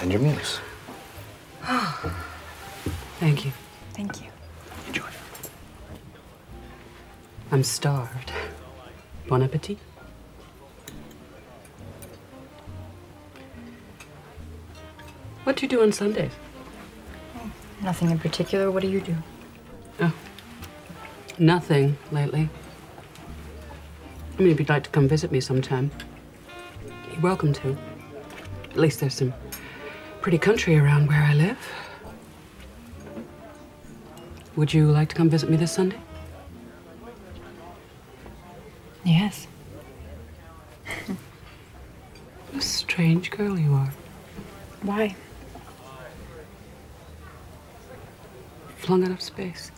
and 0.00 0.10
your 0.10 0.20
meals. 0.20 0.60
Thank 3.20 3.44
you. 3.44 3.52
Thank 3.92 4.22
you. 4.22 4.28
Enjoy. 4.86 5.04
I'm 7.52 7.62
starved. 7.62 8.32
Bon 9.28 9.42
appetit. 9.42 9.78
What 15.44 15.56
do 15.56 15.62
you 15.62 15.68
do 15.68 15.82
on 15.82 15.92
Sundays? 15.92 16.32
Hmm, 17.34 17.84
nothing 17.84 18.10
in 18.10 18.18
particular. 18.18 18.70
What 18.70 18.82
do 18.82 18.88
you 18.88 19.00
do? 19.00 19.16
Oh, 20.00 20.12
nothing 21.38 21.96
lately. 22.12 22.48
I 24.38 24.42
mean, 24.42 24.52
if 24.52 24.58
you'd 24.58 24.68
like 24.68 24.84
to 24.84 24.90
come 24.90 25.08
visit 25.08 25.30
me 25.30 25.40
sometime, 25.40 25.90
you're 27.12 27.20
welcome 27.20 27.52
to. 27.54 27.76
At 28.70 28.76
least 28.76 29.00
there's 29.00 29.14
some 29.14 29.34
pretty 30.20 30.38
country 30.38 30.76
around 30.76 31.08
where 31.08 31.22
I 31.22 31.34
live. 31.34 31.58
Would 34.56 34.74
you 34.74 34.90
like 34.90 35.08
to 35.08 35.14
come 35.14 35.30
visit 35.30 35.48
me 35.48 35.56
this 35.56 35.72
Sunday? 35.72 35.98
Yes. 39.04 39.46
What 42.52 42.64
a 42.64 42.66
strange 42.66 43.30
girl 43.30 43.56
you 43.56 43.72
are. 43.74 43.92
Why? 44.82 45.14
Flung 48.78 49.04
out 49.04 49.12
of 49.12 49.20
space. 49.20 49.70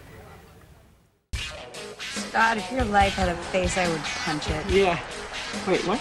God, 2.33 2.57
if 2.57 2.73
your 2.73 2.85
life 2.85 3.13
had 3.13 3.29
a 3.29 3.35
face, 3.35 3.77
I 3.77 3.87
would 3.91 4.01
punch 4.01 4.49
it. 4.49 4.71
Yeah. 4.71 4.99
Wait, 5.69 5.87
what? 5.87 6.01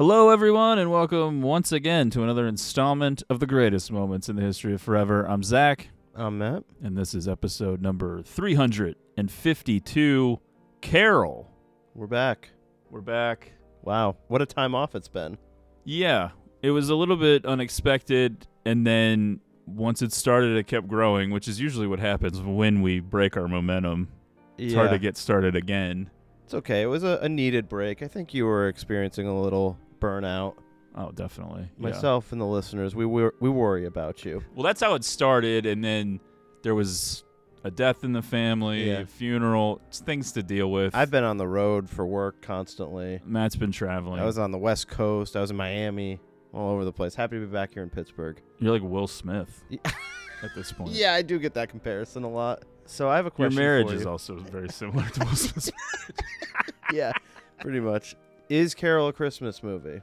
Hello, 0.00 0.30
everyone, 0.30 0.78
and 0.78 0.90
welcome 0.90 1.42
once 1.42 1.72
again 1.72 2.08
to 2.08 2.22
another 2.22 2.46
installment 2.46 3.22
of 3.28 3.38
the 3.38 3.46
greatest 3.46 3.92
moments 3.92 4.30
in 4.30 4.36
the 4.36 4.40
history 4.40 4.72
of 4.72 4.80
forever. 4.80 5.28
I'm 5.28 5.42
Zach, 5.42 5.90
I'm 6.14 6.38
Matt. 6.38 6.64
and 6.82 6.96
this 6.96 7.12
is 7.12 7.28
episode 7.28 7.82
number 7.82 8.22
352 8.22 10.40
Carol. 10.80 11.50
We're 11.94 12.06
back. 12.06 12.48
We're 12.88 13.02
back. 13.02 13.52
Wow, 13.82 14.16
what 14.28 14.40
a 14.40 14.46
time 14.46 14.74
off 14.74 14.94
it's 14.94 15.06
been. 15.06 15.36
Yeah, 15.84 16.30
it 16.62 16.70
was 16.70 16.88
a 16.88 16.94
little 16.94 17.18
bit 17.18 17.44
unexpected, 17.44 18.46
and 18.64 18.86
then 18.86 19.40
once 19.66 20.00
it 20.00 20.14
started, 20.14 20.56
it 20.56 20.66
kept 20.66 20.88
growing, 20.88 21.30
which 21.30 21.46
is 21.46 21.60
usually 21.60 21.86
what 21.86 22.00
happens 22.00 22.40
when 22.40 22.80
we 22.80 23.00
break 23.00 23.36
our 23.36 23.48
momentum. 23.48 24.08
It's 24.56 24.72
hard 24.72 24.92
to 24.92 24.98
get 24.98 25.18
started 25.18 25.54
again. 25.54 26.08
It's 26.46 26.54
okay. 26.54 26.80
It 26.80 26.86
was 26.86 27.04
a, 27.04 27.18
a 27.20 27.28
needed 27.28 27.68
break. 27.68 28.02
I 28.02 28.08
think 28.08 28.32
you 28.32 28.46
were 28.46 28.66
experiencing 28.66 29.26
a 29.26 29.38
little 29.38 29.76
burnout. 30.00 30.54
Oh, 30.94 31.12
definitely. 31.12 31.68
Yeah. 31.78 31.90
Myself 31.90 32.32
and 32.32 32.40
the 32.40 32.46
listeners, 32.46 32.94
we 32.96 33.06
wor- 33.06 33.34
we 33.40 33.48
worry 33.48 33.86
about 33.86 34.24
you. 34.24 34.42
Well, 34.54 34.64
that's 34.64 34.80
how 34.80 34.94
it 34.94 35.04
started, 35.04 35.64
and 35.66 35.84
then 35.84 36.20
there 36.62 36.74
was 36.74 37.22
a 37.62 37.70
death 37.70 38.02
in 38.04 38.12
the 38.12 38.22
family, 38.22 38.88
Yeah. 38.88 39.00
a 39.00 39.06
funeral, 39.06 39.80
it's 39.88 40.00
things 40.00 40.32
to 40.32 40.42
deal 40.42 40.70
with. 40.70 40.94
I've 40.94 41.10
been 41.10 41.24
on 41.24 41.36
the 41.36 41.46
road 41.46 41.88
for 41.88 42.06
work 42.06 42.40
constantly. 42.42 43.20
Matt's 43.24 43.54
been 43.54 43.70
traveling. 43.72 44.18
I 44.20 44.24
was 44.24 44.38
on 44.38 44.50
the 44.50 44.58
West 44.58 44.88
Coast. 44.88 45.36
I 45.36 45.40
was 45.42 45.50
in 45.50 45.56
Miami, 45.56 46.18
all 46.52 46.70
over 46.72 46.84
the 46.84 46.92
place. 46.92 47.14
Happy 47.14 47.36
to 47.38 47.46
be 47.46 47.52
back 47.52 47.72
here 47.74 47.82
in 47.82 47.90
Pittsburgh. 47.90 48.40
You're 48.58 48.72
like 48.72 48.82
Will 48.82 49.06
Smith 49.06 49.62
Yeah. 49.68 49.78
at 50.42 50.54
this 50.56 50.72
point. 50.72 50.90
Yeah, 50.92 51.12
I 51.14 51.22
do 51.22 51.38
get 51.38 51.54
that 51.54 51.68
comparison 51.68 52.24
a 52.24 52.30
lot. 52.30 52.64
So 52.86 53.08
I 53.08 53.16
have 53.16 53.26
a 53.26 53.30
question. 53.30 53.52
Your 53.60 53.82
question. 53.82 53.86
marriage 53.86 53.88
for 53.88 53.94
is 53.94 54.02
you. 54.02 54.08
also 54.10 54.36
very 54.38 54.68
similar 54.70 55.06
to 55.08 55.20
Will 55.20 55.36
Smith's. 55.36 55.70
yeah, 56.92 57.12
pretty 57.60 57.78
much. 57.80 58.16
Is 58.50 58.74
Carol 58.74 59.06
a 59.06 59.12
Christmas 59.12 59.62
movie? 59.62 60.02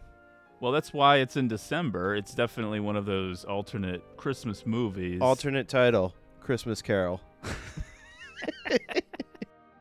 well, 0.62 0.72
that's 0.72 0.94
why 0.94 1.18
it's 1.18 1.36
in 1.36 1.50
December. 1.50 2.16
It's 2.16 2.34
definitely 2.34 2.80
one 2.80 2.96
of 2.96 3.06
those 3.06 3.44
alternate 3.44 4.02
Christmas 4.16 4.66
movies. 4.66 5.20
Alternate 5.22 5.68
title: 5.68 6.16
Christmas 6.40 6.82
Carol. 6.82 7.20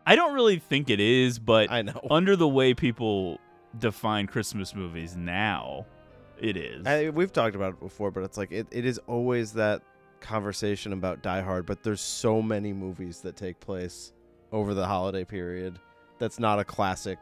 I 0.04 0.16
don't 0.16 0.34
really 0.34 0.58
think 0.58 0.90
it 0.90 0.98
is, 0.98 1.38
but 1.38 1.70
I 1.70 1.82
know. 1.82 2.00
under 2.10 2.34
the 2.34 2.48
way 2.48 2.74
people 2.74 3.38
define 3.78 4.26
Christmas 4.26 4.74
movies 4.74 5.16
now, 5.16 5.86
it 6.40 6.56
is. 6.56 6.84
I, 6.88 7.10
we've 7.10 7.32
talked 7.32 7.54
about 7.54 7.74
it 7.74 7.80
before, 7.80 8.10
but 8.10 8.24
it's 8.24 8.36
like 8.36 8.50
it, 8.50 8.66
it 8.72 8.84
is 8.84 8.98
always 9.06 9.52
that 9.52 9.80
conversation 10.20 10.92
about 10.92 11.22
Die 11.22 11.40
Hard. 11.40 11.66
But 11.66 11.84
there's 11.84 12.00
so 12.00 12.42
many 12.42 12.72
movies 12.72 13.20
that 13.20 13.36
take 13.36 13.60
place 13.60 14.12
over 14.50 14.74
the 14.74 14.86
holiday 14.86 15.24
period. 15.24 15.78
That's 16.18 16.40
not 16.40 16.58
a 16.58 16.64
classic 16.64 17.20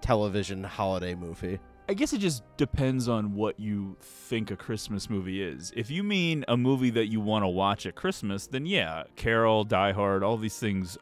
television 0.00 0.64
holiday 0.64 1.14
movie. 1.14 1.58
I 1.88 1.94
guess 1.94 2.12
it 2.12 2.18
just 2.18 2.42
depends 2.56 3.08
on 3.08 3.34
what 3.34 3.60
you 3.60 3.96
think 4.00 4.50
a 4.50 4.56
Christmas 4.56 5.08
movie 5.08 5.40
is. 5.40 5.72
If 5.76 5.88
you 5.90 6.02
mean 6.02 6.44
a 6.48 6.56
movie 6.56 6.90
that 6.90 7.06
you 7.06 7.20
want 7.20 7.44
to 7.44 7.48
watch 7.48 7.86
at 7.86 7.94
Christmas, 7.94 8.48
then 8.48 8.66
yeah, 8.66 9.04
Carol, 9.14 9.62
Die 9.62 9.92
Hard, 9.92 10.24
all 10.24 10.36
these 10.36 10.58
things 10.58 10.98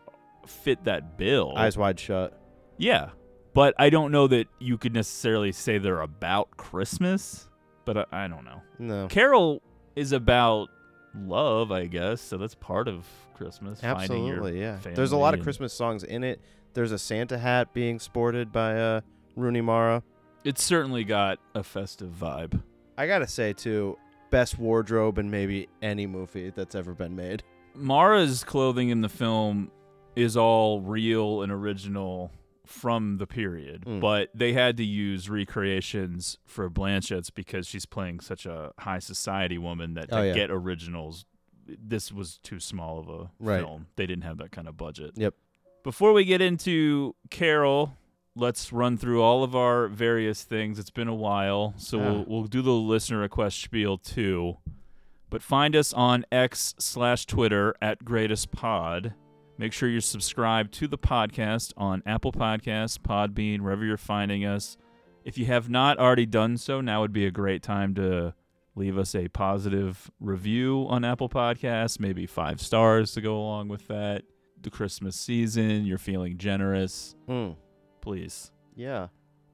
fit 0.47 0.85
that 0.85 1.17
bill. 1.17 1.55
Eyes 1.57 1.79
Wide 1.79 1.99
Shut. 1.99 2.39
Yeah. 2.77 3.11
But 3.55 3.75
I 3.79 3.89
don't 3.89 4.13
know 4.13 4.27
that 4.27 4.49
you 4.59 4.77
could 4.77 4.93
necessarily 4.93 5.53
say 5.53 5.79
they're 5.79 6.01
about 6.01 6.57
Christmas, 6.57 7.49
but 7.85 7.97
I, 7.97 8.25
I 8.25 8.29
don't 8.29 8.45
know. 8.45 8.63
No, 8.79 9.07
Carol 9.07 9.63
is 9.97 10.13
about 10.13 10.69
love, 11.15 11.71
I 11.71 11.87
guess, 11.87 12.21
so 12.21 12.37
that's 12.37 12.57
part 12.57 12.89
of 12.89 13.07
Christmas. 13.35 13.83
absolutely, 13.83 14.61
yeah. 14.61 14.79
There's 14.83 15.13
a 15.13 15.17
lot 15.17 15.35
of 15.35 15.41
Christmas 15.41 15.73
songs 15.73 16.03
in 16.05 16.25
it. 16.25 16.41
There's 16.75 16.93
a 16.93 16.99
Santa 16.99 17.39
hat 17.39 17.73
being 17.75 17.99
sported 17.99 18.51
by 18.53 18.75
uh, 18.81 19.01
Rooney 19.37 19.61
Mara. 19.61 20.03
It's 20.45 20.63
certainly 20.63 21.05
got 21.05 21.39
a 21.55 21.63
festive 21.63 22.11
vibe. 22.11 22.61
I 22.99 23.07
gotta 23.07 23.27
say 23.27 23.53
too, 23.53 23.97
best 24.31 24.59
wardrobe 24.59 25.19
in 25.19 25.31
maybe 25.31 25.69
any 25.83 26.07
movie 26.07 26.51
that's 26.51 26.75
ever 26.75 26.93
been 26.95 27.15
made. 27.17 27.43
Mara's 27.75 28.45
clothing 28.45 28.89
in 28.91 29.01
the 29.01 29.09
film 29.09 29.71
is 30.17 30.37
all 30.37 30.81
real 30.81 31.43
and 31.43 31.51
original 31.51 32.31
from 32.67 33.19
the 33.19 33.27
period, 33.27 33.85
Mm. 33.85 34.01
but 34.01 34.31
they 34.35 34.53
had 34.53 34.77
to 34.79 34.85
use 34.85 35.29
recreations 35.29 36.39
for 36.47 36.71
Blanchett's 36.71 37.31
because 37.31 37.67
she's 37.67 37.85
playing 37.87 38.21
such 38.21 38.47
a 38.47 38.73
high 38.79 39.01
society 39.01 39.59
woman 39.59 39.95
that 39.95 40.09
to 40.11 40.19
Oh, 40.19 40.23
yeah. 40.23 40.35
get 40.35 40.51
originals, 40.51 41.25
this 41.67 42.13
was 42.13 42.39
too 42.39 42.61
small 42.61 42.99
of 42.99 43.09
a 43.09 43.31
Right. 43.39 43.61
film. 43.61 43.87
They 43.97 44.07
didn't 44.07 44.25
have 44.25 44.39
that 44.39 44.51
kind 44.53 44.69
of 44.69 44.77
budget. 44.77 45.13
Yep. 45.17 45.35
Before 45.83 46.13
we 46.13 46.25
get 46.25 46.41
into 46.41 47.15
Carol, 47.31 47.97
let's 48.35 48.73
run 48.73 48.97
through 48.97 49.23
all 49.23 49.45
of 49.45 49.55
our 49.55 49.89
various 49.89 50.43
things. 50.45 50.79
It's 50.79 50.91
been 50.91 51.09
a 51.09 51.15
while, 51.15 51.75
so 51.77 52.01
Ah. 52.01 52.03
we'll 52.03 52.25
we'll 52.27 52.45
do 52.45 52.63
the 52.63 52.73
listener 52.73 53.19
request 53.19 53.61
spiel 53.61 53.99
too. 53.99 54.57
But 55.31 55.43
find 55.43 55.75
us 55.75 55.93
on 55.93 56.25
X 56.31 56.75
slash 56.79 57.27
Twitter 57.27 57.75
at 57.83 58.05
Greatest 58.05 58.51
Pod. 58.53 59.15
Make 59.59 59.73
sure 59.73 59.89
you're 59.89 60.01
subscribed 60.01 60.73
to 60.75 60.89
the 60.89 60.99
podcast 60.99 61.73
on 61.77 62.03
Apple 62.07 62.33
Podcasts, 62.33 62.99
Podbean, 62.99 63.61
wherever 63.61 63.85
you're 63.85 63.97
finding 63.97 64.45
us. 64.45 64.77
If 65.25 65.39
you 65.39 65.47
have 65.47 65.69
not 65.71 65.99
already 65.99 66.27
done 66.27 66.57
so, 66.57 66.81
now 66.81 67.01
would 67.01 67.13
be 67.13 67.25
a 67.27 67.31
great 67.31 67.63
time 67.63 67.95
to 67.95 68.35
leave 68.77 68.99
us 68.99 69.15
a 69.15 69.29
positive 69.29 70.11
review 70.21 70.87
on 70.89 71.05
Apple 71.05 71.29
Podcasts, 71.29 72.01
maybe 72.01 72.27
five 72.27 72.61
stars 72.61 73.13
to 73.13 73.21
go 73.21 73.37
along 73.37 73.69
with 73.69 73.87
that. 73.89 74.23
The 74.63 74.71
Christmas 74.71 75.17
season, 75.17 75.85
you're 75.85 75.99
feeling 75.99 76.39
generous. 76.39 77.15
Mm. 77.29 77.57
Please. 78.01 78.51
Yeah. 78.75 79.09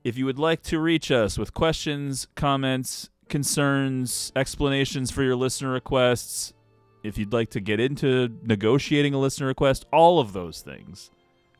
If 0.05 0.17
you 0.17 0.25
would 0.25 0.39
like 0.39 0.63
to 0.65 0.79
reach 0.79 1.11
us 1.11 1.37
with 1.37 1.53
questions, 1.53 2.29
comments, 2.37 3.11
concerns, 3.29 4.33
explanations 4.35 5.11
for 5.11 5.23
your 5.23 5.37
listener 5.37 5.73
requests, 5.73 6.55
if 7.03 7.19
you'd 7.19 7.33
like 7.33 7.51
to 7.51 7.61
get 7.61 7.81
into 7.81 8.29
negotiating 8.43 9.15
a 9.15 9.19
listener 9.19 9.47
request, 9.47 9.87
all 9.93 10.21
of 10.21 10.33
those 10.33 10.61
things, 10.61 11.11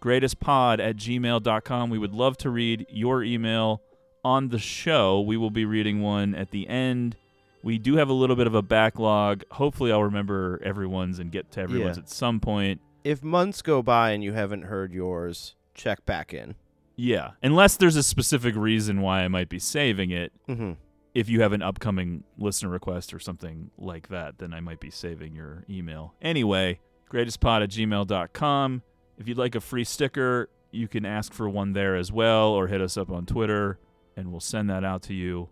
greatestpod 0.01 0.81
at 0.81 0.97
gmail.com. 0.97 1.91
We 1.91 1.99
would 1.99 2.15
love 2.15 2.37
to 2.39 2.51
read 2.51 2.87
your 2.89 3.23
email 3.23 3.83
on 4.25 4.49
the 4.49 4.59
show. 4.59 5.21
We 5.21 5.37
will 5.37 5.51
be 5.51 5.65
reading 5.65 6.01
one 6.01 6.35
at 6.35 6.51
the 6.51 6.69
end. 6.69 7.17
We 7.63 7.79
do 7.79 7.97
have 7.97 8.09
a 8.09 8.13
little 8.15 8.37
bit 8.37 8.47
of 8.47 8.55
a 8.55 8.63
backlog. 8.63 9.45
Hopefully, 9.53 9.93
I'll 9.93 10.03
remember 10.05 10.61
everyone's 10.65 11.19
and 11.19 11.31
get 11.31 11.51
to 11.53 11.61
everyone's 11.61 11.97
Yeah. 11.99 12.03
at 12.03 12.09
some 12.11 12.41
point. 12.41 12.81
If 13.05 13.23
months 13.23 13.63
go 13.63 13.83
by 13.83 14.11
and 14.13 14.23
you 14.25 14.33
haven't 14.33 14.63
heard 14.63 14.93
yours, 14.93 15.55
check 15.75 16.05
back 16.07 16.33
in. 16.35 16.55
Yeah, 16.97 17.31
unless 17.43 17.77
there's 17.77 17.97
a 17.97 18.03
specific 18.03 18.55
reason 18.55 19.01
why 19.01 19.23
I 19.23 19.29
might 19.29 19.49
be 19.49 19.59
saving 19.59 20.11
it. 20.11 20.33
Mm-hmm. 20.49 20.73
If 21.15 21.29
you 21.31 21.41
have 21.41 21.53
an 21.53 21.63
upcoming 21.63 22.25
listener 22.39 22.69
request 22.69 23.13
or 23.15 23.19
something 23.19 23.71
like 23.79 24.09
that, 24.09 24.39
then 24.39 24.53
I 24.53 24.61
might 24.61 24.81
be 24.81 24.91
saving 24.91 25.35
your 25.35 25.65
email. 25.69 26.15
Anyway, 26.23 26.79
greatestpod 27.11 27.63
at 27.63 27.71
gmail.com. 27.71 28.83
If 29.19 29.29
you'd 29.29 29.39
like 29.39 29.55
a 29.55 29.61
free 29.61 29.85
sticker, 29.85 30.51
you 30.71 30.89
can 30.89 31.05
ask 31.05 31.33
for 31.33 31.49
one 31.49 31.73
there 31.73 31.97
as 31.97 32.13
well 32.13 32.51
or 32.51 32.69
hit 32.69 32.81
us 32.81 32.97
up 32.97 33.11
on 33.11 33.27
Twitter 33.27 33.79
and 34.17 34.31
we'll 34.31 34.41
send 34.41 34.69
that 34.71 34.85
out 34.85 35.03
to 35.05 35.15
you. 35.15 35.49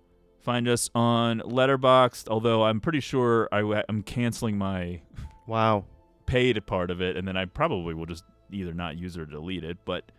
Find 0.49 0.67
us 0.67 0.89
on 0.95 1.41
Letterboxd, 1.41 2.27
although 2.29 2.62
I'm 2.65 2.81
pretty 2.81 3.00
sure 3.00 3.50
I, 3.53 3.83
am 3.87 4.03
canceling 4.03 4.56
my 4.56 5.03
Wow. 5.47 5.85
paid 6.25 6.65
part 6.65 6.91
of 6.91 7.03
it, 7.03 7.19
and 7.19 7.29
then 7.29 7.37
I 7.37 7.45
probably 7.45 7.93
will 7.93 8.06
just 8.06 8.25
either 8.50 8.73
not 8.73 8.97
use 8.97 9.15
it 9.19 9.21
or 9.21 9.27
delete 9.27 9.62
it. 9.62 9.77
But 9.85 10.11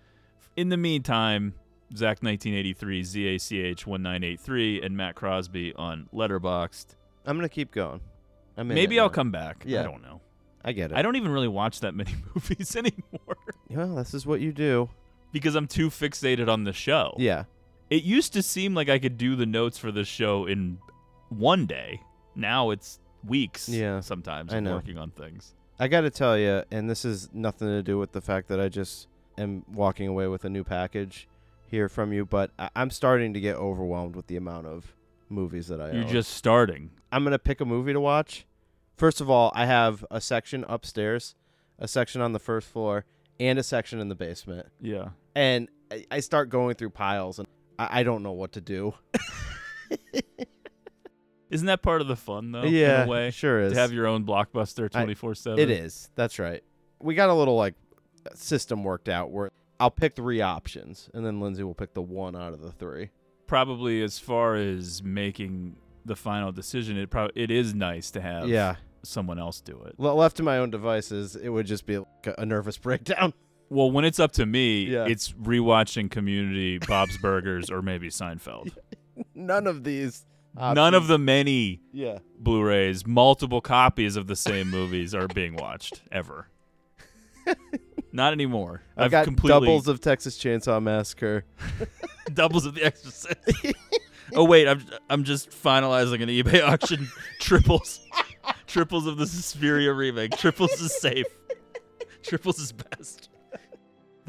in 0.55 0.69
the 0.69 0.77
meantime, 0.77 1.55
Zach1983, 1.95 2.75
ZACH1983, 3.01 4.85
and 4.85 4.95
Matt 4.95 5.15
Crosby 5.15 5.73
on 5.73 6.07
Letterboxd. 6.13 6.95
I'm 7.25 7.35
gonna 7.35 7.49
keep 7.49 7.71
going. 7.71 7.99
I'm 8.55 8.67
Maybe 8.67 8.99
I'll 8.99 9.07
now. 9.07 9.13
come 9.13 9.31
back. 9.31 9.63
Yeah. 9.65 9.79
I 9.79 9.83
don't 9.85 10.03
know. 10.03 10.21
I 10.63 10.73
get 10.73 10.91
it. 10.91 10.95
I 10.97 11.01
don't 11.01 11.15
even 11.15 11.31
really 11.31 11.47
watch 11.47 11.79
that 11.79 11.95
many 11.95 12.13
movies 12.35 12.75
anymore 12.75 13.37
Well, 13.67 13.95
this 13.95 14.13
is 14.13 14.27
what 14.27 14.41
you 14.41 14.51
do. 14.51 14.91
because 15.31 15.55
I'm 15.55 15.65
too 15.65 15.89
fixated 15.89 16.47
on 16.47 16.65
the 16.65 16.73
show. 16.73 17.15
Yeah. 17.17 17.45
It 17.89 18.03
used 18.03 18.33
to 18.33 18.41
seem 18.43 18.73
like 18.75 18.89
I 18.89 18.99
could 18.99 19.17
do 19.17 19.35
the 19.35 19.45
notes 19.45 19.77
for 19.77 19.91
this 19.91 20.07
show 20.07 20.45
in 20.45 20.77
one 21.29 21.65
day. 21.65 22.01
Now 22.35 22.69
it's 22.69 22.99
weeks. 23.25 23.67
Yeah, 23.67 23.99
sometimes 24.01 24.53
I 24.53 24.59
know. 24.59 24.73
working 24.75 24.97
on 24.97 25.11
things. 25.11 25.55
I 25.79 25.87
got 25.87 26.01
to 26.01 26.09
tell 26.09 26.37
you, 26.37 26.63
and 26.71 26.89
this 26.89 27.05
is 27.05 27.29
nothing 27.33 27.67
to 27.67 27.81
do 27.81 27.97
with 27.97 28.11
the 28.11 28.21
fact 28.21 28.47
that 28.49 28.59
I 28.59 28.69
just 28.69 29.07
am 29.37 29.63
walking 29.73 30.07
away 30.07 30.27
with 30.27 30.43
a 30.45 30.49
new 30.49 30.63
package 30.63 31.27
here 31.65 31.87
from 31.89 32.11
you, 32.13 32.25
but 32.25 32.51
I- 32.59 32.69
I'm 32.75 32.89
starting 32.89 33.33
to 33.33 33.39
get 33.39 33.55
overwhelmed 33.55 34.15
with 34.15 34.27
the 34.27 34.35
amount 34.35 34.67
of 34.67 34.93
movies 35.29 35.67
that 35.67 35.79
I 35.79 35.91
You're 35.91 36.03
own. 36.03 36.09
just 36.09 36.31
starting. 36.31 36.91
I'm 37.11 37.23
gonna 37.23 37.39
pick 37.39 37.61
a 37.61 37.65
movie 37.65 37.93
to 37.93 37.99
watch. 37.99 38.45
First 38.97 39.21
of 39.21 39.29
all, 39.29 39.51
I 39.55 39.65
have 39.65 40.05
a 40.11 40.19
section 40.19 40.65
upstairs, 40.67 41.35
a 41.77 41.87
section 41.87 42.21
on 42.21 42.33
the 42.33 42.39
first 42.39 42.67
floor, 42.67 43.05
and 43.39 43.57
a 43.57 43.63
section 43.63 43.99
in 43.99 44.09
the 44.09 44.15
basement. 44.15 44.67
Yeah. 44.81 45.09
And 45.35 45.69
I- 45.91 46.05
I 46.11 46.19
start 46.19 46.49
going 46.49 46.75
through 46.75 46.89
piles, 46.89 47.39
and 47.39 47.47
I, 47.79 48.01
I 48.01 48.03
don't 48.03 48.21
know 48.21 48.33
what 48.33 48.51
to 48.51 48.61
do. 48.61 48.93
Isn't 51.49 51.65
that 51.65 51.81
part 51.81 52.01
of 52.01 52.07
the 52.07 52.15
fun 52.15 52.51
though? 52.51 52.63
yeah, 52.63 53.03
in 53.03 53.07
a 53.07 53.11
way. 53.11 53.31
sure 53.31 53.59
is. 53.59 53.73
To 53.73 53.79
have 53.79 53.91
your 53.91 54.05
own 54.05 54.23
blockbuster 54.23 54.91
twenty 54.91 55.15
four 55.15 55.33
seven. 55.33 55.57
It 55.57 55.71
is. 55.71 56.11
That's 56.13 56.37
right. 56.37 56.63
We 57.01 57.15
got 57.15 57.29
a 57.29 57.33
little 57.33 57.55
like 57.55 57.73
system 58.35 58.83
worked 58.83 59.09
out 59.09 59.31
where 59.31 59.49
I'll 59.79 59.89
pick 59.89 60.15
three 60.15 60.41
options, 60.41 61.09
and 61.13 61.25
then 61.25 61.39
Lindsay 61.39 61.63
will 61.63 61.73
pick 61.73 61.95
the 61.95 62.03
one 62.03 62.35
out 62.35 62.53
of 62.53 62.61
the 62.61 62.71
three. 62.71 63.09
Probably 63.47 64.03
as 64.03 64.19
far 64.19 64.55
as 64.55 65.01
making 65.01 65.77
the 66.05 66.15
final 66.15 66.51
decision, 66.51 66.97
it 66.97 67.09
probably 67.09 67.41
it 67.41 67.49
is 67.49 67.73
nice 67.73 68.11
to 68.11 68.21
have 68.21 68.47
yeah. 68.47 68.75
someone 69.01 69.39
else 69.39 69.59
do 69.59 69.81
it. 69.87 69.95
Le- 69.97 70.09
left 70.09 70.37
to 70.37 70.43
my 70.43 70.59
own 70.59 70.69
devices, 70.69 71.35
it 71.35 71.49
would 71.49 71.65
just 71.65 71.87
be 71.87 71.97
like 71.97 72.35
a 72.37 72.45
nervous 72.45 72.77
breakdown. 72.77 73.33
Well, 73.69 73.91
when 73.91 74.03
it's 74.05 74.19
up 74.19 74.31
to 74.33 74.45
me, 74.45 74.85
Yeah. 74.85 75.05
it's 75.07 75.31
rewatching 75.33 76.09
Community, 76.09 76.79
Bob's 76.79 77.17
Burgers, 77.17 77.69
or 77.69 77.81
maybe 77.81 78.09
Seinfeld. 78.09 78.71
None 79.35 79.67
of 79.67 79.83
these. 79.83 80.25
None 80.55 80.93
of 80.95 81.07
the 81.07 81.17
many 81.19 81.81
Yeah. 81.93 82.19
Blu-rays, 82.39 83.05
multiple 83.05 83.61
copies 83.61 84.15
of 84.15 84.27
the 84.27 84.35
same 84.35 84.69
movies 84.69 85.13
are 85.13 85.27
being 85.27 85.55
watched 85.55 86.01
ever. 86.11 86.47
Not 88.11 88.33
anymore. 88.33 88.81
I've, 88.97 89.05
I've 89.05 89.11
got 89.11 89.25
completely 89.25 89.59
doubles 89.67 89.87
of 89.87 90.01
Texas 90.01 90.37
Chainsaw 90.39 90.81
Massacre. 90.81 91.45
doubles 92.33 92.65
of 92.65 92.73
the 92.73 92.83
Exorcist. 92.83 93.35
oh 94.33 94.43
wait, 94.45 94.67
I'm 94.67 94.83
I'm 95.09 95.23
just 95.23 95.51
finalizing 95.51 96.21
an 96.23 96.29
eBay 96.29 96.63
auction. 96.63 97.07
triples, 97.39 97.99
triples 98.65 99.05
of 99.05 99.17
the 99.17 99.27
Suspiria 99.27 99.93
remake. 99.93 100.35
Triples 100.37 100.71
is 100.81 100.99
safe. 100.99 101.27
Triples 102.23 102.57
is 102.59 102.71
best. 102.71 103.28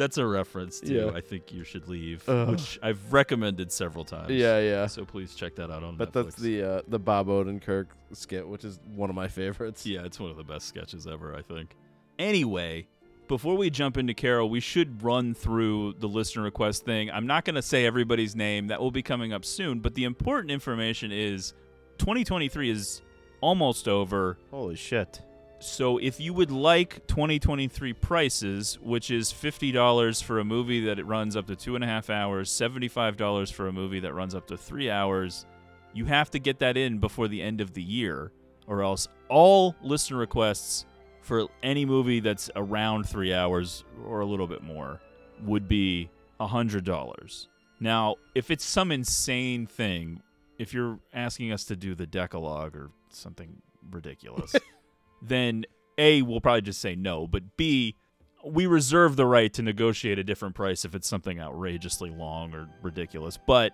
That's 0.01 0.17
a 0.17 0.27
reference 0.27 0.81
to 0.81 0.93
Yeah. 0.95 1.11
I 1.15 1.21
think 1.21 1.53
you 1.53 1.63
should 1.63 1.87
leave, 1.87 2.27
Ugh. 2.27 2.49
which 2.53 2.79
I've 2.83 3.13
recommended 3.13 3.71
several 3.71 4.05
times. 4.05 4.31
Yeah, 4.31 4.59
yeah. 4.59 4.87
So 4.87 5.05
please 5.05 5.35
check 5.35 5.55
that 5.57 5.71
out 5.71 5.85
on 5.85 5.97
But 5.97 6.13
Netflix. 6.13 6.25
that's 6.25 6.37
the 6.37 6.63
uh, 6.63 6.83
the 6.89 6.99
Bob 6.99 7.27
Odenkirk 7.29 7.89
skit, 8.13 8.49
which 8.49 8.65
is 8.65 8.81
one 8.95 9.11
of 9.11 9.15
my 9.17 9.29
favorites. 9.29 9.85
Yeah, 9.85 10.05
it's 10.07 10.19
one 10.19 10.31
of 10.31 10.39
the 10.39 10.45
best 10.45 10.67
sketches 10.69 11.07
ever, 11.07 11.37
I 11.37 11.43
think. 11.43 11.77
Anyway, 12.19 12.87
before 13.29 13.57
we 13.59 13.69
jump 13.69 13.99
into 13.99 14.15
Carol, 14.15 14.49
we 14.49 14.61
should 14.61 15.03
run 15.03 15.35
through 15.35 15.95
the 15.99 16.09
listener 16.09 16.45
request 16.45 16.85
thing. 16.87 17.11
I'm 17.11 17.27
not 17.27 17.45
going 17.45 17.55
to 17.57 17.63
say 17.63 17.85
everybody's 17.85 18.35
name, 18.35 18.69
that 18.69 18.81
will 18.81 18.91
be 18.91 19.03
coming 19.03 19.33
up 19.35 19.45
soon, 19.45 19.81
but 19.81 19.95
the 19.95 20.05
important 20.05 20.51
information 20.51 21.13
is 21.13 21.53
2023 21.99 22.71
is 22.71 23.03
almost 23.43 23.87
over. 23.87 24.39
Holy 24.51 24.77
shit. 24.77 25.21
So 25.61 25.99
if 25.99 26.19
you 26.19 26.33
would 26.33 26.51
like 26.51 27.07
2023 27.07 27.93
prices, 27.93 28.79
which 28.83 29.11
is 29.11 29.31
$50 29.31 30.23
for 30.23 30.39
a 30.39 30.45
movie 30.45 30.87
that 30.87 30.99
it 30.99 31.05
runs 31.05 31.37
up 31.37 31.47
to 31.49 31.55
two 31.55 31.75
and 31.75 31.85
a 31.85 31.87
half 31.87 32.09
hours, 32.09 32.51
$75 32.51 33.53
for 33.53 33.69
a 33.69 33.73
movie 33.73 34.01
that 34.01 34.15
runs 34.15 34.35
up 34.35 34.47
to 34.47 34.57
three 34.57 34.89
hours, 34.89 35.45
you 35.93 36.07
have 36.07 36.31
to 36.31 36.39
get 36.39 36.61
that 36.61 36.79
in 36.79 36.99
before 36.99 37.29
the 37.29 37.43
end 37.43 37.61
of 37.61 37.75
the 37.75 37.83
year, 37.83 38.33
or 38.67 38.83
else 38.83 39.07
all 39.29 39.77
listener 39.83 40.17
requests 40.17 40.87
for 41.21 41.47
any 41.63 41.85
movie 41.85 42.21
that's 42.21 42.51
around 42.57 43.07
three 43.07 43.35
hours 43.35 43.85
or 44.07 44.21
a 44.21 44.27
little 44.27 44.47
bit 44.47 44.63
more 44.63 44.99
would 45.45 45.69
be 45.69 46.09
$100. 46.41 47.47
Now, 47.81 48.17
if 48.35 48.51
it's 48.51 48.65
some 48.65 48.91
insane 48.91 49.67
thing, 49.67 50.23
if 50.59 50.73
you're 50.73 50.99
asking 51.13 51.53
us 51.53 51.65
to 51.67 51.77
do 51.77 51.95
the 51.95 52.07
Decalogue 52.07 52.75
or 52.75 52.91
something 53.11 53.61
ridiculous, 53.91 54.55
then 55.23 55.65
A, 55.99 56.23
we'll 56.23 56.41
probably 56.41 56.63
just 56.63 56.81
say 56.81 56.95
no, 56.95 57.27
but 57.27 57.57
B, 57.57 57.97
we 58.45 58.67
reserve 58.67 59.17
the 59.17 59.27
right 59.27 59.53
to 59.53 59.63
negotiate 59.63 60.19
a 60.19 60.25
different 60.25 60.55
price 60.55 60.85
if 60.85 60.95
it's 60.95 61.09
something 61.09 61.39
outrageously 61.41 62.11
long 62.11 62.55
or 62.55 62.69
ridiculous. 62.83 63.37
But 63.37 63.73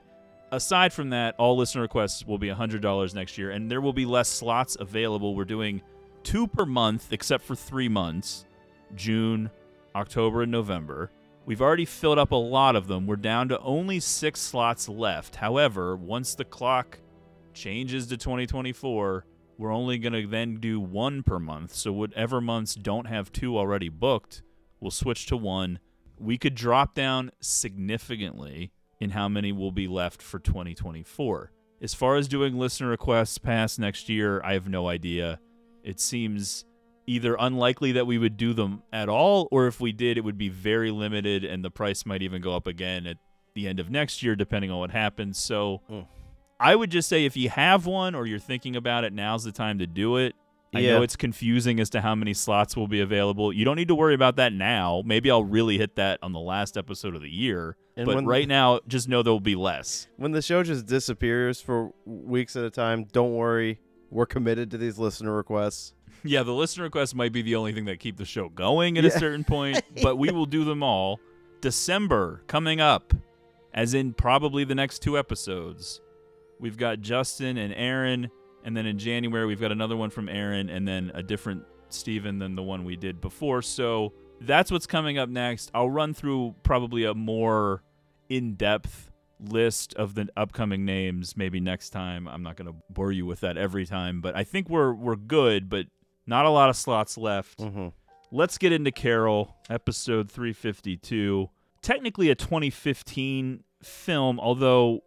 aside 0.50 0.92
from 0.92 1.10
that, 1.10 1.34
all 1.38 1.56
listener 1.56 1.82
requests 1.82 2.26
will 2.26 2.38
be 2.38 2.48
$100 2.48 3.14
next 3.14 3.38
year, 3.38 3.50
and 3.50 3.70
there 3.70 3.80
will 3.80 3.92
be 3.92 4.06
less 4.06 4.28
slots 4.28 4.76
available. 4.78 5.36
We're 5.36 5.44
doing 5.44 5.82
two 6.22 6.46
per 6.46 6.66
month, 6.66 7.12
except 7.12 7.44
for 7.44 7.54
three 7.54 7.88
months 7.88 8.44
June, 8.94 9.50
October, 9.94 10.42
and 10.42 10.52
November. 10.52 11.10
We've 11.44 11.62
already 11.62 11.84
filled 11.84 12.18
up 12.18 12.32
a 12.32 12.36
lot 12.36 12.74
of 12.74 12.88
them. 12.88 13.06
We're 13.06 13.16
down 13.16 13.48
to 13.50 13.60
only 13.60 14.00
six 14.00 14.40
slots 14.40 14.88
left. 14.88 15.36
However, 15.36 15.94
once 15.96 16.34
the 16.34 16.44
clock 16.44 16.98
changes 17.54 18.08
to 18.08 18.16
2024, 18.16 19.24
we're 19.58 19.72
only 19.72 19.98
going 19.98 20.12
to 20.12 20.26
then 20.26 20.56
do 20.56 20.78
one 20.80 21.22
per 21.22 21.38
month. 21.38 21.74
So, 21.74 21.92
whatever 21.92 22.40
months 22.40 22.74
don't 22.74 23.06
have 23.06 23.32
two 23.32 23.56
already 23.58 23.88
booked, 23.88 24.42
we'll 24.80 24.90
switch 24.90 25.26
to 25.26 25.36
one. 25.36 25.78
We 26.18 26.38
could 26.38 26.54
drop 26.54 26.94
down 26.94 27.30
significantly 27.40 28.72
in 29.00 29.10
how 29.10 29.28
many 29.28 29.52
will 29.52 29.72
be 29.72 29.86
left 29.86 30.22
for 30.22 30.38
2024. 30.38 31.52
As 31.82 31.92
far 31.94 32.16
as 32.16 32.26
doing 32.28 32.58
listener 32.58 32.88
requests 32.88 33.38
past 33.38 33.78
next 33.78 34.08
year, 34.08 34.40
I 34.42 34.54
have 34.54 34.68
no 34.68 34.88
idea. 34.88 35.38
It 35.84 36.00
seems 36.00 36.64
either 37.06 37.36
unlikely 37.38 37.92
that 37.92 38.06
we 38.06 38.18
would 38.18 38.36
do 38.36 38.52
them 38.54 38.82
at 38.92 39.08
all, 39.08 39.46
or 39.52 39.66
if 39.66 39.80
we 39.80 39.92
did, 39.92 40.16
it 40.18 40.24
would 40.24 40.38
be 40.38 40.48
very 40.48 40.90
limited 40.90 41.44
and 41.44 41.64
the 41.64 41.70
price 41.70 42.04
might 42.06 42.22
even 42.22 42.40
go 42.42 42.56
up 42.56 42.66
again 42.66 43.06
at 43.06 43.18
the 43.54 43.68
end 43.68 43.78
of 43.78 43.90
next 43.90 44.22
year, 44.22 44.34
depending 44.34 44.70
on 44.70 44.78
what 44.78 44.90
happens. 44.90 45.38
So 45.38 45.82
Mm. 45.90 46.06
I 46.58 46.74
would 46.74 46.90
just 46.90 47.08
say 47.08 47.24
if 47.24 47.36
you 47.36 47.50
have 47.50 47.86
one 47.86 48.14
or 48.14 48.26
you're 48.26 48.38
thinking 48.38 48.76
about 48.76 49.04
it, 49.04 49.12
now's 49.12 49.44
the 49.44 49.52
time 49.52 49.78
to 49.78 49.86
do 49.86 50.16
it. 50.16 50.34
I 50.74 50.80
Yeah. 50.80 50.94
know 50.94 51.02
it's 51.02 51.16
confusing 51.16 51.80
as 51.80 51.90
to 51.90 52.00
how 52.00 52.14
many 52.14 52.34
slots 52.34 52.76
will 52.76 52.88
be 52.88 53.00
available. 53.00 53.52
You 53.52 53.64
don't 53.64 53.76
need 53.76 53.88
to 53.88 53.94
worry 53.94 54.14
about 54.14 54.36
that 54.36 54.52
now. 54.52 55.02
Maybe 55.06 55.30
I'll 55.30 55.44
really 55.44 55.78
hit 55.78 55.96
that 55.96 56.18
on 56.22 56.32
the 56.32 56.40
last 56.40 56.76
episode 56.76 57.14
of 57.14 57.22
the 57.22 57.30
year. 57.30 57.76
And 57.96 58.04
but 58.06 58.24
right 58.24 58.46
now, 58.48 58.80
just 58.86 59.08
know 59.08 59.22
there 59.22 59.32
will 59.32 59.40
be 59.40 59.54
less. 59.54 60.06
When 60.16 60.32
the 60.32 60.42
show 60.42 60.62
just 60.62 60.86
disappears 60.86 61.60
for 61.62 61.92
weeks 62.04 62.56
at 62.56 62.64
a 62.64 62.70
time, 62.70 63.04
don't 63.12 63.32
worry. 63.34 63.78
We're 64.10 64.26
committed 64.26 64.70
to 64.72 64.78
these 64.78 64.98
listener 64.98 65.34
requests. 65.34 65.92
Yeah, 66.24 66.42
the 66.42 66.52
listener 66.54 66.84
requests 66.84 67.14
might 67.14 67.32
be 67.32 67.42
the 67.42 67.54
only 67.54 67.72
thing 67.72 67.84
that 67.84 68.00
keep 68.00 68.16
the 68.16 68.24
show 68.24 68.48
going 68.48 68.98
at 68.98 69.04
a 69.04 69.10
certain 69.10 69.44
point, 69.44 69.80
but 70.02 70.16
we 70.16 70.30
will 70.32 70.46
do 70.46 70.64
them 70.64 70.82
all. 70.82 71.20
December 71.60 72.42
coming 72.48 72.80
up, 72.80 73.14
as 73.72 73.94
in 73.94 74.12
probably 74.12 74.64
the 74.64 74.74
next 74.74 75.00
two 75.02 75.16
episodes. 75.18 76.00
We've 76.60 76.76
got 76.76 77.00
Justin 77.00 77.58
and 77.58 77.72
Aaron, 77.74 78.30
and 78.64 78.76
then 78.76 78.86
in 78.86 78.98
January 78.98 79.46
we've 79.46 79.60
got 79.60 79.72
another 79.72 79.96
one 79.96 80.10
from 80.10 80.28
Aaron, 80.28 80.68
and 80.70 80.86
then 80.86 81.10
a 81.14 81.22
different 81.22 81.64
Steven 81.88 82.38
than 82.38 82.56
the 82.56 82.62
one 82.62 82.84
we 82.84 82.96
did 82.96 83.20
before. 83.20 83.62
So 83.62 84.12
that's 84.40 84.70
what's 84.70 84.86
coming 84.86 85.18
up 85.18 85.28
next. 85.28 85.70
I'll 85.74 85.90
run 85.90 86.14
through 86.14 86.54
probably 86.62 87.04
a 87.04 87.14
more 87.14 87.82
in-depth 88.28 89.10
list 89.38 89.94
of 89.94 90.14
the 90.14 90.28
upcoming 90.36 90.84
names 90.84 91.36
maybe 91.36 91.60
next 91.60 91.90
time. 91.90 92.26
I'm 92.26 92.42
not 92.42 92.56
going 92.56 92.72
to 92.72 92.76
bore 92.90 93.12
you 93.12 93.26
with 93.26 93.40
that 93.40 93.56
every 93.56 93.84
time, 93.86 94.20
but 94.20 94.34
I 94.34 94.44
think 94.44 94.68
we're 94.70 94.92
we're 94.94 95.16
good, 95.16 95.68
but 95.68 95.86
not 96.26 96.44
a 96.46 96.50
lot 96.50 96.70
of 96.70 96.76
slots 96.76 97.16
left. 97.18 97.58
Mm-hmm. 97.60 97.88
Let's 98.32 98.58
get 98.58 98.72
into 98.72 98.90
Carol, 98.90 99.54
episode 99.70 100.30
352. 100.30 101.48
technically 101.82 102.30
a 102.30 102.34
2015 102.34 103.62
film, 103.82 104.40
although 104.40 105.04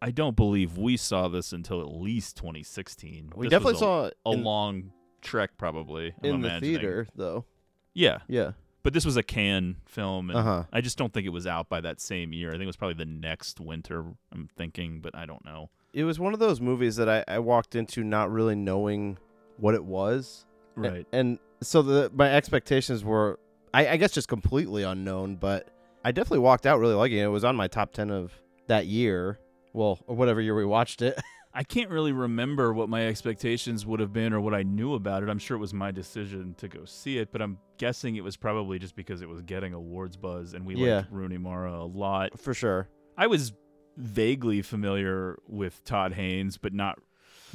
I 0.00 0.10
don't 0.12 0.36
believe 0.36 0.76
we 0.78 0.96
saw 0.96 1.28
this 1.28 1.52
until 1.52 1.80
at 1.80 1.88
least 1.90 2.36
2016. 2.36 3.32
We 3.34 3.46
This 3.46 3.50
definitely 3.50 3.74
a, 3.74 3.78
saw 3.78 4.10
a 4.26 4.30
in, 4.32 4.44
long 4.44 4.92
trek, 5.22 5.50
probably. 5.58 6.14
I'm 6.22 6.30
in 6.36 6.40
the 6.42 6.60
theater 6.60 7.06
though. 7.16 7.44
Yeah, 7.94 8.18
Yeah. 8.28 8.52
but 8.84 8.92
this 8.92 9.04
was 9.04 9.16
a 9.16 9.22
Cannes 9.24 9.76
film, 9.86 10.30
and 10.30 10.38
Uh-huh. 10.38 10.64
I 10.72 10.80
just 10.80 10.98
don't 10.98 11.12
think 11.12 11.26
it 11.26 11.30
was 11.30 11.46
out 11.48 11.68
by 11.68 11.80
that 11.80 12.00
same 12.00 12.32
year. 12.32 12.50
I 12.50 12.52
think 12.52 12.62
it 12.62 12.66
was 12.66 12.76
probably 12.76 12.94
the 12.94 13.10
next 13.10 13.58
winter. 13.60 14.04
I'm 14.32 14.48
thinking, 14.56 15.00
but 15.00 15.16
I 15.16 15.26
don't 15.26 15.44
know. 15.44 15.70
It 15.92 16.04
was 16.04 16.20
one 16.20 16.32
of 16.32 16.38
those 16.38 16.60
movies 16.60 16.94
that 16.96 17.08
I, 17.08 17.24
I 17.26 17.38
walked 17.40 17.74
into 17.74 18.04
not 18.04 18.30
really 18.30 18.54
knowing 18.54 19.18
what 19.56 19.74
it 19.74 19.84
was. 19.84 20.46
A- 20.80 21.04
And, 21.12 21.40
so 21.60 21.82
the 21.82 22.08
my 22.14 22.32
expectations 22.32 23.02
were 23.04 23.40
I, 23.74 23.88
I 23.88 23.96
guess 23.96 24.12
just 24.12 24.28
completely 24.28 24.84
unknown, 24.84 25.34
but 25.36 25.68
I 26.04 26.12
definitely 26.12 26.38
walked 26.38 26.66
out 26.66 26.78
really 26.78 26.94
liking 26.94 27.18
it. 27.18 27.24
It 27.24 27.28
was 27.28 27.42
on 27.44 27.56
my 27.56 27.66
top 27.66 27.92
ten 27.92 28.10
of 28.12 28.32
that 28.68 28.86
year. 28.86 29.40
Well, 29.72 29.98
or 30.06 30.16
whatever 30.16 30.40
year 30.40 30.54
we 30.54 30.64
watched 30.64 31.02
it. 31.02 31.18
I 31.54 31.62
can't 31.64 31.90
really 31.90 32.12
remember 32.12 32.72
what 32.72 32.88
my 32.88 33.06
expectations 33.08 33.84
would 33.86 34.00
have 34.00 34.12
been 34.12 34.32
or 34.32 34.40
what 34.40 34.54
I 34.54 34.62
knew 34.62 34.94
about 34.94 35.22
it. 35.22 35.28
I'm 35.28 35.38
sure 35.38 35.56
it 35.56 35.60
was 35.60 35.74
my 35.74 35.90
decision 35.90 36.54
to 36.58 36.68
go 36.68 36.84
see 36.84 37.18
it, 37.18 37.32
but 37.32 37.40
I'm 37.42 37.58
guessing 37.78 38.16
it 38.16 38.22
was 38.22 38.36
probably 38.36 38.78
just 38.78 38.94
because 38.94 39.22
it 39.22 39.28
was 39.28 39.42
getting 39.42 39.72
awards 39.72 40.16
buzz 40.16 40.52
and 40.54 40.64
we 40.66 40.76
Yeah. 40.76 40.96
like 40.98 41.06
Rooney 41.10 41.38
Mara 41.38 41.72
a 41.82 41.84
lot. 41.86 42.38
For 42.38 42.54
sure. 42.54 42.88
I 43.16 43.26
was 43.26 43.52
vaguely 43.96 44.62
familiar 44.62 45.38
with 45.48 45.82
Todd 45.84 46.12
Haynes, 46.12 46.58
but 46.58 46.72
not 46.72 46.98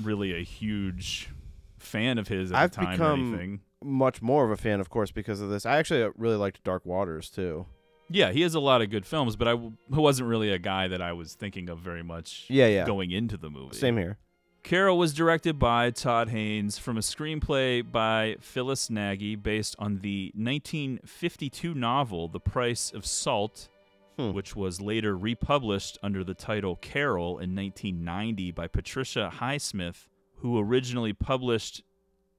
really 0.02 0.34
a 0.38 0.44
huge 0.44 1.30
fan 1.78 2.18
of 2.18 2.28
his 2.28 2.52
at 2.52 2.58
I've 2.58 2.72
the 2.72 2.76
time 2.78 2.92
become- 2.92 3.34
or 3.34 3.38
anything. 3.38 3.62
Much 3.86 4.22
more 4.22 4.46
of 4.46 4.52
a 4.52 4.56
fan, 4.58 4.80
of 4.80 4.90
course, 4.90 5.12
because 5.12 5.42
of 5.42 5.50
this. 5.50 5.66
I 5.66 5.76
actually 5.78 6.04
uh, 6.04 6.12
really 6.18 6.38
liked 6.38 6.64
Dark 6.64 6.86
Waters 6.86 7.30
too. 7.30 7.66
Yeah, 8.10 8.32
he 8.32 8.42
has 8.42 8.54
a 8.54 8.60
lot 8.60 8.82
of 8.82 8.90
good 8.90 9.06
films, 9.06 9.36
but 9.36 9.48
I 9.48 9.52
w- 9.52 9.74
wasn't 9.90 10.30
really 10.30 10.52
a 10.52 10.60
guy 10.60 10.88
that 10.88 11.02
I 11.02 11.14
was 11.14 11.34
thinking 11.36 11.70
of 11.70 11.80
very 11.80 12.04
much 12.04 12.46
Yeah, 12.50 12.68
yeah. 12.68 12.86
going 12.86 13.12
into 13.12 13.38
the 13.38 13.50
movie. 13.50 13.76
Same 13.78 13.98
here. 13.98 14.18
Carol 14.62 14.98
was 14.98 15.14
directed 15.14 15.60
by 15.60 15.90
Todd 15.92 16.30
Haynes 16.30 16.78
from 16.78 16.96
a 16.98 17.02
screenplay 17.02 17.82
by 17.90 18.38
Phyllis 18.40 18.90
Nagy 18.90 19.36
based 19.36 19.76
on 19.78 20.00
the 20.00 20.32
1952 20.36 21.74
novel 21.74 22.28
The 22.28 22.40
Price 22.40 22.92
of 22.94 23.06
Salt, 23.06 23.70
Hmm. 24.18 24.32
which 24.32 24.56
was 24.56 24.80
later 24.80 25.18
republished 25.18 25.98
under 26.04 26.24
the 26.24 26.34
title 26.36 26.76
Carol 26.76 27.40
in 27.40 27.56
1990 27.56 28.52
by 28.52 28.68
Patricia 28.68 29.32
Highsmith, 29.40 30.08
who 30.38 30.58
originally 30.60 31.14
published 31.14 31.84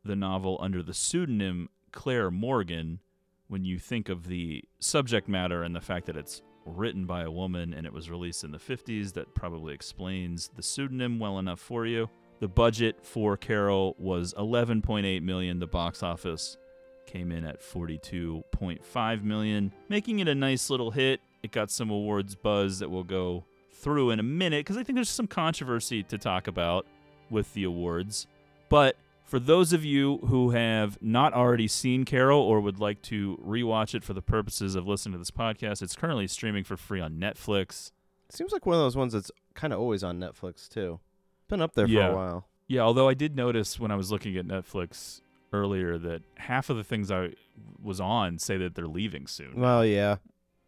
the 0.04 0.14
novel 0.16 0.56
under 0.60 0.82
the 0.82 0.94
pseudonym 0.94 1.68
Claire 1.90 2.30
Morgan. 2.30 3.00
When 3.48 3.64
you 3.64 3.78
think 3.78 4.08
of 4.08 4.26
the 4.26 4.64
subject 4.80 5.28
matter 5.28 5.62
and 5.62 5.76
the 5.76 5.80
fact 5.80 6.06
that 6.06 6.16
it's 6.16 6.42
written 6.64 7.04
by 7.04 7.22
a 7.22 7.30
woman 7.30 7.74
and 7.74 7.86
it 7.86 7.92
was 7.92 8.10
released 8.10 8.42
in 8.42 8.52
the 8.52 8.58
50s, 8.58 9.12
that 9.12 9.34
probably 9.34 9.74
explains 9.74 10.48
the 10.56 10.62
pseudonym 10.62 11.18
well 11.18 11.38
enough 11.38 11.60
for 11.60 11.84
you. 11.86 12.08
The 12.40 12.48
budget 12.48 13.04
for 13.04 13.36
Carol 13.36 13.94
was 13.98 14.34
11.8 14.34 15.22
million. 15.22 15.58
The 15.58 15.66
box 15.66 16.02
office 16.02 16.56
came 17.06 17.30
in 17.30 17.44
at 17.44 17.60
42.5 17.60 19.22
million, 19.22 19.72
making 19.88 20.18
it 20.18 20.28
a 20.28 20.34
nice 20.34 20.70
little 20.70 20.90
hit. 20.90 21.20
It 21.42 21.52
got 21.52 21.70
some 21.70 21.90
awards 21.90 22.34
buzz 22.34 22.78
that 22.78 22.90
we'll 22.90 23.04
go 23.04 23.44
through 23.72 24.10
in 24.10 24.20
a 24.20 24.24
minute 24.24 24.60
because 24.60 24.78
I 24.78 24.82
think 24.82 24.96
there's 24.96 25.10
some 25.10 25.26
controversy 25.26 26.02
to 26.04 26.16
talk 26.16 26.48
about 26.48 26.86
with 27.30 27.52
the 27.52 27.64
awards. 27.64 28.26
But 28.68 28.96
for 29.24 29.38
those 29.38 29.72
of 29.72 29.84
you 29.84 30.18
who 30.28 30.50
have 30.50 30.98
not 31.02 31.32
already 31.32 31.66
seen 31.66 32.04
Carol 32.04 32.40
or 32.40 32.60
would 32.60 32.78
like 32.78 33.02
to 33.02 33.40
rewatch 33.44 33.94
it 33.94 34.04
for 34.04 34.12
the 34.12 34.22
purposes 34.22 34.74
of 34.74 34.86
listening 34.86 35.14
to 35.14 35.18
this 35.18 35.30
podcast, 35.30 35.82
it's 35.82 35.96
currently 35.96 36.26
streaming 36.26 36.62
for 36.64 36.76
free 36.76 37.00
on 37.00 37.14
Netflix. 37.14 37.90
Seems 38.30 38.52
like 38.52 38.66
one 38.66 38.74
of 38.76 38.80
those 38.82 38.96
ones 38.96 39.12
that's 39.12 39.30
kind 39.54 39.72
of 39.72 39.80
always 39.80 40.04
on 40.04 40.18
Netflix 40.18 40.68
too. 40.68 41.00
Been 41.48 41.62
up 41.62 41.74
there 41.74 41.86
for 41.88 42.00
a 42.00 42.14
while. 42.14 42.48
Yeah, 42.68 42.80
although 42.82 43.08
I 43.08 43.14
did 43.14 43.36
notice 43.36 43.78
when 43.78 43.90
I 43.90 43.96
was 43.96 44.10
looking 44.10 44.36
at 44.36 44.46
Netflix 44.46 45.20
earlier 45.52 45.98
that 45.98 46.22
half 46.36 46.70
of 46.70 46.76
the 46.76 46.84
things 46.84 47.10
I 47.10 47.30
was 47.82 48.00
on 48.00 48.38
say 48.38 48.56
that 48.56 48.74
they're 48.74 48.86
leaving 48.86 49.26
soon, 49.26 49.60
Well, 49.60 49.84
yeah, 49.84 50.16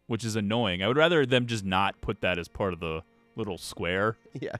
which 0.07 0.23
is 0.23 0.35
annoying. 0.35 0.81
I 0.83 0.87
would 0.87 0.97
rather 0.97 1.25
them 1.25 1.45
just 1.47 1.65
not 1.65 1.99
put 2.01 2.21
that 2.21 2.37
as 2.37 2.47
part 2.47 2.73
of 2.73 2.79
the 2.79 3.01
little 3.35 3.57
square 3.57 4.17
yeah. 4.33 4.55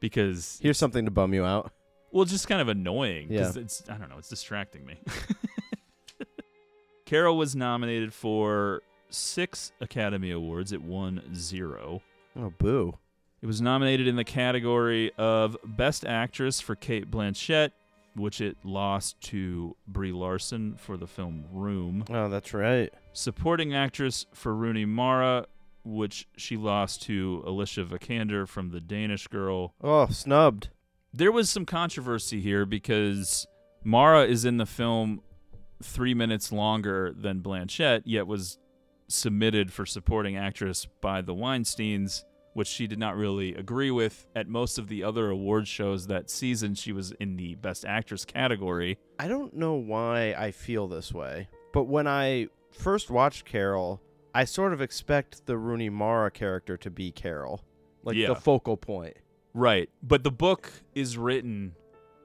because 0.00 0.58
Here's 0.62 0.78
something 0.78 1.04
to 1.04 1.10
bum 1.10 1.34
you 1.34 1.44
out. 1.44 1.72
Well, 2.12 2.22
it's 2.22 2.32
just 2.32 2.48
kind 2.48 2.60
of 2.60 2.68
annoying 2.68 3.28
because 3.28 3.56
Yeah. 3.56 3.62
it's 3.62 3.82
I 3.90 3.96
don't 3.96 4.08
know, 4.08 4.18
it's 4.18 4.28
distracting 4.28 4.86
me. 4.86 4.98
Carol 7.04 7.36
was 7.36 7.54
nominated 7.54 8.12
for 8.12 8.82
six 9.10 9.72
Academy 9.80 10.30
Awards. 10.32 10.72
It 10.72 10.82
won 10.82 11.22
zero. 11.34 12.02
Oh, 12.36 12.52
boo. 12.58 12.98
It 13.42 13.46
was 13.46 13.60
nominated 13.60 14.08
in 14.08 14.16
the 14.16 14.24
category 14.24 15.12
of 15.16 15.56
Best 15.64 16.04
Actress 16.04 16.60
for 16.60 16.74
Cate 16.74 17.08
Blanchett, 17.10 17.70
which 18.16 18.40
it 18.40 18.56
lost 18.64 19.20
to 19.20 19.76
Brie 19.86 20.10
Larson 20.10 20.74
for 20.76 20.96
the 20.96 21.06
film 21.06 21.44
Room. 21.52 22.04
Oh, 22.10 22.28
that's 22.28 22.52
right. 22.52 22.92
Supporting 23.12 23.72
Actress 23.74 24.26
for 24.32 24.52
Rooney 24.54 24.84
Mara, 24.84 25.46
which 25.84 26.26
she 26.36 26.56
lost 26.56 27.02
to 27.02 27.44
Alicia 27.46 27.84
Vikander 27.84 28.48
from 28.48 28.70
The 28.70 28.80
Danish 28.80 29.28
Girl. 29.28 29.74
Oh, 29.80 30.06
snubbed. 30.06 30.70
There 31.16 31.32
was 31.32 31.48
some 31.48 31.64
controversy 31.64 32.42
here 32.42 32.66
because 32.66 33.46
Mara 33.82 34.24
is 34.26 34.44
in 34.44 34.58
the 34.58 34.66
film 34.66 35.22
three 35.82 36.12
minutes 36.12 36.52
longer 36.52 37.14
than 37.16 37.40
Blanchett, 37.40 38.02
yet 38.04 38.26
was 38.26 38.58
submitted 39.08 39.72
for 39.72 39.86
supporting 39.86 40.36
actress 40.36 40.86
by 41.00 41.22
the 41.22 41.32
Weinsteins, 41.34 42.24
which 42.52 42.68
she 42.68 42.86
did 42.86 42.98
not 42.98 43.16
really 43.16 43.54
agree 43.54 43.90
with. 43.90 44.26
At 44.36 44.46
most 44.46 44.76
of 44.78 44.88
the 44.88 45.02
other 45.04 45.30
award 45.30 45.66
shows 45.66 46.06
that 46.08 46.28
season, 46.28 46.74
she 46.74 46.92
was 46.92 47.12
in 47.12 47.36
the 47.38 47.54
Best 47.54 47.86
Actress 47.86 48.26
category. 48.26 48.98
I 49.18 49.26
don't 49.26 49.54
know 49.54 49.72
why 49.72 50.34
I 50.36 50.50
feel 50.50 50.86
this 50.86 51.14
way, 51.14 51.48
but 51.72 51.84
when 51.84 52.06
I 52.06 52.48
first 52.72 53.10
watched 53.10 53.46
Carol, 53.46 54.02
I 54.34 54.44
sort 54.44 54.74
of 54.74 54.82
expect 54.82 55.46
the 55.46 55.56
Rooney 55.56 55.88
Mara 55.88 56.30
character 56.30 56.76
to 56.76 56.90
be 56.90 57.10
Carol, 57.10 57.64
like 58.02 58.16
Yeah. 58.16 58.28
the 58.28 58.34
focal 58.34 58.76
point. 58.76 59.16
Right. 59.56 59.88
But 60.02 60.22
the 60.22 60.30
book 60.30 60.70
is 60.94 61.16
written 61.16 61.74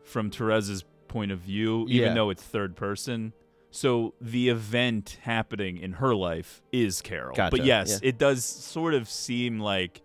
from 0.03 0.29
Teresa's 0.29 0.83
point 1.07 1.31
of 1.31 1.39
view, 1.39 1.85
even 1.89 2.09
Yeah. 2.09 2.13
though 2.13 2.29
it's 2.29 2.43
third 2.43 2.75
person. 2.75 3.33
So 3.71 4.13
the 4.19 4.49
event 4.49 5.17
happening 5.21 5.77
in 5.77 5.93
her 5.93 6.13
life 6.13 6.61
is 6.73 7.01
Carol. 7.01 7.33
Gotcha, 7.35 7.55
But 7.55 7.65
yes, 7.65 7.99
yeah. 8.03 8.09
it 8.09 8.17
does 8.17 8.43
sort 8.43 8.93
of 8.93 9.07
seem 9.09 9.59
like 9.59 10.01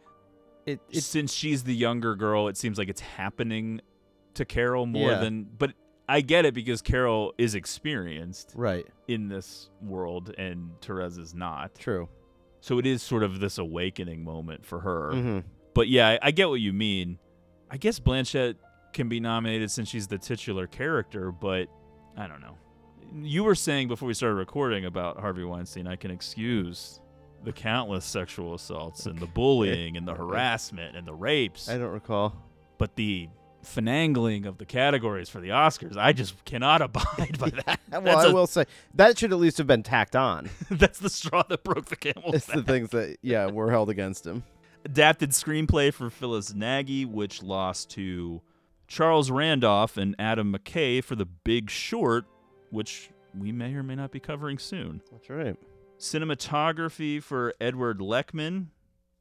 It, 0.66 0.80
it 0.90 1.02
since 1.02 1.32
she's 1.32 1.64
the 1.64 1.74
younger 1.74 2.14
girl, 2.16 2.46
it 2.48 2.56
seems 2.56 2.78
like 2.78 2.88
it's 2.88 3.00
happening 3.00 3.80
to 4.34 4.44
Carol 4.44 4.86
more 4.86 5.10
Yeah. 5.12 5.18
than 5.20 5.44
but 5.58 5.72
I 6.08 6.20
get 6.20 6.44
it 6.44 6.54
because 6.54 6.80
Carol 6.82 7.34
is 7.38 7.56
experienced 7.56 8.52
right, 8.54 8.86
in 9.08 9.26
this 9.28 9.70
world 9.82 10.32
and 10.38 10.70
Teresa's 10.80 11.34
not. 11.34 11.74
true. 11.76 12.08
So 12.60 12.78
it 12.78 12.86
is 12.86 13.02
sort 13.02 13.22
of 13.24 13.40
this 13.40 13.58
awakening 13.58 14.22
moment 14.24 14.64
for 14.64 14.80
her. 14.80 15.12
hmm 15.12 15.38
But 15.76 15.88
yeah, 15.88 16.08
I, 16.08 16.18
I 16.22 16.30
get 16.30 16.48
what 16.48 16.60
you 16.60 16.72
mean. 16.72 17.18
I 17.70 17.76
guess 17.76 18.00
Blanchett 18.00 18.54
can 18.94 19.10
be 19.10 19.20
nominated 19.20 19.70
since 19.70 19.90
she's 19.90 20.06
the 20.06 20.16
titular 20.16 20.66
character, 20.66 21.30
but 21.30 21.68
I 22.16 22.26
don't 22.26 22.40
know. 22.40 22.56
You 23.20 23.44
were 23.44 23.54
saying 23.54 23.88
before 23.88 24.08
we 24.08 24.14
started 24.14 24.36
recording 24.36 24.86
about 24.86 25.20
Harvey 25.20 25.44
Weinstein, 25.44 25.86
I 25.86 25.96
can 25.96 26.10
excuse 26.10 27.00
the 27.44 27.52
countless 27.52 28.06
sexual 28.06 28.54
assaults 28.54 29.04
and 29.04 29.18
the 29.18 29.26
bullying 29.26 29.98
and 29.98 30.08
the 30.08 30.14
harassment 30.14 30.96
and 30.96 31.06
the 31.06 31.12
rapes, 31.12 31.68
I 31.68 31.76
don't 31.76 31.92
recall. 31.92 32.34
but 32.78 32.96
the 32.96 33.28
finagling 33.62 34.46
of 34.46 34.56
the 34.56 34.64
categories 34.64 35.28
for 35.28 35.40
the 35.40 35.48
Oscars, 35.50 35.98
I 35.98 36.14
just 36.14 36.42
cannot 36.46 36.80
abide 36.80 37.38
by 37.38 37.50
that. 37.50 37.80
Well, 38.02 38.18
I 38.18 38.26
a- 38.26 38.32
will 38.34 38.46
say 38.46 38.64
that 38.94 39.18
should 39.18 39.32
at 39.32 39.38
least 39.38 39.58
have 39.58 39.66
been 39.66 39.82
tacked 39.82 40.16
on. 40.16 40.48
that's 40.70 40.98
the 40.98 41.10
straw 41.10 41.42
that 41.48 41.62
broke 41.64 41.86
the 41.86 41.96
camel's 41.96 42.34
it's 42.34 42.46
the 42.46 42.62
things 42.62 42.90
that 42.90 43.18
yeah 43.20 43.46
were 43.50 43.70
held 43.70 43.90
against 43.90 44.26
him. 44.26 44.42
Adapted 44.86 45.30
screenplay 45.30 45.92
for 45.92 46.10
Phyllis 46.10 46.54
Nagy, 46.54 47.04
which 47.04 47.42
lost 47.42 47.90
to 47.90 48.40
Charles 48.86 49.32
Randolph 49.32 49.96
and 49.96 50.14
Adam 50.16 50.54
McKay 50.54 51.02
for 51.02 51.16
The 51.16 51.26
Big 51.26 51.70
Short, 51.70 52.24
which 52.70 53.10
we 53.36 53.50
may 53.50 53.74
or 53.74 53.82
may 53.82 53.96
not 53.96 54.12
be 54.12 54.20
covering 54.20 54.58
soon. 54.58 55.02
That's 55.10 55.28
right. 55.28 55.56
Cinematography 55.98 57.20
for 57.20 57.52
Edward 57.60 57.98
Lachman, 57.98 58.66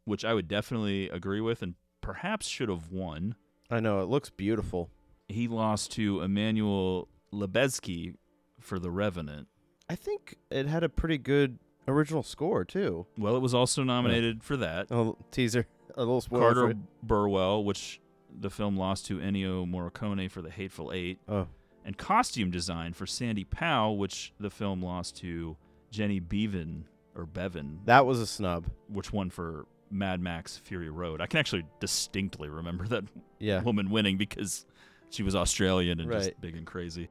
which 0.04 0.24
I 0.24 0.36
would 0.36 0.48
definitely 0.48 1.10
agree 1.10 1.42
with 1.42 1.64
and 1.64 1.74
perhaps 2.00 2.46
should 2.46 2.70
have 2.70 2.92
won. 2.92 3.34
I 3.72 3.80
know 3.80 4.02
it 4.02 4.08
looks 4.08 4.30
beautiful. 4.30 4.92
He 5.28 5.48
lost 5.48 5.92
to 5.94 6.22
Emmanuel 6.22 7.08
Lubezki 7.34 8.14
for 8.60 8.78
The 8.78 8.92
Revenant. 8.92 9.48
I 9.90 9.96
think 9.96 10.36
it 10.52 10.68
had 10.68 10.84
a 10.84 10.90
pretty 10.90 11.18
good 11.18 11.58
original 11.88 12.24
score 12.24 12.64
too. 12.66 13.06
Well, 13.18 13.36
it 13.36 13.42
was 13.42 13.54
also 13.54 13.84
nominated 13.84 14.44
for 14.44 14.58
that. 14.58 14.88
Oh, 14.92 15.18
teaser, 15.32 15.68
a 15.96 16.00
little 16.00 16.22
spoiler. 16.22 16.42
Carter 16.54 16.62
for 16.62 16.68
you. 16.70 16.84
Burwell, 17.04 17.64
which 17.64 18.00
the 18.40 18.50
film 18.50 18.76
lost 18.78 19.06
to 19.08 19.20
Ennio 19.20 19.70
Morricone 19.70 20.30
for 20.30 20.42
The 20.42 20.50
Hateful 20.52 20.92
Eight. 20.94 21.20
Oh, 21.28 21.48
and 21.86 21.98
costume 21.98 22.50
design 22.52 22.94
for 22.94 23.06
Sandy 23.06 23.44
Powell, 23.44 23.98
which 23.98 24.34
the 24.40 24.50
film 24.50 24.82
lost 24.82 25.18
to 25.18 25.56
Jenny 25.92 26.20
Beavan 26.20 26.84
or 27.16 27.26
Bevan, 27.26 27.80
That 27.86 28.06
was 28.06 28.20
a 28.20 28.26
snub. 28.28 28.66
which 28.90 29.14
won 29.14 29.30
for 29.30 29.66
Mad 29.92 30.20
Max 30.20 30.58
Fury 30.58 30.90
Road. 30.90 31.22
I 31.22 31.28
can 31.28 31.40
actually 31.40 31.64
distinctly 31.80 32.50
remember 32.50 32.88
that 32.88 33.04
Yeah. 33.40 33.62
woman 33.62 33.90
winning 33.92 34.18
because 34.18 34.66
she 35.12 35.22
was 35.24 35.36
Australian 35.36 36.00
and 36.02 36.10
Right. 36.10 36.24
just 36.24 36.42
big 36.42 36.56
and 36.58 36.66
crazy. 36.66 37.08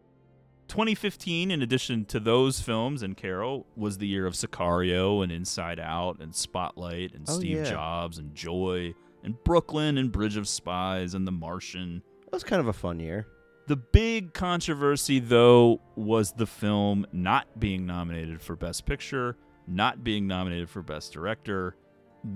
2015, 0.69 1.51
in 1.51 1.63
addition 1.63 2.05
to 2.07 2.21
those 2.21 2.61
films 2.61 3.03
and 3.03 3.17
Carol, 3.17 3.67
was 3.77 3.99
the 3.99 4.07
year 4.07 4.27
of 4.27 4.35
Sicario 4.35 5.23
and 5.23 5.31
Inside 5.31 5.79
Out 5.79 6.21
and 6.21 6.35
Spotlight 6.35 7.15
and 7.15 7.25
Oh, 7.29 7.35
Steve 7.39 7.59
yeah. 7.59 7.71
Jobs 7.71 8.19
and 8.19 8.35
Joy 8.35 8.95
and 9.23 9.43
Brooklyn 9.45 9.99
and 9.99 10.11
Bridge 10.13 10.37
of 10.37 10.49
Spies 10.49 11.15
and 11.15 11.27
The 11.27 11.33
Martian. 11.33 12.03
That 12.25 12.33
was 12.33 12.45
kind 12.45 12.61
of 12.61 12.69
a 12.69 12.73
fun 12.73 13.01
year. 13.01 13.27
The 13.67 13.77
big 13.77 14.35
controversy, 14.35 15.21
though, 15.21 15.81
was 15.97 16.33
the 16.33 16.47
film 16.47 17.07
not 17.13 17.59
being 17.59 17.87
nominated 17.87 18.43
for 18.43 18.57
Best 18.57 18.85
Picture, 18.85 19.37
not 19.67 20.05
being 20.05 20.27
nominated 20.27 20.69
for 20.69 20.83
Best 20.83 21.13
Director, 21.15 21.75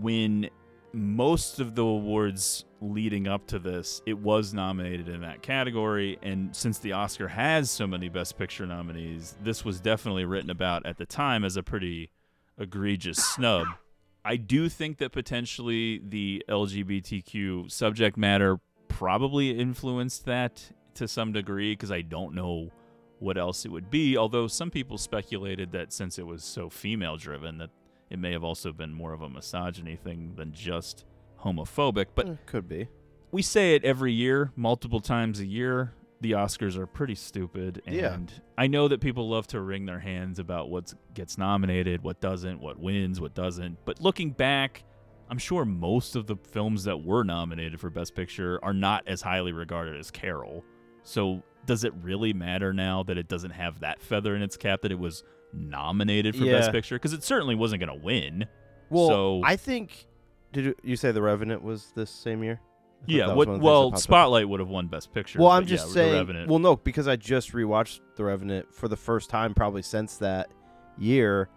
when 0.00 0.48
most 0.94 1.60
of 1.60 1.74
the 1.74 1.82
awards 1.84 2.64
leading 2.80 3.26
up 3.26 3.46
to 3.48 3.58
this, 3.58 4.02
it 4.06 4.18
was 4.18 4.54
nominated 4.54 5.08
in 5.08 5.20
that 5.22 5.42
category. 5.42 6.18
And 6.22 6.54
since 6.54 6.78
the 6.78 6.92
Oscar 6.92 7.28
has 7.28 7.70
so 7.70 7.86
many 7.86 8.08
Best 8.08 8.38
Picture 8.38 8.66
nominees, 8.66 9.36
this 9.42 9.64
was 9.64 9.80
definitely 9.80 10.24
written 10.24 10.50
about 10.50 10.86
at 10.86 10.98
the 10.98 11.06
time 11.06 11.44
as 11.44 11.56
a 11.56 11.62
pretty 11.62 12.10
egregious 12.58 13.18
snub. 13.18 13.66
I 14.24 14.36
do 14.36 14.68
think 14.68 14.98
that 14.98 15.12
potentially 15.12 16.00
the 16.06 16.44
LGBTQ 16.48 17.70
subject 17.70 18.16
matter 18.16 18.58
probably 18.88 19.58
influenced 19.58 20.24
that 20.26 20.72
to 20.94 21.08
some 21.08 21.32
degree 21.32 21.72
because 21.72 21.92
I 21.92 22.02
don't 22.02 22.34
know 22.34 22.70
what 23.20 23.38
else 23.38 23.64
it 23.64 23.70
would 23.70 23.90
be. 23.90 24.16
Although 24.16 24.46
some 24.46 24.70
people 24.70 24.98
speculated 24.98 25.72
that 25.72 25.92
since 25.92 26.18
it 26.18 26.26
was 26.26 26.44
so 26.44 26.68
female 26.68 27.16
driven, 27.16 27.58
that 27.58 27.70
it 28.10 28.18
may 28.18 28.32
have 28.32 28.44
also 28.44 28.72
been 28.72 28.92
more 28.92 29.12
of 29.12 29.22
a 29.22 29.28
misogyny 29.28 29.96
thing 29.96 30.34
than 30.36 30.52
just 30.52 31.04
homophobic. 31.44 32.06
But 32.14 32.28
Eh, 32.28 32.34
could 32.46 32.68
be. 32.68 32.88
we 33.32 33.42
say 33.42 33.74
it 33.74 33.84
every 33.84 34.12
year, 34.12 34.52
multiple 34.56 35.00
times 35.00 35.40
a 35.40 35.46
year. 35.46 35.92
The 36.20 36.32
Oscars 36.32 36.76
are 36.76 36.86
pretty 36.86 37.14
stupid, 37.14 37.80
and 37.86 37.94
Yeah. 37.94 38.18
I 38.56 38.66
know 38.66 38.88
that 38.88 39.00
people 39.00 39.28
love 39.28 39.46
to 39.48 39.60
wring 39.60 39.86
their 39.86 40.00
hands 40.00 40.40
about 40.40 40.68
what 40.68 40.92
gets 41.14 41.38
nominated, 41.38 42.02
what 42.02 42.20
doesn't, 42.20 42.60
what 42.60 42.76
wins, 42.80 43.20
what 43.20 43.34
doesn't. 43.34 43.78
But 43.84 44.00
looking 44.00 44.30
back, 44.32 44.82
I'm 45.30 45.38
sure 45.38 45.64
most 45.64 46.16
of 46.16 46.26
the 46.26 46.34
films 46.36 46.84
that 46.84 47.04
were 47.04 47.22
nominated 47.22 47.78
for 47.78 47.88
Best 47.88 48.16
Picture 48.16 48.58
are 48.64 48.72
not 48.74 49.06
as 49.06 49.22
highly 49.22 49.52
regarded 49.52 49.96
as 49.96 50.10
Carol. 50.10 50.64
So 51.04 51.44
does 51.66 51.84
it 51.84 51.92
really 52.02 52.32
matter 52.32 52.72
now 52.72 53.04
that 53.04 53.16
it 53.16 53.28
doesn't 53.28 53.52
have 53.52 53.78
that 53.80 54.00
feather 54.02 54.34
in 54.34 54.42
its 54.42 54.56
cap 54.56 54.80
that 54.82 54.90
it 54.90 54.98
was 54.98 55.22
nominated 55.52 56.34
for 56.34 56.46
Best 56.46 56.72
Picture? 56.72 56.96
Because 56.96 57.12
it 57.12 57.22
certainly 57.22 57.54
wasn't 57.54 57.78
going 57.80 57.96
to 57.96 58.04
win. 58.04 58.46
Well, 58.90 59.08
so 59.08 59.40
I 59.44 59.54
think. 59.56 60.07
Did 60.52 60.64
you, 60.64 60.74
you 60.82 60.96
say 60.96 61.12
The 61.12 61.22
Revenant 61.22 61.62
was 61.62 61.92
this 61.94 62.10
same 62.10 62.42
year? 62.42 62.60
Yeah, 63.06 63.28
what, 63.28 63.36
one 63.36 63.40
of 63.40 63.46
the 63.46 63.52
things 63.52 63.58
that 63.60 63.64
well, 63.64 63.94
up. 63.94 63.98
Spotlight 64.00 64.48
would 64.48 64.60
have 64.60 64.68
won 64.68 64.88
Best 64.88 65.12
Picture. 65.12 65.38
Well, 65.40 65.50
I'm 65.50 65.62
yeah, 65.62 65.68
just 65.68 65.86
The 65.88 65.92
saying. 65.92 66.14
Revenant- 66.14 66.48
Well, 66.48 66.58
no, 66.58 66.76
because 66.76 67.06
I 67.06 67.16
just 67.16 67.52
rewatched 67.52 68.00
The 68.16 68.24
Revenant 68.24 68.74
for 68.74 68.88
the 68.88 68.96
first 68.96 69.30
time 69.30 69.54
probably 69.54 69.82
since 69.82 70.16
that 70.16 70.50
year, 70.96 71.48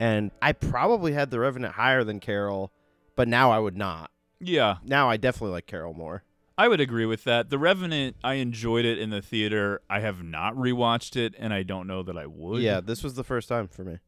and 0.00 0.30
I 0.40 0.52
probably 0.52 1.12
had 1.12 1.30
The 1.30 1.38
Revenant 1.40 1.74
higher 1.74 2.02
than 2.02 2.20
Carol, 2.20 2.72
but 3.14 3.28
now 3.28 3.50
I 3.50 3.58
would 3.58 3.76
not. 3.76 4.10
yeah, 4.40 4.76
Now 4.84 5.10
I 5.10 5.16
definitely 5.16 5.52
like 5.52 5.66
Carol 5.66 5.92
more. 5.92 6.22
I 6.58 6.68
would 6.68 6.80
agree 6.80 7.04
with 7.04 7.24
that. 7.24 7.50
The 7.50 7.58
Revenant, 7.58 8.16
I 8.24 8.34
enjoyed 8.34 8.86
it 8.86 8.98
in 8.98 9.10
the 9.10 9.20
theater. 9.20 9.82
I 9.90 10.00
have 10.00 10.22
not 10.22 10.54
rewatched 10.54 11.14
it, 11.14 11.34
and 11.38 11.52
I 11.52 11.62
don't 11.62 11.86
know 11.86 12.02
that 12.02 12.16
I 12.16 12.24
would. 12.26 12.62
Yeah, 12.62 12.80
this 12.80 13.04
was 13.04 13.12
the 13.14 13.24
first 13.24 13.48
time 13.50 13.68
for 13.68 13.84
me. 13.84 13.98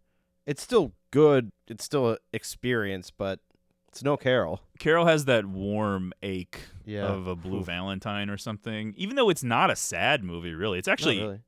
It's 0.47 0.63
still 0.63 0.93
good. 1.11 1.53
It's 1.67 1.85
still 1.85 2.13
an 2.13 2.17
experience, 2.33 3.11
but 3.11 3.41
it's 3.89 4.03
no 4.03 4.17
Carol. 4.17 4.61
Carol 4.79 5.07
has 5.07 5.25
that 5.27 5.47
warm 5.47 6.13
ache 6.23 6.61
Yeah. 6.85 7.07
of 7.07 7.27
a 7.27 7.35
Blue 7.35 7.61
Oof. 7.61 7.67
Valentine 7.67 8.31
or 8.31 8.37
something. 8.37 8.95
Even 8.97 9.17
though 9.17 9.29
it's 9.31 9.43
not 9.45 9.71
a 9.71 9.77
sad 9.77 10.23
movie, 10.23 10.55
really, 10.55 10.79
it's 10.79 10.89
actually 10.89 11.21
really. 11.21 11.41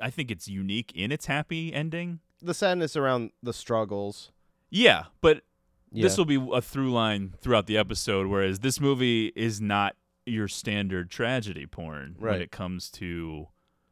I 0.00 0.10
think 0.10 0.30
it's 0.30 0.46
unique 0.46 0.92
in 0.94 1.10
its 1.10 1.26
happy 1.26 1.72
ending. 1.72 2.20
the 2.40 2.54
sadness 2.54 2.94
around 2.94 3.32
the 3.42 3.52
struggles. 3.52 4.30
Yeah, 4.70 5.06
but 5.20 5.42
Yeah. 5.90 6.04
this 6.04 6.16
will 6.16 6.24
be 6.24 6.36
a 6.52 6.60
through 6.62 6.92
line 6.92 7.34
throughout 7.40 7.66
the 7.66 7.76
episode. 7.76 8.28
Whereas 8.28 8.60
this 8.60 8.78
movie 8.80 9.32
is 9.34 9.60
not 9.60 9.96
your 10.24 10.46
standard 10.46 11.10
tragedy 11.10 11.66
porn 11.66 12.14
right. 12.20 12.32
when 12.34 12.42
it 12.42 12.52
comes 12.52 12.90
to 12.92 13.48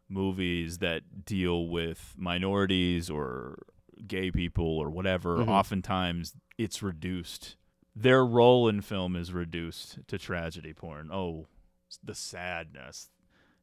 movies 0.09 0.79
that 0.79 1.25
deal 1.25 1.67
with 1.67 2.15
minorities 2.17 3.11
or 3.11 3.59
gay 4.07 4.31
people 4.31 4.79
or 4.79 4.91
whatever. 4.91 5.39
Mhm. 5.39 5.49
Oftentimes, 5.49 6.37
it's 6.59 6.83
reduced. 6.83 7.57
Their 7.99 8.25
role 8.27 8.69
in 8.69 8.83
film 8.83 9.17
is 9.17 9.33
reduced 9.33 9.99
to 10.09 10.19
tragedy 10.19 10.75
porn. 10.75 11.11
Oh, 11.11 11.47
the 12.05 12.15
sadness. 12.15 13.09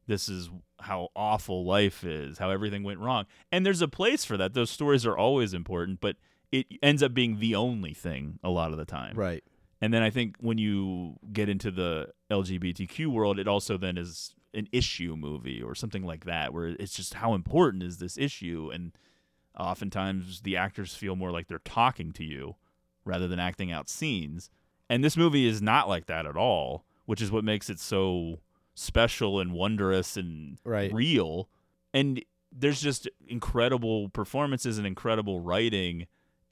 This 0.06 0.28
is 0.28 0.50
how 0.80 1.08
awful 1.14 1.64
life 1.64 2.04
is, 2.04 2.38
how 2.38 2.50
everything 2.50 2.82
went 2.82 2.98
wrong. 2.98 3.26
And 3.52 3.64
there's 3.64 3.80
a 3.80 3.88
place 3.88 4.24
for 4.24 4.36
that. 4.36 4.52
Those 4.52 4.70
stories 4.70 5.06
are 5.06 5.16
always 5.16 5.54
important, 5.54 6.00
but 6.00 6.16
it 6.50 6.66
ends 6.82 7.02
up 7.02 7.14
being 7.14 7.38
the 7.38 7.54
only 7.54 7.94
thing 7.94 8.38
a 8.42 8.50
lot 8.50 8.72
of 8.72 8.76
the 8.76 8.84
time. 8.84 9.16
right. 9.16 9.44
And 9.80 9.92
then 9.92 10.02
I 10.02 10.08
think 10.08 10.36
when 10.40 10.56
you 10.56 11.16
get 11.32 11.48
into 11.50 11.70
the 11.70 12.08
LGBTQ 12.30 13.06
world, 13.08 13.38
it 13.38 13.46
also 13.46 13.76
then 13.76 13.98
is 13.98 14.34
an 14.54 14.66
issue 14.72 15.14
movie 15.14 15.62
or 15.62 15.74
something 15.74 16.04
like 16.04 16.24
that, 16.24 16.54
where 16.54 16.68
it's 16.68 16.94
just 16.94 17.14
how 17.14 17.34
important 17.34 17.82
is 17.82 17.98
this 17.98 18.16
issue? 18.16 18.70
And 18.72 18.92
oftentimes 19.58 20.40
the 20.40 20.56
actors 20.56 20.94
feel 20.94 21.16
more 21.16 21.30
like 21.30 21.48
they're 21.48 21.58
talking 21.58 22.12
to 22.12 22.24
you 22.24 22.56
rather 23.04 23.28
than 23.28 23.38
acting 23.38 23.70
out 23.72 23.88
scenes. 23.88 24.50
And 24.90 25.02
this 25.02 25.16
movie 25.16 25.46
is 25.46 25.62
not 25.62 25.88
like 25.88 26.06
that 26.06 26.26
at 26.26 26.36
all, 26.36 26.84
which 27.06 27.22
is 27.22 27.30
what 27.30 27.44
makes 27.44 27.70
it 27.70 27.78
so 27.80 28.40
special 28.74 29.40
and 29.40 29.52
wondrous 29.52 30.16
and 30.16 30.58
Right. 30.64 30.92
real. 30.92 31.48
And 31.92 32.22
there's 32.52 32.80
just 32.80 33.08
incredible 33.26 34.08
performances 34.10 34.78
and 34.78 34.86
incredible 34.86 35.40
writing 35.40 36.06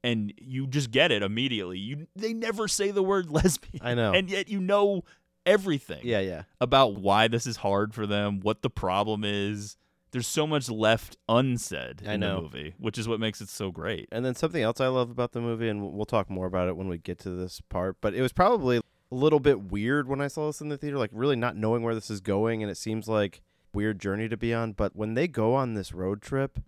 and 0.05 0.33
you 0.37 0.67
just 0.67 0.91
get 0.91 1.13
it 1.13 1.23
immediately. 1.23 1.79
You 1.79 2.09
they 2.17 2.33
never 2.33 2.67
say 2.67 2.91
the 2.91 3.05
word 3.05 3.31
lesbian. 3.31 3.81
I 3.85 3.95
know. 3.95 4.13
And 4.13 4.29
yet 4.29 4.49
you 4.49 4.61
know 4.61 5.05
everything 5.47 6.01
Yeah, 6.03 6.21
yeah. 6.21 6.43
about 6.61 6.97
why 6.97 7.29
this 7.29 7.47
is 7.47 7.57
hard 7.59 7.95
for 7.95 8.07
them, 8.07 8.41
what 8.41 8.63
the 8.63 8.71
problem 8.71 9.23
is. 9.25 9.77
There's 10.13 10.27
so 10.27 10.47
much 10.47 10.71
left 10.71 11.17
unsaid 11.29 12.03
I 12.07 12.15
in 12.15 12.21
know. 12.21 12.37
the 12.37 12.43
movie, 12.43 12.75
which 12.79 12.99
is 12.99 13.09
what 13.09 13.19
makes 13.21 13.41
it 13.41 13.49
so 13.49 13.71
great. 13.71 14.09
And 14.13 14.25
then 14.25 14.35
something 14.35 14.63
else 14.63 14.81
I 14.81 14.89
love 14.89 15.11
about 15.11 15.33
the 15.33 15.41
movie, 15.41 15.69
and 15.69 15.93
we'll 15.93 16.05
talk 16.05 16.29
more 16.31 16.47
about 16.47 16.69
it 16.69 16.77
when 16.77 16.89
we 16.89 16.99
get 16.99 17.19
to 17.21 17.31
this 17.31 17.61
part, 17.69 17.97
but 18.01 18.15
it 18.15 18.21
was 18.23 18.33
probably 18.33 18.77
a 18.77 18.83
little 19.15 19.41
bit 19.41 19.71
weird 19.71 20.09
when 20.09 20.21
I 20.21 20.29
saw 20.29 20.47
this 20.47 20.61
in 20.61 20.69
the 20.69 20.77
theater, 20.79 20.99
like 20.99 21.11
really 21.13 21.37
not 21.37 21.57
knowing 21.57 21.83
where 21.83 21.95
this 21.95 22.11
is 22.11 22.21
going, 22.21 22.63
and 22.63 22.71
it 22.71 22.77
seems 22.77 23.09
like 23.09 23.41
weird 23.75 23.99
journey 23.99 24.29
to 24.29 24.37
be 24.37 24.53
on. 24.53 24.73
But 24.73 24.95
when 24.95 25.15
they 25.15 25.27
go 25.29 25.55
on 25.55 25.75
this 25.75 25.93
road 25.95 26.21
trip, 26.23 26.59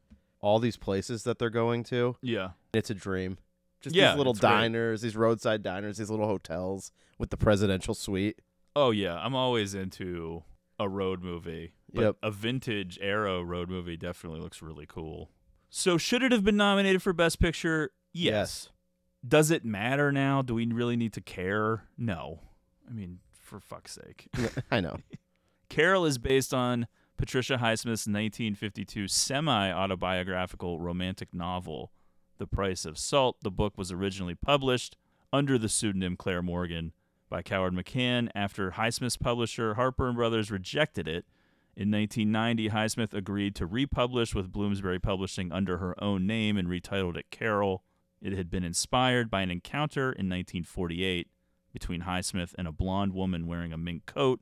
all 0.40 0.58
these 0.58 0.76
places 0.78 1.22
that 1.24 1.38
they're 1.38 1.50
going 1.50 1.84
to, 1.84 2.16
Yeah. 2.22 2.50
it's 2.72 2.90
a 2.90 2.94
dream. 2.94 3.38
Just 3.82 3.94
Yeah, 3.94 4.12
these 4.12 4.18
little 4.18 4.32
it's 4.32 4.40
great. 4.40 4.48
diners, 4.50 5.02
these 5.02 5.16
roadside 5.16 5.62
diners, 5.62 5.98
these 5.98 6.08
little 6.10 6.26
hotels 6.26 6.92
with 7.18 7.28
the 7.28 7.36
presidential 7.36 7.92
suite. 7.94 8.40
Oh 8.74 8.90
yeah, 8.90 9.16
I'm 9.18 9.34
always 9.34 9.74
into 9.74 10.42
a 10.80 10.88
road 10.88 11.22
movie. 11.22 11.74
But 11.94 12.02
Yep. 12.02 12.16
a 12.24 12.30
vintage 12.30 12.98
Arrow 13.00 13.40
road 13.42 13.70
movie 13.70 13.96
definitely 13.96 14.40
looks 14.40 14.60
really 14.60 14.86
cool. 14.86 15.30
So 15.70 15.96
should 15.96 16.22
it 16.22 16.32
have 16.32 16.44
been 16.44 16.56
nominated 16.56 17.02
for 17.02 17.12
Best 17.12 17.38
Picture? 17.40 17.90
Yes. 18.12 18.68
Does 19.26 19.50
it 19.50 19.64
matter 19.64 20.12
now? 20.12 20.42
Do 20.42 20.54
we 20.54 20.66
really 20.66 20.96
need 20.96 21.12
to 21.14 21.20
care? 21.20 21.84
No. 21.96 22.40
I 22.88 22.92
mean, 22.92 23.20
for 23.32 23.60
fuck's 23.60 23.92
sake. 23.92 24.28
I 24.70 24.80
know. 24.80 24.98
Carol 25.68 26.04
is 26.04 26.18
based 26.18 26.52
on 26.52 26.86
Patricia 27.16 27.54
Highsmith's 27.54 28.06
1952 28.06 29.08
semi 29.08 29.72
autobiographical 29.72 30.78
romantic 30.80 31.32
novel, 31.32 31.92
The 32.38 32.46
Price 32.46 32.84
of 32.84 32.98
Salt. 32.98 33.36
The 33.42 33.50
book 33.50 33.78
was 33.78 33.90
originally 33.90 34.34
published 34.34 34.96
under 35.32 35.58
the 35.58 35.68
pseudonym 35.68 36.16
Claire 36.16 36.42
Morgan 36.42 36.92
by 37.30 37.42
Coward 37.42 37.72
McCann 37.72 38.28
after 38.34 38.72
Highsmith's 38.72 39.16
publisher 39.16 39.74
Harper 39.74 40.06
and 40.08 40.16
Brothers 40.16 40.50
rejected 40.50 41.08
it. 41.08 41.24
In 41.76 41.90
1990, 41.90 42.70
Highsmith 42.70 43.12
agreed 43.12 43.56
to 43.56 43.66
republish 43.66 44.34
with 44.34 44.52
Bloomsbury 44.52 45.00
Publishing 45.00 45.50
under 45.50 45.78
her 45.78 46.00
own 46.02 46.26
name 46.26 46.56
and 46.56 46.68
retitled 46.68 47.16
it 47.16 47.30
Carol. 47.30 47.82
It 48.22 48.32
had 48.32 48.48
been 48.48 48.62
inspired 48.62 49.28
by 49.28 49.42
an 49.42 49.50
encounter 49.50 50.04
in 50.04 50.28
1948 50.28 51.28
between 51.72 52.02
Highsmith 52.02 52.54
and 52.56 52.68
a 52.68 52.72
blonde 52.72 53.12
woman 53.12 53.48
wearing 53.48 53.72
a 53.72 53.76
mink 53.76 54.06
coat 54.06 54.40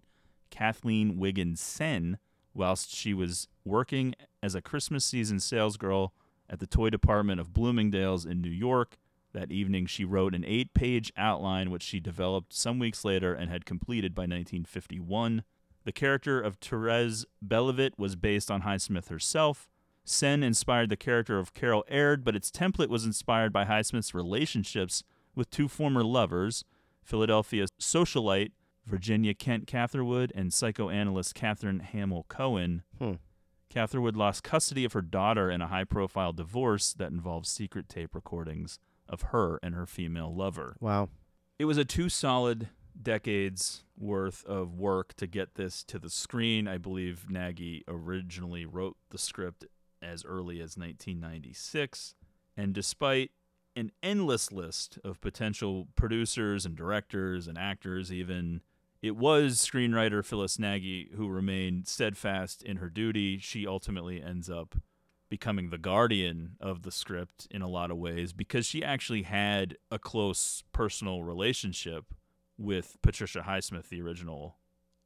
Kathleen 0.51 1.17
Wiggins 1.17 1.61
Senn 1.61 2.19
whilst 2.53 2.95
she 2.95 3.15
was 3.15 3.49
working 3.65 4.15
as 4.43 4.55
a 4.55 4.61
Christmas 4.61 5.05
season 5.05 5.39
salesgirl 5.39 6.11
at 6.51 6.61
the 6.61 6.67
toy 6.67 6.91
department 6.91 7.41
of 7.41 7.55
Bloomingdale's 7.55 8.27
in 8.27 8.43
New 8.43 8.51
York. 8.51 8.99
That 9.33 9.51
evening, 9.51 9.87
she 9.87 10.05
wrote 10.05 10.35
an 10.35 10.45
eight 10.47 10.75
page 10.75 11.11
outline 11.17 11.71
which 11.71 11.83
she 11.83 11.99
developed 11.99 12.53
some 12.53 12.79
weeks 12.79 13.03
later 13.03 13.33
and 13.33 13.51
had 13.51 13.65
completed 13.65 14.15
by 14.15 14.23
1951. 14.23 15.43
The 15.85 15.93
character 15.93 16.41
of 16.41 16.57
Therese 16.57 17.25
Belivet 17.45 17.99
was 17.99 18.17
based 18.17 18.51
on 18.51 18.63
Highsmith 18.63 19.09
herself. 19.09 19.69
Senn 20.05 20.43
inspired 20.43 20.89
the 20.89 20.97
character 20.97 21.39
of 21.39 21.55
Carol 21.55 21.85
Aird, 21.89 22.25
but 22.25 22.37
its 22.37 22.51
template 22.51 22.89
was 22.89 23.05
inspired 23.05 23.53
by 23.53 23.65
Highsmith's 23.65 24.15
relationships 24.15 25.05
with 25.35 25.51
two 25.51 25.69
former 25.69 26.03
lovers, 26.03 26.65
Philadelphia 27.03 27.67
socialite 27.81 28.53
Virginia 28.87 29.35
Kent 29.35 29.67
Catherwood 29.67 30.33
and 30.35 30.53
psychoanalyst 30.53 31.35
Catherine 31.35 31.81
Hamill 31.81 32.27
Cohen. 32.29 32.83
Hmm. 32.99 33.15
Catherwood 33.69 34.17
lost 34.17 34.43
custody 34.43 34.85
of 34.85 34.93
her 34.93 35.03
daughter 35.03 35.51
in 35.51 35.63
a 35.63 35.69
high 35.69 35.85
profile 35.85 36.33
divorce 36.33 36.93
that 36.93 37.11
involved 37.11 37.47
secret 37.47 37.89
tape 37.89 38.15
recordings 38.15 38.79
of 39.09 39.23
her 39.23 39.59
and 39.63 39.75
her 39.75 39.87
female 39.87 40.35
lover. 40.35 40.77
Wow. 40.81 41.09
It 41.59 41.65
was 41.65 41.79
a 41.79 41.85
two 41.85 42.09
solid 42.09 42.69
decades 43.01 43.85
worth 43.99 44.45
of 44.45 44.75
work 44.75 45.15
to 45.15 45.27
get 45.27 45.55
this 45.55 45.83
to 45.85 45.99
the 45.99 46.11
screen. 46.11 46.67
I 46.67 46.79
believe 46.79 47.31
Nagy 47.31 47.85
originally 47.87 48.67
wrote 48.67 48.97
the 49.11 49.19
script 49.19 49.67
as 50.03 50.25
early 50.25 50.57
as 50.57 50.77
1996. 50.77 52.15
And 52.57 52.75
despite 52.75 53.31
an 53.75 53.93
endless 54.03 54.53
list 54.53 54.99
of 55.05 55.21
potential 55.21 55.89
producers 55.97 56.67
and 56.67 56.77
directors 56.77 57.47
and 57.47 57.57
actors, 57.57 58.13
even, 58.13 58.61
it 59.01 59.17
was 59.17 59.57
screenwriter 59.57 60.25
Phyllis 60.25 60.59
Nagy 60.59 61.11
who 61.17 61.29
remained 61.29 61.89
steadfast 61.89 62.63
in 62.63 62.77
her 62.79 62.91
duty. 62.91 63.39
She 63.39 63.67
ultimately 63.67 64.23
ends 64.23 64.51
up 64.51 64.77
becoming 65.31 65.71
the 65.71 65.79
guardian 65.79 66.57
of 66.61 66.83
the 66.83 66.91
script 66.91 67.49
in 67.51 67.63
a 67.63 67.69
lot 67.69 67.91
of 67.91 67.97
ways 67.97 68.35
because 68.35 68.67
she 68.67 68.85
actually 68.85 69.23
had 69.23 69.79
a 69.91 69.99
close 69.99 70.63
personal 70.73 71.23
relationship 71.23 72.05
with 72.59 72.97
Patricia 73.03 73.45
Highsmith, 73.47 73.89
the 73.89 74.01
original 74.03 74.57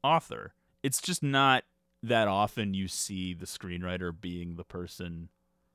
author. 0.02 0.54
It's 0.82 1.00
just 1.00 1.22
not 1.22 1.64
that 2.02 2.28
often 2.28 2.74
you 2.74 2.88
see 2.88 3.34
the 3.34 3.46
screenwriter 3.46 4.12
being 4.18 4.56
the 4.56 4.64
person 4.64 5.28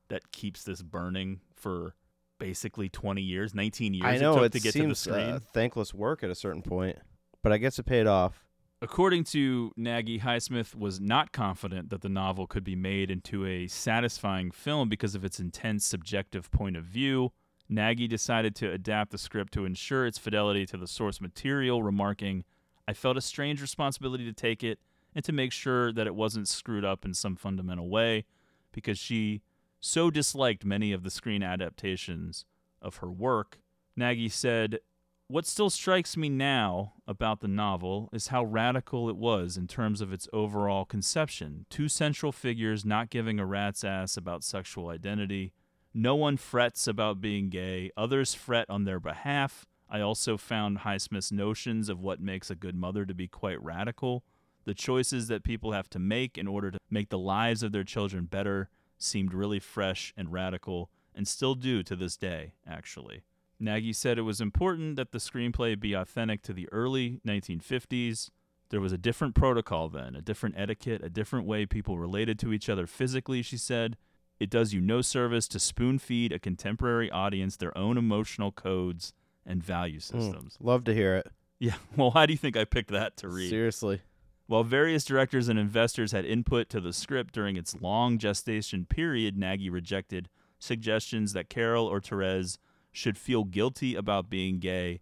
that 0.08 0.32
keeps 0.32 0.64
this 0.64 0.82
burning 0.82 1.42
for 1.56 1.96
basically 2.38 2.90
20 2.90 3.22
years, 3.22 3.54
19 3.54 3.94
years 3.94 4.06
I 4.06 4.18
know 4.18 4.34
it 4.34 4.38
it 4.38 4.42
took 4.44 4.52
to 4.54 4.60
get 4.60 4.72
to 4.74 4.78
the 4.80 4.96
seems 4.96 5.00
screen. 5.00 5.30
uh, 5.30 5.40
thankless 5.54 5.94
work 5.94 6.24
at 6.24 6.30
a 6.30 6.36
certain 6.36 6.62
point, 6.62 6.98
but 7.44 7.52
I 7.52 7.58
guess 7.58 7.78
it 7.80 7.86
paid 7.86 8.08
off. 8.08 8.46
According 8.84 9.26
to 9.26 9.72
Nagy, 9.78 10.20
Highsmith 10.20 10.74
was 10.74 11.00
not 11.00 11.32
confident 11.32 11.90
that 11.92 12.02
the 12.02 12.10
novel 12.10 12.48
could 12.48 12.64
be 12.64 12.76
made 12.76 13.12
into 13.12 13.46
a 13.46 13.68
satisfying 13.68 14.50
film 14.50 14.90
because 14.90 15.14
of 15.14 15.24
its 15.24 15.40
intense 15.40 15.86
subjective 15.86 16.50
point 16.50 16.76
of 16.76 16.84
view. 16.84 17.32
Nagy 17.72 18.08
decided 18.08 18.54
to 18.58 18.72
adapt 18.72 19.12
the 19.12 19.18
script 19.18 19.54
to 19.54 19.66
ensure 19.66 20.06
its 20.06 20.18
fidelity 20.18 20.66
to 20.68 20.78
the 20.78 20.88
source 20.88 21.22
material, 21.22 21.82
remarking, 21.82 22.44
I 22.88 22.94
felt 22.94 23.16
a 23.16 23.22
strange 23.22 23.62
responsibility 23.62 24.26
to 24.26 24.34
take 24.34 24.64
it 24.64 24.80
and 25.16 25.24
to 25.24 25.32
make 25.32 25.54
sure 25.54 25.94
that 25.94 26.06
it 26.06 26.14
wasn't 26.14 26.50
screwed 26.50 26.84
up 26.84 27.06
in 27.06 27.14
some 27.14 27.38
fundamental 27.38 27.90
way 27.90 28.26
because 28.74 29.00
she 29.00 29.42
so 29.80 30.12
disliked 30.12 30.66
many 30.66 30.92
of 30.92 31.04
the 31.04 31.10
screen 31.10 31.42
adaptations 31.42 32.46
of 32.82 32.98
her 32.98 33.10
work. 33.10 33.60
Nagy 33.96 34.28
said, 34.30 34.80
what 35.28 35.46
still 35.46 35.70
strikes 35.70 36.18
me 36.18 36.28
now 36.28 36.92
about 37.08 37.40
the 37.40 37.48
novel 37.48 38.10
is 38.12 38.28
how 38.28 38.44
radical 38.44 39.08
it 39.08 39.16
was 39.16 39.56
in 39.56 39.66
terms 39.66 40.02
of 40.02 40.12
its 40.12 40.28
overall 40.34 40.84
conception. 40.84 41.66
Two 41.70 41.88
central 41.88 42.34
figures 42.34 42.84
not 42.84 43.10
giving 43.10 43.40
a 43.40 43.46
rat's 43.46 43.86
ass 43.86 44.18
about 44.18 44.44
sexual 44.44 44.90
identity. 44.90 45.54
No 45.94 46.16
one 46.16 46.38
frets 46.38 46.88
about 46.88 47.20
being 47.20 47.50
gay, 47.50 47.92
others 47.98 48.34
fret 48.34 48.70
on 48.70 48.86
their 48.86 49.00
behalf. 49.00 49.66
I 49.90 50.00
also 50.00 50.38
found 50.38 50.80
Highsmith's 50.80 51.34
notions 51.34 51.90
of 51.90 52.00
what 52.00 52.22
makes 52.22 52.50
a 52.50 52.56
good 52.56 52.76
mother 52.76 53.06
to 53.06 53.14
be 53.14 53.28
quite 53.28 53.62
radical. 53.62 54.24
The 54.64 54.74
choices 54.74 55.28
that 55.28 55.44
people 55.44 55.74
have 55.74 55.90
to 55.90 56.00
make 56.00 56.38
in 56.38 56.48
order 56.48 56.72
to 56.72 56.78
make 56.90 57.10
the 57.10 57.18
lives 57.18 57.62
of 57.62 57.74
their 57.74 57.84
children 57.84 58.26
better 58.26 58.70
seemed 58.98 59.34
really 59.34 59.60
fresh 59.60 60.14
and 60.16 60.32
radical, 60.32 60.90
and 61.14 61.28
still 61.28 61.56
do 61.56 61.84
to 61.84 61.96
this 61.96 62.16
day, 62.16 62.54
actually. 62.66 63.24
Nagy 63.60 63.92
said 63.92 64.18
it 64.18 64.22
was 64.22 64.40
important 64.40 64.96
that 64.96 65.12
the 65.12 65.18
screenplay 65.18 65.78
be 65.78 65.94
authentic 65.94 66.42
to 66.44 66.54
the 66.54 66.70
early 66.72 67.20
1950s. 67.28 68.30
There 68.70 68.80
was 68.80 68.94
a 68.94 68.98
different 68.98 69.36
protocol 69.36 69.90
then, 69.90 70.16
a 70.16 70.22
different 70.22 70.56
etiquette, 70.58 71.04
a 71.04 71.10
different 71.10 71.46
way 71.46 71.66
people 71.66 71.98
related 71.98 72.40
to 72.40 72.54
each 72.54 72.70
other 72.70 72.88
physically, 72.88 73.42
she 73.42 73.58
said. 73.58 73.98
It 74.42 74.50
does 74.50 74.74
you 74.74 74.82
no 74.82 75.02
service 75.04 75.48
to 75.50 75.60
spoon 75.60 76.00
feed 76.00 76.32
a 76.32 76.40
contemporary 76.40 77.12
audience 77.12 77.58
their 77.58 77.78
own 77.78 77.96
emotional 77.96 78.52
codes 78.52 79.14
and 79.46 79.64
value 79.64 80.00
Hmm. 80.00 80.20
systems. 80.20 80.58
Love 80.60 80.84
to 80.86 80.96
hear 80.96 81.16
it. 81.16 81.28
Yeah, 81.60 81.76
well, 81.96 82.10
why 82.10 82.26
do 82.26 82.34
you 82.34 82.38
think 82.38 82.58
I 82.58 82.66
picked 82.66 82.90
that 82.90 83.18
to 83.18 83.30
read? 83.30 83.52
Seriously. 83.52 84.02
While 84.48 84.64
various 84.64 85.06
directors 85.06 85.48
and 85.48 85.60
investors 85.60 86.12
had 86.12 86.26
input 86.26 86.70
to 86.70 86.82
the 86.82 86.92
script 86.92 87.36
during 87.36 87.56
its 87.56 87.80
long 87.82 88.18
gestation 88.18 88.86
period, 88.86 89.38
Nagy 89.38 89.70
rejected 89.70 90.28
suggestions 90.58 91.34
that 91.34 91.48
Carol 91.48 91.86
or 91.86 92.02
Therese 92.02 92.58
should 92.92 93.20
feel 93.20 93.44
guilty 93.44 93.94
about 93.94 94.28
being 94.28 94.58
gay 94.58 95.02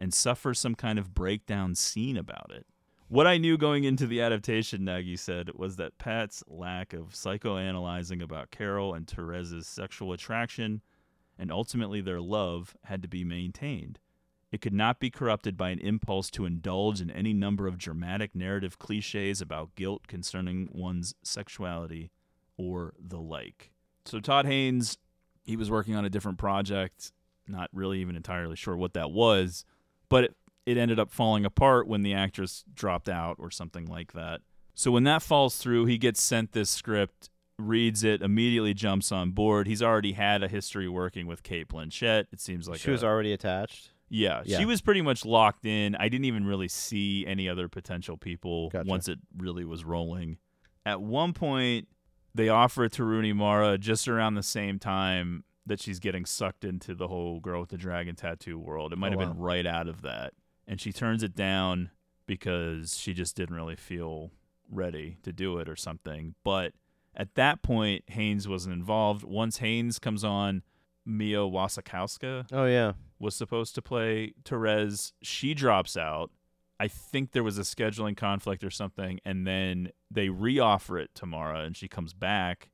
and 0.00 0.14
suffer 0.14 0.54
some 0.54 0.74
kind 0.74 0.98
of 0.98 1.12
breakdown 1.14 1.74
scene 1.74 2.16
about 2.16 2.50
it. 2.54 2.64
What 3.08 3.26
I 3.26 3.38
knew 3.38 3.56
going 3.56 3.84
into 3.84 4.06
the 4.06 4.20
adaptation, 4.20 4.84
Nagy 4.84 5.16
said, 5.16 5.50
was 5.54 5.76
that 5.76 5.96
Pat's 5.96 6.44
lack 6.46 6.92
of 6.92 7.14
psychoanalyzing 7.14 8.22
about 8.22 8.50
Carol 8.50 8.92
and 8.92 9.06
Therese's 9.06 9.66
sexual 9.66 10.12
attraction 10.12 10.82
and 11.38 11.52
ultimately 11.52 12.00
their 12.00 12.20
love 12.20 12.76
had 12.84 13.00
to 13.02 13.08
be 13.08 13.24
maintained. 13.24 13.98
It 14.50 14.60
could 14.60 14.72
not 14.72 14.98
be 14.98 15.10
corrupted 15.10 15.56
by 15.56 15.70
an 15.70 15.78
impulse 15.78 16.30
to 16.32 16.44
indulge 16.44 17.00
in 17.00 17.10
any 17.10 17.32
number 17.32 17.66
of 17.66 17.78
dramatic 17.78 18.34
narrative 18.34 18.78
cliches 18.78 19.40
about 19.40 19.74
guilt 19.74 20.06
concerning 20.06 20.68
one's 20.72 21.14
sexuality 21.22 22.10
or 22.56 22.94
the 22.98 23.18
like. 23.18 23.70
So 24.04 24.20
Todd 24.20 24.46
Haynes, 24.46 24.98
he 25.44 25.56
was 25.56 25.70
working 25.70 25.94
on 25.94 26.04
a 26.04 26.10
different 26.10 26.38
project, 26.38 27.12
not 27.46 27.70
really 27.72 28.00
even 28.00 28.16
entirely 28.16 28.56
sure 28.56 28.76
what 28.76 28.94
that 28.94 29.10
was, 29.10 29.64
but 30.08 30.24
it, 30.24 30.36
it 30.66 30.76
ended 30.76 30.98
up 30.98 31.10
falling 31.10 31.44
apart 31.44 31.86
when 31.88 32.02
the 32.02 32.14
actress 32.14 32.64
dropped 32.74 33.08
out 33.08 33.36
or 33.38 33.50
something 33.50 33.86
like 33.86 34.12
that. 34.12 34.40
So 34.74 34.90
when 34.90 35.04
that 35.04 35.22
falls 35.22 35.56
through, 35.56 35.86
he 35.86 35.98
gets 35.98 36.22
sent 36.22 36.52
this 36.52 36.70
script, 36.70 37.30
reads 37.58 38.04
it, 38.04 38.22
immediately 38.22 38.74
jumps 38.74 39.10
on 39.10 39.32
board. 39.32 39.66
He's 39.66 39.82
already 39.82 40.12
had 40.12 40.42
a 40.42 40.48
history 40.48 40.88
working 40.88 41.26
with 41.26 41.42
Cate 41.42 41.68
Blanchett. 41.68 42.26
It 42.32 42.40
seems 42.40 42.68
like 42.68 42.78
she 42.80 42.90
a- 42.90 42.92
was 42.92 43.02
already 43.02 43.32
attached. 43.32 43.90
yeah, 44.08 44.42
Yeah. 44.44 44.58
she 44.58 44.64
was 44.64 44.80
pretty 44.80 45.02
much 45.02 45.24
locked 45.24 45.66
in. 45.66 45.96
I 45.96 46.08
didn't 46.08 46.26
even 46.26 46.46
really 46.46 46.68
see 46.68 47.26
any 47.26 47.48
other 47.48 47.68
potential 47.68 48.16
people 48.16 48.68
Gotcha. 48.70 48.88
once 48.88 49.08
it 49.08 49.18
really 49.36 49.64
was 49.64 49.84
rolling. 49.84 50.38
At 50.86 51.00
one 51.02 51.32
point, 51.32 51.88
they 52.34 52.48
offer 52.48 52.84
it 52.84 52.92
to 52.92 53.04
Rooney 53.04 53.32
Mara 53.32 53.78
just 53.78 54.06
around 54.06 54.34
the 54.34 54.42
same 54.44 54.78
time 54.78 55.42
that 55.66 55.80
she's 55.80 55.98
getting 55.98 56.24
sucked 56.24 56.64
into 56.64 56.94
the 56.94 57.08
whole 57.08 57.40
girl 57.40 57.60
with 57.60 57.70
the 57.70 57.76
dragon 57.76 58.14
tattoo 58.14 58.58
world. 58.58 58.92
It 58.92 58.96
might 58.96 59.08
Oh, 59.08 59.18
have 59.18 59.28
been 59.28 59.36
wow. 59.38 59.44
right 59.44 59.66
out 59.66 59.88
of 59.88 60.02
that. 60.02 60.32
And 60.68 60.80
she 60.80 60.92
turns 60.92 61.22
it 61.22 61.34
down 61.34 61.90
because 62.26 62.96
she 62.98 63.12
just 63.14 63.34
didn't 63.34 63.56
really 63.56 63.74
feel 63.74 64.30
ready 64.70 65.16
to 65.22 65.32
do 65.32 65.58
it 65.58 65.68
or 65.68 65.74
something. 65.76 66.34
But 66.44 66.74
at 67.16 67.34
that 67.36 67.62
point, 67.62 68.04
Haynes 68.08 68.46
wasn't 68.46 68.74
involved. 68.74 69.24
Once 69.24 69.56
Haynes 69.58 69.98
comes 69.98 70.22
on, 70.22 70.62
Mia 71.06 71.38
Wasikowska 71.38 72.46
Oh 72.52 72.66
yeah. 72.66 72.92
was 73.18 73.34
supposed 73.34 73.74
to 73.76 73.82
play 73.82 74.34
Therese. 74.44 75.14
She 75.22 75.54
drops 75.54 75.96
out. 75.96 76.30
I 76.78 76.86
think 76.86 77.32
there 77.32 77.42
was 77.42 77.58
a 77.58 77.62
scheduling 77.62 78.16
conflict 78.16 78.62
or 78.62 78.70
something, 78.70 79.18
and 79.24 79.46
then 79.46 79.90
they 80.10 80.28
reoffer 80.28 81.02
it 81.02 81.10
to 81.16 81.26
Mara, 81.26 81.60
and 81.64 81.76
she 81.76 81.88
comes 81.88 82.12
back. 82.12 82.68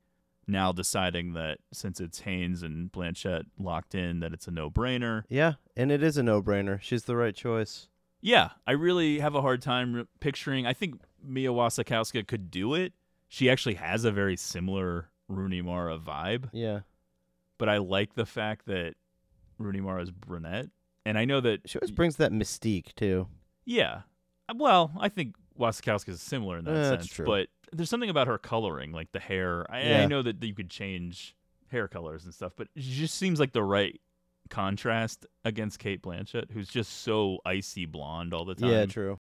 Now 0.46 0.72
deciding 0.72 1.32
that 1.34 1.58
since 1.72 2.00
it's 2.00 2.20
Haynes 2.20 2.62
and 2.62 2.90
Blanchett 2.92 3.44
locked 3.58 3.94
in, 3.94 4.20
that 4.20 4.32
it's 4.32 4.46
a 4.46 4.50
no-brainer. 4.50 5.24
Yeah, 5.28 5.54
and 5.76 5.90
it 5.90 6.02
is 6.02 6.16
a 6.16 6.22
no-brainer. 6.22 6.80
She's 6.82 7.04
the 7.04 7.16
right 7.16 7.34
choice. 7.34 7.88
Yeah, 8.20 8.50
I 8.66 8.72
really 8.72 9.18
have 9.20 9.34
a 9.34 9.40
hard 9.42 9.60
time 9.62 9.94
re- 9.94 10.04
picturing. 10.20 10.66
I 10.66 10.72
think 10.72 11.00
Mia 11.22 11.50
Wasikowska 11.50 12.26
could 12.26 12.50
do 12.50 12.74
it. 12.74 12.92
She 13.28 13.50
actually 13.50 13.74
has 13.74 14.04
a 14.04 14.10
very 14.12 14.36
similar 14.36 15.10
Rooney 15.28 15.62
Mara 15.62 15.98
vibe. 15.98 16.48
Yeah. 16.52 16.80
but 17.58 17.68
I 17.68 17.78
like 17.78 18.14
the 18.14 18.26
fact 18.26 18.66
that 18.66 18.94
Rooney 19.58 19.80
Mara 19.80 20.02
is 20.02 20.10
brunette, 20.10 20.66
and 21.06 21.16
I 21.18 21.24
know 21.24 21.40
that 21.40 21.60
She 21.68 21.78
always 21.78 21.90
brings 21.90 22.16
that 22.16 22.32
mystique 22.32 22.94
too. 22.94 23.28
Yeah. 23.64 24.02
Uh, 24.48 24.54
Well, 24.56 24.92
I 24.98 25.08
think 25.08 25.36
Wasikowska 25.58 26.08
is 26.10 26.20
similar 26.20 26.58
in 26.58 26.64
that 26.66 26.72
that's 26.74 26.88
sense, 27.04 27.06
true. 27.08 27.26
but 27.26 27.48
there's 27.74 27.90
something 27.90 28.10
about 28.10 28.26
her 28.26 28.38
coloring, 28.38 28.92
like 28.92 29.12
the 29.12 29.20
hair. 29.20 29.66
I, 29.70 29.78
I 29.78 29.82
Yeah. 29.82 30.06
know 30.06 30.22
that 30.22 30.42
you 30.42 30.54
could 30.54 30.70
change 30.70 31.34
hair 31.68 31.88
colors 31.88 32.24
and 32.24 32.32
stuff, 32.32 32.52
but 32.56 32.68
she 32.76 32.92
just 32.94 33.14
seems 33.16 33.40
like 33.40 33.52
the 33.52 33.62
right 33.62 34.00
contrast 34.50 35.26
against 35.44 35.78
Cate 35.78 36.02
Blanchett, 36.02 36.50
who's 36.52 36.68
just 36.68 37.02
so 37.02 37.38
icy 37.44 37.86
blonde 37.86 38.32
all 38.34 38.44
the 38.44 38.54
time. 38.54 38.70
Yeah, 38.70 38.86
true. 38.86 39.18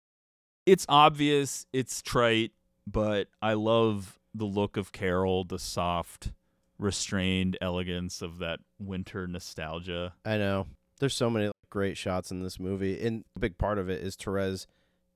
It's 0.64 0.86
obvious, 0.88 1.66
it's 1.72 2.02
trite, 2.02 2.52
but 2.86 3.28
I 3.40 3.54
love 3.54 4.18
the 4.34 4.44
look 4.44 4.76
of 4.76 4.92
Carol, 4.92 5.44
the 5.44 5.58
soft, 5.58 6.32
restrained 6.78 7.56
elegance 7.60 8.20
of 8.20 8.38
that 8.38 8.60
winter 8.78 9.26
nostalgia. 9.26 10.14
I 10.24 10.36
know. 10.36 10.66
There's 11.00 11.14
so 11.14 11.30
many 11.30 11.50
great 11.70 11.96
shots 11.96 12.30
in 12.30 12.42
this 12.42 12.58
movie, 12.60 13.00
and 13.04 13.24
a 13.34 13.38
big 13.40 13.58
part 13.58 13.78
of 13.78 13.88
it 13.88 14.02
is 14.02 14.16
Therese 14.16 14.66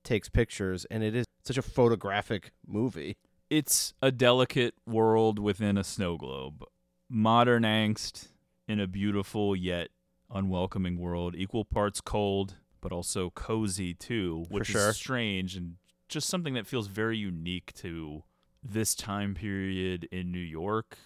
takes 0.03 0.29
pictures, 0.29 0.85
and 0.91 1.03
it 1.03 1.15
is 1.15 1.25
such 1.43 1.57
a 1.57 1.61
photographic 1.61 2.51
movie. 2.65 3.17
It's 3.49 3.93
a 4.01 4.11
delicate 4.11 4.75
world 4.85 5.39
within 5.39 5.77
a 5.77 5.83
snow 5.83 6.17
globe. 6.17 6.63
Modern 7.09 7.63
angst 7.63 8.29
in 8.67 8.79
a 8.79 8.87
beautiful 8.87 9.55
yet 9.55 9.89
unwelcoming 10.33 10.97
world. 10.97 11.35
Equal 11.35 11.65
parts 11.65 11.99
cold, 11.99 12.55
but 12.79 12.91
also 12.91 13.29
cozy 13.31 13.93
too, 13.93 14.45
which 14.49 14.67
sure. 14.67 14.89
is 14.89 14.95
strange 14.95 15.55
and 15.55 15.75
just 16.07 16.29
something 16.29 16.53
that 16.53 16.67
feels 16.67 16.87
very 16.87 17.17
unique 17.17 17.73
to 17.73 18.23
this 18.63 18.95
time 18.95 19.33
period 19.33 20.07
in 20.11 20.31
New 20.31 20.39
York. 20.39 20.97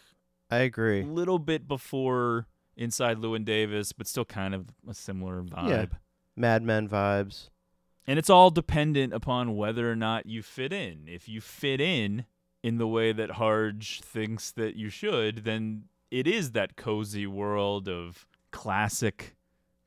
I 0.49 0.57
agree. 0.57 1.01
A 1.01 1.05
little 1.05 1.39
bit 1.39 1.67
before 1.67 2.47
Inside 2.77 3.17
Llewyn 3.17 3.45
Davis, 3.45 3.93
but 3.93 4.07
still 4.07 4.25
kind 4.25 4.53
of 4.53 4.67
a 4.87 4.93
similar 4.93 5.41
vibe. 5.41 5.69
Yeah. 5.69 5.85
Mad 6.35 6.63
Men 6.63 6.87
vibes. 6.89 7.49
And 8.07 8.19
it's 8.19 8.29
all 8.29 8.51
dependent 8.51 9.13
upon 9.13 9.55
whether 9.55 9.91
or 9.91 9.95
not 9.95 10.25
you 10.27 10.43
fit 10.43 10.71
in. 10.71 11.07
If 11.07 11.27
you 11.27 11.41
fit 11.41 11.81
in 11.81 12.25
in 12.63 12.77
the 12.77 12.87
way 12.87 13.11
that 13.11 13.31
Harge 13.31 14.01
thinks 14.01 14.51
that 14.51 14.75
you 14.75 14.89
should, 14.89 15.43
then 15.43 15.85
it 16.11 16.27
is 16.27 16.51
that 16.51 16.75
cozy 16.75 17.25
world 17.25 17.87
of 17.89 18.27
classic 18.51 19.35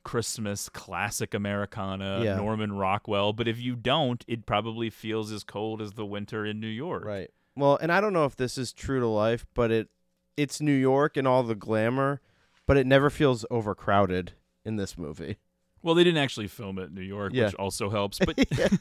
Christmas, 0.03 0.69
classic 0.69 1.33
Americana, 1.33 2.21
Yeah. 2.23 2.35
Norman 2.35 2.73
Rockwell. 2.73 3.33
But 3.33 3.47
if 3.47 3.59
you 3.59 3.75
don't, 3.75 4.23
it 4.27 4.45
probably 4.45 4.89
feels 4.89 5.31
as 5.31 5.43
cold 5.43 5.81
as 5.81 5.93
the 5.93 6.05
winter 6.05 6.45
in 6.45 6.59
New 6.59 6.67
York. 6.67 7.05
Right. 7.05 7.29
Well, 7.55 7.77
and 7.81 7.91
I 7.91 7.99
don't 8.01 8.13
know 8.13 8.25
if 8.25 8.35
this 8.35 8.57
is 8.57 8.71
true 8.73 8.99
to 8.99 9.07
life, 9.07 9.45
but 9.53 9.71
it 9.71 9.89
it's 10.37 10.61
New 10.61 10.71
York 10.73 11.17
and 11.17 11.27
all 11.27 11.43
the 11.43 11.55
glamour, 11.55 12.21
but 12.65 12.77
it 12.77 12.87
never 12.87 13.09
feels 13.09 13.45
overcrowded 13.51 14.31
in 14.63 14.77
this 14.77 14.97
movie. 14.97 15.37
Well, 15.81 15.95
they 15.95 16.03
didn't 16.03 16.21
actually 16.21 16.47
film 16.47 16.77
it 16.79 16.89
in 16.89 16.95
New 16.95 17.01
York, 17.01 17.33
Yeah. 17.33 17.45
which 17.45 17.55
also 17.55 17.89
helps. 17.89 18.19
But 18.25 18.37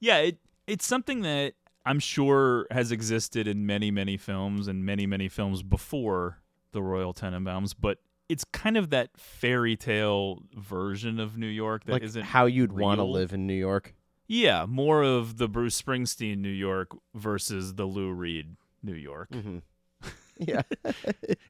yeah, 0.00 0.18
it 0.18 0.38
it's 0.66 0.86
something 0.86 1.22
that 1.22 1.54
I'm 1.86 1.98
sure 1.98 2.66
has 2.70 2.92
existed 2.92 3.46
in 3.48 3.64
many, 3.66 3.90
many 3.90 4.16
films 4.16 4.68
and 4.68 4.84
many, 4.84 5.06
many 5.06 5.28
films 5.28 5.62
before 5.62 6.38
the 6.72 6.82
Royal 6.82 7.14
Tenenbaums, 7.14 7.74
but 7.78 7.98
it's 8.28 8.44
kind 8.44 8.76
of 8.76 8.90
that 8.90 9.08
fairy 9.16 9.74
tale 9.76 10.42
version 10.54 11.18
of 11.18 11.38
New 11.38 11.46
York 11.46 11.84
that 11.86 11.92
like 11.92 12.14
not 12.14 12.24
how 12.24 12.44
you'd 12.44 12.72
want 12.72 12.98
to 12.98 13.04
live 13.04 13.32
in 13.32 13.46
New 13.46 13.54
York. 13.54 13.94
Yeah, 14.26 14.66
more 14.66 15.02
of 15.02 15.38
the 15.38 15.48
Bruce 15.48 15.80
Springsteen 15.80 16.36
New 16.38 16.50
York 16.50 16.90
versus 17.14 17.74
the 17.76 17.86
Lou 17.86 18.12
Reed 18.12 18.56
New 18.82 18.94
York. 18.94 19.30
Mm-hmm. 19.30 19.58
Yeah. 20.40 20.62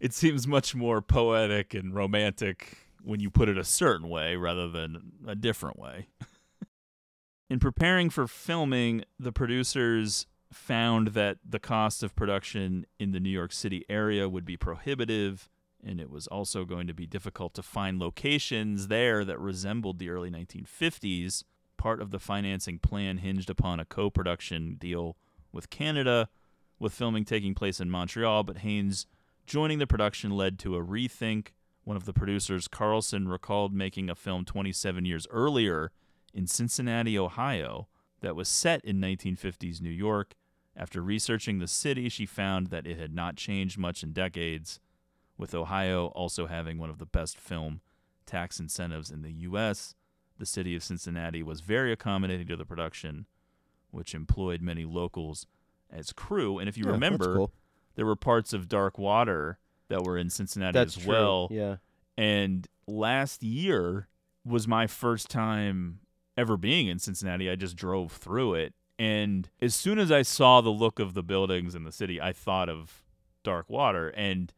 It 0.01 0.14
seems 0.14 0.47
much 0.47 0.75
more 0.75 1.03
poetic 1.03 1.75
and 1.75 1.95
romantic 1.95 2.88
when 3.03 3.21
you 3.21 3.31
put 3.31 3.49
it 3.49 3.59
a 3.59 3.65
certain 3.65 4.09
way 4.09 4.37
rather 4.37 4.69
than 4.69 5.13
a 5.27 5.35
different 5.35 5.79
way. 5.79 6.09
In 7.51 7.59
preparing 7.59 8.11
for 8.11 8.27
filming, 8.27 9.05
the 9.19 9.33
producers 9.33 10.27
found 10.53 11.09
that 11.09 11.39
the 11.47 11.59
cost 11.59 12.03
of 12.03 12.15
production 12.15 12.87
in 12.99 13.13
the 13.13 13.21
New 13.21 13.31
York 13.31 13.53
City 13.53 13.85
area 13.89 14.29
would 14.29 14.45
be 14.45 14.57
prohibitive, 14.57 15.49
and 15.85 16.01
it 16.01 16.11
was 16.11 16.27
also 16.27 16.65
going 16.65 16.87
to 16.87 16.95
be 16.95 17.07
difficult 17.07 17.55
to 17.55 17.63
find 17.63 17.99
locations 17.99 18.89
there 18.89 19.25
that 19.25 19.39
resembled 19.39 19.99
the 19.99 20.11
early 20.11 20.31
1950s. 20.31 21.45
Part 21.77 22.03
of 22.03 22.11
the 22.11 22.19
financing 22.19 22.79
plan 22.79 23.19
hinged 23.19 23.49
upon 23.49 23.79
a 23.79 23.85
co 23.85 24.11
production 24.11 24.77
deal 24.79 25.17
with 25.53 25.71
Canada, 25.71 26.29
with 26.79 26.93
filming 26.93 27.25
taking 27.25 27.55
place 27.55 27.81
in 27.81 27.91
Montreal, 27.91 28.43
but 28.43 28.59
Haynes 28.59 29.07
joining 29.47 29.79
the 29.79 29.87
production 29.87 30.31
led 30.31 30.59
to 30.61 30.77
a 30.77 30.85
rethink. 30.85 31.49
One 31.88 31.96
of 31.96 32.05
the 32.05 32.12
producers, 32.12 32.68
Karlsen, 32.68 33.31
recalled 33.31 33.72
making 33.72 34.11
a 34.11 34.14
film 34.14 34.44
27 34.44 35.07
years 35.07 35.27
earlier 35.31 35.90
in 36.35 36.46
Cincinnati, 36.46 37.18
Ohio, 37.18 37.88
that 38.20 38.37
was 38.37 38.46
set 38.46 38.85
in 38.85 39.01
1950s 39.01 39.81
New 39.81 39.88
York. 39.88 40.35
After 40.77 41.01
researching 41.01 41.61
the 41.61 41.66
city, 41.66 42.11
she 42.11 42.27
found 42.27 42.66
that 42.66 42.87
it 42.87 42.98
had 42.98 43.14
not 43.14 43.37
changed 43.37 43.79
much 43.79 44.03
in 44.03 44.12
decades, 44.12 44.81
with 45.38 45.55
Ohio 45.55 46.09
also 46.09 46.46
having 46.46 46.77
one 46.77 46.90
of 46.90 46.98
the 46.98 47.07
best 47.07 47.38
film 47.40 47.81
tax 48.27 48.61
incentives 48.61 49.11
in 49.11 49.22
the 49.22 49.33
U.S. 49.33 49.94
The 50.38 50.44
city 50.44 50.77
of 50.77 50.83
Cincinnati 50.83 51.42
was 51.42 51.62
very 51.62 51.90
accommodating 51.90 52.48
to 52.48 52.57
the 52.57 52.66
production, 52.66 53.24
which 53.92 54.14
employed 54.14 54.61
many 54.61 54.85
locals 54.85 55.46
as 55.90 56.12
crew. 56.12 56.59
And 56.59 56.68
if 56.68 56.77
you 56.77 56.85
Yeah, 56.85 56.92
remember, 56.92 57.35
cool. 57.35 57.53
there 57.94 58.05
were 58.05 58.14
parts 58.14 58.53
of 58.53 58.68
Dark 58.68 58.98
Water 58.98 59.59
that 59.88 60.03
were 60.05 60.16
in 60.18 60.31
Cincinnati 60.31 60.72
That's 60.72 60.96
as 60.96 61.03
true. 61.05 61.12
well. 61.12 61.48
Yeah. 61.51 61.77
And 62.16 62.66
last 62.87 63.42
year 63.42 64.09
was 64.44 64.66
my 64.68 64.87
first 64.87 65.29
time 65.31 66.01
ever 66.37 66.57
being 66.57 66.87
in 66.88 66.98
Cincinnati. 66.98 67.51
I 67.51 67.57
just 67.57 67.77
drove 67.77 68.12
through 68.12 68.55
it. 68.55 68.74
And 68.98 69.48
as 69.61 69.74
soon 69.74 69.98
as 69.98 70.11
I 70.11 70.22
saw 70.22 70.61
the 70.61 70.70
look 70.70 70.98
of 70.98 71.14
the 71.14 71.22
buildings 71.22 71.74
in 71.74 71.85
the 71.85 71.92
city, 71.92 72.20
I 72.20 72.33
thought 72.33 72.68
of 72.68 73.03
Dark 73.44 73.68
Water. 73.70 74.09
And 74.11 74.53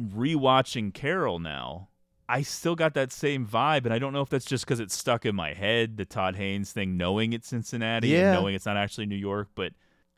rewatching 0.00 0.92
Carol 0.92 1.38
now, 1.38 1.88
I 2.28 2.42
still 2.42 2.74
got 2.74 2.94
that 2.94 3.12
same 3.12 3.46
vibe. 3.46 3.84
And 3.84 3.94
I 3.94 3.98
don't 3.98 4.12
know 4.12 4.20
if 4.20 4.28
that's 4.28 4.44
just 4.44 4.64
because 4.66 4.80
it's 4.80 4.96
stuck 4.96 5.24
in 5.24 5.34
my 5.36 5.54
head, 5.54 5.96
the 5.96 6.04
Todd 6.04 6.36
Haynes 6.36 6.72
thing, 6.72 6.96
knowing 6.96 7.32
it's 7.32 7.48
Cincinnati 7.48 8.08
Yeah. 8.08 8.32
and 8.32 8.40
knowing 8.40 8.54
it's 8.54 8.66
not 8.66 8.76
actually 8.76 9.06
New 9.06 9.16
York. 9.16 9.48
But 9.54 9.72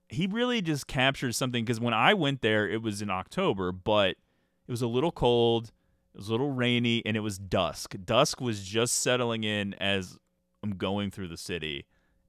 he 0.09 0.27
really 0.27 0.63
just 0.63 0.87
captures 0.87 1.37
something 1.37 1.65
because 1.65 1.81
when 1.81 1.95
I 1.95 2.15
went 2.15 2.41
there, 2.41 2.69
it 2.69 2.83
was 2.83 3.03
in 3.03 3.11
October, 3.11 3.73
but 3.73 4.17
it 4.69 4.71
was 4.71 4.83
a 4.83 4.87
little 4.87 5.11
cold. 5.11 5.73
It 6.15 6.19
was 6.19 6.29
a 6.29 6.33
little 6.33 6.53
rainy 6.53 7.03
and 7.07 7.17
it 7.17 7.21
was 7.21 7.39
dusk. 7.39 7.95
Dusk 8.05 8.41
was 8.41 8.63
just 8.65 8.97
settling 8.97 9.43
in 9.45 9.75
as 9.75 10.19
I'm 10.63 10.73
going 10.77 11.11
through 11.11 11.29
the 11.29 11.37
city. 11.37 11.87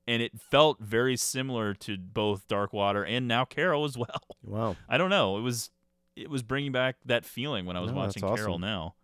And 0.07 0.21
it 0.23 0.39
felt 0.39 0.79
very 0.79 1.15
similar 1.17 1.73
to 1.75 1.97
both 1.97 2.47
Darkwater 2.47 3.05
and 3.07 3.27
now 3.27 3.45
Carol 3.45 3.85
as 3.85 3.97
well. 3.97 4.21
Wow. 4.43 4.75
I 4.87 4.97
don't 4.97 5.09
know. 5.11 5.37
It 5.37 5.41
was 5.41 5.69
it 6.15 6.29
was 6.29 6.43
bringing 6.43 6.71
back 6.71 6.97
that 7.05 7.25
feeling 7.25 7.65
when 7.65 7.77
I 7.77 7.79
was 7.79 7.91
No, 7.91 7.97
watching 7.97 8.21
Carol 8.21 8.53
awesome. 8.55 8.61
now. 8.61 8.95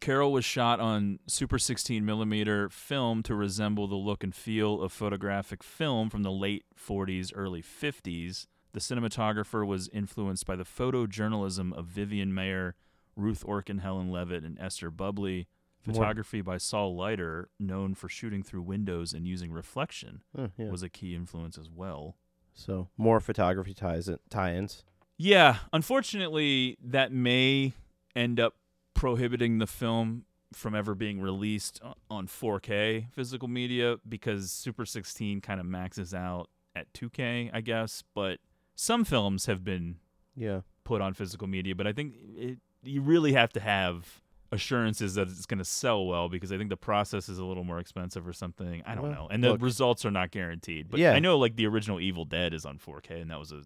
Carol 0.00 0.32
was 0.32 0.44
shot 0.44 0.80
on 0.80 1.20
Super 1.28 1.58
16 1.60 2.04
millimeter 2.04 2.68
film 2.68 3.22
to 3.24 3.34
resemble 3.36 3.86
the 3.86 3.94
look 3.94 4.24
and 4.24 4.34
feel 4.34 4.80
of 4.82 4.90
photographic 4.92 5.62
film 5.62 6.10
from 6.10 6.24
the 6.24 6.32
late 6.32 6.64
40s, 6.76 7.30
early 7.34 7.62
50s. 7.62 8.46
The 8.72 8.80
cinematographer 8.80 9.64
was 9.66 9.88
influenced 9.92 10.44
by 10.46 10.56
the 10.56 10.64
photojournalism 10.64 11.72
of 11.74 11.86
Vivian 11.86 12.32
Maier, 12.32 12.72
Ruth 13.16 13.44
Orkin, 13.46 13.80
Helen 13.80 14.10
Levitt, 14.10 14.44
and 14.44 14.58
Esther 14.58 14.90
Bubley. 14.90 15.46
More- 15.84 15.94
Photography 15.96 16.42
by 16.42 16.58
Saul 16.58 16.94
Leiter, 16.96 17.48
known 17.58 17.94
for 17.96 18.08
shooting 18.08 18.44
through 18.44 18.62
windows 18.62 19.12
and 19.12 19.26
using 19.26 19.50
reflection, 19.50 20.22
Huh, 20.36 20.48
yeah. 20.56 20.70
was 20.70 20.84
a 20.84 20.88
key 20.88 21.12
influence 21.16 21.58
as 21.58 21.68
well. 21.68 22.16
So 22.54 22.88
more 22.96 23.18
photography 23.18 23.74
ties 23.74 24.08
tie-ins. 24.30 24.84
Yeah, 25.16 25.56
unfortunately, 25.72 26.76
that 26.82 27.12
may 27.12 27.72
end 28.14 28.38
up 28.38 28.54
prohibiting 28.94 29.58
the 29.58 29.66
film 29.66 30.24
from 30.52 30.74
ever 30.74 30.94
being 30.94 31.20
released 31.20 31.80
on 32.10 32.26
4K 32.28 33.08
physical 33.12 33.48
media 33.48 33.96
because 34.08 34.52
Super 34.52 34.84
16 34.86 35.40
kind 35.40 35.58
of 35.58 35.66
maxes 35.66 36.14
out 36.14 36.48
at 36.76 36.92
2K, 36.92 37.50
I 37.52 37.60
guess. 37.60 38.04
But 38.14 38.38
some 38.76 39.04
films 39.04 39.46
have 39.46 39.64
been 39.64 39.96
Yeah. 40.36 40.60
put 40.84 41.00
on 41.00 41.14
physical 41.14 41.46
media, 41.48 41.74
but 41.74 41.86
I 41.86 41.92
think 41.92 42.14
it, 42.36 42.58
you 42.82 43.00
really 43.02 43.32
have 43.32 43.52
to 43.54 43.60
have 43.60 44.20
assurances 44.50 45.14
that 45.14 45.28
it's 45.28 45.46
going 45.46 45.58
to 45.58 45.64
sell 45.64 46.04
well 46.06 46.28
because 46.28 46.52
I 46.52 46.58
think 46.58 46.68
the 46.68 46.76
process 46.76 47.28
is 47.28 47.38
a 47.38 47.44
little 47.44 47.64
more 47.64 47.78
expensive 47.78 48.28
or 48.28 48.32
something. 48.34 48.82
I 48.84 48.94
don't 48.94 49.04
Well, 49.04 49.12
know. 49.12 49.28
And 49.30 49.42
the 49.42 49.52
look- 49.52 49.62
results 49.62 50.04
are 50.04 50.10
not 50.10 50.30
guaranteed. 50.30 50.90
But 50.90 51.00
Yeah. 51.00 51.12
I 51.12 51.20
know 51.20 51.38
like 51.38 51.56
the 51.56 51.66
original 51.66 51.98
Evil 52.00 52.24
Dead 52.26 52.52
is 52.52 52.66
on 52.66 52.78
4K 52.78 53.20
and 53.22 53.30
that 53.30 53.38
was 53.38 53.50
a 53.52 53.62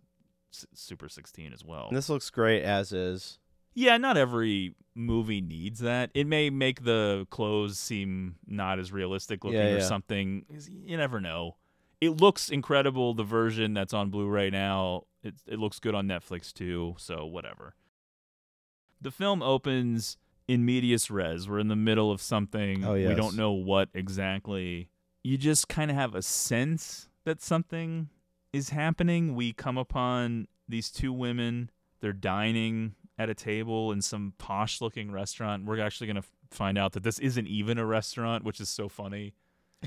s- 0.53 0.67
Super 0.75 1.09
16 1.09 1.53
as 1.53 1.65
well. 1.65 1.89
And 1.89 1.97
this 1.97 2.09
looks 2.09 2.31
great 2.31 2.63
as 2.63 2.93
is. 2.93 3.39
Yeah, 3.75 3.97
not 3.99 4.17
every 4.17 4.75
movie 4.95 5.41
needs 5.43 5.81
that. 5.81 6.11
It 6.15 6.27
may 6.27 6.49
make 6.51 6.85
the 6.85 7.27
clothes 7.31 7.79
seem 7.79 8.37
not 8.47 8.79
as 8.79 8.93
realistic 8.93 9.45
looking 9.45 9.59
Yeah, 9.59 9.73
or 9.75 9.81
something. 9.81 10.47
You 10.71 10.97
never 10.97 11.21
know. 11.21 11.57
It 12.01 12.11
looks 12.11 12.49
incredible. 12.49 13.13
The 13.13 13.25
version 13.25 13.75
that's 13.75 13.93
on 13.93 14.09
Blu-ray 14.11 14.51
now, 14.51 15.03
it 15.23 15.35
it 15.47 15.59
looks 15.59 15.79
good 15.81 15.95
on 15.95 16.07
Netflix 16.07 16.53
too. 16.53 16.95
So 16.99 17.27
whatever. 17.27 17.75
The 19.01 19.11
film 19.11 19.43
opens 19.43 20.17
in 20.49 20.65
medias 20.65 21.11
res. 21.11 21.49
We're 21.49 21.59
in 21.59 21.69
the 21.69 21.77
middle 21.77 22.11
of 22.11 22.21
something. 22.23 22.85
Oh, 22.85 22.95
We 22.95 23.15
don't 23.15 23.37
know 23.37 23.53
what 23.53 23.89
exactly. 23.95 24.89
You 25.23 25.37
just 25.37 25.69
kind 25.69 25.91
of 25.91 25.97
have 25.97 26.15
a 26.15 26.23
sense 26.23 27.09
that 27.25 27.43
something 27.43 28.09
is 28.53 28.71
happening. 28.71 29.35
We 29.35 29.53
come 29.53 29.77
upon 29.77 30.47
these 30.69 30.91
two 30.91 31.13
women. 31.13 31.71
They're 32.01 32.13
dining 32.13 32.95
at 33.19 33.29
a 33.31 33.35
table 33.35 33.93
in 33.93 34.03
some 34.03 34.35
posh 34.39 34.81
looking 34.81 35.11
restaurant. 35.11 35.65
We're 35.65 35.81
actually 35.81 36.07
going 36.07 36.23
to 36.23 36.29
find 36.51 36.79
out 36.79 36.93
that 36.93 37.03
this 37.03 37.19
isn't 37.19 37.47
even 37.49 37.77
a 37.79 37.85
restaurant, 37.87 38.45
which 38.45 38.61
is 38.61 38.69
so 38.69 38.89
funny. 38.89 39.35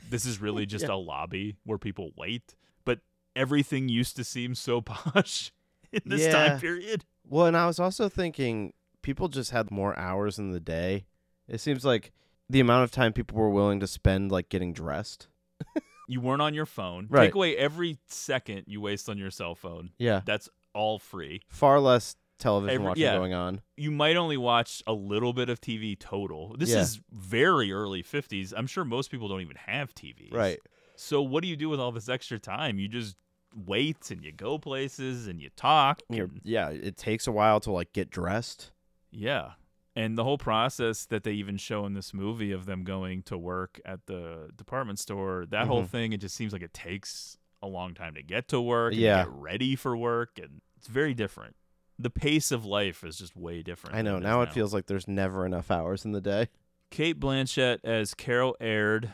This 0.10 0.26
is 0.26 0.40
really 0.42 0.66
just 0.76 0.86
Yeah. 0.88 0.94
a 0.94 0.98
lobby 0.98 1.56
where 1.64 1.78
people 1.78 2.12
wait. 2.18 2.56
But 2.86 3.00
everything 3.36 3.88
used 3.88 4.16
to 4.18 4.24
seem 4.24 4.56
so 4.56 4.82
posh 4.82 5.52
in 5.92 6.02
this 6.06 6.22
Yeah. 6.22 6.32
time 6.50 6.60
period. 6.60 7.06
Well, 7.28 7.46
and 7.46 7.56
I 7.56 7.66
was 7.68 7.80
also 7.80 8.10
thinking 8.10 8.74
people 9.02 9.28
just 9.28 9.52
had 9.52 9.72
more 9.72 9.98
hours 9.98 10.38
in 10.40 10.52
the 10.52 10.60
day. 10.60 11.06
It 11.48 11.60
seems 11.60 11.84
like 11.86 12.12
the 12.50 12.60
amount 12.60 12.84
of 12.84 12.92
time 12.92 13.14
people 13.14 13.38
were 13.38 13.50
willing 13.50 13.80
to 13.80 13.88
spend 13.88 14.32
like 14.32 14.50
getting 14.50 14.74
dressed. 14.74 15.28
You 16.12 16.22
weren't 16.22 16.42
on 16.42 16.56
your 16.56 16.66
phone. 16.66 17.06
Right. 17.08 17.26
Take 17.26 17.36
away 17.36 17.56
every 17.56 18.00
second 18.08 18.64
you 18.66 18.82
waste 18.82 19.10
on 19.10 19.20
your 19.20 19.30
cell 19.30 19.54
phone. 19.54 19.92
Yeah. 20.00 20.22
That's 20.26 20.50
all 20.74 20.98
free. 20.98 21.42
Far 21.50 21.80
less 21.80 22.16
television 22.40 22.74
Every- 22.74 22.88
watching 22.88 23.04
yeah. 23.04 23.14
going 23.16 23.36
on. 23.36 23.62
You 23.78 23.92
might 23.92 24.16
only 24.16 24.36
watch 24.36 24.82
a 24.88 24.94
little 24.94 25.34
bit 25.34 25.50
of 25.50 25.62
TV 25.62 25.96
total. 26.00 26.56
This 26.58 26.72
Yeah. 26.72 26.80
is 26.82 27.00
very 27.12 27.72
early 27.72 28.02
50s. 28.02 28.56
I'm 28.58 28.66
sure 28.66 28.84
most 28.84 29.12
people 29.12 29.28
don't 29.28 29.42
even 29.42 29.58
have 29.68 29.94
TVs. 29.94 30.34
Right. 30.34 30.58
So 30.96 31.22
what 31.22 31.44
do 31.44 31.48
you 31.48 31.56
do 31.56 31.70
with 31.70 31.80
all 31.80 31.92
this 31.92 32.10
extra 32.10 32.40
time? 32.40 32.80
You 32.80 32.88
just 32.88 33.16
wait 33.56 34.10
and 34.10 34.24
you 34.24 34.32
go 34.32 34.58
places 34.58 35.28
and 35.28 35.40
you 35.40 35.52
talk. 35.56 36.02
And- 36.10 36.42
yeah, 36.44 36.70
it 36.72 36.98
takes 36.98 37.28
a 37.28 37.32
while 37.32 37.60
to 37.60 37.72
like 37.72 37.94
get 37.94 38.10
dressed. 38.10 38.72
Yeah. 39.12 39.52
And 39.96 40.18
the 40.18 40.24
whole 40.24 40.38
process 40.38 41.06
that 41.08 41.24
they 41.24 41.34
even 41.34 41.58
show 41.58 41.86
in 41.86 41.94
this 41.94 42.14
movie 42.14 42.52
of 42.52 42.66
them 42.66 42.84
going 42.84 43.24
to 43.24 43.38
work 43.38 43.82
at 43.86 44.06
the 44.06 44.50
department 44.56 45.00
store, 45.00 45.46
that 45.50 45.68
whole 45.68 45.84
Mhm. 45.84 45.88
thing, 45.90 46.14
it 46.14 46.22
just 46.22 46.36
seems 46.36 46.54
like 46.54 46.62
it 46.62 46.74
takes 46.74 47.38
a 47.62 47.68
long 47.68 47.94
time 47.94 48.14
to 48.16 48.24
get 48.24 48.48
to 48.50 48.62
work 48.62 48.94
and 48.94 49.02
Yeah. 49.02 49.24
get 49.26 49.32
ready 49.34 49.76
for 49.76 49.98
work. 49.98 50.40
And 50.40 50.62
it's 50.78 50.88
very 50.88 51.14
different. 51.14 51.56
The 51.98 52.10
pace 52.10 52.52
of 52.52 52.64
life 52.64 53.04
is 53.04 53.18
just 53.18 53.36
way 53.36 53.62
different. 53.62 53.96
I 53.96 54.02
know. 54.02 54.14
than 54.14 54.24
Now 54.24 54.42
it 54.42 54.54
feels 54.54 54.74
like 54.74 54.86
there's 54.86 55.08
never 55.08 55.46
enough 55.46 55.70
hours 55.70 56.06
in 56.06 56.14
the 56.14 56.22
day. 56.22 56.48
Cate 56.92 57.20
Blanchett 57.20 57.80
as 57.84 58.14
Carol 58.14 58.56
Aird. 58.62 59.12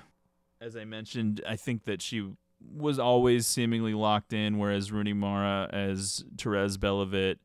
As 0.62 0.76
I 0.76 0.86
mentioned, 0.86 1.42
I 1.48 1.56
think 1.56 1.86
that 1.86 2.02
she 2.02 2.34
was 2.62 3.00
always 3.00 3.48
seemingly 3.48 3.94
locked 3.96 4.34
in, 4.34 4.60
whereas 4.60 4.92
Rooney 4.92 5.14
Mara 5.14 5.68
as 5.74 6.24
Therese 6.38 6.78
Belivet, 6.78 7.40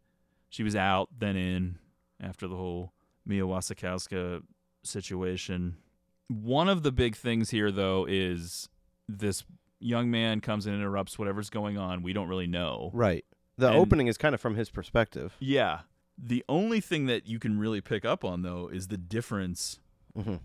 she 0.51 0.63
was 0.63 0.77
out 0.77 1.09
then 1.19 1.37
in 1.37 1.79
after 2.21 2.47
the 2.49 2.57
whole 2.57 2.93
Mia 3.27 3.43
Wasikowska 3.45 4.43
situation. 4.83 5.77
One 6.29 6.69
of 6.69 6.83
the 6.83 6.93
big 6.93 7.17
things 7.17 7.51
here, 7.51 7.71
though, 7.71 8.07
is 8.09 8.69
this 9.09 9.45
young 9.81 10.11
man 10.11 10.41
comes 10.41 10.67
and 10.67 10.75
interrupts 10.75 11.19
whatever's 11.19 11.51
going 11.51 11.77
on. 11.79 12.03
We 12.03 12.13
don't 12.13 12.29
really 12.29 12.47
know. 12.47 12.91
Right. 12.95 13.25
The 13.57 13.69
And- 13.69 13.77
opening 13.77 14.07
is 14.07 14.17
kind 14.17 14.35
of 14.35 14.41
from 14.41 14.55
his 14.57 14.71
perspective. 14.71 15.35
Yeah. 15.41 15.81
The 16.17 16.45
only 16.49 16.81
thing 16.81 17.07
that 17.07 17.27
you 17.27 17.39
can 17.39 17.59
really 17.59 17.81
pick 17.81 18.05
up 18.05 18.25
on, 18.25 18.43
though, 18.43 18.69
is 18.69 18.89
the 18.89 18.99
difference 18.99 19.81
hmm 20.15 20.37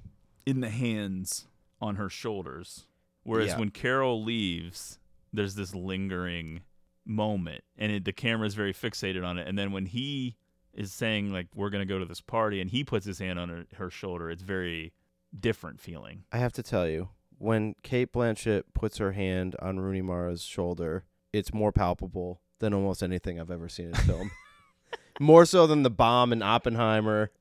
in 0.45 0.59
the 0.59 0.69
hands 0.69 1.47
on 1.81 1.95
her 1.95 2.07
shoulders. 2.07 2.85
Whereas 3.23 3.49
Yeah. 3.49 3.59
when 3.59 3.71
Carol 3.71 4.23
leaves, 4.23 4.99
there's 5.33 5.55
this 5.55 5.73
lingering 5.73 6.61
moment, 7.03 7.63
and 7.75 7.91
it, 7.91 8.05
the 8.05 8.13
camera 8.13 8.45
is 8.45 8.53
very 8.53 8.71
fixated 8.73 9.25
on 9.25 9.39
it. 9.39 9.47
And 9.47 9.57
then 9.57 9.71
when 9.71 9.87
he 9.87 10.35
is 10.75 10.93
saying 10.93 11.31
like 11.31 11.47
we're 11.55 11.69
gonna 11.69 11.85
go 11.85 11.99
to 11.99 12.05
this 12.05 12.21
party, 12.21 12.61
and 12.61 12.69
he 12.69 12.83
puts 12.83 13.05
his 13.05 13.19
hand 13.19 13.39
on 13.39 13.49
her, 13.49 13.65
her 13.75 13.89
shoulder, 13.89 14.29
it's 14.29 14.43
very 14.43 14.93
different 15.37 15.79
feeling. 15.79 16.23
I 16.31 16.37
have 16.37 16.53
to 16.53 16.63
tell 16.63 16.87
you, 16.87 17.09
when 17.37 17.75
Cate 17.83 18.11
Blanchett 18.11 18.63
puts 18.73 18.97
her 18.97 19.13
hand 19.13 19.55
on 19.61 19.79
Rooney 19.79 20.01
Mara's 20.01 20.43
shoulder, 20.43 21.05
it's 21.33 21.53
more 21.53 21.71
palpable 21.71 22.41
than 22.59 22.73
almost 22.73 23.03
anything 23.03 23.39
I've 23.39 23.51
ever 23.51 23.69
seen 23.69 23.87
in 23.87 23.93
a 23.93 23.97
film. 23.99 24.31
more 25.19 25.45
so 25.45 25.67
than 25.67 25.83
the 25.83 25.89
bomb 25.89 26.31
in 26.31 26.41
Oppenheimer. 26.41 27.31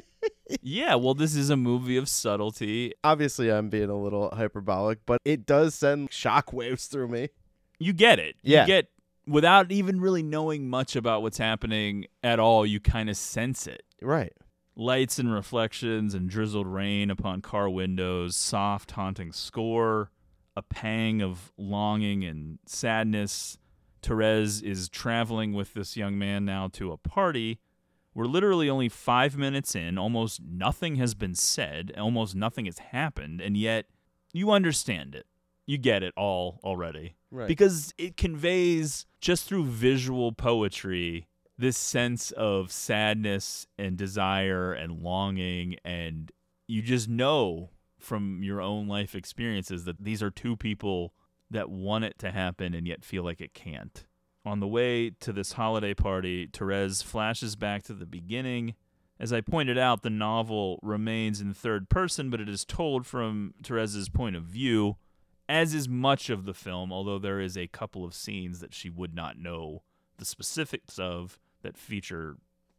yeah, 0.62 0.94
well, 0.94 1.14
this 1.14 1.34
is 1.34 1.50
a 1.50 1.56
movie 1.56 1.96
of 1.96 2.08
subtlety. 2.08 2.92
Obviously, 3.02 3.50
I'm 3.50 3.68
being 3.68 3.90
a 3.90 3.98
little 3.98 4.30
hyperbolic, 4.30 5.00
but 5.06 5.20
it 5.24 5.46
does 5.46 5.74
send 5.74 6.10
shockwaves 6.10 6.88
through 6.88 7.08
me. 7.08 7.28
You 7.78 7.92
get 7.92 8.18
it. 8.18 8.36
Yeah. 8.42 8.62
You 8.62 8.66
get 8.66 8.88
without 9.26 9.70
even 9.70 10.00
really 10.00 10.22
knowing 10.22 10.68
much 10.68 10.96
about 10.96 11.22
what's 11.22 11.38
happening 11.38 12.06
at 12.22 12.38
all. 12.38 12.66
You 12.66 12.80
kind 12.80 13.08
of 13.08 13.16
sense 13.16 13.66
it. 13.66 13.82
Right. 14.00 14.32
Lights 14.74 15.18
and 15.18 15.32
reflections 15.32 16.14
and 16.14 16.28
drizzled 16.28 16.66
rain 16.66 17.10
upon 17.10 17.42
car 17.42 17.68
windows, 17.68 18.36
soft, 18.36 18.92
haunting 18.92 19.32
score, 19.32 20.10
a 20.56 20.62
pang 20.62 21.22
of 21.22 21.52
longing 21.56 22.24
and 22.24 22.58
sadness. 22.66 23.58
Therese 24.02 24.60
is 24.62 24.88
traveling 24.88 25.52
with 25.52 25.74
this 25.74 25.96
young 25.96 26.18
man 26.18 26.44
now 26.44 26.68
to 26.72 26.90
a 26.90 26.96
party. 26.96 27.60
We're 28.14 28.26
literally 28.26 28.68
only 28.68 28.88
five 28.88 29.36
minutes 29.36 29.74
in. 29.74 29.96
Almost 29.96 30.40
nothing 30.42 30.96
has 30.96 31.14
been 31.14 31.34
said. 31.34 31.92
Almost 31.96 32.34
nothing 32.34 32.66
has 32.66 32.78
happened. 32.78 33.40
And 33.40 33.56
yet, 33.56 33.86
you 34.32 34.50
understand 34.50 35.14
it. 35.14 35.26
You 35.66 35.78
get 35.78 36.02
it 36.02 36.12
all 36.16 36.60
already 36.64 37.14
Right. 37.30 37.48
because 37.48 37.94
it 37.98 38.16
conveys 38.16 39.06
just 39.20 39.46
through 39.48 39.64
visual 39.64 40.32
poetry 40.32 41.28
this 41.58 41.76
sense 41.78 42.30
of 42.32 42.72
sadness 42.72 43.66
and 43.78 43.96
desire 43.96 44.72
and 44.72 45.00
longing 45.02 45.76
and 45.84 46.32
you 46.66 46.82
just 46.82 47.08
know 47.08 47.70
from 47.98 48.42
your 48.42 48.60
own 48.60 48.88
life 48.88 49.14
experiences 49.14 49.84
that 49.84 50.02
these 50.02 50.22
are 50.22 50.30
two 50.30 50.56
people 50.56 51.14
that 51.50 51.70
want 51.70 52.04
it 52.04 52.18
to 52.18 52.32
happen 52.32 52.74
and 52.74 52.86
yet 52.88 53.04
feel 53.04 53.22
like 53.22 53.40
it 53.40 53.54
can't. 53.54 54.06
On 54.44 54.58
the 54.58 54.66
way 54.66 55.10
to 55.20 55.32
this 55.32 55.52
holiday 55.52 55.94
party, 55.94 56.48
Therese 56.52 57.02
flashes 57.02 57.54
back 57.54 57.84
to 57.84 57.94
the 57.94 58.06
beginning. 58.06 58.74
As 59.20 59.32
I 59.32 59.40
pointed 59.40 59.78
out, 59.78 60.02
the 60.02 60.10
novel 60.10 60.80
remains 60.82 61.40
in 61.40 61.54
third 61.54 61.88
person, 61.88 62.28
but 62.30 62.40
it 62.40 62.48
is 62.48 62.64
told 62.64 63.06
from 63.06 63.54
Therese's 63.62 64.08
point 64.08 64.34
of 64.34 64.42
view 64.44 64.96
as 65.48 65.74
is 65.74 65.88
much 65.88 66.30
of 66.30 66.44
the 66.44 66.54
film, 66.54 66.92
although 66.92 67.18
there 67.18 67.40
is 67.40 67.56
a 67.56 67.66
couple 67.66 68.04
of 68.04 68.14
scenes 68.14 68.60
that 68.60 68.74
she 68.74 68.88
would 68.88 69.14
not 69.14 69.38
know 69.38 69.82
the 70.18 70.24
specifics 70.24 70.98
of 70.98 71.38
that 71.62 71.76
feature 71.76 72.36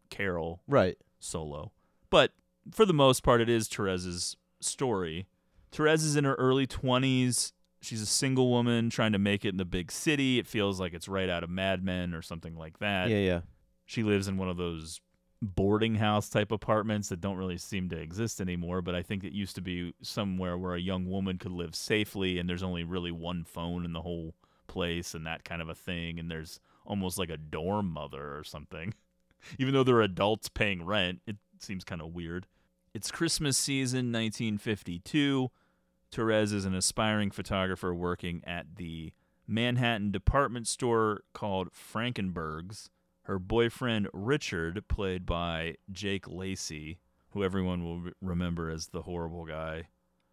Carol 0.10 0.62
right. 0.68 0.98
solo. 1.20 1.72
But 2.10 2.32
for 2.72 2.86
the 2.86 2.94
most 2.94 3.24
part, 3.24 3.42
it 3.42 3.50
is 3.50 3.68
Therese's 3.68 4.38
story. 4.60 5.28
Therese 5.72 6.04
is 6.04 6.16
in 6.16 6.24
her 6.24 6.36
early 6.36 6.68
20s. 6.68 7.52
She's 7.82 8.02
a 8.02 8.06
single 8.06 8.50
woman 8.50 8.90
trying 8.90 9.12
to 9.12 9.20
make 9.20 9.44
it 9.44 9.50
in 9.50 9.58
the 9.58 9.66
big 9.66 9.92
city. 9.92 10.40
It 10.40 10.48
feels 10.48 10.80
like 10.80 10.94
it's 10.94 11.08
right 11.08 11.30
out 11.30 11.44
of 11.44 11.50
Mad 11.50 11.84
Men 11.84 12.14
or 12.14 12.22
something 12.22 12.56
like 12.56 12.80
that. 12.80 13.10
Yeah, 13.10 13.18
yeah. 13.18 13.42
She 13.86 14.04
lives 14.04 14.28
in 14.28 14.38
one 14.38 14.50
of 14.50 14.56
those 14.56 15.02
boarding 15.44 15.96
house 15.96 16.30
type 16.30 16.52
apartments 16.52 17.10
that 17.10 17.20
don't 17.20 17.38
really 17.38 17.58
seem 17.58 17.90
to 17.90 18.00
exist 18.00 18.40
anymore, 18.40 18.82
but 18.82 18.96
I 18.96 19.02
think 19.02 19.24
it 19.24 19.34
used 19.34 19.56
to 19.56 19.62
be 19.62 19.94
somewhere 20.02 20.58
where 20.58 20.74
a 20.74 20.80
young 20.80 21.06
woman 21.06 21.38
could 21.38 21.52
live 21.52 21.76
safely 21.76 22.40
and 22.40 22.50
there's 22.50 22.64
only 22.64 22.84
really 22.84 23.12
one 23.12 23.44
phone 23.44 23.84
in 23.84 23.92
the 23.92 24.02
whole 24.02 24.34
place 24.68 25.14
and 25.14 25.28
that 25.28 25.44
kind 25.44 25.62
of 25.62 25.68
a 25.68 25.76
thing 25.76 26.18
and 26.18 26.32
there's 26.32 26.60
almost 26.86 27.18
like 27.18 27.30
a 27.30 27.38
dorm 27.38 27.92
mother 27.92 28.38
or 28.38 28.44
something. 28.44 28.94
Even 29.60 29.74
though 29.74 29.84
they're 29.84 30.02
adults 30.02 30.48
paying 30.48 30.86
rent, 30.86 31.22
it 31.28 31.36
seems 31.60 31.84
kind 31.84 32.02
of 32.02 32.14
weird. 32.14 32.48
It's 32.94 33.12
Christmas 33.12 33.58
season 33.58 34.12
1952. 34.12 35.52
Therese 36.12 36.52
is 36.54 36.64
an 36.64 36.76
aspiring 36.76 37.32
photographer 37.32 37.94
working 37.94 38.42
at 38.46 38.78
the 38.78 39.12
Manhattan 39.46 40.12
department 40.12 40.68
store 40.68 41.24
called 41.34 41.70
Frankenberg's. 41.74 42.90
Her 43.24 43.40
boyfriend 43.40 44.08
Richard, 44.14 44.88
played 44.88 45.26
by 45.26 45.76
Jake 45.92 46.28
Lacey, 46.28 47.00
who 47.32 47.44
everyone 47.44 47.84
will 47.84 48.12
remember 48.22 48.70
as 48.70 48.88
the 48.88 49.04
horrible 49.04 49.46
guy 49.46 49.84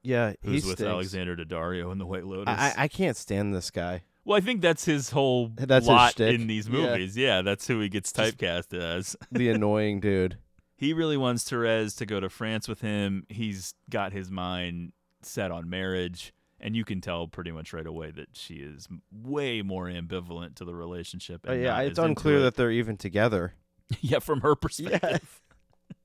Yeah, 0.03 0.35
who's 0.43 0.65
with 0.65 0.75
stinks. 0.79 0.91
Alexandra 0.91 1.37
Daddario 1.37 1.93
in 1.93 1.99
The 1.99 2.07
White 2.07 2.27
Lotus. 2.27 2.55
I, 2.57 2.75
I 2.77 2.89
can't 2.89 3.17
stand 3.17 3.55
this 3.55 3.71
guy. 3.71 4.03
well, 4.25 4.37
I 4.37 4.41
think 4.41 4.61
that's 4.61 4.85
his 4.85 5.11
whole 5.11 5.51
That's 5.55 5.87
lot 5.87 6.13
shtick. 6.13 6.35
in 6.35 6.47
these 6.47 6.69
Yeah. 6.69 6.73
movies. 6.91 7.17
Yeah. 7.17 7.43
that's 7.43 7.67
who 7.69 7.81
he 7.81 7.89
gets 7.89 8.13
typecast 8.13 8.75
as. 8.77 9.17
The 9.33 9.49
annoying 9.51 10.01
dude. 10.01 10.37
He 10.77 10.93
really 10.93 11.17
wants 11.17 11.45
Therese 11.49 11.95
to 11.97 12.07
go 12.07 12.21
to 12.21 12.29
France 12.31 12.67
with 12.67 12.81
him. 12.81 13.25
He's 13.29 13.75
got 13.91 14.13
his 14.13 14.31
mind 14.31 14.93
set 15.23 15.51
on 15.51 15.69
marriage, 15.71 16.33
and 16.61 16.77
you 16.77 16.85
can 16.85 17.01
tell 17.01 17.27
pretty 17.27 17.51
much 17.51 17.73
right 17.73 17.87
away 17.87 18.11
that 18.11 18.29
she 18.33 18.55
is 18.57 18.87
way 19.13 19.63
more 19.63 19.87
ambivalent 19.87 20.55
to 20.57 20.65
the 20.65 20.75
relationship. 20.75 21.47
Yeah, 21.47 21.81
it's 21.81 21.99
unclear 21.99 22.39
it. 22.39 22.43
that 22.43 22.55
they're 22.57 22.71
even 22.71 22.97
together. 22.97 23.55
yeah, 24.01 24.19
from 24.21 24.41
her 24.43 24.55
perspective. 24.55 25.41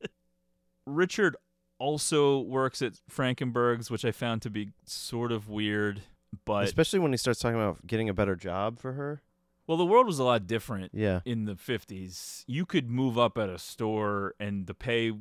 Richard 0.86 1.36
also 1.80 2.40
works 2.40 2.82
at 2.82 2.94
Frankenberg's, 3.12 3.90
which 3.92 4.06
I 4.06 4.12
found 4.12 4.42
to 4.44 4.50
be 4.50 4.70
sort 4.86 5.32
of 5.32 5.50
weird. 5.50 6.02
But 6.46 6.66
Especially 6.66 7.00
when 7.00 7.12
he 7.12 7.18
starts 7.18 7.40
talking 7.40 7.56
about 7.60 7.86
getting 7.88 8.10
a 8.10 8.14
better 8.14 8.36
job 8.36 8.80
for 8.80 8.94
her. 8.94 9.22
well, 9.68 9.78
the 9.78 9.86
world 9.86 10.06
was 10.06 10.20
a 10.20 10.24
lot 10.24 10.46
different 10.48 10.92
Yeah. 10.94 11.22
in 11.26 11.46
the 11.46 11.56
50s. 11.56 12.44
You 12.48 12.66
could 12.66 12.90
move 12.90 13.18
up 13.18 13.38
at 13.38 13.50
a 13.50 13.58
store 13.58 14.36
and 14.40 14.68
the 14.68 14.74
pay 14.74 15.12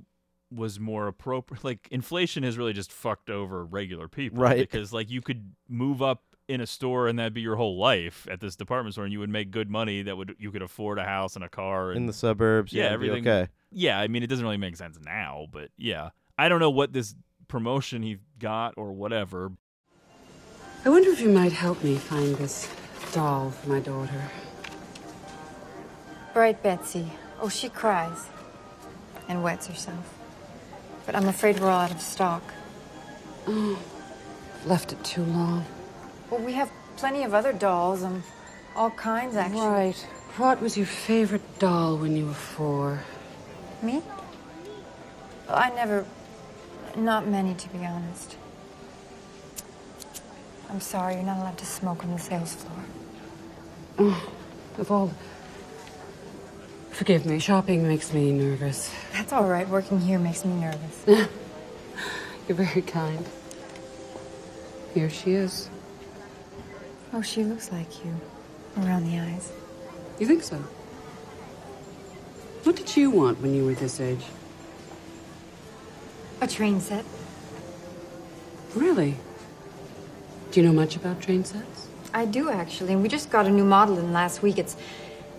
was 0.54 0.78
more 0.80 1.06
appropriate. 1.08 1.62
Like 1.64 1.88
inflation 1.90 2.42
has 2.42 2.56
really 2.58 2.72
just 2.72 2.92
fucked 2.92 3.30
over 3.30 3.64
regular 3.64 4.08
people, 4.08 4.42
Right. 4.42 4.58
Because 4.58 4.92
like 4.92 5.10
you 5.10 5.20
could 5.22 5.52
move 5.68 6.02
up 6.02 6.22
in 6.46 6.60
a 6.60 6.66
store 6.66 7.08
and 7.08 7.18
that'd 7.18 7.32
be 7.32 7.40
your 7.40 7.56
whole 7.56 7.78
life 7.78 8.28
at 8.30 8.38
this 8.40 8.54
department 8.54 8.92
store, 8.94 9.04
and 9.04 9.12
you 9.12 9.18
would 9.20 9.30
make 9.30 9.50
good 9.50 9.70
money 9.70 10.02
that 10.02 10.16
would 10.16 10.36
you 10.38 10.50
could 10.50 10.60
afford 10.62 10.98
a 10.98 11.04
house 11.04 11.36
and 11.36 11.44
a 11.44 11.48
car 11.48 11.90
and 11.90 11.96
In 11.98 12.06
the 12.06 12.12
suburbs. 12.12 12.72
Yeah, 12.72 12.84
Yeah, 12.84 12.90
everything- 12.90 13.26
Okay. 13.26 13.48
yeah, 13.72 13.98
I 13.98 14.08
mean, 14.08 14.22
it 14.22 14.26
doesn't 14.26 14.44
really 14.44 14.58
make 14.58 14.76
sense 14.76 14.98
now, 15.04 15.46
but 15.50 15.70
yeah. 15.78 16.10
I 16.36 16.48
don't 16.48 16.60
know 16.60 16.70
what 16.70 16.92
this 16.92 17.14
promotion 17.48 18.02
he 18.02 18.18
got 18.38 18.74
or 18.76 18.92
whatever. 18.92 19.52
I 20.84 20.90
wonder 20.90 21.08
if 21.10 21.20
you 21.20 21.30
might 21.30 21.52
help 21.52 21.82
me 21.82 21.96
find 21.96 22.34
this 22.36 22.68
doll 23.12 23.50
for 23.52 23.70
my 23.70 23.80
daughter. 23.80 24.30
Bright 26.34 26.62
Betsy. 26.62 27.10
Oh, 27.40 27.48
she 27.48 27.68
cries 27.68 28.26
and 29.28 29.42
wets 29.42 29.66
herself. 29.66 30.18
But 31.06 31.14
I'm 31.14 31.28
afraid 31.28 31.60
we're 31.60 31.70
all 31.70 31.80
out 31.80 31.90
of 31.90 32.00
stock. 32.00 32.42
Mm. 33.46 33.76
Left 34.64 34.92
it 34.92 35.04
too 35.04 35.24
long. 35.24 35.64
Well, 36.30 36.40
we 36.40 36.52
have 36.54 36.70
plenty 36.96 37.22
of 37.24 37.34
other 37.34 37.52
dolls 37.52 38.02
and 38.02 38.22
all 38.74 38.90
kinds, 38.90 39.36
actually. 39.36 39.66
Right. 39.66 40.08
What 40.36 40.60
was 40.60 40.76
your 40.76 40.86
favorite 40.86 41.58
doll 41.58 41.96
when 41.96 42.16
you 42.16 42.26
were 42.26 42.32
four? 42.32 43.00
Me? 43.82 44.02
I 45.48 45.70
never. 45.70 46.06
Not 46.96 47.26
many, 47.26 47.54
to 47.54 47.68
be 47.68 47.84
honest. 47.84 48.36
I'm 50.70 50.80
sorry, 50.80 51.14
you're 51.14 51.22
not 51.22 51.38
allowed 51.38 51.58
to 51.58 51.66
smoke 51.66 52.02
on 52.04 52.10
the 52.12 52.18
sales 52.18 52.54
floor. 52.54 52.84
Mm. 53.98 54.20
Of 54.78 54.90
all. 54.90 55.12
Forgive 56.94 57.26
me, 57.26 57.40
shopping 57.40 57.88
makes 57.88 58.12
me 58.12 58.30
nervous. 58.30 58.94
That's 59.12 59.32
all 59.32 59.48
right. 59.48 59.68
Working 59.68 60.00
here 60.00 60.20
makes 60.20 60.44
me 60.44 60.54
nervous. 60.54 61.04
You're 62.48 62.56
very 62.56 62.82
kind. 62.82 63.26
Here 64.94 65.10
she 65.10 65.32
is. 65.32 65.68
oh, 67.12 67.20
she 67.20 67.42
looks 67.42 67.72
like 67.72 68.04
you. 68.04 68.14
Around 68.78 69.10
the 69.10 69.18
eyes. 69.18 69.50
You 70.20 70.28
think 70.28 70.44
so? 70.44 70.56
What 72.62 72.76
did 72.76 72.96
you 72.96 73.10
want 73.10 73.40
when 73.40 73.56
you 73.56 73.64
were 73.64 73.74
this 73.74 74.00
age? 74.00 74.24
A 76.40 76.46
train 76.46 76.80
set. 76.80 77.04
Really? 78.76 79.16
Do 80.52 80.60
you 80.60 80.66
know 80.66 80.72
much 80.72 80.94
about 80.94 81.20
train 81.20 81.44
sets? 81.44 81.88
I 82.12 82.24
do, 82.24 82.50
actually, 82.50 82.92
and 82.92 83.02
we 83.02 83.08
just 83.08 83.30
got 83.30 83.46
a 83.46 83.50
new 83.50 83.64
model 83.64 83.98
in 83.98 84.12
last 84.12 84.40
week. 84.40 84.58
It's 84.58 84.76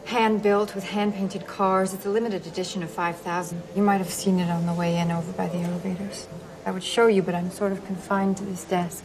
hand 0.06 0.41
built 0.41 0.76
with 0.76 0.84
hand 0.84 1.14
painted 1.14 1.47
cars. 1.47 1.93
It's 1.93 2.06
a 2.06 2.10
limited 2.10 2.47
edition 2.47 2.84
of 2.84 2.89
5,000. 2.89 3.62
You 3.76 3.82
might 3.82 3.97
have 3.97 4.10
seen 4.10 4.39
it 4.39 4.49
on 4.49 4.66
the 4.66 4.74
way 4.74 4.97
in 4.97 5.12
over 5.12 5.32
by 5.34 5.47
the 5.47 5.58
elevators. 5.60 6.28
I 6.66 6.72
would 6.72 6.84
show 6.84 7.08
you, 7.08 7.22
but 7.22 7.36
I'm 7.36 7.51
sort 7.51 7.72
of 7.72 7.86
confined 7.86 8.38
to 8.38 8.43
this 8.43 8.64
desk. 8.64 9.03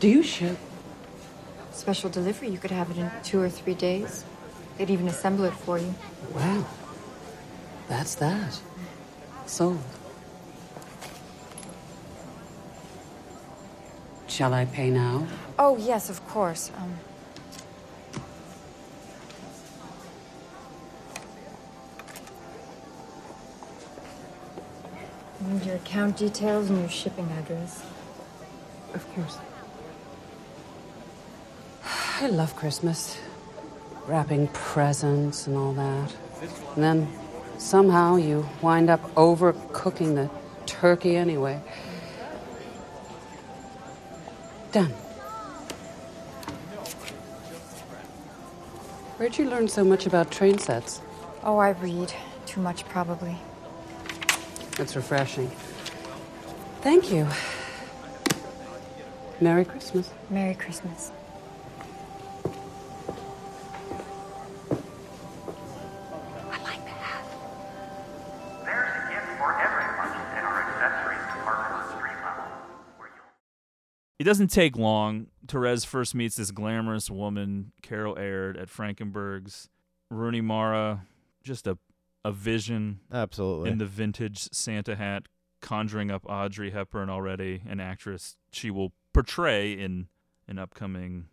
Do 0.00 0.08
you 0.08 0.22
ship? 0.22 0.56
Special 1.72 2.08
delivery, 2.08 2.48
you 2.48 2.58
could 2.58 2.70
have 2.70 2.90
it 2.90 2.98
in 2.98 3.10
two 3.22 3.40
or 3.40 3.48
three 3.48 3.74
days. 3.74 4.24
They'd 4.78 4.90
even 4.90 5.08
assemble 5.08 5.44
it 5.44 5.54
for 5.54 5.78
you. 5.78 5.94
Wow. 6.34 6.66
That's 7.88 8.14
that. 8.16 8.60
Sold. 9.46 9.78
Shall 14.26 14.52
I 14.52 14.64
pay 14.64 14.90
now? 14.90 15.26
Oh, 15.58 15.76
yes, 15.76 16.10
of 16.10 16.26
course. 16.26 16.72
Um, 16.76 16.98
and 25.50 25.64
your 25.64 25.76
account 25.76 26.16
details 26.16 26.70
and 26.70 26.80
your 26.80 26.88
shipping 26.88 27.28
address. 27.38 27.84
Of 28.94 29.06
course. 29.14 29.38
I 32.20 32.28
love 32.28 32.54
Christmas. 32.56 33.18
Wrapping 34.06 34.48
presents 34.48 35.46
and 35.46 35.56
all 35.56 35.72
that. 35.72 36.14
And 36.74 36.84
then 36.84 37.08
somehow 37.58 38.16
you 38.16 38.48
wind 38.62 38.90
up 38.90 39.02
overcooking 39.14 40.14
the 40.14 40.30
turkey 40.66 41.16
anyway. 41.16 41.60
Done. 44.72 44.92
Where'd 49.16 49.38
you 49.38 49.48
learn 49.48 49.68
so 49.68 49.84
much 49.84 50.06
about 50.06 50.30
train 50.30 50.58
sets? 50.58 51.00
Oh, 51.42 51.58
I 51.58 51.70
read. 51.70 52.12
Too 52.46 52.60
much, 52.60 52.84
probably. 52.86 53.36
It's 54.78 54.96
refreshing. 54.96 55.48
Thank 56.82 57.10
you. 57.12 57.28
Merry 59.40 59.64
Christmas. 59.64 60.10
Merry 60.30 60.54
Christmas. 60.54 61.12
I 66.50 66.62
like 66.62 66.84
that. 66.84 67.24
There's 68.64 68.90
a 68.90 69.10
gift 69.12 69.38
for 69.38 69.60
everyone 69.60 70.12
in 70.38 70.44
our 70.44 70.62
accessories 70.62 71.26
department 71.34 71.72
on 71.72 71.88
street 71.98 72.18
level. 72.24 72.44
Where 72.98 73.08
you'll 73.14 73.24
It 74.18 74.24
doesn't 74.24 74.48
take 74.48 74.76
long. 74.76 75.28
Therese 75.46 75.84
first 75.84 76.14
meets 76.14 76.36
this 76.36 76.50
glamorous 76.50 77.10
woman, 77.10 77.72
Carol 77.82 78.18
Aird, 78.18 78.56
at 78.56 78.68
Frankenberg's. 78.68 79.68
Rooney 80.10 80.40
Mara, 80.42 81.06
just 81.42 81.66
a, 81.66 81.78
a 82.24 82.32
vision 82.32 83.00
Absolutely. 83.12 83.70
in 83.70 83.78
the 83.78 83.86
vintage 83.86 84.48
Santa 84.52 84.96
hat, 84.96 85.24
conjuring 85.60 86.10
up 86.10 86.24
Audrey 86.26 86.70
Hepburn 86.70 87.10
already, 87.10 87.62
an 87.68 87.80
actress 87.80 88.36
she 88.52 88.70
will 88.70 88.92
portray 89.12 89.72
in 89.72 90.08
an 90.48 90.58
upcoming 90.58 91.26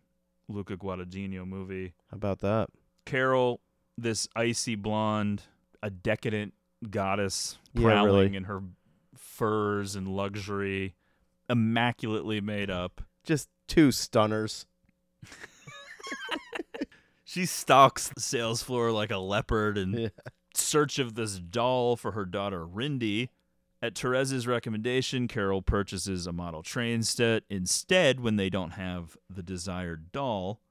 Luca 0.47 0.75
Guadagnino 0.77 1.45
movie. 1.47 1.93
How 2.09 2.15
about 2.15 2.39
that? 2.39 2.69
Carol, 3.05 3.61
this 3.97 4.27
icy 4.35 4.75
blonde, 4.75 5.43
a 5.81 5.89
decadent 5.89 6.53
goddess 6.89 7.57
Yeah, 7.73 7.83
prowling 7.83 8.13
really. 8.31 8.35
in 8.37 8.43
her 8.45 8.61
furs 9.15 9.95
and 9.95 10.07
luxury, 10.07 10.95
immaculately 11.49 12.41
made 12.41 12.69
up. 12.69 13.01
Just 13.23 13.49
two 13.67 13.91
stunners. 13.91 14.65
She 17.23 17.45
stalks 17.45 18.09
the 18.09 18.19
sales 18.19 18.61
floor 18.61 18.91
like 18.91 19.09
a 19.09 19.17
leopard 19.17 19.77
and 19.77 19.97
Yeah. 19.99 20.09
Search 20.57 20.99
of 20.99 21.15
this 21.15 21.39
doll 21.39 21.95
for 21.95 22.11
her 22.11 22.25
daughter 22.25 22.65
Rindy. 22.65 23.29
At 23.83 23.95
Therese's 23.95 24.45
recommendation, 24.45 25.27
Carol 25.27 25.63
purchases 25.63 26.27
a 26.27 26.31
model 26.31 26.61
train 26.61 27.01
set 27.01 27.43
instead 27.49 28.19
when 28.19 28.35
they 28.35 28.49
don't 28.49 28.71
have 28.71 29.17
the 29.27 29.41
desired 29.41 30.11
doll. 30.11 30.61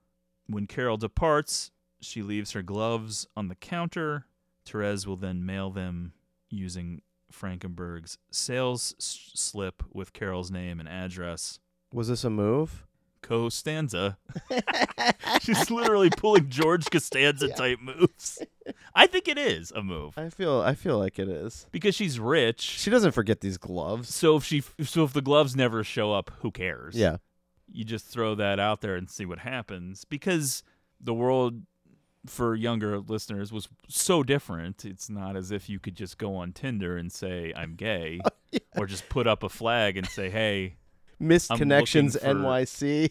When 0.46 0.66
Carol 0.68 0.96
departs, 0.96 1.72
she 2.00 2.22
leaves 2.22 2.52
her 2.52 2.62
gloves 2.62 3.26
on 3.36 3.48
the 3.48 3.56
counter. 3.56 4.26
Therese 4.64 5.06
will 5.06 5.16
then 5.16 5.44
mail 5.44 5.70
them 5.70 6.12
using 6.50 7.02
Frankenberg's 7.32 8.18
sales 8.30 8.94
s- 8.98 9.30
slip 9.34 9.82
with 9.92 10.12
Carol's 10.12 10.50
name 10.50 10.78
and 10.78 10.88
address. 10.88 11.58
Was 11.92 12.08
this 12.08 12.22
a 12.22 12.30
move? 12.30 12.86
Costanza. 13.22 14.18
She's 15.40 15.70
literally 15.70 16.10
pulling 16.10 16.48
George 16.48 16.90
Costanza 16.90 17.48
type 17.48 17.80
moves. 17.80 18.40
I 18.94 19.06
think 19.06 19.28
it 19.28 19.38
is 19.38 19.70
a 19.72 19.82
move 19.82 20.16
I 20.18 20.28
feel 20.30 20.60
I 20.60 20.74
feel 20.74 20.98
like 20.98 21.18
it 21.18 21.28
is. 21.28 21.66
because 21.70 21.94
she's 21.94 22.18
rich. 22.20 22.60
She 22.60 22.90
doesn't 22.90 23.12
forget 23.12 23.40
these 23.40 23.58
gloves. 23.58 24.14
So 24.14 24.36
if 24.36 24.44
she 24.44 24.62
so 24.82 25.04
if 25.04 25.12
the 25.12 25.22
gloves 25.22 25.54
never 25.56 25.82
show 25.84 26.12
up, 26.12 26.30
who 26.40 26.50
cares? 26.50 26.94
Yeah. 26.94 27.16
You 27.72 27.84
just 27.84 28.06
throw 28.06 28.34
that 28.34 28.58
out 28.58 28.80
there 28.80 28.96
and 28.96 29.08
see 29.08 29.24
what 29.24 29.38
happens 29.40 30.04
because 30.04 30.62
the 31.00 31.14
world 31.14 31.62
for 32.26 32.54
younger 32.54 32.98
listeners 32.98 33.50
was 33.52 33.68
so 33.88 34.22
different. 34.22 34.84
It's 34.84 35.08
not 35.08 35.36
as 35.36 35.50
if 35.50 35.68
you 35.70 35.78
could 35.78 35.94
just 35.94 36.18
go 36.18 36.36
on 36.36 36.52
Tinder 36.52 36.96
and 36.96 37.10
say 37.10 37.52
I'm 37.56 37.76
gay 37.76 38.20
or 38.76 38.86
just 38.86 39.08
put 39.08 39.26
up 39.26 39.42
a 39.42 39.48
flag 39.48 39.96
and 39.96 40.06
say, 40.06 40.28
"Hey, 40.28 40.74
Missed 41.18 41.50
I'm 41.52 41.58
Connections 41.58 42.18
for- 42.18 42.26
NYC. 42.26 43.10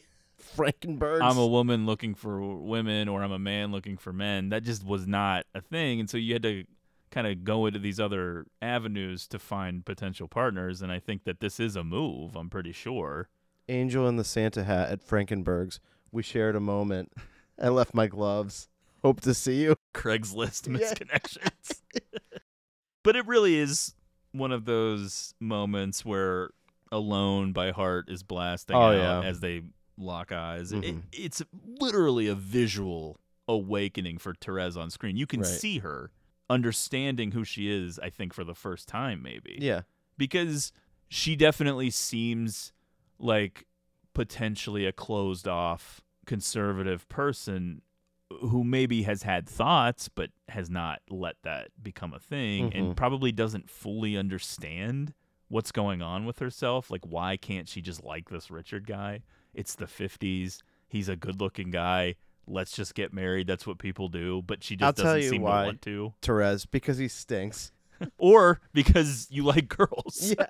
Frankenbergs. 0.55 1.21
I'm 1.21 1.37
a 1.37 1.47
woman 1.47 1.85
looking 1.85 2.15
for 2.15 2.39
women 2.57 3.07
or 3.07 3.23
I'm 3.23 3.31
a 3.31 3.39
man 3.39 3.71
looking 3.71 3.97
for 3.97 4.11
men. 4.13 4.49
That 4.49 4.63
just 4.63 4.85
was 4.85 5.07
not 5.07 5.45
a 5.53 5.61
thing. 5.61 5.99
And 5.99 6.09
so 6.09 6.17
you 6.17 6.33
had 6.33 6.43
to 6.43 6.63
kind 7.11 7.25
of 7.27 7.43
go 7.43 7.65
into 7.65 7.79
these 7.79 7.99
other 7.99 8.45
avenues 8.61 9.27
to 9.27 9.39
find 9.39 9.83
potential 9.85 10.27
partners. 10.27 10.81
And 10.81 10.91
I 10.91 10.99
think 10.99 11.23
that 11.23 11.39
this 11.39 11.59
is 11.59 11.75
a 11.75 11.83
move, 11.83 12.35
I'm 12.35 12.49
pretty 12.49 12.71
sure. 12.71 13.29
Angel 13.67 14.07
in 14.07 14.15
the 14.17 14.23
Santa 14.23 14.63
hat 14.63 14.89
at 14.89 15.07
Frankenberg's. 15.07 15.79
We 16.11 16.23
shared 16.23 16.55
a 16.55 16.59
moment. 16.59 17.11
I 17.61 17.69
left 17.69 17.93
my 17.93 18.07
gloves. 18.07 18.67
Hope 19.03 19.21
to 19.21 19.33
see 19.33 19.61
you. 19.63 19.75
Craigslist 19.93 20.67
Yeah. 20.67 20.91
misconnections. 20.93 21.81
but 23.03 23.15
it 23.15 23.25
really 23.27 23.55
is 23.57 23.93
one 24.31 24.51
of 24.51 24.65
those 24.65 25.33
moments 25.39 26.03
where 26.05 26.49
Alone 26.91 27.53
by 27.53 27.71
Heart 27.71 28.09
is 28.09 28.23
blasting 28.23 28.75
Oh, 28.75 28.91
yeah. 28.91 29.21
as 29.23 29.39
they 29.39 29.61
lock 29.99 30.31
eyes. 30.31 30.71
It, 30.71 30.81
Mhm. 30.81 31.03
it's 31.11 31.41
literally 31.79 32.27
a 32.27 32.35
visual 32.35 33.19
awakening 33.47 34.17
for 34.17 34.33
Therese 34.33 34.75
on 34.75 34.89
screen. 34.89 35.17
You 35.17 35.27
can 35.27 35.41
Right. 35.41 35.49
see 35.49 35.79
her 35.79 36.11
understanding 36.49 37.31
who 37.31 37.43
she 37.43 37.69
is, 37.71 37.99
I 37.99 38.09
think, 38.09 38.33
for 38.33 38.43
the 38.43 38.55
first 38.55 38.87
time, 38.87 39.21
maybe. 39.21 39.57
Yeah. 39.59 39.81
Because 40.17 40.71
she 41.07 41.35
definitely 41.35 41.89
seems 41.91 42.71
like 43.19 43.65
potentially 44.13 44.85
a 44.85 44.91
closed 44.91 45.47
off 45.47 46.01
conservative 46.25 47.07
person 47.09 47.81
who 48.41 48.63
maybe 48.63 49.03
has 49.03 49.23
had 49.23 49.49
thoughts 49.49 50.07
but 50.09 50.29
has 50.49 50.69
not 50.69 51.01
let 51.09 51.35
that 51.41 51.69
become 51.81 52.13
a 52.13 52.19
thing 52.19 52.71
and 52.73 52.93
Mhm. 52.93 52.95
probably 52.95 53.31
doesn't 53.31 53.67
fully 53.69 54.15
understand 54.15 55.13
what's 55.47 55.71
going 55.71 56.01
on 56.03 56.25
with 56.25 56.37
herself 56.37 56.91
like 56.91 57.03
why 57.05 57.35
can't 57.35 57.67
she 57.67 57.81
just 57.81 58.03
like 58.03 58.29
this 58.29 58.51
Richard 58.51 58.85
guy 58.85 59.21
it's 59.53 59.75
the 59.75 59.85
50s 59.85 60.59
he's 60.87 61.09
a 61.09 61.15
good-looking 61.15 61.71
guy 61.71 62.15
let's 62.47 62.71
just 62.71 62.95
get 62.95 63.13
married 63.13 63.47
that's 63.47 63.67
what 63.67 63.77
people 63.77 64.07
do 64.07 64.41
but 64.45 64.63
she 64.63 64.75
just 64.75 64.99
I'll 64.99 65.05
doesn't 65.05 65.29
seem 65.29 65.41
why. 65.41 65.61
to 65.61 65.65
want 65.67 65.81
to 65.83 66.13
Therese, 66.21 66.65
because 66.65 66.97
he 66.97 67.07
stinks. 67.07 67.71
or 68.17 68.61
because 68.73 69.27
you 69.29 69.43
like 69.43 69.67
girls 69.69 70.33
Yeah. 70.37 70.45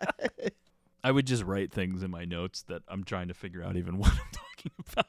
I 1.04 1.12
would 1.12 1.26
just 1.26 1.44
write 1.44 1.72
things 1.72 2.04
in 2.04 2.12
my 2.12 2.26
notes 2.26 2.62
that 2.64 2.82
I'm 2.90 3.06
trying 3.06 3.30
to 3.30 3.34
figure 3.34 3.64
out 3.64 3.78
even 3.78 3.98
what 4.00 4.12
I'm 4.12 4.20
talking 4.34 4.72
about. 4.92 5.08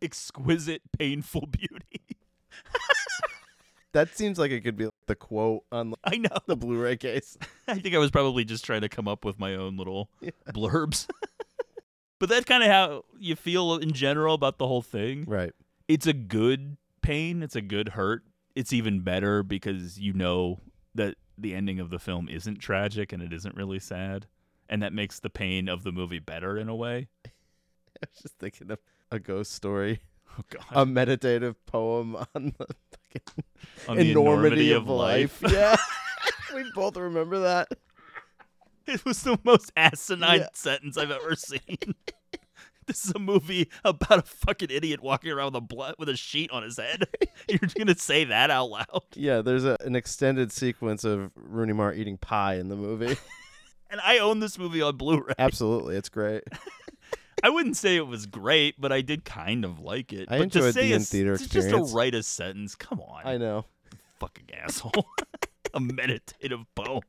Exquisite, 0.00 0.82
painful 0.96 1.46
beauty. 1.50 2.16
That 3.92 4.16
seems 4.16 4.38
like 4.38 4.52
it 4.52 4.60
could 4.60 4.76
be 4.76 4.88
the 5.06 5.16
quote 5.16 5.64
on 5.72 5.94
I 6.04 6.16
know. 6.16 6.28
the 6.46 6.54
Blu-ray 6.56 6.96
case. 6.96 7.36
I 7.66 7.74
think 7.80 7.94
I 7.96 7.98
was 7.98 8.12
probably 8.12 8.44
just 8.44 8.64
trying 8.64 8.82
to 8.82 8.88
come 8.88 9.08
up 9.08 9.24
with 9.24 9.36
my 9.40 9.56
own 9.56 9.76
little 9.76 10.08
blurbs. 10.48 11.08
But 12.20 12.28
that's 12.28 12.44
kind 12.44 12.62
of 12.62 12.68
how 12.70 13.04
you 13.18 13.34
feel 13.34 13.74
in 13.76 13.92
general 13.92 14.34
about 14.34 14.58
the 14.58 14.68
whole 14.68 14.82
thing. 14.82 15.24
Right. 15.26 15.52
It's 15.88 16.06
a 16.06 16.12
good 16.12 16.76
pain, 17.02 17.42
it's 17.42 17.56
a 17.56 17.60
good 17.60 17.90
hurt. 17.90 18.22
It's 18.54 18.72
even 18.72 19.00
better 19.00 19.42
because 19.42 19.98
you 19.98 20.12
know 20.12 20.60
that 20.94 21.16
the 21.38 21.54
ending 21.54 21.80
of 21.80 21.90
the 21.90 21.98
film 21.98 22.28
isn't 22.28 22.58
tragic 22.58 23.12
and 23.12 23.22
it 23.22 23.32
isn't 23.32 23.56
really 23.56 23.78
sad. 23.80 24.26
And 24.68 24.82
that 24.82 24.92
makes 24.92 25.18
the 25.18 25.30
pain 25.30 25.68
of 25.68 25.82
the 25.82 25.90
movie 25.90 26.18
better 26.20 26.56
in 26.56 26.68
a 26.68 26.74
way. 26.76 27.08
I 27.26 28.06
was 28.12 28.22
just 28.22 28.38
thinking 28.38 28.70
of 28.70 28.78
a 29.10 29.18
ghost 29.18 29.52
story, 29.52 30.00
Oh 30.38 30.42
god. 30.48 30.64
a 30.70 30.86
meditative 30.86 31.64
poem 31.66 32.16
on 32.34 32.54
the 32.58 32.66
fucking 32.92 33.44
On 33.88 33.96
the 33.96 34.10
enormity, 34.10 34.12
enormity 34.12 34.72
of, 34.72 34.82
of 34.82 34.88
life. 34.88 35.42
life. 35.42 35.52
Yeah. 35.52 35.76
we 36.54 36.70
both 36.74 36.96
remember 36.96 37.40
that. 37.40 37.68
It 38.86 39.04
was 39.04 39.22
the 39.22 39.38
most 39.44 39.70
asinine 39.76 40.40
Yeah. 40.40 40.46
sentence 40.54 40.96
I've 40.96 41.10
ever 41.10 41.34
seen. 41.36 41.60
this 42.86 43.04
is 43.04 43.12
a 43.14 43.18
movie 43.18 43.70
about 43.84 44.18
a 44.18 44.22
fucking 44.22 44.70
idiot 44.70 45.00
walking 45.02 45.30
around 45.30 45.46
with 45.52 45.56
a 45.56 45.60
blood 45.60 45.94
with 45.98 46.08
a 46.08 46.16
sheet 46.16 46.50
on 46.50 46.62
his 46.64 46.76
head. 46.76 47.04
You're 47.48 47.60
gonna 47.78 47.96
say 47.96 48.24
that 48.24 48.50
out 48.50 48.70
loud? 48.70 49.02
Yeah, 49.14 49.42
there's 49.42 49.64
a, 49.64 49.76
an 49.82 49.94
extended 49.94 50.50
sequence 50.52 51.04
of 51.04 51.30
Rooney 51.36 51.72
Mara 51.72 51.94
eating 51.94 52.16
pie 52.18 52.54
in 52.54 52.68
the 52.68 52.76
movie. 52.76 53.16
And 53.90 54.00
I 54.04 54.18
own 54.18 54.40
this 54.40 54.58
movie 54.58 54.82
on 54.82 54.96
Blu-ray. 54.96 55.34
Absolutely, 55.38 55.96
it's 55.96 56.08
great. 56.08 56.44
I 57.42 57.48
wouldn't 57.50 57.76
say 57.76 57.96
it 57.96 58.06
was 58.06 58.26
great, 58.26 58.80
but 58.80 58.92
I 58.92 59.00
did 59.00 59.24
kind 59.24 59.64
of 59.64 59.80
like 59.80 60.12
it. 60.12 60.28
I 60.30 60.38
but 60.38 60.52
to 60.52 60.58
enjoyed 60.58 60.74
say 60.74 60.88
the 60.88 60.94
in-theater 60.94 61.32
experience. 61.34 61.72
Just 61.72 61.90
to 61.92 61.96
write 61.96 62.14
a 62.14 62.22
sentence, 62.22 62.74
come 62.76 63.00
on, 63.00 63.22
I 63.24 63.36
know. 63.36 63.64
fucking 64.20 64.46
asshole. 64.54 64.92
a 65.74 65.80
meditative 65.80 66.60
poem. 66.74 67.00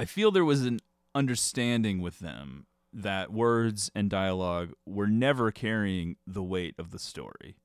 I 0.00 0.04
feel 0.06 0.30
there 0.30 0.44
was 0.44 0.64
an 0.64 0.80
understanding 1.14 2.00
with 2.00 2.18
them 2.20 2.66
that 2.92 3.32
words 3.32 3.90
and 3.94 4.10
dialogue 4.10 4.72
were 4.86 5.06
never 5.06 5.52
carrying 5.52 6.16
the 6.26 6.42
weight 6.42 6.74
of 6.78 6.90
the 6.90 6.98
story. 6.98 7.56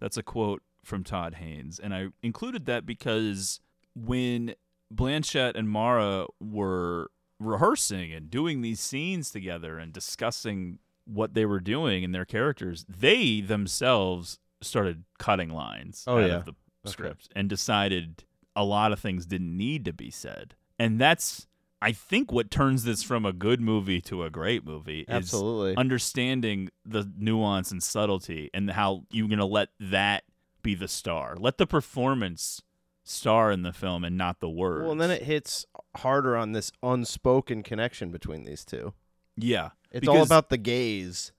That's 0.00 0.16
a 0.16 0.22
quote 0.22 0.62
from 0.84 1.04
Todd 1.04 1.34
Haynes. 1.34 1.78
And 1.78 1.94
I 1.94 2.08
included 2.22 2.66
that 2.66 2.84
because 2.84 3.60
when 3.94 4.54
Blanchett 4.92 5.54
and 5.54 5.68
Mara 5.68 6.26
were 6.40 7.10
rehearsing 7.38 8.12
and 8.12 8.28
doing 8.30 8.62
these 8.62 8.80
scenes 8.80 9.30
together 9.30 9.78
and 9.78 9.92
discussing 9.92 10.78
what 11.04 11.34
they 11.34 11.44
were 11.46 11.60
doing 11.60 12.02
and 12.04 12.14
their 12.14 12.24
characters, 12.24 12.84
they 12.88 13.40
themselves 13.40 14.38
started 14.60 15.04
cutting 15.18 15.50
lines 15.50 16.04
Oh, 16.06 16.18
out 16.18 16.28
yeah. 16.28 16.36
of 16.36 16.44
the 16.46 16.54
script 16.90 17.28
and 17.36 17.48
decided 17.48 18.24
a 18.56 18.64
lot 18.64 18.92
of 18.92 18.98
things 18.98 19.26
didn't 19.26 19.56
need 19.56 19.84
to 19.84 19.92
be 19.92 20.10
said. 20.10 20.54
And 20.78 21.00
that's 21.00 21.46
I 21.82 21.90
think 21.90 22.30
what 22.30 22.48
turns 22.48 22.84
this 22.84 23.02
from 23.02 23.26
a 23.26 23.32
good 23.32 23.60
movie 23.60 24.00
to 24.02 24.22
a 24.22 24.30
great 24.30 24.64
movie 24.64 25.00
is 25.00 25.08
Absolutely. 25.08 25.76
understanding 25.76 26.68
the 26.86 27.10
nuance 27.18 27.72
and 27.72 27.82
subtlety 27.82 28.50
and 28.54 28.70
how 28.70 29.02
you're 29.10 29.26
going 29.26 29.40
to 29.40 29.44
let 29.44 29.70
that 29.80 30.22
be 30.62 30.76
the 30.76 30.86
star. 30.86 31.34
Let 31.36 31.58
the 31.58 31.66
performance 31.66 32.62
star 33.02 33.50
in 33.50 33.62
the 33.62 33.72
film 33.72 34.04
and 34.04 34.16
not 34.16 34.38
the 34.38 34.48
words. 34.48 34.82
Well, 34.84 34.92
and 34.92 35.00
then 35.00 35.10
it 35.10 35.24
hits 35.24 35.66
harder 35.96 36.36
on 36.36 36.52
this 36.52 36.70
unspoken 36.84 37.64
connection 37.64 38.10
between 38.10 38.44
these 38.44 38.64
two. 38.64 38.94
yeah. 39.36 39.70
It's 39.90 40.08
all 40.08 40.22
about 40.22 40.48
the 40.48 40.56
gaze, 40.56 41.32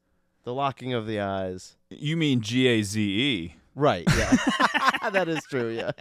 the 0.43 0.53
locking 0.53 0.93
of 0.93 1.07
the 1.07 1.19
eyes. 1.19 1.75
You 1.89 2.15
mean 2.15 2.41
G 2.41 2.67
A 2.67 2.83
Z 2.83 3.01
E. 3.01 3.55
Right. 3.75 4.03
Yeah. 4.15 4.35
that 5.09 5.27
is 5.27 5.43
true. 5.45 5.69
Yeah. 5.69 5.91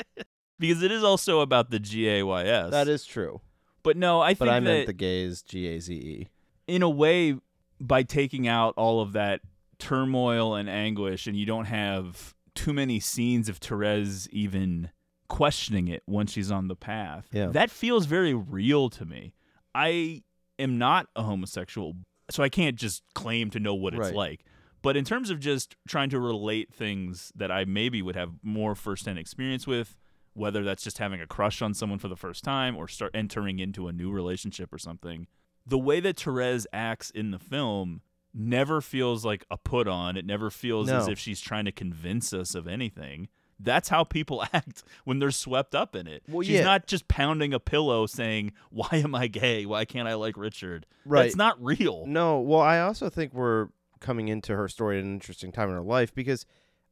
Because 0.58 0.82
it 0.82 0.92
is 0.92 1.02
also 1.02 1.40
about 1.40 1.70
the 1.70 1.78
G 1.78 2.10
A 2.10 2.22
Y 2.24 2.44
S. 2.44 2.70
That 2.72 2.88
is 2.88 3.06
true. 3.06 3.40
But 3.82 3.96
no, 3.96 4.20
I 4.20 4.34
But 4.34 4.46
think 4.46 4.50
I 4.52 4.60
meant 4.60 4.80
that 4.82 4.86
the 4.86 4.92
gaze, 4.92 5.42
G 5.42 5.66
A 5.68 5.80
Z 5.80 5.94
E. 5.94 6.28
in 6.66 6.82
a 6.82 6.90
way, 6.90 7.36
by 7.80 8.02
taking 8.02 8.46
out 8.46 8.74
all 8.76 9.00
of 9.00 9.12
that 9.12 9.40
turmoil 9.78 10.54
and 10.54 10.68
anguish, 10.70 11.26
and 11.26 11.36
you 11.36 11.44
don't 11.46 11.64
have 11.64 12.34
too 12.54 12.72
many 12.72 13.00
scenes 13.00 13.48
of 13.48 13.56
Therese 13.58 14.28
even 14.30 14.90
questioning 15.28 15.88
it 15.88 16.02
once 16.06 16.32
she's 16.32 16.50
on 16.50 16.68
the 16.68 16.76
path, 16.76 17.28
Yeah. 17.32 17.46
that 17.46 17.70
feels 17.70 18.06
very 18.06 18.34
real 18.34 18.88
to 18.90 19.04
me. 19.04 19.34
I 19.74 20.22
am 20.58 20.78
not 20.78 21.08
a 21.16 21.22
homosexual, 21.22 21.96
so 22.30 22.42
I 22.42 22.48
can't 22.50 22.76
just 22.76 23.02
claim 23.14 23.50
to 23.50 23.58
know 23.58 23.74
what 23.74 23.94
it's 23.94 24.00
Right. 24.00 24.14
like. 24.14 24.44
But 24.82 24.96
in 24.96 25.04
terms 25.04 25.30
of 25.30 25.40
just 25.40 25.74
trying 25.88 26.10
to 26.10 26.20
relate 26.20 26.72
things 26.74 27.32
that 27.34 27.50
I 27.50 27.64
maybe 27.64 28.02
would 28.02 28.16
have 28.16 28.32
more 28.42 28.74
firsthand 28.74 29.18
experience 29.18 29.66
with, 29.66 29.96
whether 30.34 30.62
that's 30.64 30.82
just 30.82 30.98
having 30.98 31.20
a 31.20 31.26
crush 31.26 31.62
on 31.62 31.74
someone 31.74 31.98
for 31.98 32.08
the 32.08 32.16
first 32.16 32.44
time 32.44 32.76
or 32.76 32.88
start 32.88 33.12
entering 33.14 33.58
into 33.58 33.88
a 33.88 33.92
new 33.92 34.10
relationship 34.10 34.72
or 34.72 34.78
something, 34.78 35.26
the 35.66 35.78
way 35.78 36.00
that 36.00 36.18
Therese 36.18 36.66
acts 36.72 37.10
in 37.10 37.30
the 37.30 37.38
film 37.38 38.00
never 38.34 38.80
feels 38.80 39.24
like 39.24 39.44
a 39.50 39.56
put 39.56 39.86
on. 39.86 40.16
It 40.16 40.24
never 40.24 40.50
feels 40.50 40.90
as 40.90 41.08
if 41.08 41.18
she's 41.18 41.40
trying 41.40 41.66
to 41.66 41.72
convince 41.72 42.32
us 42.32 42.54
of 42.54 42.66
anything. 42.66 43.28
That's 43.60 43.88
how 43.88 44.04
people 44.04 44.44
act 44.52 44.82
when 45.04 45.18
they're 45.18 45.30
swept 45.30 45.74
up 45.74 45.94
in 45.94 46.06
it. 46.06 46.22
Well, 46.28 46.42
she's 46.42 46.56
yeah. 46.56 46.64
not 46.64 46.86
just 46.86 47.08
pounding 47.08 47.54
a 47.54 47.60
pillow 47.60 48.06
saying, 48.06 48.52
Why 48.70 48.88
am 48.92 49.14
I 49.14 49.28
gay? 49.28 49.66
Why 49.66 49.84
can't 49.84 50.08
I 50.08 50.14
like 50.14 50.36
Richard? 50.36 50.86
Right. 51.04 51.26
It's 51.26 51.36
not 51.36 51.62
real. 51.62 52.04
No, 52.06 52.40
well, 52.40 52.60
I 52.60 52.80
also 52.80 53.08
think 53.08 53.32
we're 53.34 53.68
coming 54.00 54.28
into 54.28 54.56
her 54.56 54.68
story 54.68 54.98
at 54.98 55.04
an 55.04 55.12
interesting 55.12 55.52
time 55.52 55.68
in 55.68 55.74
her 55.74 55.82
life 55.82 56.14
because 56.14 56.44